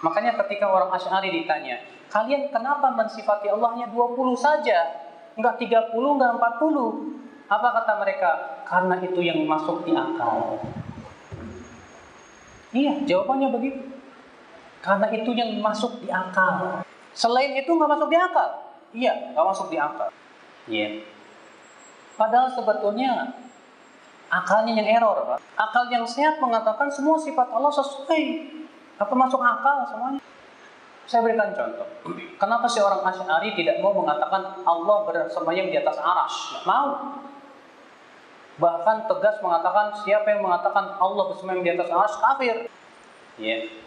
Makanya 0.00 0.40
ketika 0.40 0.72
orang 0.72 0.88
Asy'ari 0.88 1.28
ditanya, 1.36 1.84
"Kalian 2.08 2.48
kenapa 2.48 2.96
mensifati 2.96 3.52
Allahnya 3.52 3.92
20 3.92 4.32
saja? 4.40 5.09
Enggak 5.38 5.58
30, 5.58 6.16
enggak 6.16 6.32
40?" 6.38 7.20
Apa 7.50 7.68
kata 7.74 7.92
mereka? 7.98 8.30
Karena 8.62 8.94
itu 9.02 9.18
yang 9.18 9.42
masuk 9.42 9.82
di 9.82 9.90
akal. 9.90 10.62
Iya, 12.70 13.02
jawabannya 13.02 13.50
begitu. 13.50 13.82
Karena 14.78 15.10
itu 15.10 15.34
yang 15.34 15.58
masuk 15.58 15.98
di 15.98 16.06
akal. 16.06 16.86
Selain 17.10 17.50
itu 17.58 17.66
nggak 17.66 17.90
masuk 17.90 18.06
di 18.06 18.18
akal. 18.18 18.48
Iya, 18.94 19.34
nggak 19.34 19.46
masuk 19.50 19.66
di 19.66 19.76
akal. 19.82 20.08
Iya. 20.70 21.02
Padahal 22.14 22.54
sebetulnya 22.54 23.34
akalnya 24.30 24.78
yang 24.78 25.02
error, 25.02 25.18
Pak. 25.34 25.38
Akal 25.58 25.90
yang 25.90 26.06
sehat 26.06 26.38
mengatakan 26.38 26.86
semua 26.86 27.18
sifat 27.18 27.50
Allah 27.50 27.74
sesuai. 27.74 28.22
Apa 29.02 29.14
masuk 29.18 29.42
akal 29.42 29.90
semuanya? 29.90 30.22
Saya 31.10 31.26
berikan 31.26 31.50
contoh. 31.50 31.86
Kenapa 32.38 32.70
si 32.70 32.78
orang 32.78 33.02
Asy'ari 33.02 33.58
tidak 33.58 33.82
mau 33.82 33.90
mengatakan 33.90 34.62
Allah 34.62 34.96
bersemayam 35.10 35.66
di 35.66 35.76
atas 35.82 35.98
aras? 35.98 36.34
Nggak 36.54 36.64
mau. 36.70 36.88
Bahkan 38.62 39.10
tegas 39.10 39.42
mengatakan 39.42 39.90
siapa 40.06 40.30
yang 40.30 40.46
mengatakan 40.46 40.94
Allah 41.02 41.24
bersemayam 41.34 41.66
di 41.66 41.74
atas 41.74 41.90
aras 41.90 42.14
kafir. 42.14 42.70
Yeah 43.42 43.80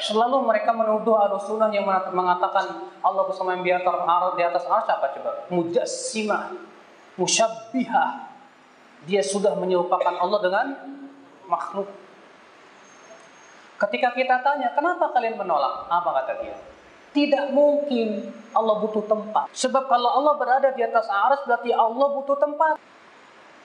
selalu 0.00 0.46
mereka 0.48 0.72
menuduh 0.72 1.14
sunnah 1.44 1.68
yang 1.70 1.84
mengatakan 1.86 2.88
Allah 3.04 3.22
bersama 3.28 3.54
yang 3.54 3.62
di 3.62 3.72
atas 3.74 3.94
di 4.38 4.42
atas 4.42 4.64
arsy 4.64 4.90
apa 4.90 5.06
coba? 5.14 5.30
Mujassimah, 5.52 6.42
musyabbihah. 7.20 8.10
Dia 9.08 9.22
sudah 9.24 9.56
menyerupakan 9.56 10.16
Allah 10.16 10.38
dengan 10.44 10.66
makhluk. 11.48 11.88
Ketika 13.80 14.12
kita 14.12 14.44
tanya, 14.44 14.76
kenapa 14.76 15.08
kalian 15.16 15.40
menolak? 15.40 15.88
Apa 15.88 16.20
kata 16.20 16.44
dia? 16.44 16.52
Tidak 17.16 17.56
mungkin 17.56 18.28
Allah 18.52 18.76
butuh 18.84 19.08
tempat. 19.08 19.48
Sebab 19.56 19.88
kalau 19.88 20.20
Allah 20.20 20.36
berada 20.36 20.68
di 20.76 20.84
atas 20.84 21.08
aras 21.08 21.40
berarti 21.48 21.72
Allah 21.72 22.08
butuh 22.12 22.36
tempat. 22.36 22.76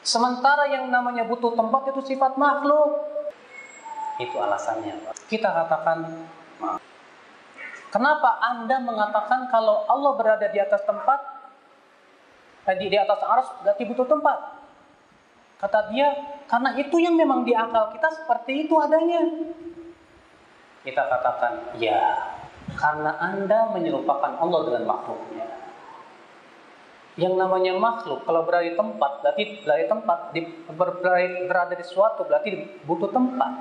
Sementara 0.07 0.71
yang 0.71 0.87
namanya 0.87 1.27
butuh 1.27 1.51
tempat 1.51 1.91
itu 1.91 2.15
sifat 2.15 2.39
makhluk. 2.39 3.05
Itu 4.23 4.39
alasannya. 4.39 5.03
Kita 5.27 5.51
katakan. 5.51 6.07
Kenapa 7.91 8.39
Anda 8.39 8.79
mengatakan 8.79 9.51
kalau 9.51 9.83
Allah 9.87 10.11
berada 10.15 10.47
di 10.47 10.59
atas 10.59 10.83
tempat, 10.87 11.19
eh, 12.71 12.75
di, 12.79 12.87
di 12.87 12.97
atas 12.99 13.19
aras 13.19 13.47
berarti 13.63 13.83
butuh 13.83 14.07
tempat? 14.07 14.63
Kata 15.59 15.91
dia, 15.91 16.11
karena 16.47 16.75
itu 16.79 16.99
yang 16.99 17.15
memang 17.15 17.43
di 17.47 17.55
akal 17.55 17.91
kita 17.95 18.09
seperti 18.23 18.67
itu 18.67 18.75
adanya. 18.79 19.23
Kita 20.85 21.01
katakan, 21.09 21.73
ya, 21.81 22.13
karena 22.77 23.17
Anda 23.17 23.73
menyerupakan 23.73 24.37
Allah 24.37 24.59
dengan 24.69 24.83
makhluknya. 24.85 25.47
Yang 27.15 27.33
namanya 27.39 27.73
makhluk, 27.79 28.27
kalau 28.27 28.45
berada 28.45 28.67
di 28.67 28.75
tempat, 28.75 29.11
berarti 29.23 29.43
berada 29.63 29.81
di 29.81 29.87
tempat, 29.87 30.17
di, 30.35 30.41
berada 31.47 31.73
di 31.73 31.85
suatu, 31.87 32.27
berarti 32.27 32.49
butuh 32.85 33.09
tempat. 33.09 33.51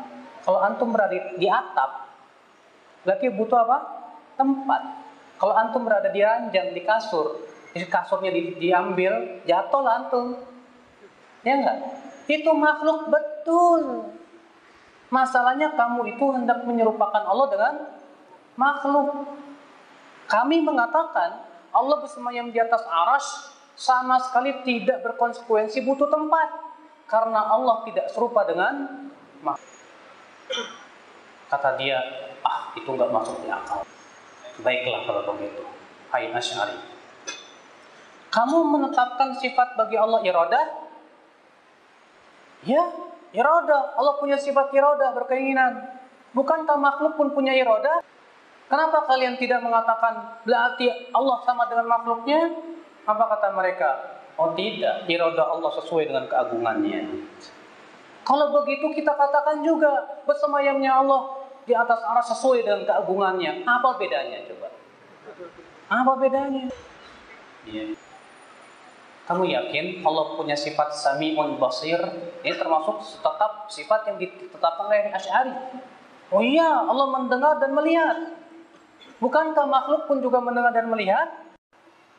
Kalau 0.44 0.60
antum 0.60 0.92
berada 0.92 1.14
di 1.38 1.48
atap, 1.48 2.12
berarti 3.06 3.32
butuh 3.32 3.58
apa? 3.62 3.78
Tempat. 4.36 4.82
Kalau 5.38 5.54
antum 5.54 5.86
berada 5.86 6.10
di 6.10 6.20
ranjang, 6.20 6.76
di 6.76 6.82
kasur, 6.82 7.40
kasurnya 7.72 8.34
di, 8.34 8.58
diambil, 8.58 9.40
jatuhlah 9.48 10.04
antum. 10.04 10.44
Ya 11.46 11.56
enggak? 11.56 11.78
Itu 12.26 12.50
makhluk 12.52 13.08
betul. 13.08 14.12
Masalahnya 15.14 15.78
kamu 15.78 16.18
itu 16.18 16.24
hendak 16.34 16.66
menyerupakan 16.66 17.22
Allah 17.22 17.46
dengan 17.46 17.74
makhluk. 18.58 19.30
Kami 20.26 20.58
mengatakan 20.58 21.38
Allah 21.70 22.02
bersemayam 22.02 22.50
di 22.50 22.58
atas 22.58 22.82
aras 22.82 23.54
sama 23.78 24.18
sekali 24.18 24.66
tidak 24.66 25.06
berkonsekuensi 25.06 25.86
butuh 25.86 26.10
tempat. 26.10 26.74
Karena 27.06 27.46
Allah 27.46 27.86
tidak 27.86 28.10
serupa 28.10 28.42
dengan 28.42 29.06
makhluk. 29.38 30.66
Kata 31.46 31.78
dia, 31.78 32.02
ah 32.42 32.74
itu 32.74 32.90
nggak 32.90 33.14
masuk 33.14 33.38
di 33.46 33.54
akal. 33.54 33.86
Baiklah 34.66 35.06
kalau 35.06 35.22
begitu. 35.38 35.62
Hai 36.10 36.26
Asy'ari. 36.34 36.74
Kamu 38.34 38.66
menetapkan 38.66 39.38
sifat 39.38 39.78
bagi 39.78 39.94
Allah 39.94 40.18
iradah? 40.26 40.66
Ya, 42.66 42.82
iradah. 43.34 43.98
Allah 43.98 44.14
punya 44.22 44.38
sifat 44.38 44.70
iradah, 44.70 45.10
berkeinginan. 45.12 46.00
Bukankah 46.32 46.78
makhluk 46.78 47.18
pun 47.18 47.34
punya 47.34 47.52
iradah? 47.52 48.00
Kenapa 48.70 49.04
kalian 49.04 49.36
tidak 49.36 49.60
mengatakan 49.60 50.40
berarti 50.46 50.88
Allah 51.12 51.38
sama 51.44 51.68
dengan 51.68 51.86
makhluknya? 51.90 52.40
Apa 53.04 53.24
kata 53.36 53.52
mereka? 53.52 53.90
Oh 54.34 54.56
tidak, 54.56 55.04
iradah 55.06 55.46
Allah 55.46 55.70
sesuai 55.78 56.10
dengan 56.10 56.24
keagungannya. 56.26 57.06
Kalau 58.24 58.46
begitu 58.56 58.88
kita 58.96 59.12
katakan 59.12 59.60
juga 59.60 60.24
bersemayamnya 60.24 60.90
Allah 60.90 61.44
di 61.68 61.76
atas 61.76 62.00
arah 62.00 62.24
sesuai 62.24 62.64
dengan 62.64 62.82
keagungannya. 62.88 63.62
Apa 63.68 64.00
bedanya 64.00 64.48
coba? 64.48 64.72
Apa 65.92 66.12
bedanya? 66.16 66.72
Iya. 67.68 67.94
Kamu 69.24 69.48
yakin 69.48 70.04
Allah 70.04 70.36
punya 70.36 70.52
sifat 70.52 70.92
sami'un 70.92 71.56
basir? 71.56 71.96
Ini 72.44 72.60
termasuk 72.60 73.00
tetap 73.24 73.72
sifat 73.72 74.04
yang 74.12 74.20
ditetapkan 74.20 74.84
oleh 74.84 75.08
Asy'ari. 75.16 75.80
Oh 76.28 76.44
iya, 76.44 76.84
Allah 76.84 77.08
mendengar 77.08 77.56
dan 77.56 77.72
melihat. 77.72 78.36
Bukankah 79.24 79.64
makhluk 79.64 80.04
pun 80.04 80.20
juga 80.20 80.44
mendengar 80.44 80.76
dan 80.76 80.92
melihat? 80.92 81.40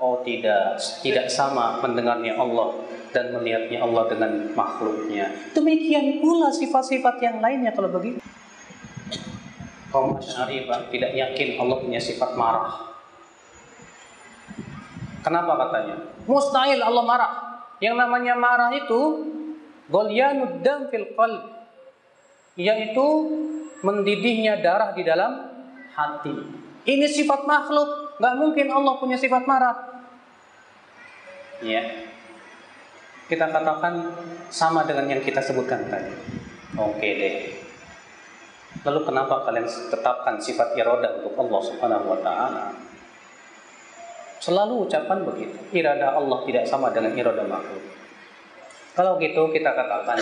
Oh 0.02 0.26
tidak, 0.26 0.82
tidak 1.06 1.30
sama 1.30 1.78
mendengarnya 1.86 2.42
Allah 2.42 2.74
dan 3.14 3.38
melihatnya 3.38 3.86
Allah 3.86 4.10
dengan 4.10 4.32
makhluknya. 4.58 5.30
Demikian 5.54 6.26
pula 6.26 6.50
sifat-sifat 6.50 7.22
yang 7.22 7.38
lainnya 7.38 7.70
kalau 7.70 7.94
begitu. 7.94 8.18
Kaum 9.94 10.18
Asy'ari 10.18 10.66
tidak 10.90 11.12
yakin 11.14 11.62
Allah 11.62 11.78
punya 11.86 12.02
sifat 12.02 12.34
marah. 12.34 12.95
Kenapa 15.26 15.58
katanya? 15.58 15.98
Mustahil 16.30 16.78
Allah 16.86 17.02
marah. 17.02 17.32
Yang 17.82 17.96
namanya 17.98 18.38
marah 18.38 18.70
itu 18.78 19.26
golyanud 19.90 20.62
dam 20.62 20.86
fil 20.94 21.18
qalb 21.18 21.42
yaitu 22.56 23.08
mendidihnya 23.82 24.62
darah 24.62 24.94
di 24.94 25.02
dalam 25.02 25.50
hati. 25.98 26.34
Ini 26.86 27.10
sifat 27.10 27.50
makhluk. 27.50 28.22
Nggak 28.22 28.36
mungkin 28.38 28.68
Allah 28.70 28.94
punya 29.02 29.18
sifat 29.18 29.44
marah. 29.50 30.06
Ya. 31.66 32.06
Kita 33.26 33.50
katakan 33.50 34.14
sama 34.54 34.86
dengan 34.86 35.18
yang 35.18 35.22
kita 35.26 35.42
sebutkan 35.42 35.90
tadi. 35.90 36.14
Oke 36.78 37.10
deh. 37.18 37.36
Lalu 38.86 39.00
kenapa 39.02 39.42
kalian 39.50 39.66
tetapkan 39.66 40.38
sifat 40.38 40.78
iroda 40.78 41.18
untuk 41.18 41.34
Allah 41.42 41.62
Subhanahu 41.66 42.06
wa 42.14 42.20
taala? 42.22 42.66
Selalu 44.46 44.86
ucapan 44.86 45.26
begitu. 45.26 45.58
Irada 45.74 46.14
Allah 46.14 46.46
tidak 46.46 46.70
sama 46.70 46.94
dengan 46.94 47.18
irada 47.18 47.42
makhluk. 47.50 47.82
Kalau 48.94 49.18
gitu 49.18 49.50
kita 49.50 49.74
katakan 49.74 50.22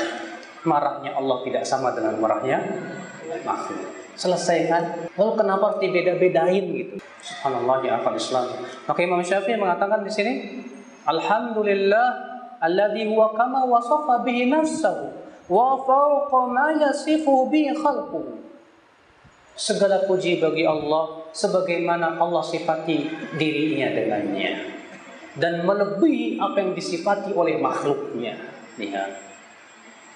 marahnya 0.64 1.12
Allah 1.20 1.44
tidak 1.44 1.68
sama 1.68 1.92
dengan 1.92 2.16
marahnya 2.24 2.64
makhluk. 3.44 3.84
Selesaikan. 4.16 5.12
Lalu 5.20 5.32
kenapa 5.36 5.64
harus 5.76 5.80
dibeda-bedain 5.84 6.66
gitu? 6.72 6.96
Subhanallah 7.20 7.84
ya 7.84 8.00
akal 8.00 8.16
Islam. 8.16 8.46
Maka 8.88 9.00
Imam 9.04 9.20
Syafi'i 9.20 9.60
mengatakan 9.60 10.08
di 10.08 10.12
sini, 10.14 10.34
Alhamdulillah 11.04 12.08
alladhi 12.64 13.12
huwa 13.12 13.36
kama 13.36 13.68
wasafa 13.68 14.24
bihi 14.24 14.48
nafsahu 14.48 15.12
wa 15.52 15.76
fawqa 15.84 16.42
ma 16.48 16.72
yasifu 16.80 17.52
bihi 17.52 17.76
khalquhu. 17.76 18.43
Segala 19.54 20.10
puji 20.10 20.42
bagi 20.42 20.66
Allah 20.66 21.30
sebagaimana 21.30 22.18
Allah 22.18 22.42
sifati 22.42 23.06
dirinya 23.38 23.94
dengannya 23.94 24.74
dan 25.38 25.66
melebihi 25.66 26.38
apa 26.38 26.62
yang 26.62 26.72
disifati 26.78 27.34
oleh 27.34 27.58
makhluknya. 27.58 28.38
Lihat. 28.78 29.10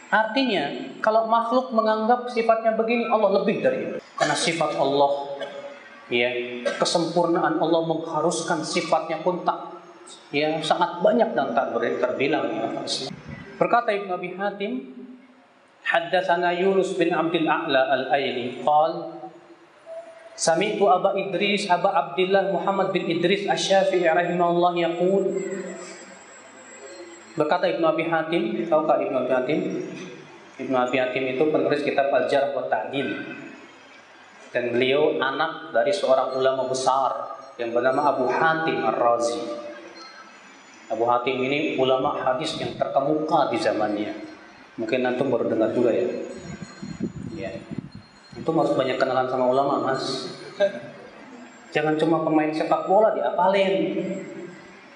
Artinya, 0.07 0.71
kalau 1.03 1.27
makhluk 1.27 1.75
menganggap 1.75 2.31
sifatnya 2.31 2.73
begini, 2.79 3.05
Allah 3.11 3.43
lebih 3.43 3.59
dari 3.59 3.77
itu. 3.91 3.95
Karena 4.15 4.33
sifat 4.33 4.79
Allah, 4.79 5.35
ya, 6.07 6.31
kesempurnaan 6.79 7.59
Allah 7.59 7.81
mengharuskan 7.83 8.63
sifatnya 8.63 9.19
pun 9.19 9.43
tak, 9.43 9.83
ya, 10.31 10.63
sangat 10.63 11.03
banyak 11.03 11.35
dan 11.35 11.51
tak 11.51 11.75
terbilang. 11.75 12.47
Ya. 12.47 12.65
Berkata 13.59 13.91
Ibn 13.91 14.09
Abi 14.15 14.29
Hatim, 14.39 14.73
Haddatsana 15.83 16.55
Yunus 16.55 16.95
bin 16.95 17.11
Abdul 17.11 17.47
A'la 17.47 17.91
al-Aili 17.91 18.63
qal 18.63 19.16
Sami'tu 20.37 20.85
Aba 20.85 21.17
Idris 21.17 21.65
Aba 21.65 21.89
Abdullah 21.97 22.53
Muhammad 22.53 22.93
bin 22.93 23.09
Idris 23.09 23.49
Asy-Syafi'i 23.49 24.05
rahimahullah 24.05 24.73
yaqul 24.77 25.25
Berkata 27.37 27.69
Ibnu 27.69 27.85
Abi 27.85 28.09
Hatim, 28.09 28.65
tahukah 28.65 28.97
Ibnu 28.97 29.13
Abi 29.13 29.29
Hatim? 29.29 29.59
Ibnu 30.57 30.73
Abi 30.73 30.97
Hatim 30.97 31.37
itu 31.37 31.43
penulis 31.53 31.85
kitab 31.85 32.09
Al-Jarh 32.09 32.57
wa 32.57 32.65
Ta'dil. 32.65 33.13
Dan 34.49 34.73
beliau 34.73 35.21
anak 35.21 35.69
dari 35.69 35.93
seorang 35.93 36.33
ulama 36.33 36.65
besar 36.65 37.37
yang 37.61 37.77
bernama 37.77 38.09
Abu 38.09 38.25
Hatim 38.25 38.81
Ar-Razi. 38.81 39.37
Abu 40.89 41.05
Hatim 41.05 41.37
ini 41.45 41.77
ulama 41.77 42.17
hadis 42.17 42.57
yang 42.57 42.73
terkemuka 42.73 43.53
di 43.53 43.61
zamannya. 43.61 44.17
Mungkin 44.81 45.05
antum 45.05 45.29
baru 45.29 45.45
dengar 45.45 45.69
juga 45.77 45.93
ya. 45.93 46.09
Ya. 47.37 47.53
Itu 48.37 48.49
harus 48.53 48.73
banyak 48.77 49.01
kenalan 49.01 49.27
sama 49.27 49.49
ulama, 49.49 49.81
Mas. 49.81 50.29
Jangan 51.73 51.97
cuma 51.99 52.23
pemain 52.23 52.53
sepak 52.53 52.85
bola 52.85 53.11
diapalin. 53.11 53.97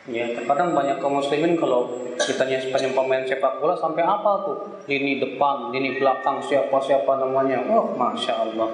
Ya, 0.10 0.34
terkadang 0.34 0.74
banyak 0.74 0.98
kaum 0.98 1.22
muslimin 1.22 1.54
kalau 1.58 1.94
ditanya 2.18 2.58
sepanjang 2.58 2.98
pemain 2.98 3.22
sepak 3.22 3.62
bola 3.62 3.78
sampai 3.78 4.02
apa 4.02 4.32
tuh? 4.46 4.58
Lini 4.90 5.22
depan, 5.22 5.70
lini 5.70 6.02
belakang, 6.02 6.42
siapa-siapa 6.42 7.22
namanya. 7.22 7.62
Oh, 7.70 7.94
Masya 7.94 8.34
Allah. 8.50 8.74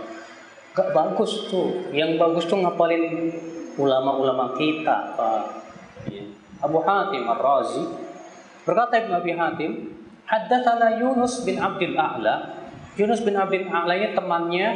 Gak 0.72 0.96
bagus 0.96 1.52
tuh. 1.52 1.92
Yang 1.92 2.22
bagus 2.22 2.46
tuh 2.48 2.64
ngapalin 2.64 3.34
ulama-ulama 3.76 4.56
kita, 4.56 5.20
Pak. 5.20 5.42
Ya. 6.12 6.24
Abu 6.64 6.80
Hatim 6.82 7.28
Ar-Razi 7.28 7.84
berkata 8.64 8.98
Ibn 9.04 9.12
Abi 9.20 9.32
Hatim, 9.36 9.72
Haddatsana 10.28 11.00
Yunus 11.00 11.44
bin 11.44 11.60
Abdul 11.60 11.96
A'la. 11.96 12.67
Yunus 12.98 13.22
bin 13.22 13.38
Abdul 13.38 13.70
A'la 13.70 13.94
ini 13.94 14.18
temannya 14.18 14.68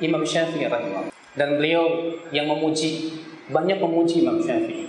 Imam 0.00 0.24
Syafi'i 0.24 0.64
rahimahullah. 0.64 1.12
Dan 1.36 1.60
beliau 1.60 2.16
yang 2.32 2.48
memuji, 2.48 3.12
banyak 3.52 3.76
memuji 3.76 4.24
Imam 4.24 4.40
Syafi'i. 4.40 4.88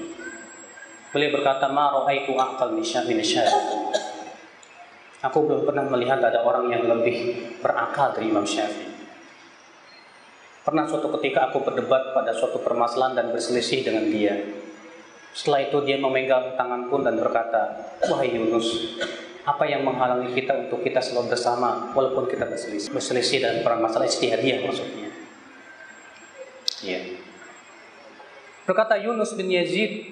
Beliau 1.11 1.35
berkata, 1.35 1.67
"Ma 1.67 1.91
ra'aitu 1.91 2.39
aqal 2.39 2.71
min 2.79 2.87
Syafi'i." 2.87 3.19
Aku 5.19 5.43
belum 5.43 5.67
pernah 5.67 5.83
melihat 5.91 6.23
ada 6.23 6.39
orang 6.47 6.71
yang 6.71 6.87
lebih 6.87 7.35
berakal 7.59 8.15
dari 8.15 8.31
Imam 8.31 8.47
Syafi'i. 8.47 8.87
Pernah 10.63 10.87
suatu 10.87 11.11
ketika 11.19 11.51
aku 11.51 11.67
berdebat 11.67 12.15
pada 12.15 12.31
suatu 12.31 12.63
permasalahan 12.63 13.19
dan 13.19 13.27
berselisih 13.35 13.83
dengan 13.83 14.07
dia. 14.07 14.39
Setelah 15.35 15.67
itu 15.67 15.77
dia 15.83 15.99
memegang 15.99 16.55
tanganku 16.55 16.95
dan 17.03 17.19
berkata, 17.19 17.91
"Wahai 18.07 18.31
Yunus, 18.31 18.95
apa 19.49 19.65
yang 19.65 19.81
menghalangi 19.81 20.37
kita 20.37 20.69
untuk 20.69 20.85
kita 20.85 21.01
selalu 21.01 21.33
bersama 21.33 21.89
walaupun 21.97 22.29
kita 22.29 22.45
berselisih, 22.45 22.93
berselisih 22.93 23.39
dan 23.41 23.65
permasalahan 23.65 24.09
istihadiyah 24.13 24.59
maksudnya?" 24.61 25.09
Ya. 26.85 27.01
Berkata 28.69 28.95
Yunus 29.01 29.33
bin 29.33 29.49
Yazid 29.49 30.05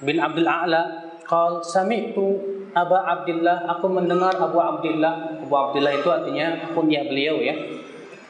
bin 0.00 0.16
Abdul 0.16 0.48
A'la, 0.48 1.12
"Qal 1.28 1.60
sami'tu 1.60 2.54
Aba 2.74 3.06
Abdullah, 3.06 3.70
aku 3.70 3.86
mendengar 3.86 4.34
Abu 4.34 4.58
Abdullah. 4.58 5.38
Abu 5.46 5.54
Abdullah 5.54 5.94
itu 5.94 6.10
artinya 6.10 6.74
kunyah 6.74 7.06
beliau 7.06 7.38
ya. 7.38 7.54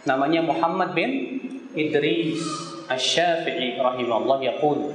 Namanya 0.05 0.45
Muhammad 0.45 0.93
bin 0.93 1.41
Idris 1.73 2.45
Asy-Syafi'i 2.85 3.81
rahimahullah 3.81 4.45
yaqul 4.45 4.93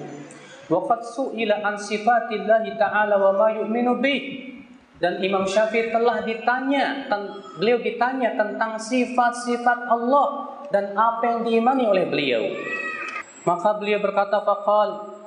Wa 0.70 0.80
qad 0.86 1.02
su'ila 1.02 1.66
an 1.66 1.82
sifatillah 1.82 2.62
ta'ala 2.78 3.18
wa 3.18 3.34
ma 3.34 3.48
yu'minu 3.50 3.98
bih. 3.98 4.22
Dan 5.00 5.24
Imam 5.24 5.48
Syafi'i 5.48 5.96
telah 5.96 6.28
ditanya, 6.28 7.08
beliau 7.56 7.80
ditanya 7.80 8.36
tentang 8.36 8.76
sifat-sifat 8.76 9.88
Allah 9.88 10.28
dan 10.76 10.92
apa 10.92 11.24
yang 11.24 11.40
diimani 11.48 11.88
oleh 11.88 12.06
beliau. 12.12 12.44
Maka 13.48 13.80
beliau 13.80 14.04
berkata 14.04 14.44
faqal 14.44 15.20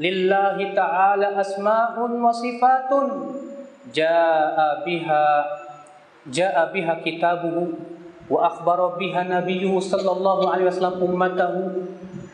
lillahi 0.00 0.72
ta'ala 0.72 1.36
asma'un 1.36 2.12
wa 2.16 2.32
sifatun 2.32 3.06
jaa 3.92 4.80
biha 4.88 5.24
jaa 6.32 6.72
biha 6.72 7.04
kitabuhu 7.04 7.76
wa 8.32 8.48
akhbara 8.48 8.96
biha 8.96 9.28
nabiyyuhu 9.28 9.76
sallallahu 9.82 10.48
alaihi 10.48 10.72
wasallam 10.72 11.04
ummatahu 11.04 11.84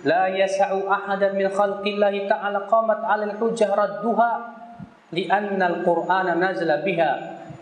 la 0.07 0.31
yas'u 0.31 0.87
ahadan 0.87 1.35
min 1.35 1.51
khalqillahi 1.51 2.31
ta'ala 2.31 2.71
qamat 2.71 3.03
'ala 3.03 3.35
al-hujjah 3.35 3.75
radduha 3.75 4.31
لأن 5.13 5.63
القرآن 5.63 6.45
نزل 6.51 6.71
بها 6.83 7.11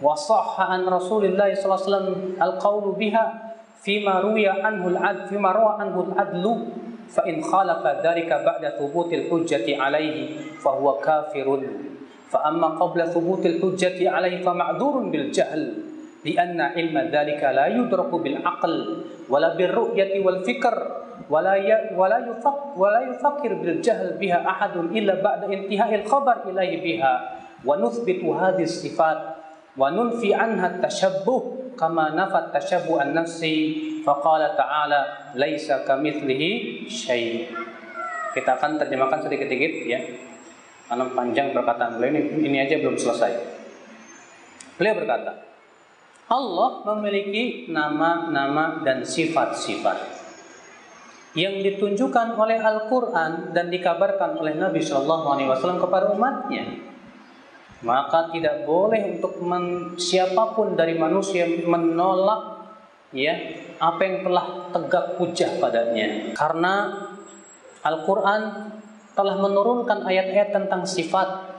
وصح 0.03 0.61
عن 0.61 0.81
رسول 0.89 1.25
الله 1.25 1.55
صلى 1.55 1.65
الله 1.65 1.81
عليه 1.85 1.91
وسلم 1.93 2.09
القول 2.43 2.85
بها 2.95 3.25
فيما 3.85 4.15
روي 4.21 4.49
عنه 4.49 4.89
العدل 4.89 5.27
فيما 5.27 5.53
روى 5.53 5.73
عنه 5.81 5.97
العدل. 6.01 6.47
فإن 7.05 7.43
خالف 7.43 7.83
ذلك 7.87 8.31
بعد 8.33 8.63
ثبوت 8.81 9.13
الحجة 9.13 9.83
عليه 9.83 10.17
فهو 10.65 10.93
كافر. 11.05 11.49
فأما 12.31 12.69
قبل 12.69 13.07
ثبوت 13.07 13.47
الحجة 13.47 14.11
عليه 14.11 14.43
فمعذور 14.43 14.99
بالجهل 14.99 15.63
لأن 16.25 16.61
علم 16.61 16.97
ذلك 16.99 17.43
لا 17.45 17.67
يدرك 17.67 18.11
بالعقل 18.15 18.75
ولا 19.29 19.55
بالرؤية 19.55 20.25
والفكر. 20.27 21.04
wala 21.29 21.57
ya, 21.57 21.93
wala 21.97 22.21
yufak 22.25 22.77
wala 22.77 23.01
yufakir 23.09 23.57
bil 23.57 23.81
jahl 23.81 24.17
biha 24.21 24.45
ahadun 24.45 24.93
illa 24.93 25.17
ba'da 25.19 25.49
khabar 26.05 26.45
biha. 26.45 27.15
Wa 27.65 27.81
nuthbitu 27.81 28.29
hadhihi 28.33 28.69
sifat 28.69 29.19
wa 29.75 29.89
nunfi 29.91 30.37
anha 30.37 30.79
tashabbuh 30.79 31.75
kama 31.75 32.15
nafa 32.15 32.53
an-nafsi 32.53 34.01
faqala 34.05 34.55
kita 38.35 38.51
akan 38.59 38.71
terjemahkan 38.83 39.19
sedikit-sedikit 39.25 39.73
ya. 39.87 40.01
Karena 40.85 41.09
panjang 41.17 41.57
perkataan 41.57 41.97
beliau 41.97 42.13
ini, 42.13 42.45
ini 42.45 42.59
aja 42.61 42.77
belum 42.83 42.99
selesai. 42.99 43.33
Beliau 44.77 45.01
berkata 45.01 45.33
Allah 46.29 46.71
memiliki 46.93 47.71
nama-nama 47.71 48.83
dan 48.83 49.07
sifat-sifat 49.07 50.14
yang 51.35 51.61
ditunjukkan 51.67 52.39
oleh 52.39 52.63
Al-Quran 52.63 53.51
dan 53.51 53.67
dikabarkan 53.67 54.39
oleh 54.39 54.55
Nabi 54.55 54.79
Shallallahu 54.79 55.27
Alaihi 55.35 55.49
Wasallam 55.51 55.83
kepada 55.83 56.15
umatnya. 56.15 56.95
Maka 57.85 58.31
tidak 58.33 58.65
boleh 58.65 59.19
untuk 59.19 59.43
men, 59.45 59.99
siapa 59.99 60.55
pun 60.57 60.79
dari 60.79 60.97
manusia 60.97 61.45
menolak 61.45 62.65
ya 63.13 63.35
apa 63.77 64.01
yang 64.01 64.17
telah 64.25 64.47
tegak 64.73 65.07
hujah 65.19 65.51
padanya. 65.59 66.33
Karena 66.39 66.75
Al-Qur'an 67.85 68.73
telah 69.13 69.37
menurunkan 69.37 70.07
ayat-ayat 70.07 70.55
tentang 70.55 70.87
sifat. 70.87 71.53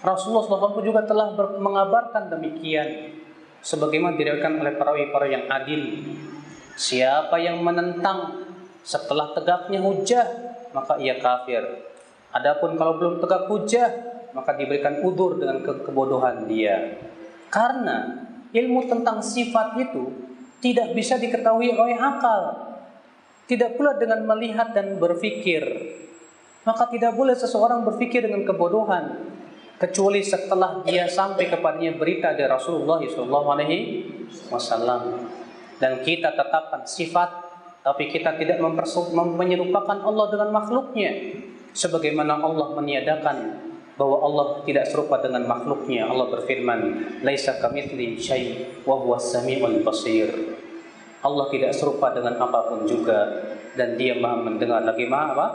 Rasulullah 0.00 0.44
SAW 0.48 0.80
juga 0.80 1.02
telah 1.08 1.34
mengabarkan 1.58 2.32
demikian. 2.32 3.16
Sebagaimana 3.60 4.16
diriwayatkan 4.16 4.56
oleh 4.56 4.72
para 4.80 4.96
para 5.12 5.26
yang 5.28 5.44
adil. 5.50 5.82
Siapa 6.78 7.36
yang 7.36 7.60
menentang 7.60 8.48
setelah 8.86 9.32
tegaknya 9.36 9.80
hujah 9.82 10.26
maka 10.70 10.96
ia 11.02 11.18
kafir 11.18 11.62
adapun 12.30 12.78
kalau 12.78 12.96
belum 12.96 13.18
tegak 13.20 13.50
hujah 13.50 14.10
maka 14.34 14.54
diberikan 14.54 15.02
udur 15.02 15.38
dengan 15.38 15.62
ke 15.62 15.72
kebodohan 15.86 16.46
dia. 16.46 16.98
Karena 17.50 18.26
ilmu 18.54 18.86
tentang 18.86 19.18
sifat 19.22 19.74
itu 19.78 20.10
tidak 20.62 20.94
bisa 20.94 21.18
diketahui 21.18 21.74
oleh 21.74 21.98
akal. 21.98 22.70
Tidak 23.50 23.74
pula 23.74 23.98
dengan 23.98 24.22
melihat 24.30 24.70
dan 24.70 25.02
berpikir. 25.02 25.66
Maka 26.62 26.86
tidak 26.92 27.18
boleh 27.18 27.34
seseorang 27.34 27.82
berpikir 27.82 28.22
dengan 28.22 28.46
kebodohan 28.46 29.26
kecuali 29.80 30.20
setelah 30.20 30.84
dia 30.84 31.08
sampai 31.08 31.48
kepadanya 31.48 31.96
berita 31.96 32.36
dari 32.36 32.52
Rasulullah 32.52 33.00
SAW 33.00 34.84
dan 35.80 36.04
kita 36.04 36.36
tetapkan 36.36 36.84
sifat 36.84 37.49
tapi 37.80 38.12
kita 38.12 38.36
tidak 38.36 38.60
menyerupakan 38.60 39.98
Allah 40.04 40.26
dengan 40.28 40.50
makhluknya 40.52 41.10
sebagaimana 41.72 42.40
Allah 42.40 42.76
meniadakan 42.76 43.36
bahwa 43.96 44.16
Allah 44.24 44.46
tidak 44.64 44.88
serupa 44.88 45.20
dengan 45.20 45.44
makhluknya 45.44 46.08
Allah 46.08 46.28
berfirman 46.28 46.80
laisa 47.24 47.56
kamitsli 47.60 48.16
syai 48.16 48.80
wa 48.84 49.00
huwas 49.00 49.32
samiul 49.32 49.80
basir 49.84 50.28
Allah 51.20 51.46
tidak 51.52 51.72
serupa 51.76 52.12
dengan 52.12 52.36
apa 52.40 52.72
pun 52.72 52.88
juga 52.88 53.28
dan 53.76 53.96
dia 54.00 54.16
maha 54.16 54.40
mendengar 54.40 54.84
lagi 54.84 55.04
maha 55.04 55.26
apa? 55.36 55.46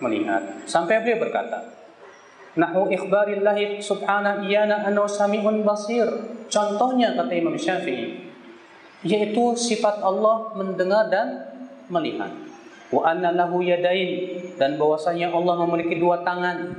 melihat 0.00 0.64
sampai 0.64 1.04
beliau 1.04 1.28
berkata 1.28 1.80
Nahu 2.50 2.90
ikhbarillahi 2.90 3.78
subhanahu 3.78 4.42
iyana 4.42 4.82
anau 4.82 5.06
sami'un 5.06 5.62
basir. 5.62 6.10
Contohnya 6.50 7.14
kata 7.14 7.30
Imam 7.38 7.54
Syafi'i 7.54 8.26
yaitu 9.00 9.56
sifat 9.56 10.02
Allah 10.04 10.52
mendengar 10.52 11.08
dan 11.08 11.49
melihat. 11.90 12.30
Wa 12.90 13.14
anna 13.14 13.30
lahu 13.30 13.62
yadain 13.62 14.42
dan 14.58 14.74
bahwasanya 14.74 15.30
Allah 15.30 15.54
memiliki 15.62 15.98
dua 16.02 16.26
tangan. 16.26 16.74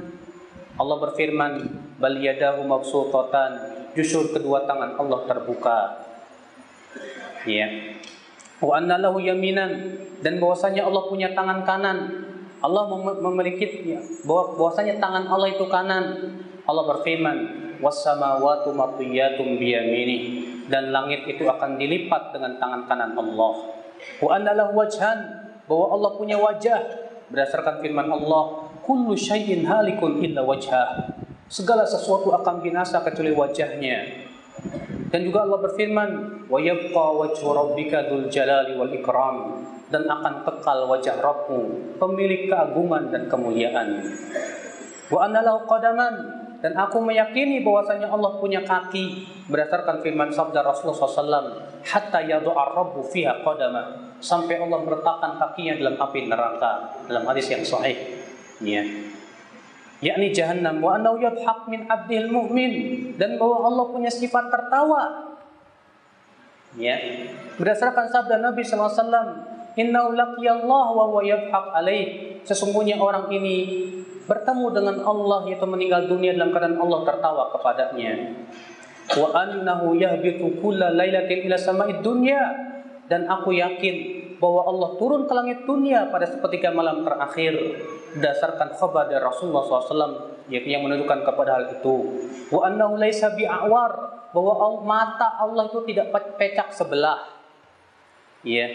Allah 0.76 0.98
berfirman, 1.08 1.72
"Bal 2.00 2.20
yadahu 2.20 2.68
mabsutatan." 2.68 3.80
Justru 3.96 4.32
kedua 4.36 4.68
tangan 4.68 4.96
Allah 5.00 5.20
terbuka. 5.28 5.80
Ya. 7.48 7.96
Wa 8.60 8.80
anna 8.80 9.00
lahu 9.00 9.24
yaminan 9.24 10.00
dan 10.20 10.40
bahwasanya 10.40 10.84
Allah 10.88 11.04
punya 11.08 11.32
tangan 11.32 11.64
kanan. 11.64 11.98
Allah 12.62 12.84
memiliki 13.26 13.98
bahwa 14.22 14.54
bahwasanya 14.60 15.02
tangan 15.02 15.26
Allah 15.26 15.50
itu 15.50 15.66
kanan. 15.66 16.06
Allah 16.68 16.84
berfirman, 16.94 17.38
"Was-samawati 17.82 18.70
matwiyatum 18.70 19.58
biyamini." 19.58 20.46
Dan 20.70 20.94
langit 20.94 21.28
itu 21.28 21.50
akan 21.50 21.76
dilipat 21.76 22.32
dengan 22.32 22.56
tangan 22.62 22.86
kanan 22.86 23.12
Allah. 23.18 23.81
Wa 24.22 24.38
anna 24.38 24.56
lahu 24.56 24.78
wajhan, 24.80 25.18
bahwa 25.66 25.86
Allah 25.94 26.12
punya 26.18 26.38
wajah 26.38 26.80
berdasarkan 27.32 27.80
firman 27.80 28.08
Allah, 28.12 28.72
"Kullu 28.84 29.16
syai'in 29.16 29.64
halikun 29.66 30.20
illa 30.22 30.44
wajhah." 30.44 31.18
Segala 31.52 31.84
sesuatu 31.84 32.32
akan 32.32 32.64
binasa 32.64 33.04
kecuali 33.04 33.36
wajahnya. 33.36 34.28
Dan 35.12 35.28
juga 35.28 35.44
Allah 35.44 35.60
berfirman, 35.60 36.10
"Wa 36.48 36.60
yabqa 36.60 37.06
wajhu 37.20 37.48
rabbika 37.52 38.08
dzul 38.08 38.32
jalali 38.32 38.76
wal 38.80 38.92
ikram." 38.92 39.38
dan 39.92 40.08
akan 40.08 40.48
kekal 40.48 40.88
wajah 40.88 41.20
Rabbmu, 41.20 41.62
pemilik 42.00 42.48
keagungan 42.48 43.12
dan 43.12 43.28
kemuliaan. 43.28 44.00
Wa 45.12 45.28
analau 45.28 45.68
qadaman 45.68 46.41
dan 46.62 46.78
aku 46.78 47.02
meyakini 47.02 47.66
bahwasanya 47.66 48.06
Allah 48.14 48.38
punya 48.38 48.62
kaki 48.62 49.26
berdasarkan 49.50 50.06
firman 50.06 50.30
sabda 50.30 50.62
Rasulullah 50.62 51.10
SAW 51.10 51.48
hatta 51.82 52.22
yadu'a 52.22 52.78
rabbu 52.78 53.02
fiha 53.10 53.42
qadama. 53.42 54.14
Sampai 54.22 54.62
Allah 54.62 54.86
meletakkan 54.86 55.42
kakinya 55.42 55.82
dalam 55.82 55.96
api 55.98 56.30
neraka 56.30 57.02
dalam 57.10 57.26
hadis 57.26 57.50
yang 57.50 57.66
sahih. 57.66 57.98
Ya. 58.62 58.86
Yakni 60.06 60.30
jahannam 60.30 60.78
wa 60.78 60.94
annahu 60.94 61.18
yadhaq 61.18 61.66
min 61.66 61.90
abdil 61.90 62.30
mu'min 62.30 62.74
dan 63.18 63.42
bahwa 63.42 63.66
Allah 63.66 63.86
punya 63.90 64.14
sifat 64.14 64.54
tertawa. 64.54 65.34
Ya. 66.78 67.02
Berdasarkan 67.58 68.06
sabda 68.14 68.38
Nabi 68.38 68.62
SAW 68.62 69.50
Innahu 69.72 70.12
laqiyallah 70.20 70.86
wa 70.94 71.22
yadhhak 71.24 71.66
alaih. 71.72 72.38
Sesungguhnya 72.44 73.00
orang 73.00 73.32
ini 73.32 73.88
bertemu 74.32 74.68
dengan 74.72 74.96
Allah 75.04 75.44
yaitu 75.52 75.68
meninggal 75.68 76.08
dunia 76.08 76.32
dalam 76.32 76.56
keadaan 76.56 76.80
Allah 76.80 77.00
tertawa 77.04 77.44
kepadanya. 77.52 78.14
Wa 79.12 79.28
annahu 79.36 80.00
yahbitu 80.00 80.56
kulla 80.64 80.96
lailatin 80.96 81.52
ila 81.52 81.60
sama'id 81.60 82.00
dunya 82.00 82.40
dan 83.12 83.28
aku 83.28 83.52
yakin 83.52 84.24
bahwa 84.40 84.72
Allah 84.72 84.90
turun 84.96 85.28
ke 85.28 85.34
langit 85.36 85.68
dunia 85.68 86.08
pada 86.08 86.24
sepertiga 86.24 86.72
malam 86.72 87.04
terakhir 87.04 87.60
berdasarkan 88.16 88.72
khabar 88.80 89.12
dari 89.12 89.20
Rasulullah 89.20 89.68
SAW 89.68 90.48
yang 90.48 90.82
menunjukkan 90.88 91.28
kepada 91.28 91.60
hal 91.60 91.66
itu. 91.76 91.96
Wa 92.48 92.72
annahu 92.72 92.96
laisa 92.96 93.36
bi'awar 93.36 93.92
bahwa 94.32 94.80
mata 94.88 95.44
Allah 95.44 95.68
itu 95.68 95.84
tidak 95.92 96.16
pecak 96.40 96.72
sebelah. 96.72 97.20
Ya, 98.48 98.66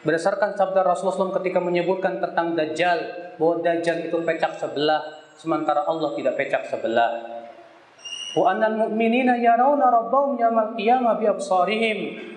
Berdasarkan 0.00 0.56
sabda 0.56 0.80
Rasulullah 0.80 1.28
SAW 1.28 1.36
ketika 1.44 1.60
menyebutkan 1.60 2.24
tentang 2.24 2.56
Dajjal, 2.56 2.98
bahwa 3.36 3.60
Dajjal 3.60 4.08
itu 4.08 4.16
pecak 4.24 4.56
sebelah, 4.56 5.28
sementara 5.36 5.84
Allah 5.84 6.16
tidak 6.16 6.40
pecak 6.40 6.64
sebelah. 6.72 7.40
Wa 8.32 8.54
annal 8.54 8.78
mu'minina 8.80 9.36
yarawna 9.36 9.90
rabbahum 9.90 10.40
yaumil 10.40 10.72
qiyamah 10.78 11.18
bi 11.18 11.26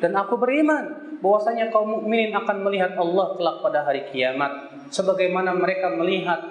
dan 0.01 0.11
aku 0.17 0.41
beriman 0.41 1.15
bahwasanya 1.21 1.69
kaum 1.69 2.01
mukminin 2.01 2.33
akan 2.33 2.65
melihat 2.65 2.97
Allah 2.97 3.37
kelak 3.37 3.61
pada 3.61 3.79
hari 3.85 4.09
kiamat 4.09 4.73
sebagaimana 4.89 5.53
mereka 5.53 5.93
melihat 5.93 6.41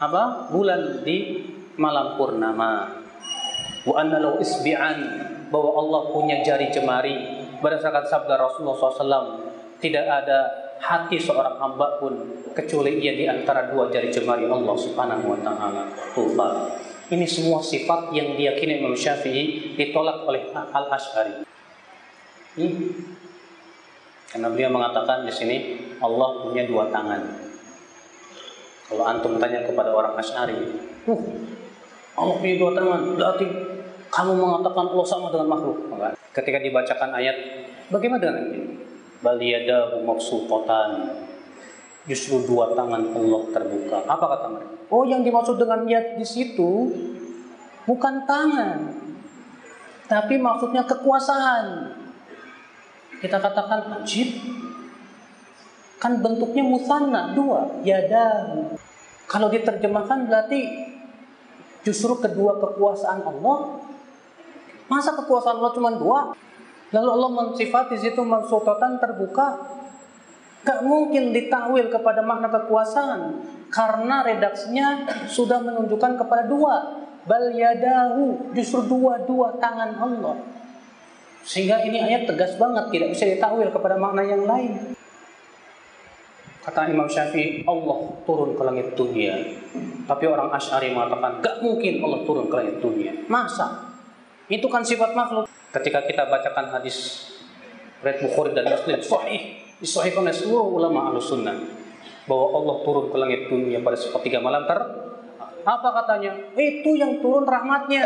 apa? 0.00 0.48
bulan 0.48 1.02
di 1.04 1.44
malam 1.76 2.16
purnama. 2.16 2.94
Wa 3.84 4.06
isbi'an 4.38 4.98
bahwa 5.50 5.70
Allah 5.84 6.00
punya 6.14 6.36
jari 6.46 6.70
jemari 6.70 7.42
berdasarkan 7.58 8.06
sabda 8.06 8.38
Rasulullah 8.38 8.78
SAW 8.78 9.49
tidak 9.80 10.04
ada 10.06 10.38
hati 10.80 11.20
seorang 11.20 11.60
hamba 11.60 12.00
pun 12.00 12.12
kecuali 12.56 13.00
ia 13.00 13.12
di 13.12 13.28
antara 13.28 13.68
dua 13.68 13.92
jari 13.92 14.08
jemari 14.08 14.48
Allah 14.48 14.76
Subhanahu 14.76 15.24
wa 15.28 15.38
taala. 15.44 15.84
Tuhan. 16.16 16.54
Ini 17.10 17.26
semua 17.26 17.58
sifat 17.58 18.14
yang 18.14 18.38
diyakini 18.38 18.78
Imam 18.78 18.94
Syafi'i 18.94 19.74
ditolak 19.74 20.22
oleh 20.30 20.46
Al-Asy'ari. 20.54 21.42
Hmm. 22.54 22.86
Karena 24.30 24.46
beliau 24.46 24.70
mengatakan 24.70 25.26
di 25.26 25.34
sini 25.34 25.56
Allah 25.98 26.46
punya 26.46 26.62
dua 26.70 26.86
tangan. 26.86 27.18
Kalau 28.86 29.04
antum 29.06 29.42
tanya 29.42 29.66
kepada 29.66 29.90
orang 29.90 30.14
Asy'ari, 30.14 30.58
"Uh, 31.10 31.22
Allah 32.14 32.34
punya 32.38 32.56
dua 32.62 32.70
tangan." 32.78 33.18
Berarti 33.18 33.46
kamu 34.10 34.32
mengatakan 34.38 34.86
Allah 34.94 35.06
sama 35.06 35.34
dengan 35.34 35.50
makhluk. 35.50 35.78
Ketika 36.30 36.62
dibacakan 36.62 37.10
ayat, 37.10 37.36
bagaimana 37.90 38.22
dengan 38.22 38.54
ini? 38.54 38.89
Bal 39.20 39.36
yadahu 39.36 40.04
mabsutatan 40.04 41.20
justru 42.08 42.42
dua 42.48 42.72
tangan 42.72 43.12
Allah 43.12 43.42
terbuka. 43.52 44.04
Apa 44.08 44.24
kata 44.36 44.46
mereka? 44.48 44.74
Oh 44.90 45.04
yang 45.04 45.22
dimaksud 45.22 45.60
dengan 45.60 45.84
yad 45.86 46.16
di 46.16 46.26
situ 46.26 46.90
bukan 47.84 48.24
tangan 48.24 49.00
tapi 50.10 50.34
maksudnya 50.42 50.82
kekuasaan. 50.82 51.94
Kita 53.22 53.38
katakan 53.38 54.02
ajib. 54.02 54.42
Kan 56.02 56.18
bentuknya 56.18 56.66
musanna 56.66 57.30
dua 57.30 57.78
yadahu. 57.86 58.74
Kalau 59.30 59.46
diterjemahkan 59.46 60.26
berarti 60.26 60.66
justru 61.86 62.18
kedua 62.18 62.58
kekuasaan 62.58 63.22
Allah. 63.22 63.86
Masa 64.90 65.14
kekuasaan 65.14 65.62
Allah 65.62 65.72
cuma 65.78 65.94
dua 65.94 66.34
Lalu 66.90 67.08
Allah 67.08 67.30
mensifati 67.30 67.94
situ 67.94 68.22
maksudatan 68.22 68.98
terbuka. 68.98 69.78
Gak 70.60 70.84
mungkin 70.84 71.32
ditakwil 71.32 71.88
kepada 71.88 72.20
makna 72.20 72.52
kekuasaan 72.52 73.40
karena 73.72 74.20
redaksinya 74.26 75.08
sudah 75.24 75.62
menunjukkan 75.62 76.20
kepada 76.20 76.44
dua. 76.50 77.00
Bal 77.24 77.52
yadahu 77.54 78.52
justru 78.52 78.84
dua-dua 78.90 79.56
tangan 79.62 79.96
Allah. 79.96 80.36
Sehingga 81.46 81.80
ini 81.86 82.02
ayat 82.02 82.28
tegas 82.28 82.60
banget 82.60 82.92
tidak 82.92 83.08
bisa 83.16 83.24
ditakwil 83.24 83.70
kepada 83.72 83.96
makna 83.96 84.26
yang 84.26 84.44
lain. 84.44 84.92
Kata 86.60 86.92
Imam 86.92 87.08
Syafi'i, 87.08 87.64
Allah 87.64 87.98
turun 88.28 88.52
ke 88.52 88.60
langit 88.60 88.92
dunia. 88.92 89.32
Tapi 90.04 90.24
orang 90.28 90.52
Ash'ari 90.52 90.92
mengatakan, 90.92 91.40
gak 91.40 91.64
mungkin 91.64 92.04
Allah 92.04 92.20
turun 92.28 92.52
ke 92.52 92.54
langit 92.60 92.76
dunia. 92.84 93.16
Masa? 93.32 93.96
Itu 94.52 94.68
kan 94.68 94.84
sifat 94.84 95.16
makhluk 95.16 95.48
ketika 95.70 96.02
kita 96.06 96.22
bacakan 96.26 96.74
hadis 96.74 97.30
Red 98.00 98.24
Bukhari 98.24 98.56
dan 98.56 98.66
Muslim 98.68 99.00
sahih. 99.00 99.60
Disahihkan 99.80 100.28
oleh 100.28 100.36
seluruh 100.36 100.76
ulama 100.76 101.08
ahlu 101.08 101.16
sunnah 101.16 101.56
bahwa 102.28 102.46
Allah 102.52 102.76
turun 102.84 103.08
ke 103.08 103.16
langit 103.16 103.40
dunia 103.48 103.80
pada 103.80 103.96
sepertiga 103.96 104.36
malam 104.36 104.68
ter 104.68 104.76
apa 105.60 105.88
katanya? 106.04 106.36
Itu 106.56 106.96
yang 106.96 107.20
turun 107.24 107.48
rahmatnya. 107.48 108.04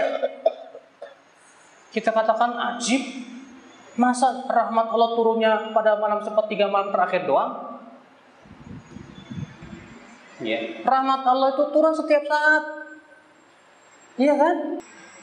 Kita 1.91 2.11
katakan 2.11 2.55
ajib. 2.75 3.03
Masa 3.95 4.43
rahmat 4.51 4.91
Allah 4.91 5.11
turunnya 5.15 5.51
pada 5.71 5.95
malam 6.03 6.19
sepertiga 6.19 6.67
malam 6.67 6.91
terakhir 6.91 7.31
doang? 7.31 7.79
Ya 10.43 10.83
rahmat 10.83 11.23
Allah 11.23 11.55
itu 11.55 11.65
turun 11.71 11.95
setiap 11.95 12.27
saat. 12.27 12.65
Iya 14.19 14.35
kan 14.35 14.57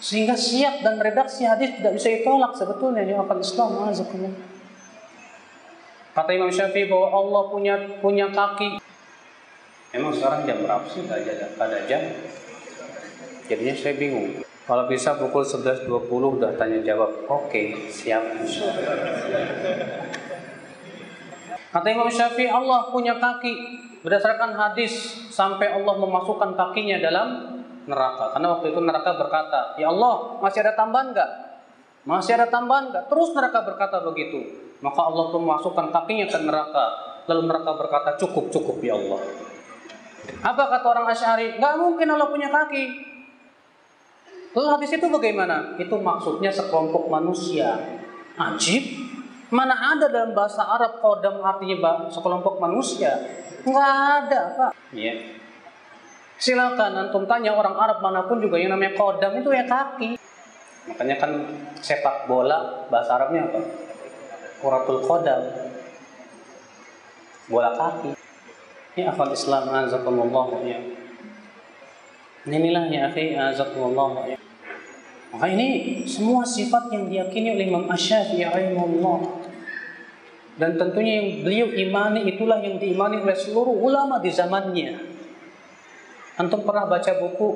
Sehingga 0.02 0.34
siap 0.34 0.82
dan 0.82 0.98
redaksi 0.98 1.46
hadis 1.46 1.78
tidak 1.78 1.94
bisa 2.02 2.10
ditolak 2.10 2.58
sebetulnya 2.58 3.06
di 3.06 3.14
akal 3.14 3.38
Islam. 3.38 3.86
Azakumullah. 3.86 4.34
Kata 6.12 6.30
Imam 6.34 6.50
Syafi'i 6.50 6.90
bahwa 6.90 7.08
Allah 7.14 7.44
punya 7.54 7.76
punya 8.02 8.28
kaki. 8.34 8.82
Emang 9.94 10.12
sekarang 10.12 10.44
jam 10.50 10.66
berapa 10.66 10.84
sih? 10.90 11.06
Gak 11.06 11.22
ada, 11.22 11.48
ada 11.56 11.78
jam. 11.86 12.02
Jadinya 13.46 13.76
saya 13.78 13.94
bingung. 13.96 14.42
Kalau 14.66 14.90
bisa 14.90 15.16
pukul 15.22 15.46
11.20 15.46 15.86
udah 16.10 16.52
tanya 16.58 16.82
jawab. 16.82 17.30
Oke, 17.30 17.92
siap. 17.94 18.26
Kata 21.72 21.88
Imam 21.88 22.10
Syafi'i 22.10 22.50
Allah 22.50 22.90
punya 22.90 23.22
kaki 23.22 23.54
berdasarkan 24.02 24.58
hadis 24.58 25.22
sampai 25.30 25.70
Allah 25.70 25.94
memasukkan 25.94 26.58
kakinya 26.58 26.98
dalam 26.98 27.61
neraka. 27.86 28.36
Karena 28.36 28.48
waktu 28.58 28.74
itu 28.74 28.80
neraka 28.82 29.12
berkata, 29.18 29.60
Ya 29.78 29.90
Allah, 29.90 30.38
masih 30.42 30.60
ada 30.66 30.74
tambahan 30.78 31.14
nggak? 31.14 31.32
Masih 32.06 32.34
ada 32.38 32.48
tambahan 32.50 32.90
nggak? 32.94 33.06
Terus 33.10 33.30
neraka 33.34 33.60
berkata 33.66 33.98
begitu. 34.06 34.40
Maka 34.82 35.02
Allah 35.06 35.26
pun 35.30 35.46
memasukkan 35.46 35.94
kakinya 35.94 36.26
ke 36.26 36.38
neraka. 36.42 36.86
Lalu 37.30 37.42
neraka 37.46 37.72
berkata, 37.78 38.10
cukup, 38.18 38.50
cukup 38.50 38.82
ya 38.82 38.98
Allah. 38.98 39.22
Apa 40.42 40.64
kata 40.70 40.86
orang 40.90 41.06
Asy'ari? 41.10 41.62
Nggak 41.62 41.74
mungkin 41.78 42.08
Allah 42.10 42.28
punya 42.30 42.50
kaki. 42.50 42.86
Lalu 44.52 44.68
hadis 44.68 44.92
itu 44.98 45.08
bagaimana? 45.08 45.78
Itu 45.78 45.96
maksudnya 46.02 46.50
sekelompok 46.52 47.08
manusia. 47.08 47.78
Ajib. 48.36 48.84
Mana 49.52 49.76
ada 49.76 50.08
dalam 50.08 50.32
bahasa 50.32 50.64
Arab 50.64 51.04
kodam 51.04 51.44
artinya 51.44 52.08
sekelompok 52.08 52.58
manusia? 52.58 53.12
Nggak 53.68 53.92
ada, 54.26 54.42
Pak. 54.58 54.72
Iya. 54.96 55.41
Silakan 56.42 56.98
antum 56.98 57.30
tanya 57.30 57.54
orang 57.54 57.78
Arab 57.78 58.02
mana 58.02 58.26
pun 58.26 58.42
juga 58.42 58.58
yang 58.58 58.74
namanya 58.74 58.98
kodam 58.98 59.38
itu 59.38 59.54
ya 59.54 59.62
kaki. 59.70 60.18
Makanya 60.90 61.22
kan 61.22 61.32
sepak 61.78 62.26
bola 62.26 62.90
bahasa 62.90 63.22
Arabnya 63.22 63.46
apa? 63.46 63.62
Kuratul 64.58 65.06
kodam. 65.06 65.42
Bola 67.46 67.78
kaki. 67.78 68.18
Ya 68.98 69.14
akhwat 69.14 69.38
Islam 69.38 69.70
azakumullah 69.70 70.50
ya. 70.66 70.82
Inilah 72.50 72.90
ya 72.90 73.14
akhi 73.14 73.38
azakumullah 73.38 74.26
ya. 74.26 74.38
Maka 75.38 75.46
ini 75.46 76.02
semua 76.10 76.42
sifat 76.42 76.90
yang 76.90 77.06
diyakini 77.06 77.54
oleh 77.54 77.70
Imam 77.70 77.86
Asy-Syafi'i 77.86 78.50
rahimahullah. 78.50 79.46
Dan 80.58 80.74
tentunya 80.82 81.22
yang 81.22 81.46
beliau 81.46 81.68
imani 81.70 82.34
itulah 82.34 82.58
yang 82.66 82.82
diimani 82.82 83.22
oleh 83.22 83.38
seluruh 83.38 83.78
ulama 83.78 84.18
di 84.18 84.34
zamannya. 84.34 85.11
Antum 86.42 86.66
pernah 86.66 86.90
baca 86.90 87.22
buku 87.22 87.50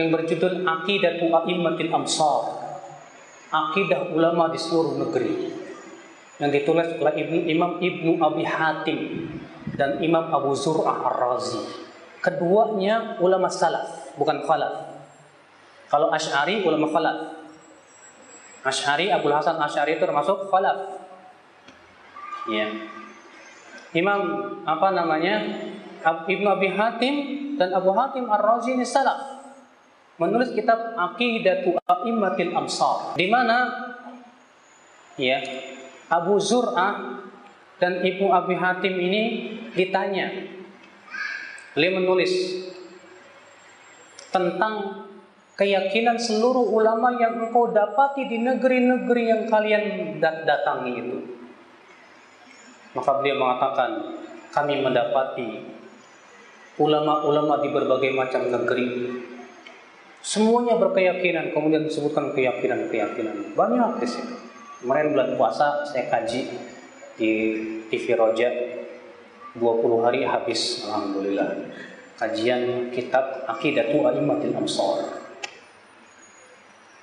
yang 0.00 0.08
berjudul 0.08 0.64
Aqidatu 0.64 1.28
A'immatil 1.28 1.92
Amsar. 1.92 2.64
Akidah 3.52 4.16
ulama 4.16 4.48
di 4.48 4.56
seluruh 4.56 4.96
negeri. 4.96 5.52
Yang 6.40 6.50
ditulis 6.60 6.88
oleh 6.96 7.20
Imam 7.52 7.76
Ibnu 7.76 8.16
Abi 8.16 8.48
Hatim 8.48 9.28
dan 9.76 10.00
Imam 10.00 10.24
Abu 10.32 10.56
Zur'ah 10.56 11.04
Ar-Razi. 11.04 11.84
Keduanya 12.24 13.20
ulama 13.20 13.52
salaf, 13.52 14.16
bukan 14.16 14.40
khalaf. 14.40 14.96
Kalau 15.92 16.08
Ash'ari 16.08 16.64
ulama 16.64 16.88
khalaf. 16.88 17.44
Ash'ari 18.64 19.12
Abu 19.12 19.28
Hasan 19.28 19.60
Ash'ari 19.60 20.00
itu 20.00 20.02
termasuk 20.08 20.48
khalaf. 20.48 20.96
Ya. 22.48 22.72
Imam 23.92 24.20
apa 24.64 24.96
namanya? 24.96 25.44
Ibnu 26.04 26.48
Abi 26.50 26.68
Hatim 26.72 27.45
dan 27.56 27.72
Abu 27.72 27.90
Hatim 27.92 28.28
Ar-Razi 28.28 28.76
ini 28.76 28.84
salaf. 28.86 29.44
Menulis 30.16 30.56
kitab 30.56 30.96
Aqidatu 30.96 31.76
A'immatil 31.84 32.56
Amsar 32.56 33.16
di 33.20 33.28
mana? 33.28 33.68
Ya. 35.20 35.40
Abu 36.08 36.40
Zur'ah 36.40 37.20
dan 37.76 38.00
Ibnu 38.00 38.32
Abi 38.32 38.56
Hatim 38.56 38.96
ini 38.96 39.22
ditanya. 39.76 40.32
Beliau 41.76 42.00
menulis 42.00 42.32
tentang 44.32 45.04
keyakinan 45.60 46.16
seluruh 46.16 46.64
ulama 46.64 47.16
yang 47.20 47.48
engkau 47.48 47.68
dapati 47.72 48.28
di 48.28 48.40
negeri-negeri 48.40 49.22
yang 49.28 49.42
kalian 49.48 50.16
datangi 50.20 50.92
itu. 50.96 51.18
Maka 52.96 53.20
beliau 53.20 53.36
mengatakan 53.44 54.16
kami 54.56 54.80
mendapati 54.80 55.75
ulama-ulama 56.76 57.64
di 57.64 57.68
berbagai 57.72 58.12
macam 58.12 58.52
negeri. 58.52 58.88
Semuanya 60.20 60.76
berkeyakinan, 60.76 61.54
kemudian 61.54 61.86
disebutkan 61.86 62.34
keyakinan-keyakinan. 62.34 63.54
Banyak 63.54 64.02
di 64.02 64.08
sini. 64.08 64.34
Kemarin 64.82 65.16
bulan 65.16 65.30
puasa 65.40 65.86
saya 65.88 66.04
kaji 66.12 66.52
di 67.16 67.30
TV 67.88 68.12
Roja 68.12 68.48
20 69.56 70.04
hari 70.04 70.20
habis 70.26 70.84
alhamdulillah. 70.84 71.72
Kajian 72.16 72.92
kitab 72.92 73.44
Aqidatu 73.48 74.04
A'immatil 74.04 74.52
Amsar. 74.56 75.24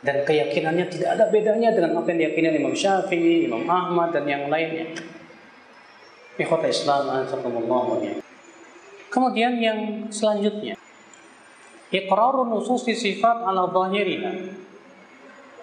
Dan 0.04 0.28
keyakinannya 0.28 0.92
tidak 0.92 1.10
ada 1.16 1.26
bedanya 1.32 1.72
dengan 1.72 2.04
apa 2.04 2.12
yang 2.12 2.28
diyakini 2.28 2.60
Imam 2.60 2.76
Syafi'i, 2.76 3.48
Imam 3.48 3.64
Ahmad 3.66 4.12
dan 4.12 4.28
yang 4.28 4.52
lainnya. 4.52 4.92
Ikhwata 6.36 6.68
Islam, 6.68 7.08
Alhamdulillah. 7.08 8.23
Kemudian 9.14 9.62
yang 9.62 10.10
selanjutnya, 10.10 10.74
iqrarun 11.94 12.50
nususi 12.50 12.98
sifat 12.98 13.46
ala 13.46 13.70
zahiriha. 13.70 14.34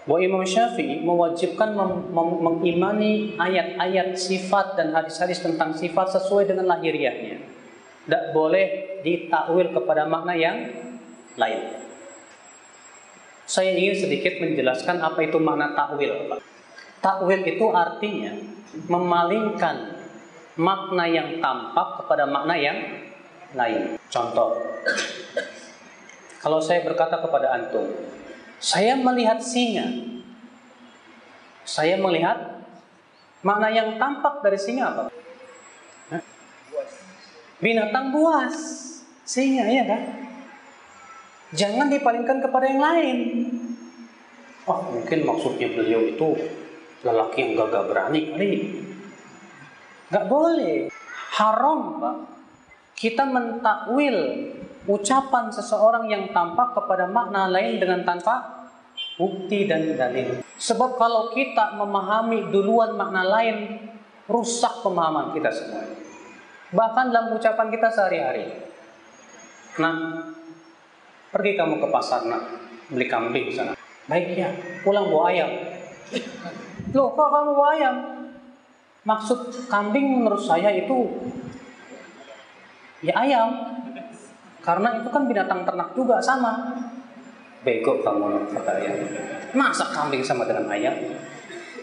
Bahwa 0.06 0.22
Imam 0.22 0.43
Syafi'i 0.47 1.02
mewajibkan 1.02 1.74
mengimani 2.14 3.35
ayat-ayat 3.36 4.14
sifat 4.14 4.78
dan 4.78 4.94
hadis-hadis 4.94 5.43
tentang 5.43 5.74
sifat 5.74 6.14
sesuai 6.14 6.47
dengan 6.47 6.70
lahiriahnya. 6.70 7.43
Tidak 8.06 8.24
boleh 8.32 9.01
ditakwil 9.02 9.74
kepada 9.74 10.06
makna 10.06 10.35
yang 10.39 10.56
lain. 11.35 11.78
Saya 13.51 13.74
ingin 13.74 13.98
sedikit 13.98 14.39
menjelaskan 14.39 15.02
apa 15.02 15.27
itu 15.27 15.43
makna 15.43 15.74
takwil. 15.74 16.39
Takwil 17.02 17.43
itu 17.43 17.66
artinya 17.74 18.31
memalingkan 18.86 20.06
makna 20.55 21.05
yang 21.10 21.43
tampak 21.43 22.02
kepada 22.02 22.31
makna 22.31 22.55
yang 22.55 22.78
lain. 23.55 23.98
Contoh, 24.10 24.59
kalau 26.40 26.59
saya 26.62 26.86
berkata 26.86 27.18
kepada 27.18 27.52
antum, 27.55 27.86
saya 28.60 28.94
melihat 28.97 29.39
singa. 29.43 29.86
Saya 31.66 32.01
melihat 32.01 32.66
makna 33.47 33.70
yang 33.70 34.01
tampak 34.01 34.43
dari 34.43 34.59
singa 34.59 34.90
apa? 34.90 35.05
Binatang 37.60 38.10
buas. 38.10 38.56
Singa, 39.22 39.68
ya 39.70 39.86
kan? 39.86 40.02
Jangan 41.55 41.86
dipalingkan 41.93 42.43
kepada 42.43 42.66
yang 42.66 42.82
lain. 42.82 43.18
Oh, 44.66 44.81
mungkin 44.90 45.22
maksudnya 45.22 45.70
beliau 45.70 46.02
itu 46.02 46.28
lelaki 47.06 47.39
yang 47.43 47.52
gagah 47.59 47.85
berani 47.86 48.20
kali. 48.35 48.51
Gak 50.10 50.27
boleh. 50.27 50.90
Haram, 51.39 52.02
Pak 52.02 52.30
kita 53.01 53.24
mentakwil 53.24 54.16
ucapan 54.85 55.48
seseorang 55.48 56.05
yang 56.12 56.28
tampak 56.36 56.77
kepada 56.77 57.09
makna 57.09 57.48
lain 57.48 57.81
dengan 57.81 58.05
tanpa 58.05 58.68
bukti 59.16 59.64
dan 59.64 59.97
dalil. 59.97 60.44
Sebab 60.60 61.01
kalau 61.01 61.32
kita 61.32 61.81
memahami 61.81 62.52
duluan 62.52 62.93
makna 63.01 63.24
lain, 63.24 63.81
rusak 64.28 64.85
pemahaman 64.85 65.32
kita 65.32 65.48
semua. 65.48 65.89
Bahkan 66.77 67.05
dalam 67.09 67.32
ucapan 67.32 67.72
kita 67.72 67.89
sehari-hari. 67.89 68.68
Nah, 69.81 69.97
pergi 71.32 71.56
kamu 71.56 71.81
ke 71.81 71.89
pasar 71.89 72.28
nak 72.28 72.44
beli 72.93 73.09
kambing 73.09 73.48
sana. 73.48 73.72
Baik 74.12 74.36
ya, 74.36 74.52
pulang 74.85 75.09
bawa 75.09 75.32
ayam. 75.32 75.51
Loh, 76.93 77.16
kok 77.16 77.28
kamu 77.32 77.51
bawa 77.56 77.68
ayam? 77.81 77.97
Maksud 79.09 79.72
kambing 79.72 80.20
menurut 80.20 80.44
saya 80.44 80.68
itu 80.68 81.09
Ya 83.01 83.16
ayam. 83.16 83.48
Karena 84.60 85.01
itu 85.01 85.09
kan 85.09 85.24
binatang 85.24 85.64
ternak 85.64 85.97
juga 85.97 86.20
sama. 86.20 86.77
Bego 87.64 88.01
kamu 88.05 88.52
kata 88.52 88.72
ayam. 88.77 88.97
Masa 89.56 89.89
kambing 89.93 90.20
sama 90.20 90.44
dengan 90.44 90.68
ayam? 90.68 90.93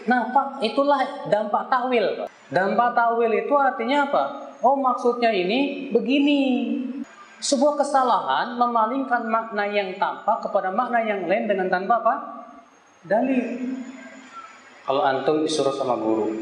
Nah, 0.06 0.30
Pak, 0.30 0.62
itulah 0.62 1.28
dampak 1.28 1.68
takwil. 1.68 2.26
Dampak 2.48 2.94
takwil 2.94 3.34
itu 3.34 3.54
artinya 3.58 4.08
apa? 4.08 4.24
Oh, 4.62 4.78
maksudnya 4.78 5.28
ini 5.34 5.90
begini. 5.90 6.40
Sebuah 7.38 7.78
kesalahan 7.78 8.58
memalingkan 8.58 9.30
makna 9.30 9.62
yang 9.62 9.94
tampak 9.94 10.42
kepada 10.42 10.74
makna 10.74 10.98
yang 11.06 11.30
lain 11.30 11.46
dengan 11.46 11.70
tanpa 11.70 12.02
apa? 12.02 12.14
Dalil. 13.06 13.78
Kalau 14.82 15.02
antum 15.06 15.46
disuruh 15.46 15.70
sama 15.70 15.94
guru, 16.00 16.34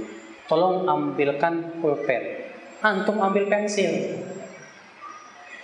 tolong 0.49 0.89
ambilkan 0.89 1.83
pulpen. 1.85 2.49
Antum 2.81 3.21
ambil 3.21 3.45
pensil 3.51 4.25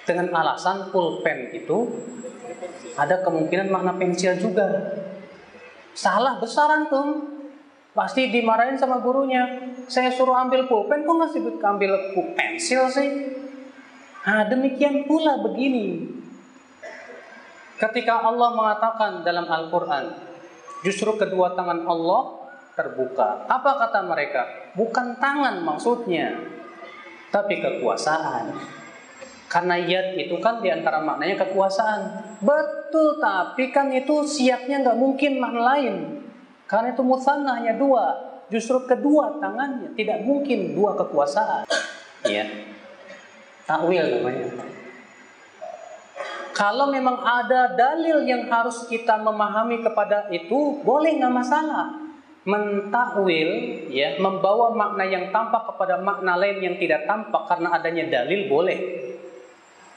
dengan 0.03 0.31
alasan 0.35 0.91
pulpen 0.91 1.55
itu 1.55 1.91
ada 2.99 3.23
kemungkinan 3.23 3.71
makna 3.71 3.97
pensil 3.97 4.37
juga. 4.39 4.69
Salah 5.93 6.41
besar 6.41 6.69
antum. 6.73 7.31
Pasti 7.93 8.33
dimarahin 8.33 8.81
sama 8.81 9.05
gurunya. 9.05 9.69
Saya 9.85 10.09
suruh 10.09 10.33
ambil 10.33 10.65
pulpen, 10.65 11.05
kok 11.05 11.13
nggak 11.13 11.33
sebut 11.37 11.61
ambil 11.61 11.93
pensil 12.33 12.89
sih? 12.89 13.09
Nah, 14.25 14.49
demikian 14.49 15.05
pula 15.05 15.45
begini. 15.45 16.09
Ketika 17.77 18.25
Allah 18.25 18.57
mengatakan 18.57 19.21
dalam 19.21 19.45
Al-Quran, 19.45 20.09
justru 20.81 21.21
kedua 21.21 21.53
tangan 21.53 21.85
Allah 21.85 22.49
terbuka. 22.73 23.45
Apa 23.45 23.77
kata 23.85 24.01
mereka? 24.09 24.73
Bukan 24.73 25.21
tangan 25.21 25.61
maksudnya, 25.61 26.33
tapi 27.29 27.61
kekuasaan. 27.61 28.81
Karena 29.53 29.77
yad 29.77 30.17
itu 30.17 30.41
kan 30.41 30.65
di 30.65 30.73
antara 30.73 31.05
maknanya 31.05 31.45
kekuasaan. 31.45 32.01
Betul, 32.41 33.21
tapi 33.21 33.69
kan 33.69 33.93
itu 33.93 34.25
siapnya 34.25 34.81
nggak 34.81 34.97
mungkin 34.97 35.37
makna 35.37 35.77
lain. 35.77 36.25
Karena 36.65 36.97
itu 36.97 37.05
musanna 37.05 37.61
hanya 37.61 37.77
dua. 37.77 38.17
Justru 38.49 38.89
kedua 38.89 39.37
tangannya 39.45 39.93
tidak 39.93 40.25
mungkin 40.25 40.73
dua 40.73 40.97
kekuasaan. 40.97 41.69
Ya, 42.25 42.49
takwil 43.69 44.25
namanya. 44.25 44.73
Kalau 46.57 46.89
memang 46.89 47.21
ada 47.21 47.77
dalil 47.77 48.25
yang 48.25 48.49
harus 48.49 48.89
kita 48.89 49.21
memahami 49.21 49.85
kepada 49.85 50.33
itu, 50.33 50.81
boleh 50.81 51.21
nggak 51.21 51.33
masalah 51.33 52.01
mentakwil 52.43 53.51
ya 53.93 54.19
membawa 54.19 54.75
makna 54.75 55.07
yang 55.07 55.31
tampak 55.31 55.63
kepada 55.63 56.03
makna 56.03 56.35
lain 56.35 56.59
yang 56.59 56.75
tidak 56.75 57.07
tampak 57.07 57.47
karena 57.47 57.69
adanya 57.71 58.05
dalil 58.11 58.51
boleh 58.51 58.79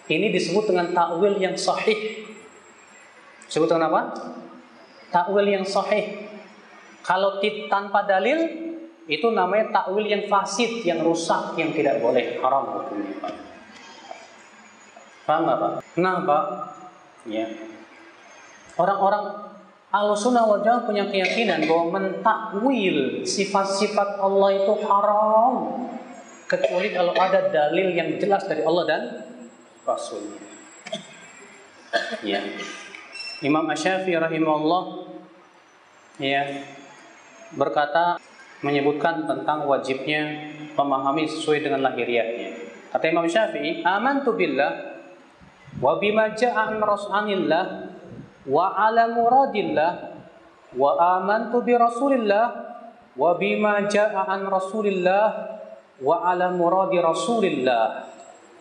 ini 0.05 0.29
disebut 0.29 0.69
dengan 0.69 0.93
takwil 0.93 1.37
yang 1.41 1.57
sahih. 1.57 2.25
Disebut 3.49 3.69
dengan 3.69 3.89
apa? 3.89 4.01
Takwil 5.09 5.47
yang 5.49 5.65
sahih. 5.65 6.29
Kalau 7.05 7.37
tanpa 7.69 8.05
dalil 8.05 8.65
itu 9.05 9.27
namanya 9.29 9.69
takwil 9.69 10.05
yang 10.05 10.25
fasid 10.25 10.81
yang 10.81 11.05
rusak 11.05 11.53
yang 11.57 11.69
tidak 11.73 12.01
boleh. 12.01 12.41
Haram 12.41 12.81
hukumnya 12.81 13.45
paham 15.25 15.41
nggak 15.49 15.57
pak? 15.57 15.71
Nah 15.99 16.15
pak. 16.23 16.43
Ya. 17.25 17.45
Orang-orang 18.77 19.25
Al-Sunnah 19.89 20.43
wal 20.45 20.61
Jamaah 20.61 20.85
punya 20.85 21.07
keyakinan 21.09 21.65
bahwa 21.65 21.97
mentakwil 21.97 23.25
sifat-sifat 23.25 24.21
Allah 24.21 24.49
itu 24.53 24.73
haram. 24.85 25.53
Kecuali 26.45 26.93
kalau 26.93 27.17
ada 27.17 27.49
dalil 27.49 27.95
yang 27.97 28.21
jelas 28.21 28.45
dari 28.45 28.61
Allah 28.61 28.83
dan 28.85 29.01
Rasulnya. 29.85 30.41
Ya. 32.25 32.41
Imam 33.39 33.63
Asy-Syafi'i 33.69 34.19
rahimahullah 34.19 34.83
ya 36.19 36.65
berkata 37.55 38.19
menyebutkan 38.65 39.29
tentang 39.29 39.69
wajibnya 39.69 40.51
memahami 40.73 41.29
sesuai 41.29 41.63
dengan 41.63 41.85
lahiriahnya. 41.85 42.49
Kata 42.91 43.05
Imam 43.07 43.29
Syafi'i, 43.29 43.85
"Amantu 43.85 44.33
billah 44.33 44.97
wa 45.79 45.99
bima 46.01 46.33
ja'a 46.33 46.73
an 46.73 46.81
rasulillah 46.81 47.65
wa 48.45 48.65
ala 48.75 49.09
muradillah 49.11 50.15
wa 50.75 50.91
amantu 51.17 51.63
bi 51.63 51.73
rasulillah 51.73 52.45
wa 53.15 53.31
bima 53.39 53.87
jaa 53.87 54.27
an 54.27 54.43
rasulillah 54.45 55.55
wa 56.03 56.15
ala 56.27 56.51
muradi 56.51 56.99
rasulillah 56.99 58.11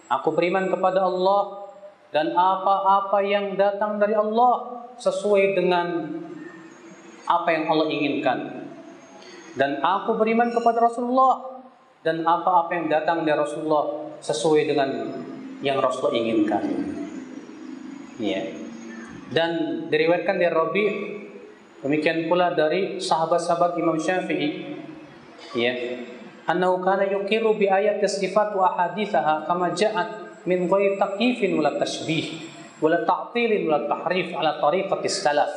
aku 0.09 0.35
beriman 0.35 0.69
kepada 0.69 1.05
Allah 1.05 1.71
dan 2.15 2.33
apa-apa 2.33 3.19
yang 3.27 3.59
datang 3.59 3.99
dari 3.99 4.15
Allah 4.15 4.87
sesuai 4.97 5.59
dengan 5.59 5.87
apa 7.25 7.49
yang 7.51 7.65
Allah 7.71 7.89
inginkan. 7.91 8.39
Dan 9.55 9.79
aku 9.83 10.19
beriman 10.19 10.51
kepada 10.51 10.83
Rasulullah 10.83 11.65
dan 12.03 12.27
apa-apa 12.27 12.71
yang 12.75 12.87
datang 12.91 13.23
dari 13.23 13.39
Rasulullah 13.39 14.15
sesuai 14.19 14.63
dengan 14.67 14.91
yang 15.63 15.79
Rasulullah 15.79 16.15
inginkan. 16.19 16.63
Yeah 18.19 18.65
dan 19.35 19.51
diriwayatkan 19.89 20.37
dari 20.37 20.53
Rabi 20.53 20.85
demikian 21.81 22.29
pula 22.29 22.53
dari 22.53 23.01
sahabat-sahabat 23.03 23.75
Imam 23.81 23.97
Syafi'i. 23.97 24.79
Ya 25.59 25.75
annahu 26.45 26.81
kana 26.85 27.09
yuqiru 27.09 27.57
bi 27.57 27.69
ayati 27.69 28.05
sifat 28.05 28.53
wa 28.53 28.73
ahadithaha 28.77 29.49
kama 29.49 29.73
ja'at 29.73 30.43
min 30.45 30.69
ghairi 30.69 31.01
taqifin 31.01 31.57
wala 31.57 31.77
tashbih 31.81 32.45
wala 32.81 33.01
ta'tilin 33.05 33.65
wala 33.65 33.89
tahrif 33.89 34.37
ala 34.37 34.61
tariqati 34.61 35.09
salaf 35.09 35.53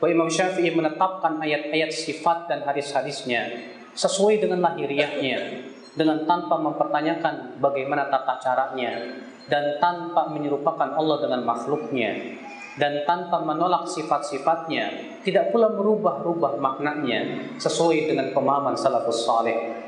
wa 0.00 0.06
Imam 0.10 0.28
Syafi'i 0.28 0.68
menetapkan 0.76 1.40
ayat-ayat 1.40 1.88
sifat 1.88 2.52
dan 2.52 2.68
hadis-hadisnya 2.68 3.72
sesuai 3.96 4.44
dengan 4.44 4.60
lahiriahnya 4.60 5.64
dengan 5.94 6.26
tanpa 6.26 6.58
mempertanyakan 6.58 7.62
bagaimana 7.62 8.10
tata 8.10 8.42
caranya 8.42 9.22
dan 9.48 9.78
tanpa 9.78 10.28
menyerupakan 10.28 10.98
Allah 10.98 11.16
dengan 11.22 11.46
makhluknya 11.46 12.42
dan 12.74 13.06
tanpa 13.06 13.38
menolak 13.38 13.86
sifat-sifatnya, 13.86 14.90
tidak 15.22 15.54
pula 15.54 15.70
merubah-rubah 15.70 16.58
maknanya 16.58 17.54
sesuai 17.54 18.10
dengan 18.10 18.34
pemahaman 18.34 18.74
salafus 18.74 19.22
saleh. 19.22 19.83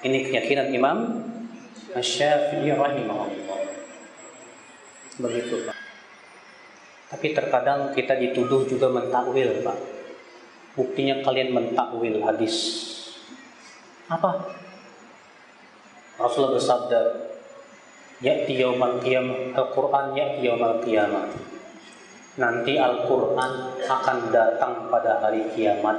Ini 0.00 0.18
keyakinan 0.28 0.72
Imam 0.72 0.98
Asy-Syafi'i 1.92 2.72
rahimahullah. 2.72 3.58
Begitu, 5.20 5.54
Pak. 5.68 5.78
Tapi 7.10 7.26
terkadang 7.34 7.92
kita 7.92 8.16
dituduh 8.16 8.64
juga 8.64 8.88
mentakwil, 8.88 9.60
Pak. 9.60 9.78
Buktinya 10.78 11.20
kalian 11.20 11.52
mentakwil 11.52 12.22
hadis. 12.24 12.56
Apa? 14.08 14.56
Rasulullah 16.16 16.56
bersabda, 16.56 17.00
Ya'ti 18.20 18.52
yaumal 18.60 19.00
qiyamah, 19.00 19.56
Al-Quran 19.56 20.12
ya'ti 20.12 20.44
yaumal 20.44 20.84
qiyamah 20.84 21.50
nanti 22.40 22.80
Al-Quran 22.80 23.52
akan 23.84 24.18
datang 24.32 24.88
pada 24.88 25.20
hari 25.20 25.44
kiamat 25.52 25.98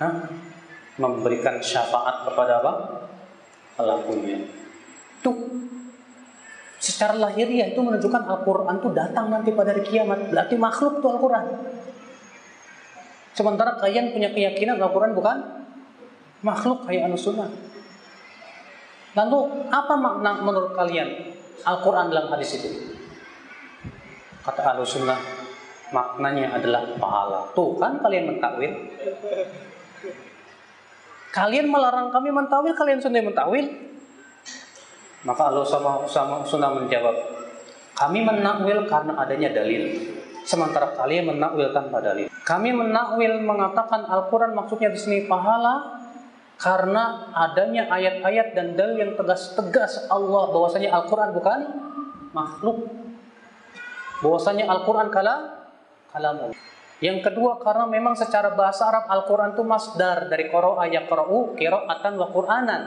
Hah? 0.00 0.12
Memberikan 0.96 1.60
syafaat 1.60 2.28
kepada 2.28 2.64
apa? 2.64 2.72
pelakunya. 3.76 4.40
Tuh. 5.20 5.36
Secara 6.76 7.16
lahiriah 7.16 7.72
itu 7.72 7.80
menunjukkan 7.80 8.24
Al-Quran 8.24 8.76
itu 8.80 8.88
datang 8.92 9.32
nanti 9.32 9.52
pada 9.52 9.72
hari 9.72 9.84
kiamat. 9.84 10.32
Berarti 10.32 10.56
makhluk 10.56 11.00
tuh 11.00 11.08
Al-Quran. 11.12 11.44
Sementara 13.36 13.76
kalian 13.76 14.16
punya 14.16 14.32
keyakinan 14.32 14.80
Al-Quran 14.80 15.12
bukan? 15.12 15.36
Makhluk 16.40 16.88
kayak 16.88 17.08
anu 17.08 17.16
sunnah. 17.16 17.48
Lalu 19.16 19.38
apa 19.72 19.94
makna 19.96 20.44
menurut 20.44 20.76
kalian 20.76 21.36
Al-Quran 21.64 22.12
dalam 22.12 22.28
hadis 22.32 22.60
itu? 22.60 22.68
Kata 24.44 24.76
ahlu 24.76 24.84
sunnah 24.84 25.16
maknanya 25.90 26.54
adalah 26.60 26.84
pahala. 27.00 27.50
Tuh 27.56 27.76
kan 27.80 27.98
kalian 28.04 28.36
mentakwil. 28.36 28.72
Kalian 31.36 31.68
melarang 31.68 32.08
kami 32.08 32.32
mentawil, 32.32 32.72
kalian 32.72 32.96
sunnah 32.96 33.20
mentawil. 33.20 33.68
Maka 35.28 35.52
Allah 35.52 35.68
sama, 35.68 36.00
sama 36.08 36.40
sunnah 36.48 36.72
menjawab, 36.72 37.12
kami 37.92 38.24
menakwil 38.24 38.88
karena 38.88 39.20
adanya 39.20 39.52
dalil. 39.52 40.16
Sementara 40.48 40.96
kalian 40.96 41.36
menakwil 41.36 41.76
tanpa 41.76 42.00
dalil. 42.00 42.32
Kami 42.40 42.72
menakwil 42.72 43.44
mengatakan 43.44 44.08
Al-Quran 44.08 44.56
maksudnya 44.56 44.88
di 44.88 44.96
sini 44.96 45.18
pahala 45.28 46.00
karena 46.56 47.28
adanya 47.36 47.84
ayat-ayat 47.92 48.56
dan 48.56 48.72
dalil 48.72 48.96
yang 48.96 49.12
tegas-tegas 49.12 50.08
Allah 50.08 50.48
bahwasanya 50.48 50.88
Al-Quran 50.88 51.36
bukan 51.36 51.60
makhluk 52.32 52.88
bahwasanya 54.24 54.64
Al-Quran 54.64 55.12
kalam 55.12 55.52
kalam 56.16 56.34
yang 56.96 57.20
kedua 57.20 57.60
karena 57.60 57.84
memang 57.84 58.16
secara 58.16 58.56
bahasa 58.56 58.88
Arab 58.88 59.04
Al-Quran 59.12 59.52
itu 59.52 59.64
masdar. 59.64 60.32
Dari 60.32 60.48
qara'a 60.48 60.88
yaqra'u 60.88 61.52
qira'atan 61.52 62.12
wa 62.16 62.28
qur'anan. 62.32 62.82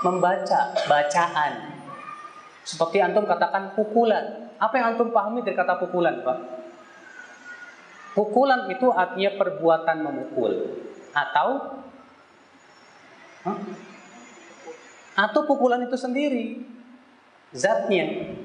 Membaca 0.00 0.72
bacaan. 0.88 1.52
Seperti 2.64 3.04
antum 3.04 3.28
katakan 3.28 3.76
pukulan. 3.76 4.48
Apa 4.56 4.80
yang 4.80 4.96
antum 4.96 5.12
pahami 5.12 5.44
dari 5.44 5.56
kata 5.56 5.76
pukulan 5.76 6.24
Pak? 6.24 6.38
Pukulan 8.16 8.68
itu 8.72 8.88
artinya 8.88 9.36
perbuatan 9.36 9.96
memukul. 10.08 10.52
Atau 11.12 11.48
huh? 13.44 13.58
atau 15.20 15.40
pukulan 15.44 15.84
itu 15.84 16.00
sendiri. 16.00 16.64
Zatnya. 17.52 18.36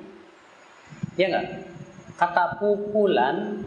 Ya 1.15 1.31
enggak 1.31 1.71
kata 2.15 2.59
pukulan 2.59 3.63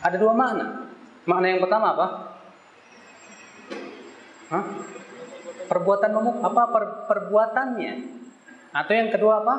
ada 0.00 0.16
dua 0.16 0.32
makna. 0.32 0.88
Makna 1.28 1.46
yang 1.52 1.60
pertama 1.60 1.86
apa? 1.92 2.06
Hah? 4.50 4.64
Perbuatan 5.70 6.10
memuk 6.10 6.36
apa 6.42 6.62
per, 6.72 6.84
perbuatannya? 7.06 7.92
Atau 8.74 8.92
yang 8.96 9.12
kedua 9.12 9.44
apa? 9.44 9.54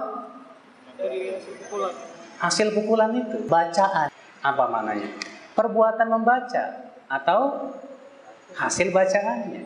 Hasil 2.41 2.73
pukulan 2.75 3.15
itu, 3.15 3.47
bacaan. 3.47 4.09
Apa 4.41 4.63
maknanya? 4.67 5.07
Perbuatan 5.55 6.07
membaca 6.09 6.63
atau 7.07 7.71
hasil 8.57 8.91
bacaannya. 8.91 9.63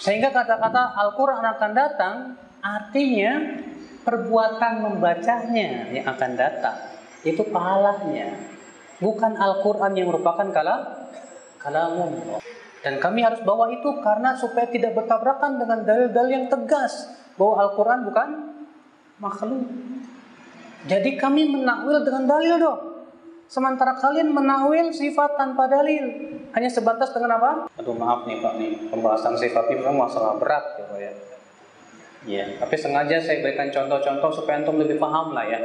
Sehingga 0.00 0.32
kata-kata 0.32 0.96
Al-Quran 0.96 1.44
akan 1.44 1.72
datang 1.76 2.14
artinya 2.64 3.60
perbuatan 4.00 4.74
membacanya 4.80 5.92
yang 5.92 6.08
akan 6.08 6.32
datang. 6.40 6.76
Itu 7.26 7.42
pahalanya. 7.52 8.36
Bukan 9.00 9.32
Al-Quran 9.36 9.92
yang 9.96 10.12
merupakan 10.12 10.48
kalam 10.52 10.80
kalamullah. 11.60 12.40
Dan 12.80 12.96
kami 12.96 13.20
harus 13.20 13.44
bawa 13.44 13.68
itu 13.68 13.88
karena 14.00 14.32
supaya 14.32 14.64
tidak 14.72 14.96
bertabrakan 14.96 15.60
dengan 15.60 15.84
dalil-dalil 15.84 16.32
yang 16.32 16.46
tegas 16.48 17.12
bahwa 17.36 17.68
Al-Quran 17.68 18.00
bukan 18.08 18.28
makhluk. 19.20 19.68
Jadi 20.88 21.20
kami 21.20 21.52
menakwil 21.52 22.00
dengan 22.00 22.24
dalil 22.24 22.56
dong. 22.56 22.80
Sementara 23.50 23.92
kalian 24.00 24.32
menakwil 24.32 24.88
sifat 24.88 25.36
tanpa 25.36 25.68
dalil. 25.68 26.32
Hanya 26.56 26.72
sebatas 26.72 27.12
dengan 27.12 27.36
apa? 27.36 27.68
Aduh 27.76 27.92
maaf 27.92 28.24
nih 28.24 28.40
Pak 28.40 28.52
nih, 28.56 28.72
pembahasan 28.88 29.36
sifat 29.36 29.68
ini 29.68 29.84
memang 29.84 30.08
masalah 30.08 30.40
berat 30.40 30.80
ya 30.80 30.84
Pak 30.88 30.98
ya. 30.98 31.12
Ya, 32.20 32.44
tapi 32.60 32.76
sengaja 32.76 33.16
saya 33.16 33.40
berikan 33.40 33.72
contoh-contoh 33.72 34.28
supaya 34.28 34.60
antum 34.60 34.76
lebih 34.76 35.00
paham 35.00 35.32
lah 35.32 35.44
ya. 35.48 35.60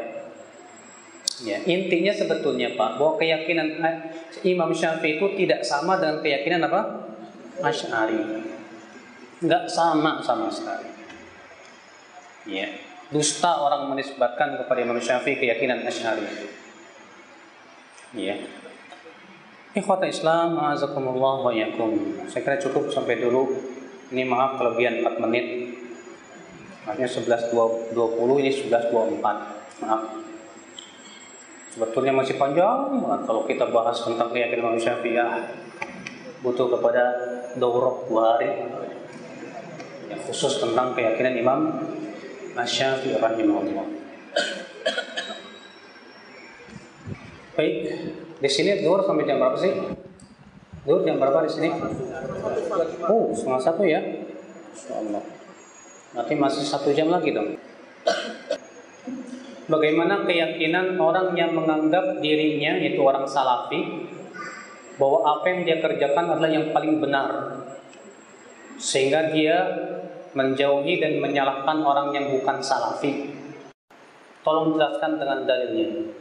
Ya, 1.44 1.60
intinya 1.68 2.16
sebetulnya 2.16 2.80
Pak, 2.80 2.96
bahwa 2.96 3.20
keyakinan 3.20 3.84
eh, 3.84 3.96
Imam 4.48 4.72
Syafi'i 4.72 5.20
itu 5.20 5.28
tidak 5.36 5.68
sama 5.68 6.00
dengan 6.00 6.24
keyakinan 6.24 6.64
apa? 6.72 7.12
Asy'ari. 7.60 8.48
Enggak 9.44 9.68
sama 9.68 10.24
sama 10.24 10.48
sekali. 10.48 10.88
Ya, 12.48 12.72
dusta 13.12 13.52
orang 13.52 13.92
menisbatkan 13.92 14.56
kepada 14.64 14.80
Imam 14.80 14.96
Syafi'i 14.96 15.36
keyakinan 15.36 15.84
Asy'ari. 15.84 16.24
Ya. 18.16 18.40
Ikhwata 19.76 20.08
Islam, 20.08 20.56
azakumullah 20.56 21.44
wa 21.44 21.52
yakum. 21.52 22.16
Saya 22.32 22.48
kira 22.48 22.56
cukup 22.64 22.88
sampai 22.88 23.20
dulu. 23.20 23.60
Ini 24.08 24.24
maaf 24.24 24.56
kelebihan 24.56 25.04
4 25.04 25.20
menit. 25.20 25.76
Artinya 26.88 27.12
11.20 27.12 27.92
ini 28.40 28.52
11.24. 28.72 29.84
Maaf. 29.84 30.25
Sebetulnya 31.76 32.16
masih 32.16 32.40
panjang 32.40 33.04
kalau 33.28 33.44
kita 33.44 33.68
bahas 33.68 34.00
tentang 34.00 34.32
keyakinan 34.32 34.64
Imam 34.64 34.80
Syafi'i 34.80 35.20
ya, 35.20 35.44
butuh 36.40 36.72
kepada 36.72 37.04
daurah 37.60 38.00
dua 38.08 38.40
hari 38.40 38.64
yang 40.08 40.22
khusus 40.24 40.64
tentang 40.64 40.96
keyakinan 40.96 41.36
Imam 41.36 41.60
Syafi'i 42.56 43.20
rahimahullah. 43.20 43.88
Baik, 47.60 47.76
di 48.40 48.50
sini 48.52 48.80
dur 48.80 49.04
sampai 49.04 49.28
jam 49.28 49.44
berapa 49.44 49.60
sih? 49.60 49.76
Dur 50.88 51.04
jam 51.04 51.20
berapa 51.20 51.44
di 51.44 51.52
sini? 51.52 51.76
Oh, 53.04 53.36
setengah 53.36 53.60
satu 53.60 53.84
ya. 53.84 54.00
Insyaallah. 54.72 55.24
Nanti 56.16 56.34
masih 56.40 56.64
satu 56.64 56.96
jam 56.96 57.12
lagi 57.12 57.36
dong. 57.36 57.60
Bagaimana 59.66 60.22
keyakinan 60.30 60.94
orang 61.02 61.34
yang 61.34 61.58
menganggap 61.58 62.22
dirinya 62.22 62.78
itu 62.78 63.02
orang 63.02 63.26
salafi 63.26 64.06
bahwa 65.02 65.26
apa 65.26 65.46
yang 65.50 65.60
dia 65.66 65.78
kerjakan 65.82 66.38
adalah 66.38 66.52
yang 66.54 66.70
paling 66.70 67.02
benar 67.02 67.60
sehingga 68.78 69.34
dia 69.34 69.58
menjauhi 70.36 71.02
dan 71.02 71.18
menyalahkan 71.18 71.82
orang 71.82 72.14
yang 72.14 72.30
bukan 72.30 72.62
salafi. 72.62 73.34
Tolong 74.46 74.78
jelaskan 74.78 75.18
dengan 75.18 75.48
dalilnya. 75.50 76.14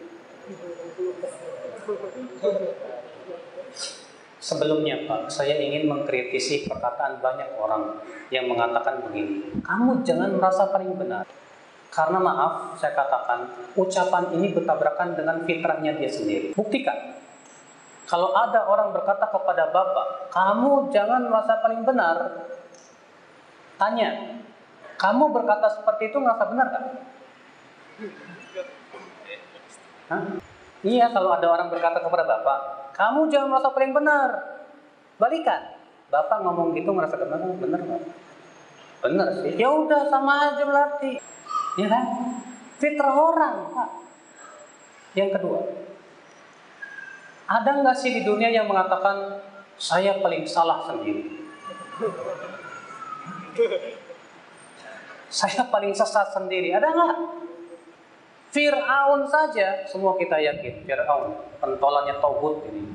Sebelumnya 4.40 5.04
Pak, 5.04 5.28
saya 5.28 5.60
ingin 5.60 5.84
mengkritisi 5.84 6.64
perkataan 6.64 7.20
banyak 7.20 7.60
orang 7.60 8.00
yang 8.32 8.48
mengatakan 8.48 9.04
begini. 9.04 9.60
Kamu 9.60 10.00
jangan 10.00 10.36
merasa 10.36 10.72
paling 10.72 10.96
benar. 10.96 11.28
Karena 11.94 12.18
maaf, 12.18 12.74
saya 12.74 12.90
katakan, 12.90 13.54
ucapan 13.78 14.34
ini 14.34 14.50
bertabrakan 14.50 15.14
dengan 15.14 15.46
fitrahnya 15.46 15.94
dia 15.94 16.10
sendiri. 16.10 16.50
Buktikan. 16.58 17.14
Kalau 18.10 18.34
ada 18.34 18.66
orang 18.66 18.90
berkata 18.90 19.30
kepada 19.30 19.70
Bapak, 19.70 20.34
kamu 20.34 20.90
jangan 20.90 21.30
merasa 21.30 21.62
paling 21.62 21.86
benar. 21.86 22.50
Tanya, 23.78 24.42
kamu 24.98 25.30
berkata 25.30 25.70
seperti 25.70 26.10
itu 26.10 26.18
merasa 26.18 26.50
benar 26.50 26.66
kan? 26.74 26.84
Iya, 30.82 31.14
kalau 31.14 31.30
ada 31.30 31.46
orang 31.46 31.70
berkata 31.70 32.02
kepada 32.02 32.26
Bapak, 32.26 32.58
kamu 32.98 33.30
jangan 33.30 33.48
merasa 33.54 33.70
paling 33.70 33.94
benar. 33.94 34.30
Balikan. 35.22 35.78
Bapak 36.10 36.42
ngomong 36.42 36.74
gitu 36.74 36.90
merasa 36.90 37.14
benar, 37.16 37.38
benar 37.38 37.80
nggak? 37.86 38.02
Benar 39.06 39.28
sih. 39.46 39.54
Ya 39.56 39.70
udah 39.70 40.10
sama 40.10 40.52
aja 40.52 40.62
berarti. 40.66 41.33
Ya 41.74 41.86
kan? 41.90 42.04
Fitrah 42.78 43.14
orang, 43.14 43.54
Pak. 43.74 43.90
Yang 45.14 45.30
kedua, 45.38 45.60
ada 47.46 47.70
nggak 47.70 47.98
sih 47.98 48.10
di 48.10 48.22
dunia 48.26 48.50
yang 48.50 48.66
mengatakan 48.66 49.38
saya 49.78 50.18
paling 50.18 50.42
salah 50.46 50.82
sendiri? 50.86 51.22
Saya 55.34 55.66
paling 55.66 55.90
sesat 55.90 56.30
sendiri. 56.30 56.70
Ada 56.70 56.94
nggak? 56.94 57.14
Fir'aun 58.54 59.26
saja 59.26 59.82
semua 59.90 60.14
kita 60.14 60.38
yakin. 60.38 60.86
Fir'aun 60.86 61.34
pentolannya 61.58 62.22
tauhid 62.22 62.70
ini. 62.70 62.86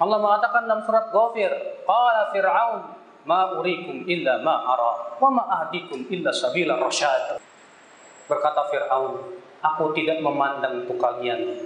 Allah 0.00 0.16
mengatakan 0.16 0.64
dalam 0.64 0.80
surat 0.88 1.12
Ghafir, 1.12 1.52
qala 1.84 2.32
Fir'aun 2.32 2.99
ma 3.28 3.58
urikum 3.60 4.08
illa 4.08 4.40
ma 4.40 4.64
ara 4.64 5.16
wa 5.20 5.28
ma 5.28 5.44
ahdikum 5.60 6.08
illa 6.08 6.32
sabila 6.32 6.80
rasyad. 6.80 7.36
Berkata 8.30 8.70
Fir'aun, 8.70 9.40
aku 9.60 9.84
tidak 9.92 10.22
memandang 10.22 10.86
untuk 10.86 10.96
kalian 11.02 11.58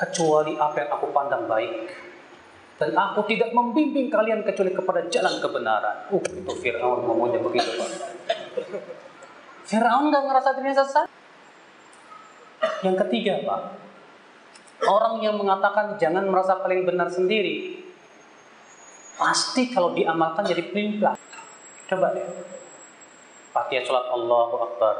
kecuali 0.00 0.56
apa 0.56 0.76
yang 0.80 0.90
aku 0.96 1.06
pandang 1.12 1.44
baik. 1.44 1.72
Dan 2.76 2.92
aku 2.92 3.24
tidak 3.24 3.56
membimbing 3.56 4.12
kalian 4.12 4.44
kecuali 4.44 4.68
kepada 4.72 5.08
jalan 5.08 5.34
kebenaran. 5.40 5.96
Uh, 6.12 6.20
itu 6.20 6.52
Fir'aun 6.60 7.08
ngomongnya 7.08 7.40
begitu, 7.40 7.72
Pak. 7.80 7.90
Fir'aun 9.64 10.12
gak 10.12 10.24
ngerasa 10.28 10.48
dirinya 10.60 10.84
sesat? 10.84 11.08
Yang 12.84 12.96
ketiga, 13.08 13.40
Pak. 13.48 13.60
Orang 14.84 15.24
yang 15.24 15.40
mengatakan 15.40 15.96
jangan 15.96 16.28
merasa 16.28 16.60
paling 16.60 16.84
benar 16.84 17.08
sendiri, 17.08 17.80
pasti 19.16 19.72
kalau 19.72 19.96
diamalkan 19.96 20.44
jadi 20.44 20.62
pelin 20.70 21.00
Coba 21.86 22.10
deh. 22.12 22.26
Fatihah 23.54 23.82
sholat 23.86 24.06
Allahu 24.10 24.56
Akbar. 24.58 24.94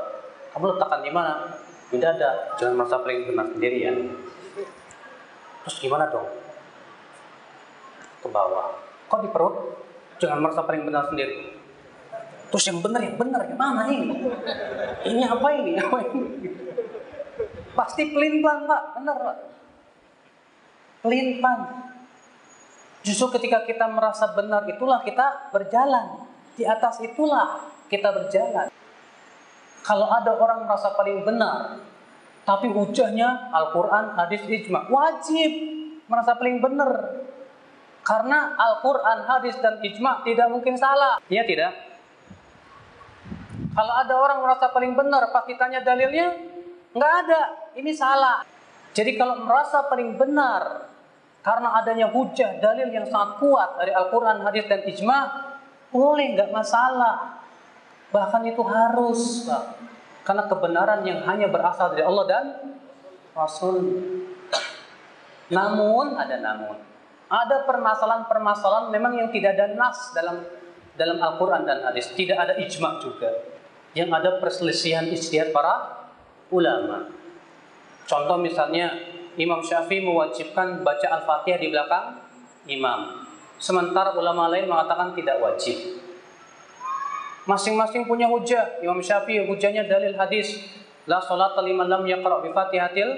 Kamu 0.55 0.65
letakkan 0.73 1.03
di 1.03 1.11
mana? 1.11 1.61
Di 1.91 1.99
dada. 1.99 2.57
Jangan 2.57 2.79
merasa 2.79 3.03
paling 3.03 3.27
benar 3.29 3.47
sendiri 3.53 3.79
ya. 3.85 3.93
Terus 5.67 5.77
gimana 5.83 6.07
dong? 6.09 6.31
Ke 8.23 8.29
bawah. 8.31 8.79
Kok 9.11 9.21
di 9.27 9.29
perut? 9.35 9.55
Jangan 10.23 10.39
merasa 10.41 10.63
paling 10.63 10.87
benar 10.87 11.11
sendiri. 11.11 11.59
Terus 12.55 12.65
yang 12.71 12.79
benar 12.79 13.03
yang 13.03 13.19
benar 13.19 13.41
yang 13.43 13.59
mana 13.59 13.91
ini? 13.91 14.17
Ini 15.05 15.23
apa 15.27 15.49
ini? 15.59 15.73
Apa 15.77 15.99
ini? 16.07 16.23
Pasti 17.75 18.15
pelin 18.15 18.41
pak, 18.41 18.83
benar 18.97 19.17
pak. 19.21 19.37
Pelin. 21.05 21.43
Justru 23.07 23.31
ketika 23.39 23.63
kita 23.63 23.87
merasa 23.87 24.35
benar 24.35 24.67
itulah 24.67 24.99
kita 25.07 25.55
berjalan. 25.55 26.27
Di 26.59 26.67
atas 26.67 26.99
itulah 26.99 27.63
kita 27.87 28.11
berjalan. 28.11 28.67
Kalau 29.87 30.11
ada 30.11 30.35
orang 30.35 30.67
merasa 30.67 30.91
paling 30.99 31.23
benar, 31.23 31.79
tapi 32.43 32.67
hujahnya 32.67 33.55
Al-Quran, 33.55 34.19
hadis, 34.19 34.43
ijma, 34.43 34.91
wajib 34.91 35.51
merasa 36.11 36.35
paling 36.35 36.59
benar. 36.59 37.23
Karena 38.03 38.59
Al-Quran, 38.59 39.23
hadis, 39.31 39.55
dan 39.63 39.79
ijma 39.79 40.27
tidak 40.27 40.51
mungkin 40.51 40.75
salah. 40.75 41.23
Iya 41.31 41.47
tidak? 41.47 41.75
Kalau 43.71 43.95
ada 43.95 44.15
orang 44.19 44.43
merasa 44.43 44.67
paling 44.75 44.99
benar, 44.99 45.31
pasti 45.31 45.55
tanya 45.55 45.79
dalilnya, 45.79 46.35
nggak 46.91 47.13
ada. 47.23 47.43
Ini 47.79 47.93
salah. 47.95 48.43
Jadi 48.91 49.15
kalau 49.15 49.47
merasa 49.47 49.87
paling 49.87 50.19
benar, 50.19 50.91
karena 51.47 51.79
adanya 51.79 52.11
hujah 52.11 52.59
dalil 52.59 52.91
yang 52.91 53.07
sangat 53.07 53.39
kuat 53.39 53.79
dari 53.79 53.95
Al-Quran, 53.95 54.43
hadis, 54.43 54.67
dan 54.67 54.83
ijma, 54.83 55.19
boleh 55.95 56.35
nggak 56.35 56.51
masalah. 56.51 57.39
Bahkan 58.11 58.43
itu 58.51 58.67
harus, 58.67 59.47
Pak. 59.47 59.79
Karena 60.27 60.51
kebenaran 60.51 61.07
yang 61.07 61.23
hanya 61.23 61.47
berasal 61.47 61.95
dari 61.95 62.03
Allah 62.03 62.25
dan 62.27 62.45
Rasul. 63.31 63.79
Namun, 65.55 66.19
ada 66.19 66.35
namun. 66.43 66.83
Ada 67.31 67.63
permasalahan-permasalahan 67.63 68.91
memang 68.91 69.15
yang 69.15 69.31
tidak 69.31 69.55
ada 69.55 69.71
nas 69.71 70.11
dalam 70.19 70.43
dalam 70.99 71.23
Al-Quran 71.23 71.63
dan 71.63 71.87
hadis. 71.87 72.11
Tidak 72.11 72.35
ada 72.35 72.59
ijma 72.59 72.99
juga. 72.99 73.55
yang 73.97 74.13
ada 74.13 74.37
perselisihan 74.45 75.09
ijtihad 75.09 75.57
para 75.57 76.05
ulama. 76.53 77.09
Contoh 78.05 78.37
misalnya 78.37 78.93
Imam 79.37 79.61
Syafi'i 79.61 80.01
mewajibkan 80.01 80.81
baca 80.81 81.07
Al-Fatihah 81.21 81.61
di 81.61 81.69
belakang 81.69 82.25
imam. 82.69 83.29
Sementara 83.57 84.13
ulama 84.17 84.49
lain 84.53 84.69
mengatakan 84.69 85.13
tidak 85.17 85.41
wajib. 85.41 85.77
Masing-masing 87.47 88.05
punya 88.05 88.27
hujah. 88.27 88.81
Imam 88.83 88.99
Syafi'i 88.99 89.47
hujahnya 89.47 89.87
dalil 89.87 90.17
hadis. 90.19 90.67
La 91.07 91.23
salata 91.23 91.63
liman 91.63 91.87
lam 91.87 92.03
yaqra' 92.03 92.43
bi 92.43 92.51
Fatihatil 92.51 93.11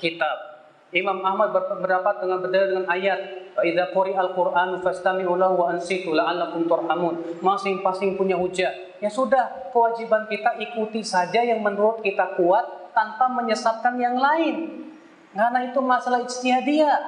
kitab. 0.00 0.58
Imam 0.88 1.20
Ahmad 1.20 1.52
berpendapat 1.52 2.24
dengan 2.24 2.40
berdalil 2.40 2.68
dengan 2.74 2.86
ayat 2.88 3.52
fa 3.52 3.60
idza 3.60 3.92
quri'al 3.92 4.32
qur'anu 4.32 4.80
fastami'u 4.80 5.36
lahu 5.36 5.60
wa 5.60 5.66
ansitu 5.76 6.16
la'allakum 6.16 6.64
turhamun. 6.64 7.38
Masing-masing 7.44 8.16
punya 8.16 8.40
hujah. 8.40 8.72
Ya 8.98 9.12
sudah, 9.12 9.70
kewajiban 9.70 10.26
kita 10.26 10.58
ikuti 10.58 11.04
saja 11.04 11.44
yang 11.44 11.60
menurut 11.60 12.00
kita 12.00 12.34
kuat 12.40 12.90
tanpa 12.96 13.30
menyesatkan 13.30 13.94
yang 14.00 14.16
lain. 14.18 14.88
Karena 15.32 15.60
itu 15.68 15.80
masalah 15.84 16.24
ijtihadiyah. 16.24 16.98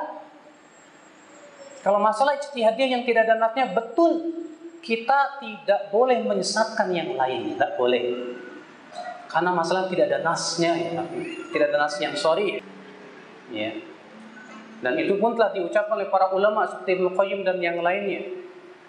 Kalau 1.81 2.01
masalah 2.03 2.37
ijtihadiyah 2.37 3.01
yang 3.01 3.03
tidak 3.09 3.25
ada 3.29 3.41
nasnya 3.41 3.73
betul 3.73 4.41
kita 4.81 5.41
tidak 5.41 5.93
boleh 5.93 6.25
menyesatkan 6.25 6.89
yang 6.93 7.13
lain, 7.17 7.55
tidak 7.57 7.77
boleh. 7.77 8.37
Karena 9.31 9.55
masalah 9.55 9.87
tidak 9.87 10.11
ada 10.11 10.19
nasnya, 10.25 10.73
ya. 10.75 11.05
tidak 11.53 11.67
ada 11.71 11.79
nas 11.87 11.95
yang 12.01 12.17
sorry. 12.17 12.59
Ya. 13.53 13.71
Dan 14.81 14.97
itu 14.97 15.21
pun 15.21 15.37
telah 15.37 15.53
diucapkan 15.53 16.01
oleh 16.01 16.09
para 16.09 16.33
ulama 16.33 16.65
seperti 16.65 16.97
Ibnu 16.99 17.13
Qayyim 17.13 17.41
dan 17.45 17.61
yang 17.61 17.79
lainnya. 17.85 18.25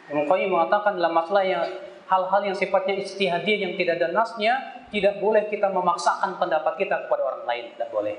Ibnu 0.08 0.24
Qayyim 0.26 0.50
mengatakan 0.50 0.96
dalam 0.96 1.12
masalah 1.12 1.44
yang 1.44 1.64
hal-hal 2.08 2.42
yang 2.48 2.56
sifatnya 2.56 2.96
ijtihadiyah 3.04 3.60
yang 3.70 3.74
tidak 3.76 4.00
ada 4.00 4.10
nasnya, 4.16 4.54
tidak 4.90 5.20
boleh 5.20 5.46
kita 5.52 5.68
memaksakan 5.68 6.40
pendapat 6.40 6.74
kita 6.80 7.06
kepada 7.06 7.22
orang 7.22 7.44
lain, 7.46 7.66
tidak 7.76 7.90
boleh. 7.92 8.16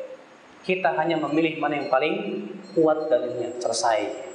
Kita 0.62 0.94
hanya 0.94 1.18
memilih 1.18 1.58
mana 1.58 1.82
yang 1.82 1.90
paling 1.90 2.46
kuat 2.74 3.10
dalilnya, 3.10 3.58
selesai. 3.58 4.30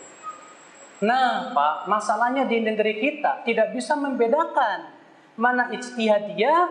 Nah, 1.00 1.54
Pak, 1.54 1.88
masalahnya 1.88 2.50
di 2.50 2.60
negeri 2.60 3.00
kita 3.00 3.48
tidak 3.48 3.72
bisa 3.72 3.96
membedakan 3.96 4.92
mana 5.38 5.70
ijtihadiyah, 5.72 6.62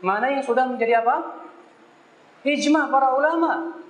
mana 0.00 0.32
yang 0.32 0.42
sudah 0.46 0.64
menjadi 0.64 1.02
apa? 1.02 1.44
Ijma 2.46 2.88
para 2.88 3.12
ulama. 3.12 3.82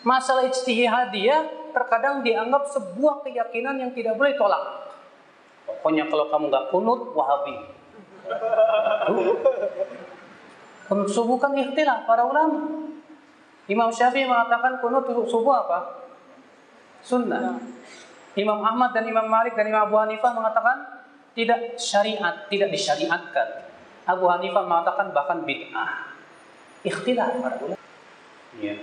Masalah 0.00 0.48
ijtihadiyah 0.48 1.72
terkadang 1.76 2.24
dianggap 2.24 2.66
sebuah 2.72 3.22
keyakinan 3.22 3.78
yang 3.78 3.92
tidak 3.92 4.16
boleh 4.16 4.34
tolak. 4.34 4.90
Pokoknya 5.68 6.08
kalau 6.10 6.26
kamu 6.32 6.44
nggak 6.50 6.66
kunut, 6.72 7.00
wahabi. 7.14 7.56
Kunut 10.88 11.08
subuh 11.12 11.38
kan 11.38 11.54
ikhtilaf 11.54 12.08
para 12.08 12.26
ulama. 12.26 12.89
Imam 13.66 13.90
Syafi'i 13.92 14.24
mengatakan 14.24 14.80
kunut 14.80 15.04
subuh 15.28 15.66
apa? 15.66 16.08
Sunnah. 17.04 17.60
Imam 18.38 18.62
Ahmad 18.62 18.94
dan 18.94 19.04
Imam 19.04 19.26
Malik 19.26 19.58
dan 19.58 19.66
Imam 19.66 19.90
Abu 19.90 19.98
Hanifah 19.98 20.32
mengatakan 20.32 20.76
tidak 21.34 21.76
syariat, 21.80 22.46
tidak 22.46 22.70
disyariatkan. 22.70 23.48
Abu 24.06 24.26
Hanifah 24.30 24.64
mengatakan 24.64 25.10
bahkan 25.10 25.42
bid'ah. 25.42 26.14
Ikhtilaf 26.86 27.36
para 27.42 27.56
ulama. 27.60 27.82
Ya. 28.58 28.76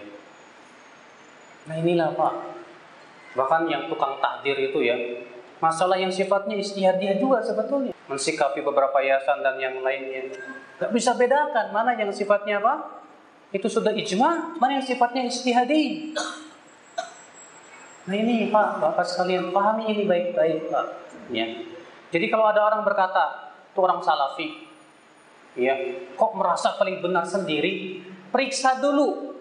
Nah 1.67 1.75
inilah 1.81 2.13
Pak. 2.15 2.33
Bahkan 3.35 3.61
yang 3.69 3.85
tukang 3.91 4.17
takdir 4.17 4.57
itu 4.57 4.79
ya, 4.81 4.95
masalah 5.61 5.99
yang 5.99 6.09
sifatnya 6.09 6.57
istihadiyah 6.57 7.21
juga 7.21 7.43
sebetulnya. 7.43 7.93
Mensikapi 8.07 8.63
beberapa 8.63 8.97
yayasan 9.03 9.43
dan 9.43 9.59
yang 9.59 9.77
lainnya. 9.83 10.31
Gak 10.77 10.93
bisa 10.93 11.13
bedakan 11.17 11.73
mana 11.73 11.93
yang 11.97 12.09
sifatnya 12.09 12.63
apa? 12.63 12.96
Itu 13.57 13.73
sudah 13.73 13.89
ijma, 13.89 14.61
mana 14.61 14.77
yang 14.77 14.85
sifatnya 14.85 15.25
istihadi. 15.25 16.13
Nah 18.05 18.15
ini 18.15 18.53
Pak, 18.53 18.77
Bapak 18.77 19.01
sekalian 19.09 19.49
pahami 19.49 19.89
ini 19.97 20.05
baik-baik 20.05 20.69
Pak. 20.69 20.85
Ya. 21.33 21.65
Jadi 22.13 22.25
kalau 22.29 22.45
ada 22.45 22.61
orang 22.69 22.85
berkata, 22.85 23.49
itu 23.73 23.79
orang 23.81 23.99
salafi, 24.05 24.69
ya, 25.57 25.73
kok 26.13 26.31
merasa 26.37 26.77
paling 26.77 27.01
benar 27.01 27.25
sendiri? 27.25 28.05
Periksa 28.29 28.77
dulu. 28.77 29.33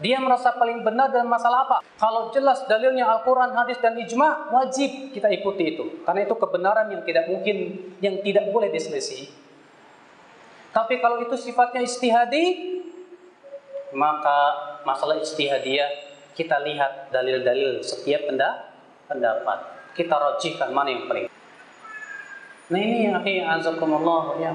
Dia 0.00 0.18
merasa 0.18 0.56
paling 0.56 0.80
benar 0.82 1.12
dalam 1.12 1.28
masalah 1.28 1.68
apa? 1.68 1.76
Kalau 2.00 2.32
jelas 2.32 2.64
dalilnya 2.64 3.06
Al-Quran, 3.06 3.54
hadis, 3.54 3.78
dan 3.78 3.94
ijma, 3.94 4.50
wajib 4.50 5.12
kita 5.12 5.28
ikuti 5.30 5.76
itu. 5.76 6.02
Karena 6.02 6.24
itu 6.24 6.34
kebenaran 6.34 6.88
yang 6.90 7.04
tidak 7.04 7.28
mungkin, 7.28 7.76
yang 8.00 8.18
tidak 8.24 8.50
boleh 8.50 8.72
diselisih. 8.72 9.30
Tapi 10.72 10.98
kalau 10.98 11.20
itu 11.20 11.36
sifatnya 11.36 11.84
istihadi, 11.84 12.71
maka 13.92 14.38
masalah 14.82 15.20
istihadiyah 15.20 15.88
kita 16.32 16.64
lihat 16.64 17.12
dalil-dalil 17.12 17.84
setiap 17.84 18.24
pendapat. 19.08 19.58
Kita 19.92 20.16
rojihkan 20.16 20.72
mana 20.72 20.88
yang 20.88 21.04
paling. 21.04 21.28
Nah 22.72 22.80
ini 22.80 23.12
akhi 23.12 23.44
azakumullah 23.44 24.40
ya. 24.40 24.52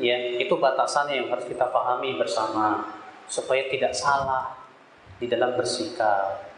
Ya, 0.00 0.16
itu 0.40 0.56
batasannya 0.56 1.20
yang 1.20 1.28
harus 1.28 1.44
kita 1.44 1.68
pahami 1.68 2.16
bersama 2.16 2.96
supaya 3.28 3.68
tidak 3.68 3.92
salah 3.92 4.56
di 5.20 5.28
dalam 5.28 5.52
bersikap. 5.52 6.48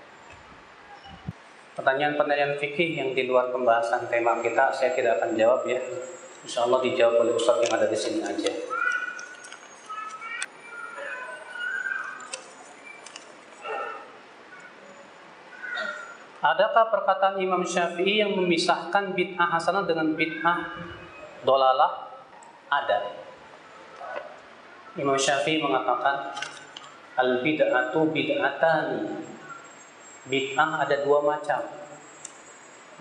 Pertanyaan-pertanyaan 1.75 2.55
fikih 2.63 2.95
yang 2.95 3.11
di 3.11 3.27
luar 3.27 3.51
pembahasan 3.51 4.07
tema 4.07 4.39
kita 4.39 4.71
saya 4.71 4.95
tidak 4.95 5.19
akan 5.19 5.35
jawab 5.35 5.67
ya. 5.67 5.83
Insya 6.47 6.63
Allah 6.63 6.79
dijawab 6.87 7.27
oleh 7.27 7.35
Ustaz 7.35 7.59
yang 7.67 7.75
ada 7.75 7.91
di 7.91 7.99
sini 7.99 8.23
aja. 8.23 8.74
Adakah 16.55 16.87
perkataan 16.87 17.43
Imam 17.43 17.67
Syafi'i 17.67 18.23
yang 18.23 18.39
memisahkan 18.39 19.11
bid'ah 19.11 19.59
hasanah 19.59 19.91
dengan 19.91 20.15
bid'ah 20.15 20.71
dolalah? 21.43 22.15
Ada. 22.71 23.11
Imam 24.95 25.19
Syafi'i 25.19 25.59
mengatakan 25.59 26.31
al 27.19 27.43
bid'atu 27.43 28.07
bid'atani. 28.07 29.19
Bid'ah 30.31 30.87
ada 30.87 31.03
dua 31.03 31.27
macam. 31.27 31.59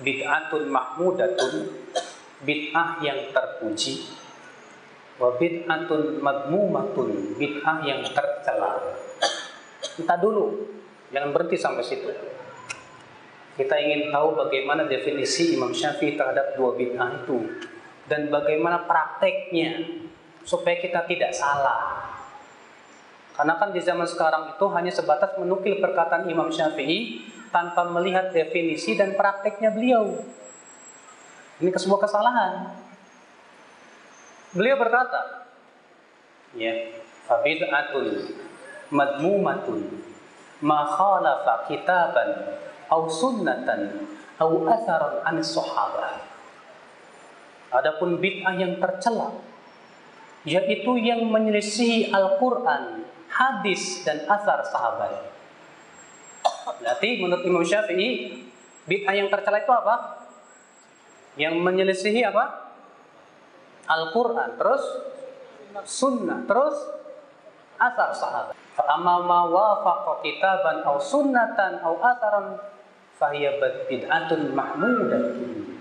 Bid'atun 0.02 0.74
mahmudatun, 0.74 1.54
bid'ah 2.42 3.06
yang 3.06 3.30
terpuji. 3.30 4.18
Wa 5.22 5.38
bid'atun 5.38 6.18
madmumatun, 6.26 7.38
bid'ah 7.38 7.86
yang 7.86 8.02
tercela. 8.02 8.98
Kita 9.94 10.18
dulu, 10.18 10.74
jangan 11.14 11.30
berhenti 11.30 11.54
sampai 11.62 11.86
situ. 11.86 12.33
Kita 13.54 13.76
ingin 13.78 14.10
tahu 14.10 14.34
bagaimana 14.34 14.90
definisi 14.90 15.54
Imam 15.54 15.70
Syafi'i 15.70 16.18
terhadap 16.18 16.58
dua 16.58 16.74
bid'ah 16.74 17.22
itu 17.22 17.38
dan 18.10 18.34
bagaimana 18.34 18.90
prakteknya 18.90 19.86
supaya 20.42 20.82
kita 20.82 21.06
tidak 21.06 21.32
salah. 21.32 22.12
Karena 23.34 23.58
kan 23.58 23.70
di 23.74 23.82
zaman 23.82 24.06
sekarang 24.06 24.58
itu 24.58 24.66
hanya 24.74 24.94
sebatas 24.94 25.38
menukil 25.38 25.78
perkataan 25.82 26.30
Imam 26.30 26.50
Syafi'i 26.50 27.30
tanpa 27.54 27.86
melihat 27.94 28.34
definisi 28.34 28.98
dan 28.98 29.14
prakteknya 29.14 29.70
beliau. 29.70 30.22
Ini 31.62 31.70
sebuah 31.70 32.02
kesalahan. 32.10 32.74
Beliau 34.54 34.78
berkata, 34.78 35.50
ya, 36.58 36.74
fabid'atun 37.26 38.38
madmumatun 38.94 39.82
ma 40.62 40.86
khalafa 40.86 41.66
kitaban 41.66 42.30
au 42.92 43.08
sunnatan 43.08 44.08
au 44.42 44.68
atharan 44.68 45.24
an 45.24 45.38
sahabah. 45.40 46.20
Adapun 47.74 48.22
bid'ah 48.22 48.54
yang 48.54 48.78
tercela 48.78 49.34
yaitu 50.44 51.00
yang 51.00 51.24
menyelisihi 51.32 52.12
Al-Qur'an, 52.12 53.08
hadis 53.32 54.04
dan 54.04 54.28
asar 54.28 54.60
sahabat. 54.68 55.32
Berarti 56.84 57.24
menurut 57.24 57.44
Imam 57.48 57.64
Syafi'i 57.64 58.44
bid'ah 58.84 59.16
yang 59.16 59.32
tercela 59.32 59.64
itu 59.64 59.72
apa? 59.72 60.28
Yang 61.40 61.56
menyelisihi 61.64 62.22
apa? 62.28 62.76
Al-Qur'an, 63.88 64.60
terus 64.60 64.84
sunnah, 65.88 66.44
terus 66.44 66.76
asar 67.80 68.12
sahabat. 68.12 68.56
Fa 68.74 68.84
amma 69.00 69.22
ma 69.24 69.46
wafaqa 69.48 70.26
kitaban 70.26 70.82
aw 70.82 70.98
sunnatan 70.98 71.78
aw 71.86 71.94
atharan 72.02 72.58
fahiya 73.18 73.58
bid'atun 73.90 74.54
mahmudatun. 74.54 75.80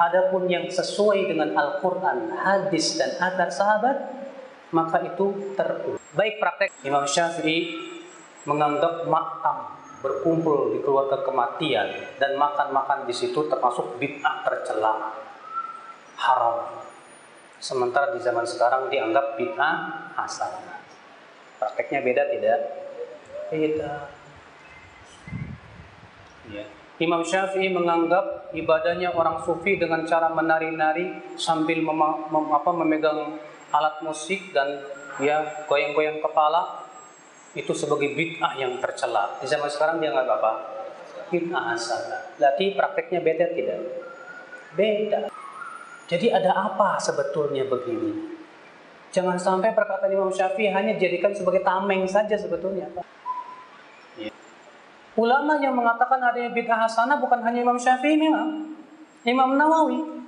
Adapun 0.00 0.48
yang 0.48 0.64
sesuai 0.64 1.28
dengan 1.28 1.52
Al-Quran, 1.52 2.32
hadis 2.32 2.96
dan 2.96 3.20
atar 3.20 3.52
sahabat, 3.52 3.96
maka 4.72 5.04
itu 5.04 5.52
terus. 5.52 6.00
Baik 6.16 6.40
praktek 6.40 6.72
Imam 6.88 7.04
Syafi'i 7.04 7.76
menganggap 8.48 9.04
makam 9.04 9.76
berkumpul 10.00 10.72
di 10.72 10.80
keluarga 10.80 11.20
kematian 11.20 12.16
dan 12.16 12.40
makan-makan 12.40 13.04
di 13.04 13.12
situ 13.12 13.44
termasuk 13.44 14.00
bid'ah 14.00 14.40
tercela 14.40 15.12
haram. 16.16 16.80
Sementara 17.60 18.16
di 18.16 18.24
zaman 18.24 18.48
sekarang 18.48 18.88
dianggap 18.88 19.36
bid'ah 19.36 19.76
hasanah. 20.16 20.80
Prakteknya 21.60 22.00
beda 22.00 22.22
tidak? 22.32 22.60
Beda. 23.52 24.19
Ya. 26.50 26.64
Imam 27.00 27.24
Syafi'i 27.24 27.72
menganggap 27.72 28.52
ibadahnya 28.52 29.16
orang 29.16 29.40
sufi 29.40 29.80
dengan 29.80 30.04
cara 30.04 30.28
menari-nari 30.36 31.32
sambil 31.40 31.80
mem 31.80 31.96
mem 32.28 32.46
apa, 32.52 32.70
memegang 32.76 33.40
alat 33.72 34.04
musik 34.04 34.52
dan 34.52 34.84
ya 35.16 35.64
goyang-goyang 35.64 36.20
kepala 36.20 36.84
itu 37.56 37.72
sebagai 37.72 38.12
bid'ah 38.12 38.52
yang 38.60 38.76
tercela. 38.78 39.40
Di 39.40 39.48
zaman 39.48 39.72
sekarang 39.72 39.96
dia 39.98 40.12
nggak 40.12 40.28
apa? 40.28 40.52
Bid'ah 41.32 41.72
hasanah. 41.72 42.36
Berarti 42.36 42.76
prakteknya 42.76 43.20
beda 43.24 43.46
tidak? 43.56 43.80
Beda. 44.76 45.20
Jadi 46.10 46.26
ada 46.28 46.52
apa 46.52 47.00
sebetulnya 47.00 47.64
begini? 47.64 48.38
Jangan 49.10 49.40
sampai 49.40 49.74
perkataan 49.74 50.12
Imam 50.12 50.30
Syafi'i 50.30 50.70
hanya 50.70 50.94
dijadikan 50.94 51.34
sebagai 51.34 51.64
tameng 51.66 52.06
saja 52.06 52.36
sebetulnya. 52.38 52.86
Ya. 52.92 53.02
Ulama 55.20 55.60
yang 55.60 55.76
mengatakan 55.76 56.16
adanya 56.16 56.48
bid'ah 56.48 56.88
hasanah 56.88 57.20
bukan 57.20 57.44
hanya 57.44 57.60
Imam 57.60 57.76
Syafi'i 57.76 58.16
memang. 58.16 58.72
Imam 59.28 59.52
Nawawi. 59.52 60.24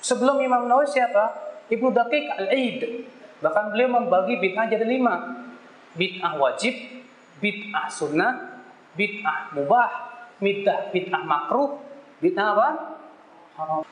Sebelum 0.00 0.40
Imam 0.40 0.64
Nawawi 0.64 0.88
siapa? 0.88 1.36
Ibnu 1.68 1.92
Daqiq 1.92 2.24
Al-Aid. 2.40 3.04
Bahkan 3.44 3.64
beliau 3.76 4.00
membagi 4.00 4.40
bid'ah 4.40 4.64
jadi 4.72 4.88
lima. 4.88 5.44
Bid'ah 5.92 6.40
wajib, 6.40 6.72
bid'ah 7.44 7.92
sunnah, 7.92 8.64
bid'ah 8.96 9.52
mubah, 9.52 9.92
bid'ah 10.40 10.88
bid'ah 10.88 11.22
makruh, 11.28 11.84
bid'ah 12.24 12.56
apa? 12.56 12.68
Haram. 13.60 13.84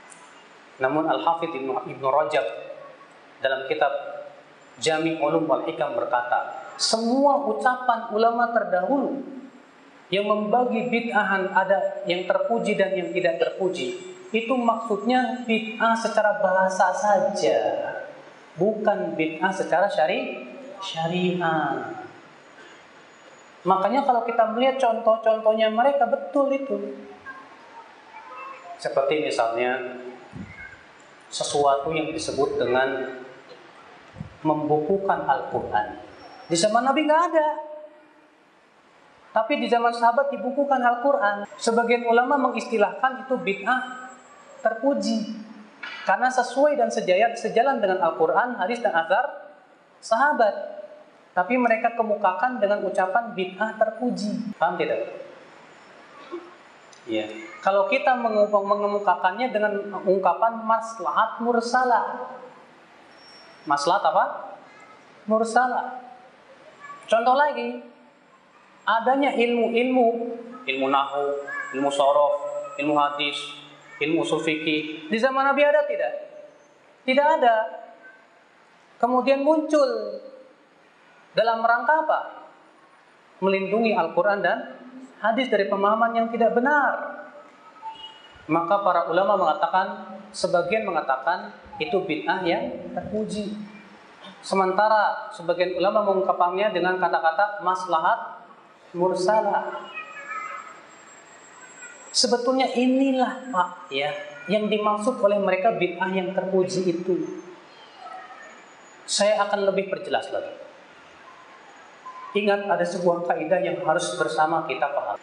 Namun 0.80 1.04
Al-Hafidh 1.12 1.52
Ibnu, 1.60 2.08
Rajab 2.08 2.46
dalam 3.44 3.68
kitab 3.68 3.92
Jami 4.80 5.20
Ulum 5.20 5.44
wal 5.44 5.64
Hikam 5.68 5.92
berkata, 5.92 6.65
semua 6.76 7.40
ucapan 7.48 8.12
ulama 8.12 8.52
terdahulu 8.52 9.24
yang 10.12 10.28
membagi 10.28 10.86
bid'ahan 10.86 11.50
ada 11.50 12.04
yang 12.06 12.28
terpuji 12.30 12.78
dan 12.78 12.94
yang 12.94 13.10
tidak 13.10 13.42
terpuji, 13.42 14.14
itu 14.30 14.54
maksudnya 14.54 15.42
bid'ah 15.42 15.98
secara 15.98 16.38
bahasa 16.38 16.94
saja, 16.94 17.58
bukan 18.54 19.18
bid'ah 19.18 19.50
secara 19.50 19.90
syari 19.90 20.46
syariah. 20.78 21.96
Makanya 23.66 24.06
kalau 24.06 24.22
kita 24.22 24.46
melihat 24.54 24.78
contoh-contohnya 24.78 25.74
mereka 25.74 26.06
betul 26.06 26.54
itu. 26.54 27.02
Seperti 28.78 29.26
misalnya 29.26 29.98
sesuatu 31.26 31.90
yang 31.90 32.14
disebut 32.14 32.62
dengan 32.62 33.18
membukukan 34.46 35.26
Al-Quran. 35.26 36.05
Di 36.46 36.56
zaman 36.58 36.86
Nabi 36.86 37.06
nggak 37.06 37.22
ada. 37.32 37.48
Tapi 39.36 39.60
di 39.60 39.68
zaman 39.68 39.92
sahabat 39.92 40.32
dibukukan 40.32 40.80
Al-Quran. 40.80 41.44
Sebagian 41.60 42.08
ulama 42.08 42.40
mengistilahkan 42.40 43.28
itu 43.28 43.36
bid'ah 43.36 44.08
terpuji. 44.64 45.36
Karena 46.08 46.32
sesuai 46.32 46.78
dan 46.78 46.88
sejalan, 46.88 47.36
sejalan 47.36 47.76
dengan 47.82 48.00
Al-Quran, 48.00 48.56
hadis 48.56 48.80
dan 48.80 48.96
azhar 48.96 49.52
sahabat. 50.00 50.54
Tapi 51.36 51.52
mereka 51.60 51.92
kemukakan 51.92 52.56
dengan 52.56 52.80
ucapan 52.86 53.36
bid'ah 53.36 53.76
terpuji. 53.76 54.56
Paham 54.56 54.80
tidak? 54.80 55.04
Ya. 57.04 57.28
Kalau 57.60 57.92
kita 57.92 58.16
mengemukakannya 58.50 59.52
dengan 59.52 60.00
ungkapan 60.06 60.64
maslahat 60.64 61.44
mursalah. 61.44 62.34
Maslahat 63.68 64.02
apa? 64.06 64.24
Mursalah. 65.28 66.05
Contoh 67.06 67.38
lagi, 67.38 67.78
adanya 68.82 69.30
ilmu-ilmu, 69.30 70.08
ilmu 70.66 70.86
nahu, 70.90 71.24
ilmu 71.78 71.90
sorof, 71.90 72.34
ilmu 72.82 72.94
hadis, 72.98 73.38
ilmu 74.02 74.26
sufiki. 74.26 75.06
Di 75.06 75.18
zaman 75.18 75.46
Nabi 75.46 75.62
ada 75.62 75.86
tidak? 75.86 76.12
Tidak 77.06 77.26
ada. 77.38 77.56
Kemudian 78.98 79.46
muncul 79.46 80.18
dalam 81.36 81.62
rangka 81.62 81.94
apa? 82.02 82.20
Melindungi 83.38 83.92
Al-Quran 83.94 84.40
dan 84.42 84.58
hadis 85.20 85.46
dari 85.46 85.68
pemahaman 85.70 86.10
yang 86.16 86.26
tidak 86.32 86.56
benar. 86.56 87.22
Maka 88.46 88.82
para 88.82 89.10
ulama 89.10 89.38
mengatakan, 89.38 90.16
sebagian 90.30 90.86
mengatakan 90.86 91.54
itu 91.78 91.98
bid'ah 92.02 92.40
yang 92.46 92.94
terpuji. 92.94 93.75
Sementara 94.46 95.34
sebagian 95.34 95.74
ulama 95.74 96.06
mengungkapkannya 96.06 96.70
dengan 96.70 97.02
kata-kata 97.02 97.66
maslahat 97.66 98.46
mursalah. 98.94 99.90
Sebetulnya 102.14 102.70
inilah 102.78 103.50
Pak 103.50 103.90
ya 103.90 104.14
yang 104.46 104.70
dimaksud 104.70 105.18
oleh 105.18 105.42
mereka 105.42 105.74
bid'ah 105.74 106.14
yang 106.14 106.30
terpuji 106.30 106.86
itu. 106.86 107.42
Saya 109.02 109.42
akan 109.50 109.66
lebih 109.66 109.90
perjelas 109.90 110.30
lagi. 110.30 110.54
Ingat 112.38 112.70
ada 112.70 112.86
sebuah 112.86 113.26
kaidah 113.26 113.58
yang 113.58 113.82
harus 113.82 114.14
bersama 114.14 114.62
kita 114.70 114.86
paham. 114.94 115.18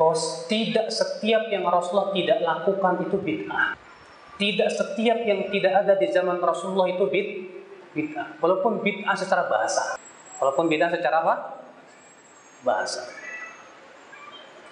Bahwa 0.00 0.16
tidak 0.48 0.88
setiap 0.88 1.52
yang 1.52 1.68
Rasulullah 1.68 2.16
tidak 2.16 2.40
lakukan 2.40 2.94
itu 3.04 3.16
bid'ah. 3.20 3.76
Tidak 4.40 4.70
setiap 4.72 5.20
yang 5.20 5.52
tidak 5.52 5.84
ada 5.84 6.00
di 6.00 6.08
zaman 6.08 6.40
Rasulullah 6.40 6.88
itu 6.88 7.04
bid 7.12 7.28
bid'ah. 7.92 8.36
Walaupun 8.40 8.80
bid'ah 8.80 9.16
secara 9.16 9.46
bahasa. 9.46 9.96
Walaupun 10.40 10.66
bid'ah 10.68 10.90
secara 10.90 11.22
apa? 11.22 11.34
Bahasa. 12.66 13.06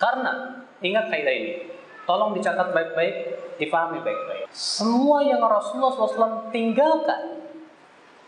Karena 0.00 0.64
ingat 0.80 1.12
kaidah 1.12 1.34
ini. 1.34 1.52
Tolong 2.08 2.34
dicatat 2.34 2.74
baik-baik, 2.74 3.14
difahami 3.60 4.02
baik-baik. 4.02 4.50
Semua 4.50 5.22
yang 5.22 5.38
Rasulullah 5.44 5.94
SAW 5.94 6.50
tinggalkan, 6.50 7.38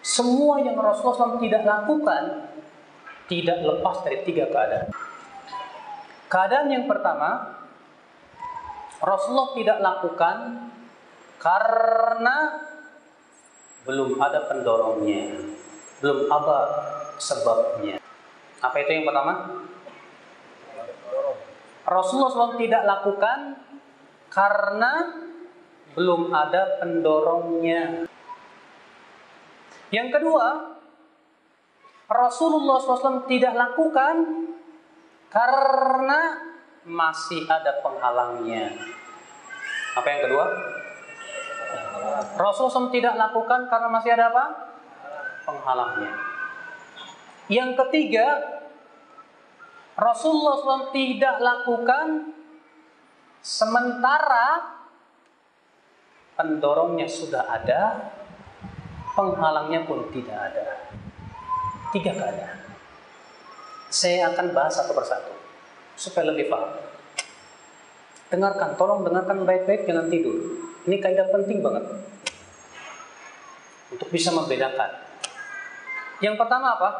semua 0.04 0.62
yang 0.62 0.78
Rasulullah 0.78 1.34
SAW 1.34 1.42
tidak 1.42 1.66
lakukan, 1.66 2.46
tidak 3.26 3.58
lepas 3.58 3.96
dari 4.06 4.22
tiga 4.22 4.46
keadaan. 4.52 4.92
Keadaan 6.30 6.68
yang 6.70 6.84
pertama, 6.86 7.58
Rasulullah 9.02 9.50
tidak 9.56 9.78
lakukan 9.82 10.36
karena 11.42 12.36
belum 13.82 14.18
ada 14.22 14.46
pendorongnya, 14.46 15.42
belum 15.98 16.30
ada 16.30 16.58
sebabnya. 17.18 17.98
Apa 18.62 18.76
itu 18.82 18.90
yang 18.94 19.06
pertama? 19.06 19.62
Rasulullah 21.82 22.30
SAW 22.30 22.62
tidak 22.62 22.86
lakukan 22.86 23.58
karena 24.30 24.92
belum 25.98 26.30
ada 26.30 26.78
pendorongnya. 26.78 28.06
Yang 29.90 30.08
kedua, 30.14 30.78
Rasulullah 32.06 32.78
SAW 32.80 33.26
tidak 33.26 33.52
lakukan 33.52 34.46
karena 35.28 36.20
masih 36.86 37.44
ada 37.50 37.82
penghalangnya. 37.82 38.72
Apa 39.98 40.06
yang 40.06 40.20
kedua? 40.30 40.46
Rasulullah 42.38 42.88
SAW 42.88 42.94
tidak 42.94 43.14
lakukan 43.14 43.66
karena 43.70 43.88
masih 43.88 44.10
ada 44.14 44.30
apa? 44.32 44.44
Penghalangnya. 45.42 46.12
Yang 47.50 47.70
ketiga, 47.86 48.26
Rasulullah 49.98 50.56
SAW 50.56 50.94
tidak 50.94 51.36
lakukan 51.42 52.32
sementara 53.42 54.78
pendorongnya 56.38 57.04
sudah 57.10 57.44
ada, 57.44 58.12
penghalangnya 59.12 59.84
pun 59.84 60.08
tidak 60.14 60.38
ada. 60.38 60.88
Tiga 61.92 62.16
keadaan. 62.16 62.58
Saya 63.92 64.32
akan 64.32 64.56
bahas 64.56 64.80
satu 64.80 64.96
persatu 64.96 65.36
supaya 65.92 66.32
lebih 66.32 66.48
paham. 66.48 66.72
Dengarkan, 68.32 68.80
tolong 68.80 69.04
dengarkan 69.04 69.44
baik-baik, 69.44 69.84
jangan 69.84 70.08
tidur. 70.08 70.61
Ini 70.82 70.96
kaidah 70.98 71.30
penting 71.30 71.62
banget 71.62 71.84
untuk 73.92 74.08
bisa 74.10 74.34
membedakan. 74.34 74.90
Yang 76.18 76.36
pertama 76.38 76.78
apa? 76.78 76.90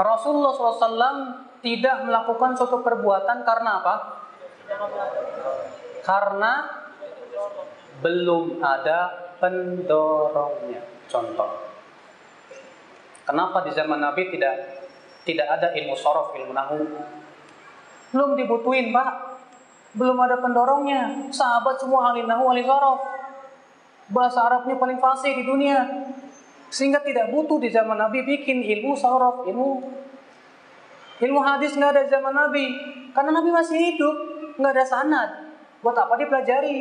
Rasulullah 0.00 0.52
SAW 0.56 1.16
tidak 1.60 1.96
melakukan 2.08 2.56
suatu 2.56 2.80
perbuatan 2.80 3.44
karena 3.44 3.70
apa? 3.84 3.94
Karena 6.00 6.52
belum 8.00 8.64
ada 8.64 9.32
pendorongnya. 9.36 10.80
Contoh, 11.10 11.70
Kenapa 13.30 13.62
di 13.62 13.70
zaman 13.70 14.02
Nabi 14.02 14.26
tidak 14.26 14.82
tidak 15.22 15.46
ada 15.46 15.70
ilmu 15.70 15.94
sorof, 15.94 16.34
ilmu 16.34 16.50
nahu? 16.50 16.82
Belum 18.10 18.34
dibutuhin, 18.34 18.90
Pak. 18.90 19.29
Belum 19.94 20.16
ada 20.22 20.38
pendorongnya. 20.38 21.30
Sahabat 21.34 21.78
semua 21.78 22.10
ahli 22.10 22.22
nahu, 22.26 22.50
ahli 22.50 22.62
sorof. 22.62 23.00
Bahasa 24.10 24.42
Arabnya 24.46 24.78
paling 24.78 24.98
fasih 24.98 25.34
di 25.38 25.44
dunia. 25.46 25.86
Sehingga 26.70 27.02
tidak 27.02 27.34
butuh 27.34 27.58
di 27.58 27.70
zaman 27.70 27.98
Nabi 27.98 28.22
bikin 28.22 28.62
ilmu 28.62 28.94
sorof, 28.94 29.46
ilmu 29.46 29.98
ilmu 31.20 31.40
hadis 31.42 31.74
nggak 31.74 31.90
ada 31.94 32.02
di 32.06 32.10
zaman 32.10 32.34
Nabi. 32.34 32.64
Karena 33.10 33.30
Nabi 33.34 33.50
masih 33.50 33.78
hidup, 33.78 34.16
nggak 34.58 34.72
ada 34.78 34.84
sanad. 34.86 35.30
Buat 35.82 36.06
apa 36.06 36.14
dipelajari? 36.14 36.78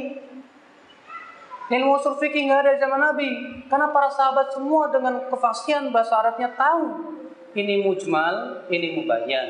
Ilmu 1.69 1.91
usul 1.98 2.18
nggak 2.18 2.60
ada 2.65 2.72
di 2.77 2.80
zaman 2.81 3.02
Nabi. 3.02 3.30
Karena 3.65 3.90
para 3.90 4.10
sahabat 4.10 4.53
semua 4.53 4.94
dengan 4.94 5.22
kefasihan 5.30 5.90
bahasa 5.90 6.22
Arabnya 6.22 6.53
tahu 6.53 7.18
ini 7.57 7.81
mujmal, 7.81 8.65
ini 8.69 9.02
mubayyan, 9.02 9.49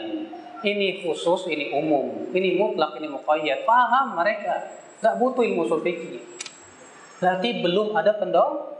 ini 0.63 1.03
khusus, 1.03 1.47
ini 1.47 1.71
umum, 1.75 2.29
ini 2.31 2.59
mutlak, 2.59 2.99
ini 2.99 3.07
muqayyad. 3.11 3.63
Paham 3.63 4.19
mereka. 4.19 4.79
Nggak 4.99 5.15
butuh 5.15 5.43
ilmu 5.43 5.63
usul 5.67 5.79
fikih. 5.81 6.21
Berarti 7.19 7.49
belum 7.63 7.95
ada 7.95 8.15
pendorong. 8.15 8.79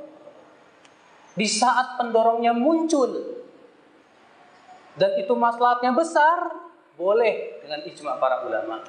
Di 1.35 1.47
saat 1.47 1.95
pendorongnya 1.95 2.51
muncul 2.51 3.39
dan 4.99 5.15
itu 5.15 5.31
maslahatnya 5.31 5.95
besar, 5.95 6.51
boleh 6.99 7.63
dengan 7.63 7.79
ijma 7.87 8.19
para 8.19 8.43
ulama. 8.43 8.83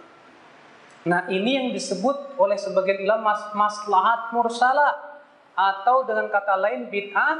Nah, 1.06 1.30
ini 1.30 1.56
yang 1.56 1.68
disebut 1.70 2.34
oleh 2.34 2.58
sebagian 2.58 3.06
ulama 3.06 3.30
mas 3.30 3.42
maslahat 3.54 4.34
mursalah 4.34 5.22
atau 5.54 6.02
dengan 6.02 6.26
kata 6.26 6.58
lain 6.58 6.90
bid'ah 6.90 7.38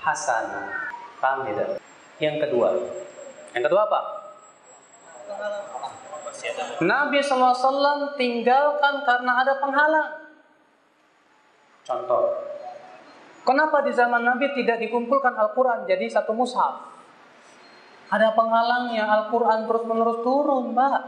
hasanah. 0.00 0.90
Paham 1.20 1.44
tidak? 1.46 1.78
Yang 2.18 2.48
kedua. 2.48 2.68
Yang 3.52 3.62
kedua 3.68 3.80
apa? 3.86 4.00
Nabi 6.82 7.18
SAW 7.22 8.18
tinggalkan 8.18 8.94
karena 9.06 9.32
ada 9.44 9.52
penghalang. 9.62 10.10
Contoh. 11.82 12.22
Kenapa 13.42 13.82
di 13.82 13.90
zaman 13.90 14.22
Nabi 14.22 14.54
tidak 14.54 14.78
dikumpulkan 14.78 15.34
Al-Quran 15.34 15.86
jadi 15.86 16.06
satu 16.06 16.30
mushaf? 16.30 16.94
Ada 18.12 18.36
penghalangnya 18.38 19.02
Al-Quran 19.08 19.66
terus 19.66 19.84
menerus 19.88 20.18
turun, 20.22 20.76
Mbak. 20.76 21.00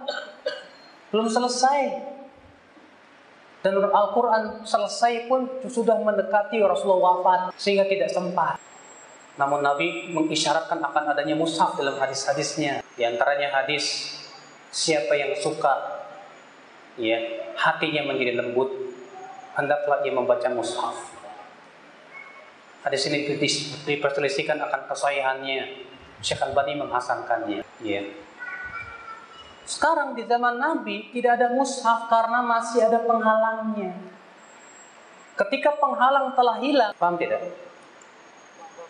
Belum 1.14 1.30
selesai. 1.30 2.10
Dan 3.62 3.80
Al-Quran 3.80 4.66
selesai 4.66 5.30
pun 5.30 5.46
sudah 5.70 5.96
mendekati 6.02 6.58
Rasulullah 6.60 7.22
wafat 7.22 7.40
sehingga 7.56 7.86
tidak 7.86 8.10
sempat. 8.10 8.58
Namun 9.34 9.66
Nabi 9.66 10.14
mengisyaratkan 10.14 10.78
akan 10.78 11.04
adanya 11.10 11.34
mushaf 11.34 11.74
dalam 11.74 11.98
hadis-hadisnya. 11.98 12.86
Di 12.94 13.02
antaranya 13.02 13.50
hadis 13.50 14.14
siapa 14.70 15.14
yang 15.18 15.34
suka 15.38 16.06
ya 16.94 17.18
hatinya 17.58 18.06
menjadi 18.06 18.38
lembut 18.38 18.70
hendaklah 19.58 20.06
ia 20.06 20.14
membaca 20.14 20.46
mushaf. 20.54 20.94
Hadis 22.86 23.08
ini 23.08 23.24
diperselisihkan 23.88 24.60
akan 24.60 24.80
kesahihannya. 24.92 25.88
Syekh 26.20 26.40
Al-Bani 26.40 26.78
menghasankannya. 26.78 27.64
Ya. 27.80 28.02
Sekarang 29.64 30.12
di 30.12 30.28
zaman 30.28 30.60
Nabi 30.60 31.08
tidak 31.10 31.40
ada 31.40 31.48
mushaf 31.56 32.12
karena 32.12 32.44
masih 32.44 32.84
ada 32.84 33.00
penghalangnya. 33.00 33.96
Ketika 35.34 35.74
penghalang 35.80 36.36
telah 36.36 36.56
hilang, 36.60 36.92
paham 36.94 37.16
tidak? 37.16 37.40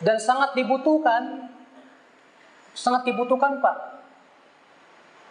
Dan 0.05 0.21
sangat 0.21 0.53
dibutuhkan, 0.53 1.49
sangat 2.77 3.09
dibutuhkan 3.09 3.65
Pak. 3.65 3.77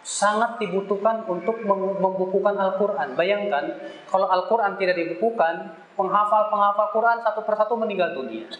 Sangat 0.04 0.60
dibutuhkan 0.60 1.24
untuk 1.30 1.64
membukukan 1.64 2.58
Al-Quran. 2.58 3.16
Bayangkan, 3.16 3.64
kalau 4.10 4.28
Al-Quran 4.28 4.76
tidak 4.76 5.00
dibukukan, 5.00 5.72
penghafal-penghafal 5.96 6.92
Quran 6.92 7.16
satu 7.24 7.40
persatu 7.46 7.78
meninggal 7.78 8.12
dunia. 8.12 8.50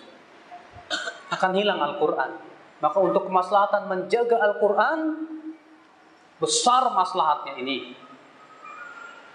Akan 1.28 1.52
hilang 1.52 1.82
Al-Quran. 1.82 2.38
Maka 2.80 2.96
untuk 3.02 3.28
kemaslahatan 3.28 3.90
menjaga 3.90 4.40
Al-Quran, 4.40 4.98
besar 6.38 6.88
maslahatnya 6.94 7.60
ini. 7.60 7.92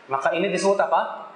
Maka 0.09 0.33
ini 0.33 0.49
disebut 0.49 0.79
apa? 0.81 1.29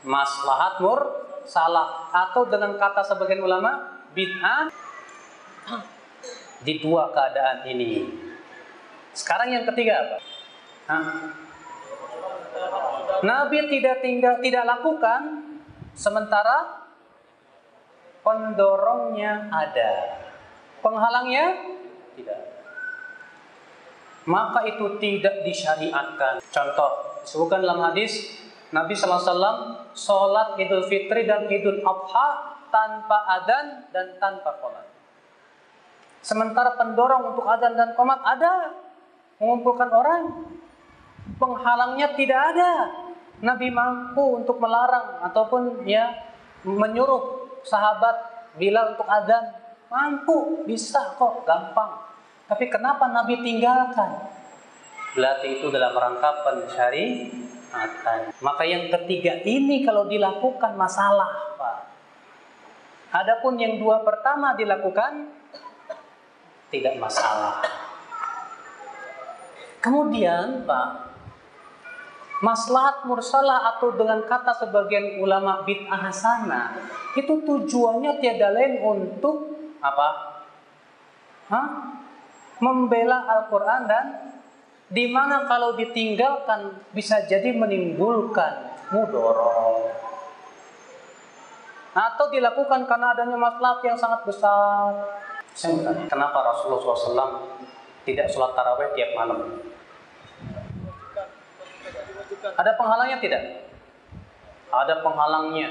Maslahat 0.00 0.80
mur 0.80 1.00
salah 1.44 2.08
atau 2.08 2.48
dengan 2.48 2.72
kata 2.80 3.04
sebagian 3.04 3.44
ulama 3.44 3.99
bid'ah 4.12 4.70
di 6.66 6.74
dua 6.82 7.10
keadaan 7.14 7.64
ini. 7.68 8.08
Sekarang 9.14 9.50
yang 9.50 9.64
ketiga 9.68 10.06
apa? 10.06 10.16
Hah? 10.90 11.04
Nabi 13.20 13.58
tidak 13.68 14.00
tinggal 14.00 14.40
tidak 14.40 14.64
lakukan 14.64 15.50
Sementara 16.00 16.88
pendorongnya 18.24 19.52
ada. 19.52 20.22
Penghalangnya 20.80 21.76
tidak. 22.16 22.40
Maka 24.24 24.64
itu 24.64 24.96
tidak 24.96 25.44
disyariatkan. 25.44 26.40
Contoh, 26.40 27.20
disebutkan 27.20 27.60
dalam 27.60 27.84
hadis 27.84 28.40
Nabi 28.72 28.96
SAW 28.96 29.92
sholat 29.92 30.56
idul 30.56 30.88
fitri 30.88 31.28
dan 31.28 31.50
idul 31.52 31.84
adha 31.84 32.59
tanpa 32.72 33.26
adan 33.26 33.90
dan 33.90 34.16
tanpa 34.16 34.56
komat. 34.62 34.86
Sementara 36.22 36.78
pendorong 36.78 37.34
untuk 37.34 37.46
adan 37.46 37.76
dan 37.76 37.90
komat 37.98 38.22
ada. 38.24 38.74
Mengumpulkan 39.40 39.88
orang. 39.88 40.22
Penghalangnya 41.40 42.12
tidak 42.16 42.40
ada. 42.54 42.72
Nabi 43.40 43.72
mampu 43.72 44.36
untuk 44.36 44.60
melarang 44.60 45.24
ataupun 45.24 45.88
ya 45.88 46.12
menyuruh 46.64 47.56
sahabat 47.64 48.16
bila 48.56 48.92
untuk 48.92 49.08
adzan 49.08 49.44
mampu 49.88 50.64
bisa 50.68 51.16
kok 51.16 51.48
gampang 51.48 52.04
tapi 52.46 52.68
kenapa 52.68 53.08
Nabi 53.08 53.40
tinggalkan 53.40 54.28
berarti 55.16 55.60
itu 55.60 55.66
dalam 55.72 55.96
rangka 55.96 56.44
pensyariatan 56.44 58.36
maka 58.44 58.62
yang 58.68 58.92
ketiga 58.92 59.40
ini 59.42 59.82
kalau 59.82 60.06
dilakukan 60.06 60.76
masalah 60.76 61.56
Pak 61.56 61.89
adapun 63.10 63.58
yang 63.58 63.78
dua 63.78 64.02
pertama 64.06 64.54
dilakukan 64.54 65.30
tidak 66.70 66.94
masalah 66.98 67.62
kemudian 69.82 70.62
Pak 70.64 71.10
maslahat 72.40 73.04
mursalah 73.04 73.76
atau 73.76 73.92
dengan 73.92 74.24
kata 74.24 74.56
sebagian 74.56 75.20
ulama 75.20 75.60
bid'ah 75.62 76.08
hasanah 76.08 76.72
itu 77.12 77.44
tujuannya 77.44 78.16
tiada 78.18 78.48
lain 78.56 78.80
untuk 78.80 79.50
apa? 79.84 80.08
Hah? 81.52 81.68
Membela 82.60 83.24
Al-Quran 83.24 83.88
dan 83.88 84.06
di 84.92 85.08
mana 85.08 85.48
kalau 85.48 85.76
ditinggalkan 85.76 86.76
bisa 86.92 87.24
jadi 87.24 87.56
menimbulkan 87.56 88.84
mudorong 88.92 89.99
atau 91.90 92.26
dilakukan 92.30 92.86
karena 92.86 93.14
adanya 93.14 93.34
maslahat 93.34 93.82
yang 93.82 93.98
sangat 93.98 94.22
besar. 94.22 94.94
Kenapa 96.06 96.38
Rasulullah 96.46 96.80
SAW 96.94 97.32
tidak 98.06 98.30
sholat 98.30 98.54
taraweh 98.54 98.94
tiap 98.94 99.10
malam? 99.18 99.58
Ada 102.54 102.72
penghalangnya 102.78 103.18
tidak? 103.18 103.42
Ada 104.70 105.02
penghalangnya. 105.02 105.68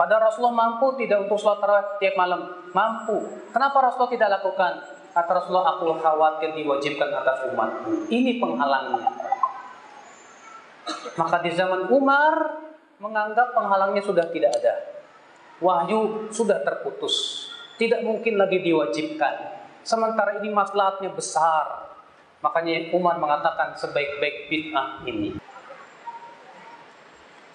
Pada 0.00 0.16
Rasulullah 0.16 0.56
mampu 0.56 0.96
tidak 0.96 1.28
untuk 1.28 1.36
sholat 1.36 1.60
tarawih 1.60 2.00
tiap 2.00 2.16
malam? 2.16 2.40
Mampu. 2.72 3.28
Kenapa 3.52 3.84
Rasulullah 3.84 4.14
tidak 4.16 4.28
lakukan? 4.40 4.72
Kata 5.10 5.30
Rasulullah, 5.42 5.74
aku 5.74 5.90
khawatir 5.98 6.54
diwajibkan 6.54 7.10
atas 7.10 7.50
umatku. 7.50 8.06
Ini 8.08 8.38
penghalangnya. 8.38 9.10
Maka 11.18 11.36
di 11.42 11.50
zaman 11.50 11.90
Umar 11.90 12.34
menganggap 13.00 13.56
penghalangnya 13.56 14.04
sudah 14.04 14.28
tidak 14.28 14.52
ada. 14.60 14.74
Wahyu 15.58 16.28
sudah 16.28 16.60
terputus. 16.60 17.48
Tidak 17.80 18.04
mungkin 18.04 18.36
lagi 18.36 18.60
diwajibkan. 18.60 19.34
Sementara 19.80 20.36
ini 20.44 20.52
maslahatnya 20.52 21.08
besar. 21.16 21.96
Makanya 22.44 22.92
Umar 22.92 23.16
mengatakan 23.16 23.76
sebaik-baik 23.76 24.52
bid'ah 24.52 25.04
ini. 25.08 25.36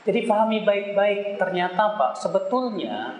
Jadi 0.05 0.19
pahami 0.29 0.61
baik-baik 0.61 1.41
ternyata 1.41 1.97
Pak, 1.97 2.21
sebetulnya 2.21 3.17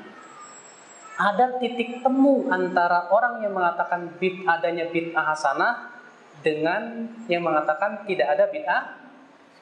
ada 1.17 1.57
titik 1.57 2.05
temu 2.05 2.45
antara 2.53 3.09
orang 3.09 3.41
yang 3.41 3.57
mengatakan 3.57 4.13
bid 4.21 4.45
adanya 4.45 4.85
bid'ah 4.93 5.33
hasanah 5.33 5.97
dengan 6.45 7.09
yang 7.25 7.41
mengatakan 7.41 8.05
tidak 8.05 8.37
ada 8.37 8.45
bid'ah. 8.49 8.83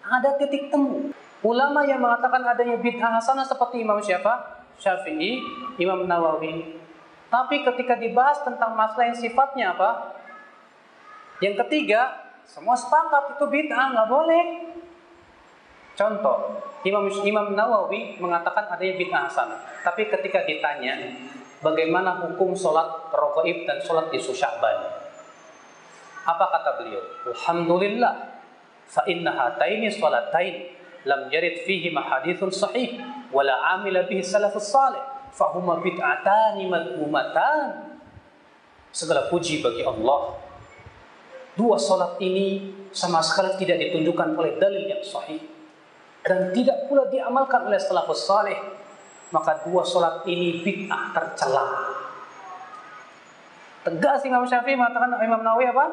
Ada 0.04 0.36
titik 0.36 0.68
temu. 0.68 1.16
Ulama 1.44 1.84
yang 1.84 2.00
mengatakan 2.00 2.40
adanya 2.40 2.80
bid'ah 2.80 3.20
hasanah 3.20 3.44
seperti 3.44 3.84
Imam 3.84 4.00
Syafi'i, 4.00 4.80
Syafi'i, 4.80 5.32
Imam 5.76 6.08
Nawawi. 6.08 6.80
Tapi 7.28 7.68
ketika 7.68 8.00
dibahas 8.00 8.40
tentang 8.48 8.72
masalah 8.80 9.12
yang 9.12 9.20
sifatnya 9.20 9.76
apa? 9.76 10.16
Yang 11.44 11.68
ketiga, 11.68 12.24
Semua 12.44 12.76
sepakat 12.76 13.40
itu 13.40 13.46
bid'ah, 13.48 13.96
nggak 13.96 14.10
boleh. 14.12 14.44
Contoh, 15.96 16.60
Imam 16.84 17.08
Imam 17.08 17.56
Nawawi 17.56 18.20
mengatakan 18.20 18.68
adanya 18.68 19.00
bid'ah 19.00 19.22
hasanah. 19.32 19.60
Tapi 19.80 20.12
ketika 20.12 20.44
ditanya 20.44 21.00
bagaimana 21.64 22.20
hukum 22.20 22.52
sholat 22.52 23.08
rogaib 23.16 23.64
dan 23.64 23.80
sholat 23.80 24.12
isu 24.12 24.36
sya'ban, 24.36 24.92
apa 26.28 26.46
kata 26.52 26.84
beliau? 26.84 27.04
Alhamdulillah, 27.32 28.44
fa 28.92 29.08
inna 29.08 29.32
hataini 29.32 29.88
sholatain 29.88 30.83
lam 31.04 31.28
yarid 31.28 31.68
fihi 31.68 31.92
mahadithun 31.92 32.52
sahih 32.52 33.00
wala 33.32 33.54
amila 33.76 34.08
bihi 34.08 34.24
salafus 34.24 34.72
salih 34.72 35.02
fahuma 35.36 35.82
bid'atani 35.84 36.68
madhumatan. 36.70 37.92
Segala 38.94 39.26
puji 39.26 39.66
bagi 39.66 39.82
Allah. 39.82 40.38
Dua 41.58 41.82
sholat 41.82 42.22
ini 42.22 42.74
sama 42.94 43.22
sekali 43.26 43.58
tidak 43.58 43.82
ditunjukkan 43.90 44.38
oleh 44.38 44.54
dalil 44.62 44.86
yang 44.86 45.02
sahih 45.02 45.42
dan 46.24 46.54
tidak 46.54 46.88
pula 46.90 47.10
diamalkan 47.10 47.68
oleh 47.68 47.78
salafus 47.78 48.26
saleh 48.26 48.58
maka 49.34 49.66
dua 49.66 49.82
solat 49.82 50.22
ini 50.30 50.62
bid'ah 50.62 51.10
tercela. 51.10 51.66
Tegas 53.84 54.22
Imam 54.24 54.46
Syafi'i 54.46 54.78
mengatakan 54.78 55.18
Imam 55.26 55.42
Nawawi 55.42 55.68
apa? 55.74 55.86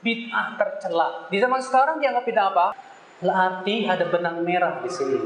Bid'ah 0.00 0.56
tercela. 0.56 1.28
Di 1.28 1.36
zaman 1.36 1.60
sekarang 1.60 2.00
dianggap 2.00 2.24
bid'ah 2.24 2.48
apa 2.50 2.66
berarti 3.20 3.84
ada 3.84 4.04
benang 4.08 4.42
merah 4.42 4.80
di 4.80 4.90
sini 4.90 5.16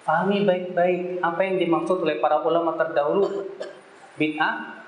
Fahami 0.00 0.48
baik-baik 0.48 1.20
apa 1.20 1.40
yang 1.44 1.56
dimaksud 1.60 2.00
oleh 2.00 2.20
para 2.20 2.40
ulama 2.40 2.72
terdahulu 2.76 3.44
bid'ah 4.16 4.84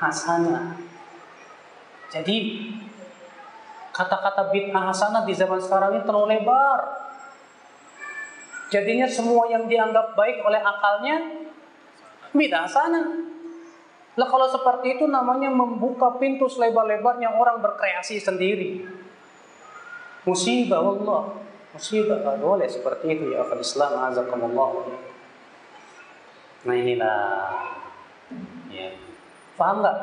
hasanah 0.00 0.84
jadi 2.14 2.36
kata-kata 3.90 4.54
bid'ah 4.54 4.94
hasanah 4.94 5.26
di 5.26 5.34
zaman 5.34 5.58
sekarang 5.58 5.98
ini 5.98 6.02
terlalu 6.06 6.38
lebar. 6.38 6.80
Jadinya 8.70 9.06
semua 9.10 9.50
yang 9.50 9.66
dianggap 9.66 10.14
baik 10.14 10.38
oleh 10.46 10.62
akalnya 10.62 11.46
bid'ah 12.30 12.70
hasanah. 12.70 13.06
Lah 14.14 14.28
kalau 14.30 14.46
seperti 14.46 14.94
itu 14.94 15.10
namanya 15.10 15.50
membuka 15.50 16.14
pintu 16.22 16.46
selebar-lebarnya 16.46 17.34
orang 17.34 17.58
berkreasi 17.58 18.22
sendiri. 18.22 18.86
Musibah 20.24 20.80
Allah. 20.80 21.22
Musibah 21.76 22.16
gak 22.24 22.38
boleh 22.40 22.68
seperti 22.70 23.12
itu 23.12 23.34
ya 23.36 23.44
akal 23.44 23.60
Islam 23.60 23.92
azakumullah. 24.08 24.88
Nah 26.64 26.74
inilah 26.74 27.20
ya. 28.72 28.88
Paham 29.54 29.84
nggak? 29.84 29.98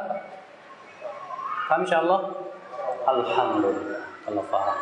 Paham 1.65 1.81
insyaallah? 1.83 2.21
Alhamdulillah 3.01 4.03
kalau 4.21 4.45
paham. 4.45 4.79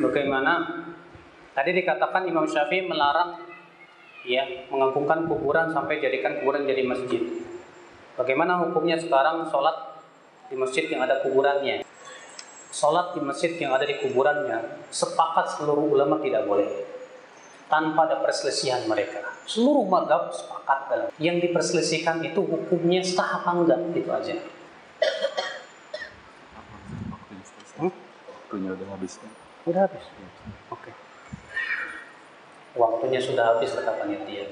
Bagaimana? 0.00 0.52
Tadi 1.60 1.76
dikatakan 1.76 2.24
Imam 2.24 2.48
Syafi'i 2.48 2.88
melarang 2.88 3.36
ya 4.24 4.64
mengagungkan 4.72 5.28
kuburan 5.28 5.68
sampai 5.68 6.00
jadikan 6.00 6.40
kuburan 6.40 6.64
jadi 6.64 6.88
masjid. 6.88 7.20
Bagaimana 8.16 8.64
hukumnya 8.64 8.96
sekarang 8.96 9.44
sholat 9.52 10.00
di 10.48 10.56
masjid 10.56 10.88
yang 10.88 11.04
ada 11.04 11.20
kuburannya? 11.20 11.84
Sholat 12.72 13.12
di 13.12 13.20
masjid 13.20 13.52
yang 13.60 13.76
ada 13.76 13.84
di 13.84 13.92
kuburannya 14.00 14.88
sepakat 14.88 15.60
seluruh 15.60 15.84
ulama 15.84 16.16
tidak 16.24 16.48
boleh 16.48 16.64
tanpa 17.68 18.08
ada 18.08 18.24
perselisihan 18.24 18.88
mereka. 18.88 19.20
Seluruh 19.44 19.84
madhab 19.84 20.32
sepakat 20.32 20.78
dalam. 20.88 21.08
Yang 21.20 21.44
diperselisihkan 21.44 22.24
itu 22.24 22.40
hukumnya 22.40 23.04
sah 23.04 23.44
apa 23.44 23.52
enggak 23.52 23.84
itu 23.92 24.08
aja. 24.08 24.34
Waktunya 28.48 28.72
udah 28.72 28.86
habis. 28.96 29.20
Sudah 29.60 29.84
habis. 29.84 30.04
Oke. 30.72 31.09
Waktunya 32.78 33.18
sudah 33.18 33.54
habis 33.54 33.74
kata 33.74 33.98
panitia. 33.98 34.46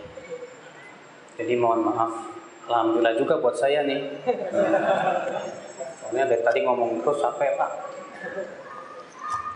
Jadi 1.38 1.54
mohon 1.54 1.86
maaf. 1.86 2.34
Alhamdulillah 2.66 3.14
juga 3.14 3.38
buat 3.38 3.54
saya 3.54 3.86
nih. 3.86 4.18
Soalnya 6.02 6.24
dari 6.26 6.42
tadi 6.42 6.58
ngomong 6.66 6.98
terus 7.00 7.22
sampai 7.22 7.54
Pak. 7.54 7.70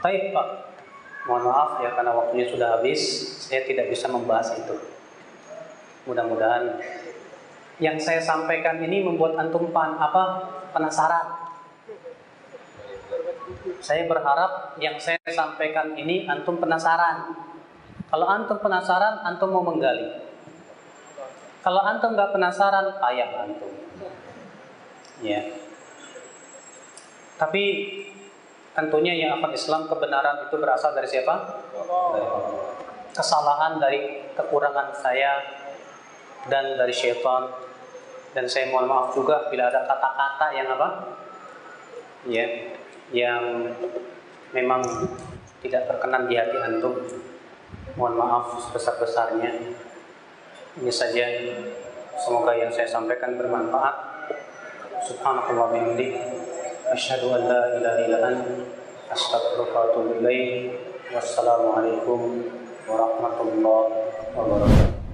Baik 0.01 0.31
Pak. 0.31 0.49
Mohon 1.27 1.43
maaf 1.51 1.71
ya 1.83 1.91
karena 1.99 2.13
waktunya 2.15 2.47
sudah 2.47 2.79
habis. 2.79 3.03
Saya 3.43 3.67
tidak 3.67 3.91
bisa 3.91 4.07
membahas 4.07 4.55
itu. 4.55 4.79
Mudah-mudahan 6.07 6.79
yang 7.83 7.99
saya 7.99 8.23
sampaikan 8.23 8.79
ini 8.79 9.03
membuat 9.03 9.35
antum 9.35 9.75
pan 9.75 9.99
apa 9.99 10.51
penasaran. 10.71 11.51
Saya 13.83 14.07
berharap 14.07 14.79
yang 14.79 14.95
saya 15.03 15.19
sampaikan 15.27 15.99
ini 15.99 16.31
antum 16.31 16.63
penasaran. 16.63 17.51
Kalau 18.13 18.29
antum 18.29 18.61
penasaran, 18.61 19.25
antum 19.25 19.49
mau 19.49 19.65
menggali. 19.65 20.05
Kalau 21.65 21.81
antum 21.81 22.13
nggak 22.13 22.37
penasaran, 22.37 23.01
payah 23.01 23.49
antum. 23.49 23.73
Ya. 25.25 25.41
Tapi 27.41 27.65
tentunya 28.77 29.17
yang 29.17 29.41
akan 29.41 29.57
Islam 29.57 29.89
kebenaran 29.89 30.45
itu 30.45 30.61
berasal 30.61 30.93
dari 30.93 31.09
siapa? 31.09 31.65
Dari. 31.73 32.29
Kesalahan 33.17 33.81
dari 33.81 34.29
kekurangan 34.37 34.93
saya 34.93 35.41
dan 36.53 36.77
dari 36.77 36.93
syaitan 36.93 37.49
dan 38.37 38.45
saya 38.49 38.73
mohon 38.73 38.89
maaf 38.89 39.13
juga 39.17 39.49
bila 39.49 39.73
ada 39.73 39.89
kata-kata 39.89 40.47
yang 40.53 40.69
apa? 40.69 40.89
Ya, 42.29 42.47
yang 43.13 43.73
memang 44.53 44.85
tidak 45.65 45.89
terkenan 45.89 46.29
di 46.29 46.37
hati 46.37 46.57
antum. 46.61 46.97
Mohon 47.97 48.15
maaf 48.25 48.45
sebesar-besarnya. 48.69 49.53
Ini 50.81 50.93
saja. 50.93 51.27
Semoga 52.17 52.57
yang 52.57 52.73
saya 52.73 52.89
sampaikan 52.89 53.37
bermanfaat. 53.37 53.95
Subhanakallah 55.05 55.73
bihamdik. 55.73 56.17
Asyhadu 56.93 57.37
an 57.37 57.43
la 57.49 57.63
ilaha 57.77 57.99
illa 58.05 58.31
astaghfiruka 59.13 59.77
wa 59.77 59.85
atubu. 59.93 60.21
Wassalamualaikum 61.13 62.49
warahmatullahi 62.89 63.93
wabarakatuh. 64.33 64.92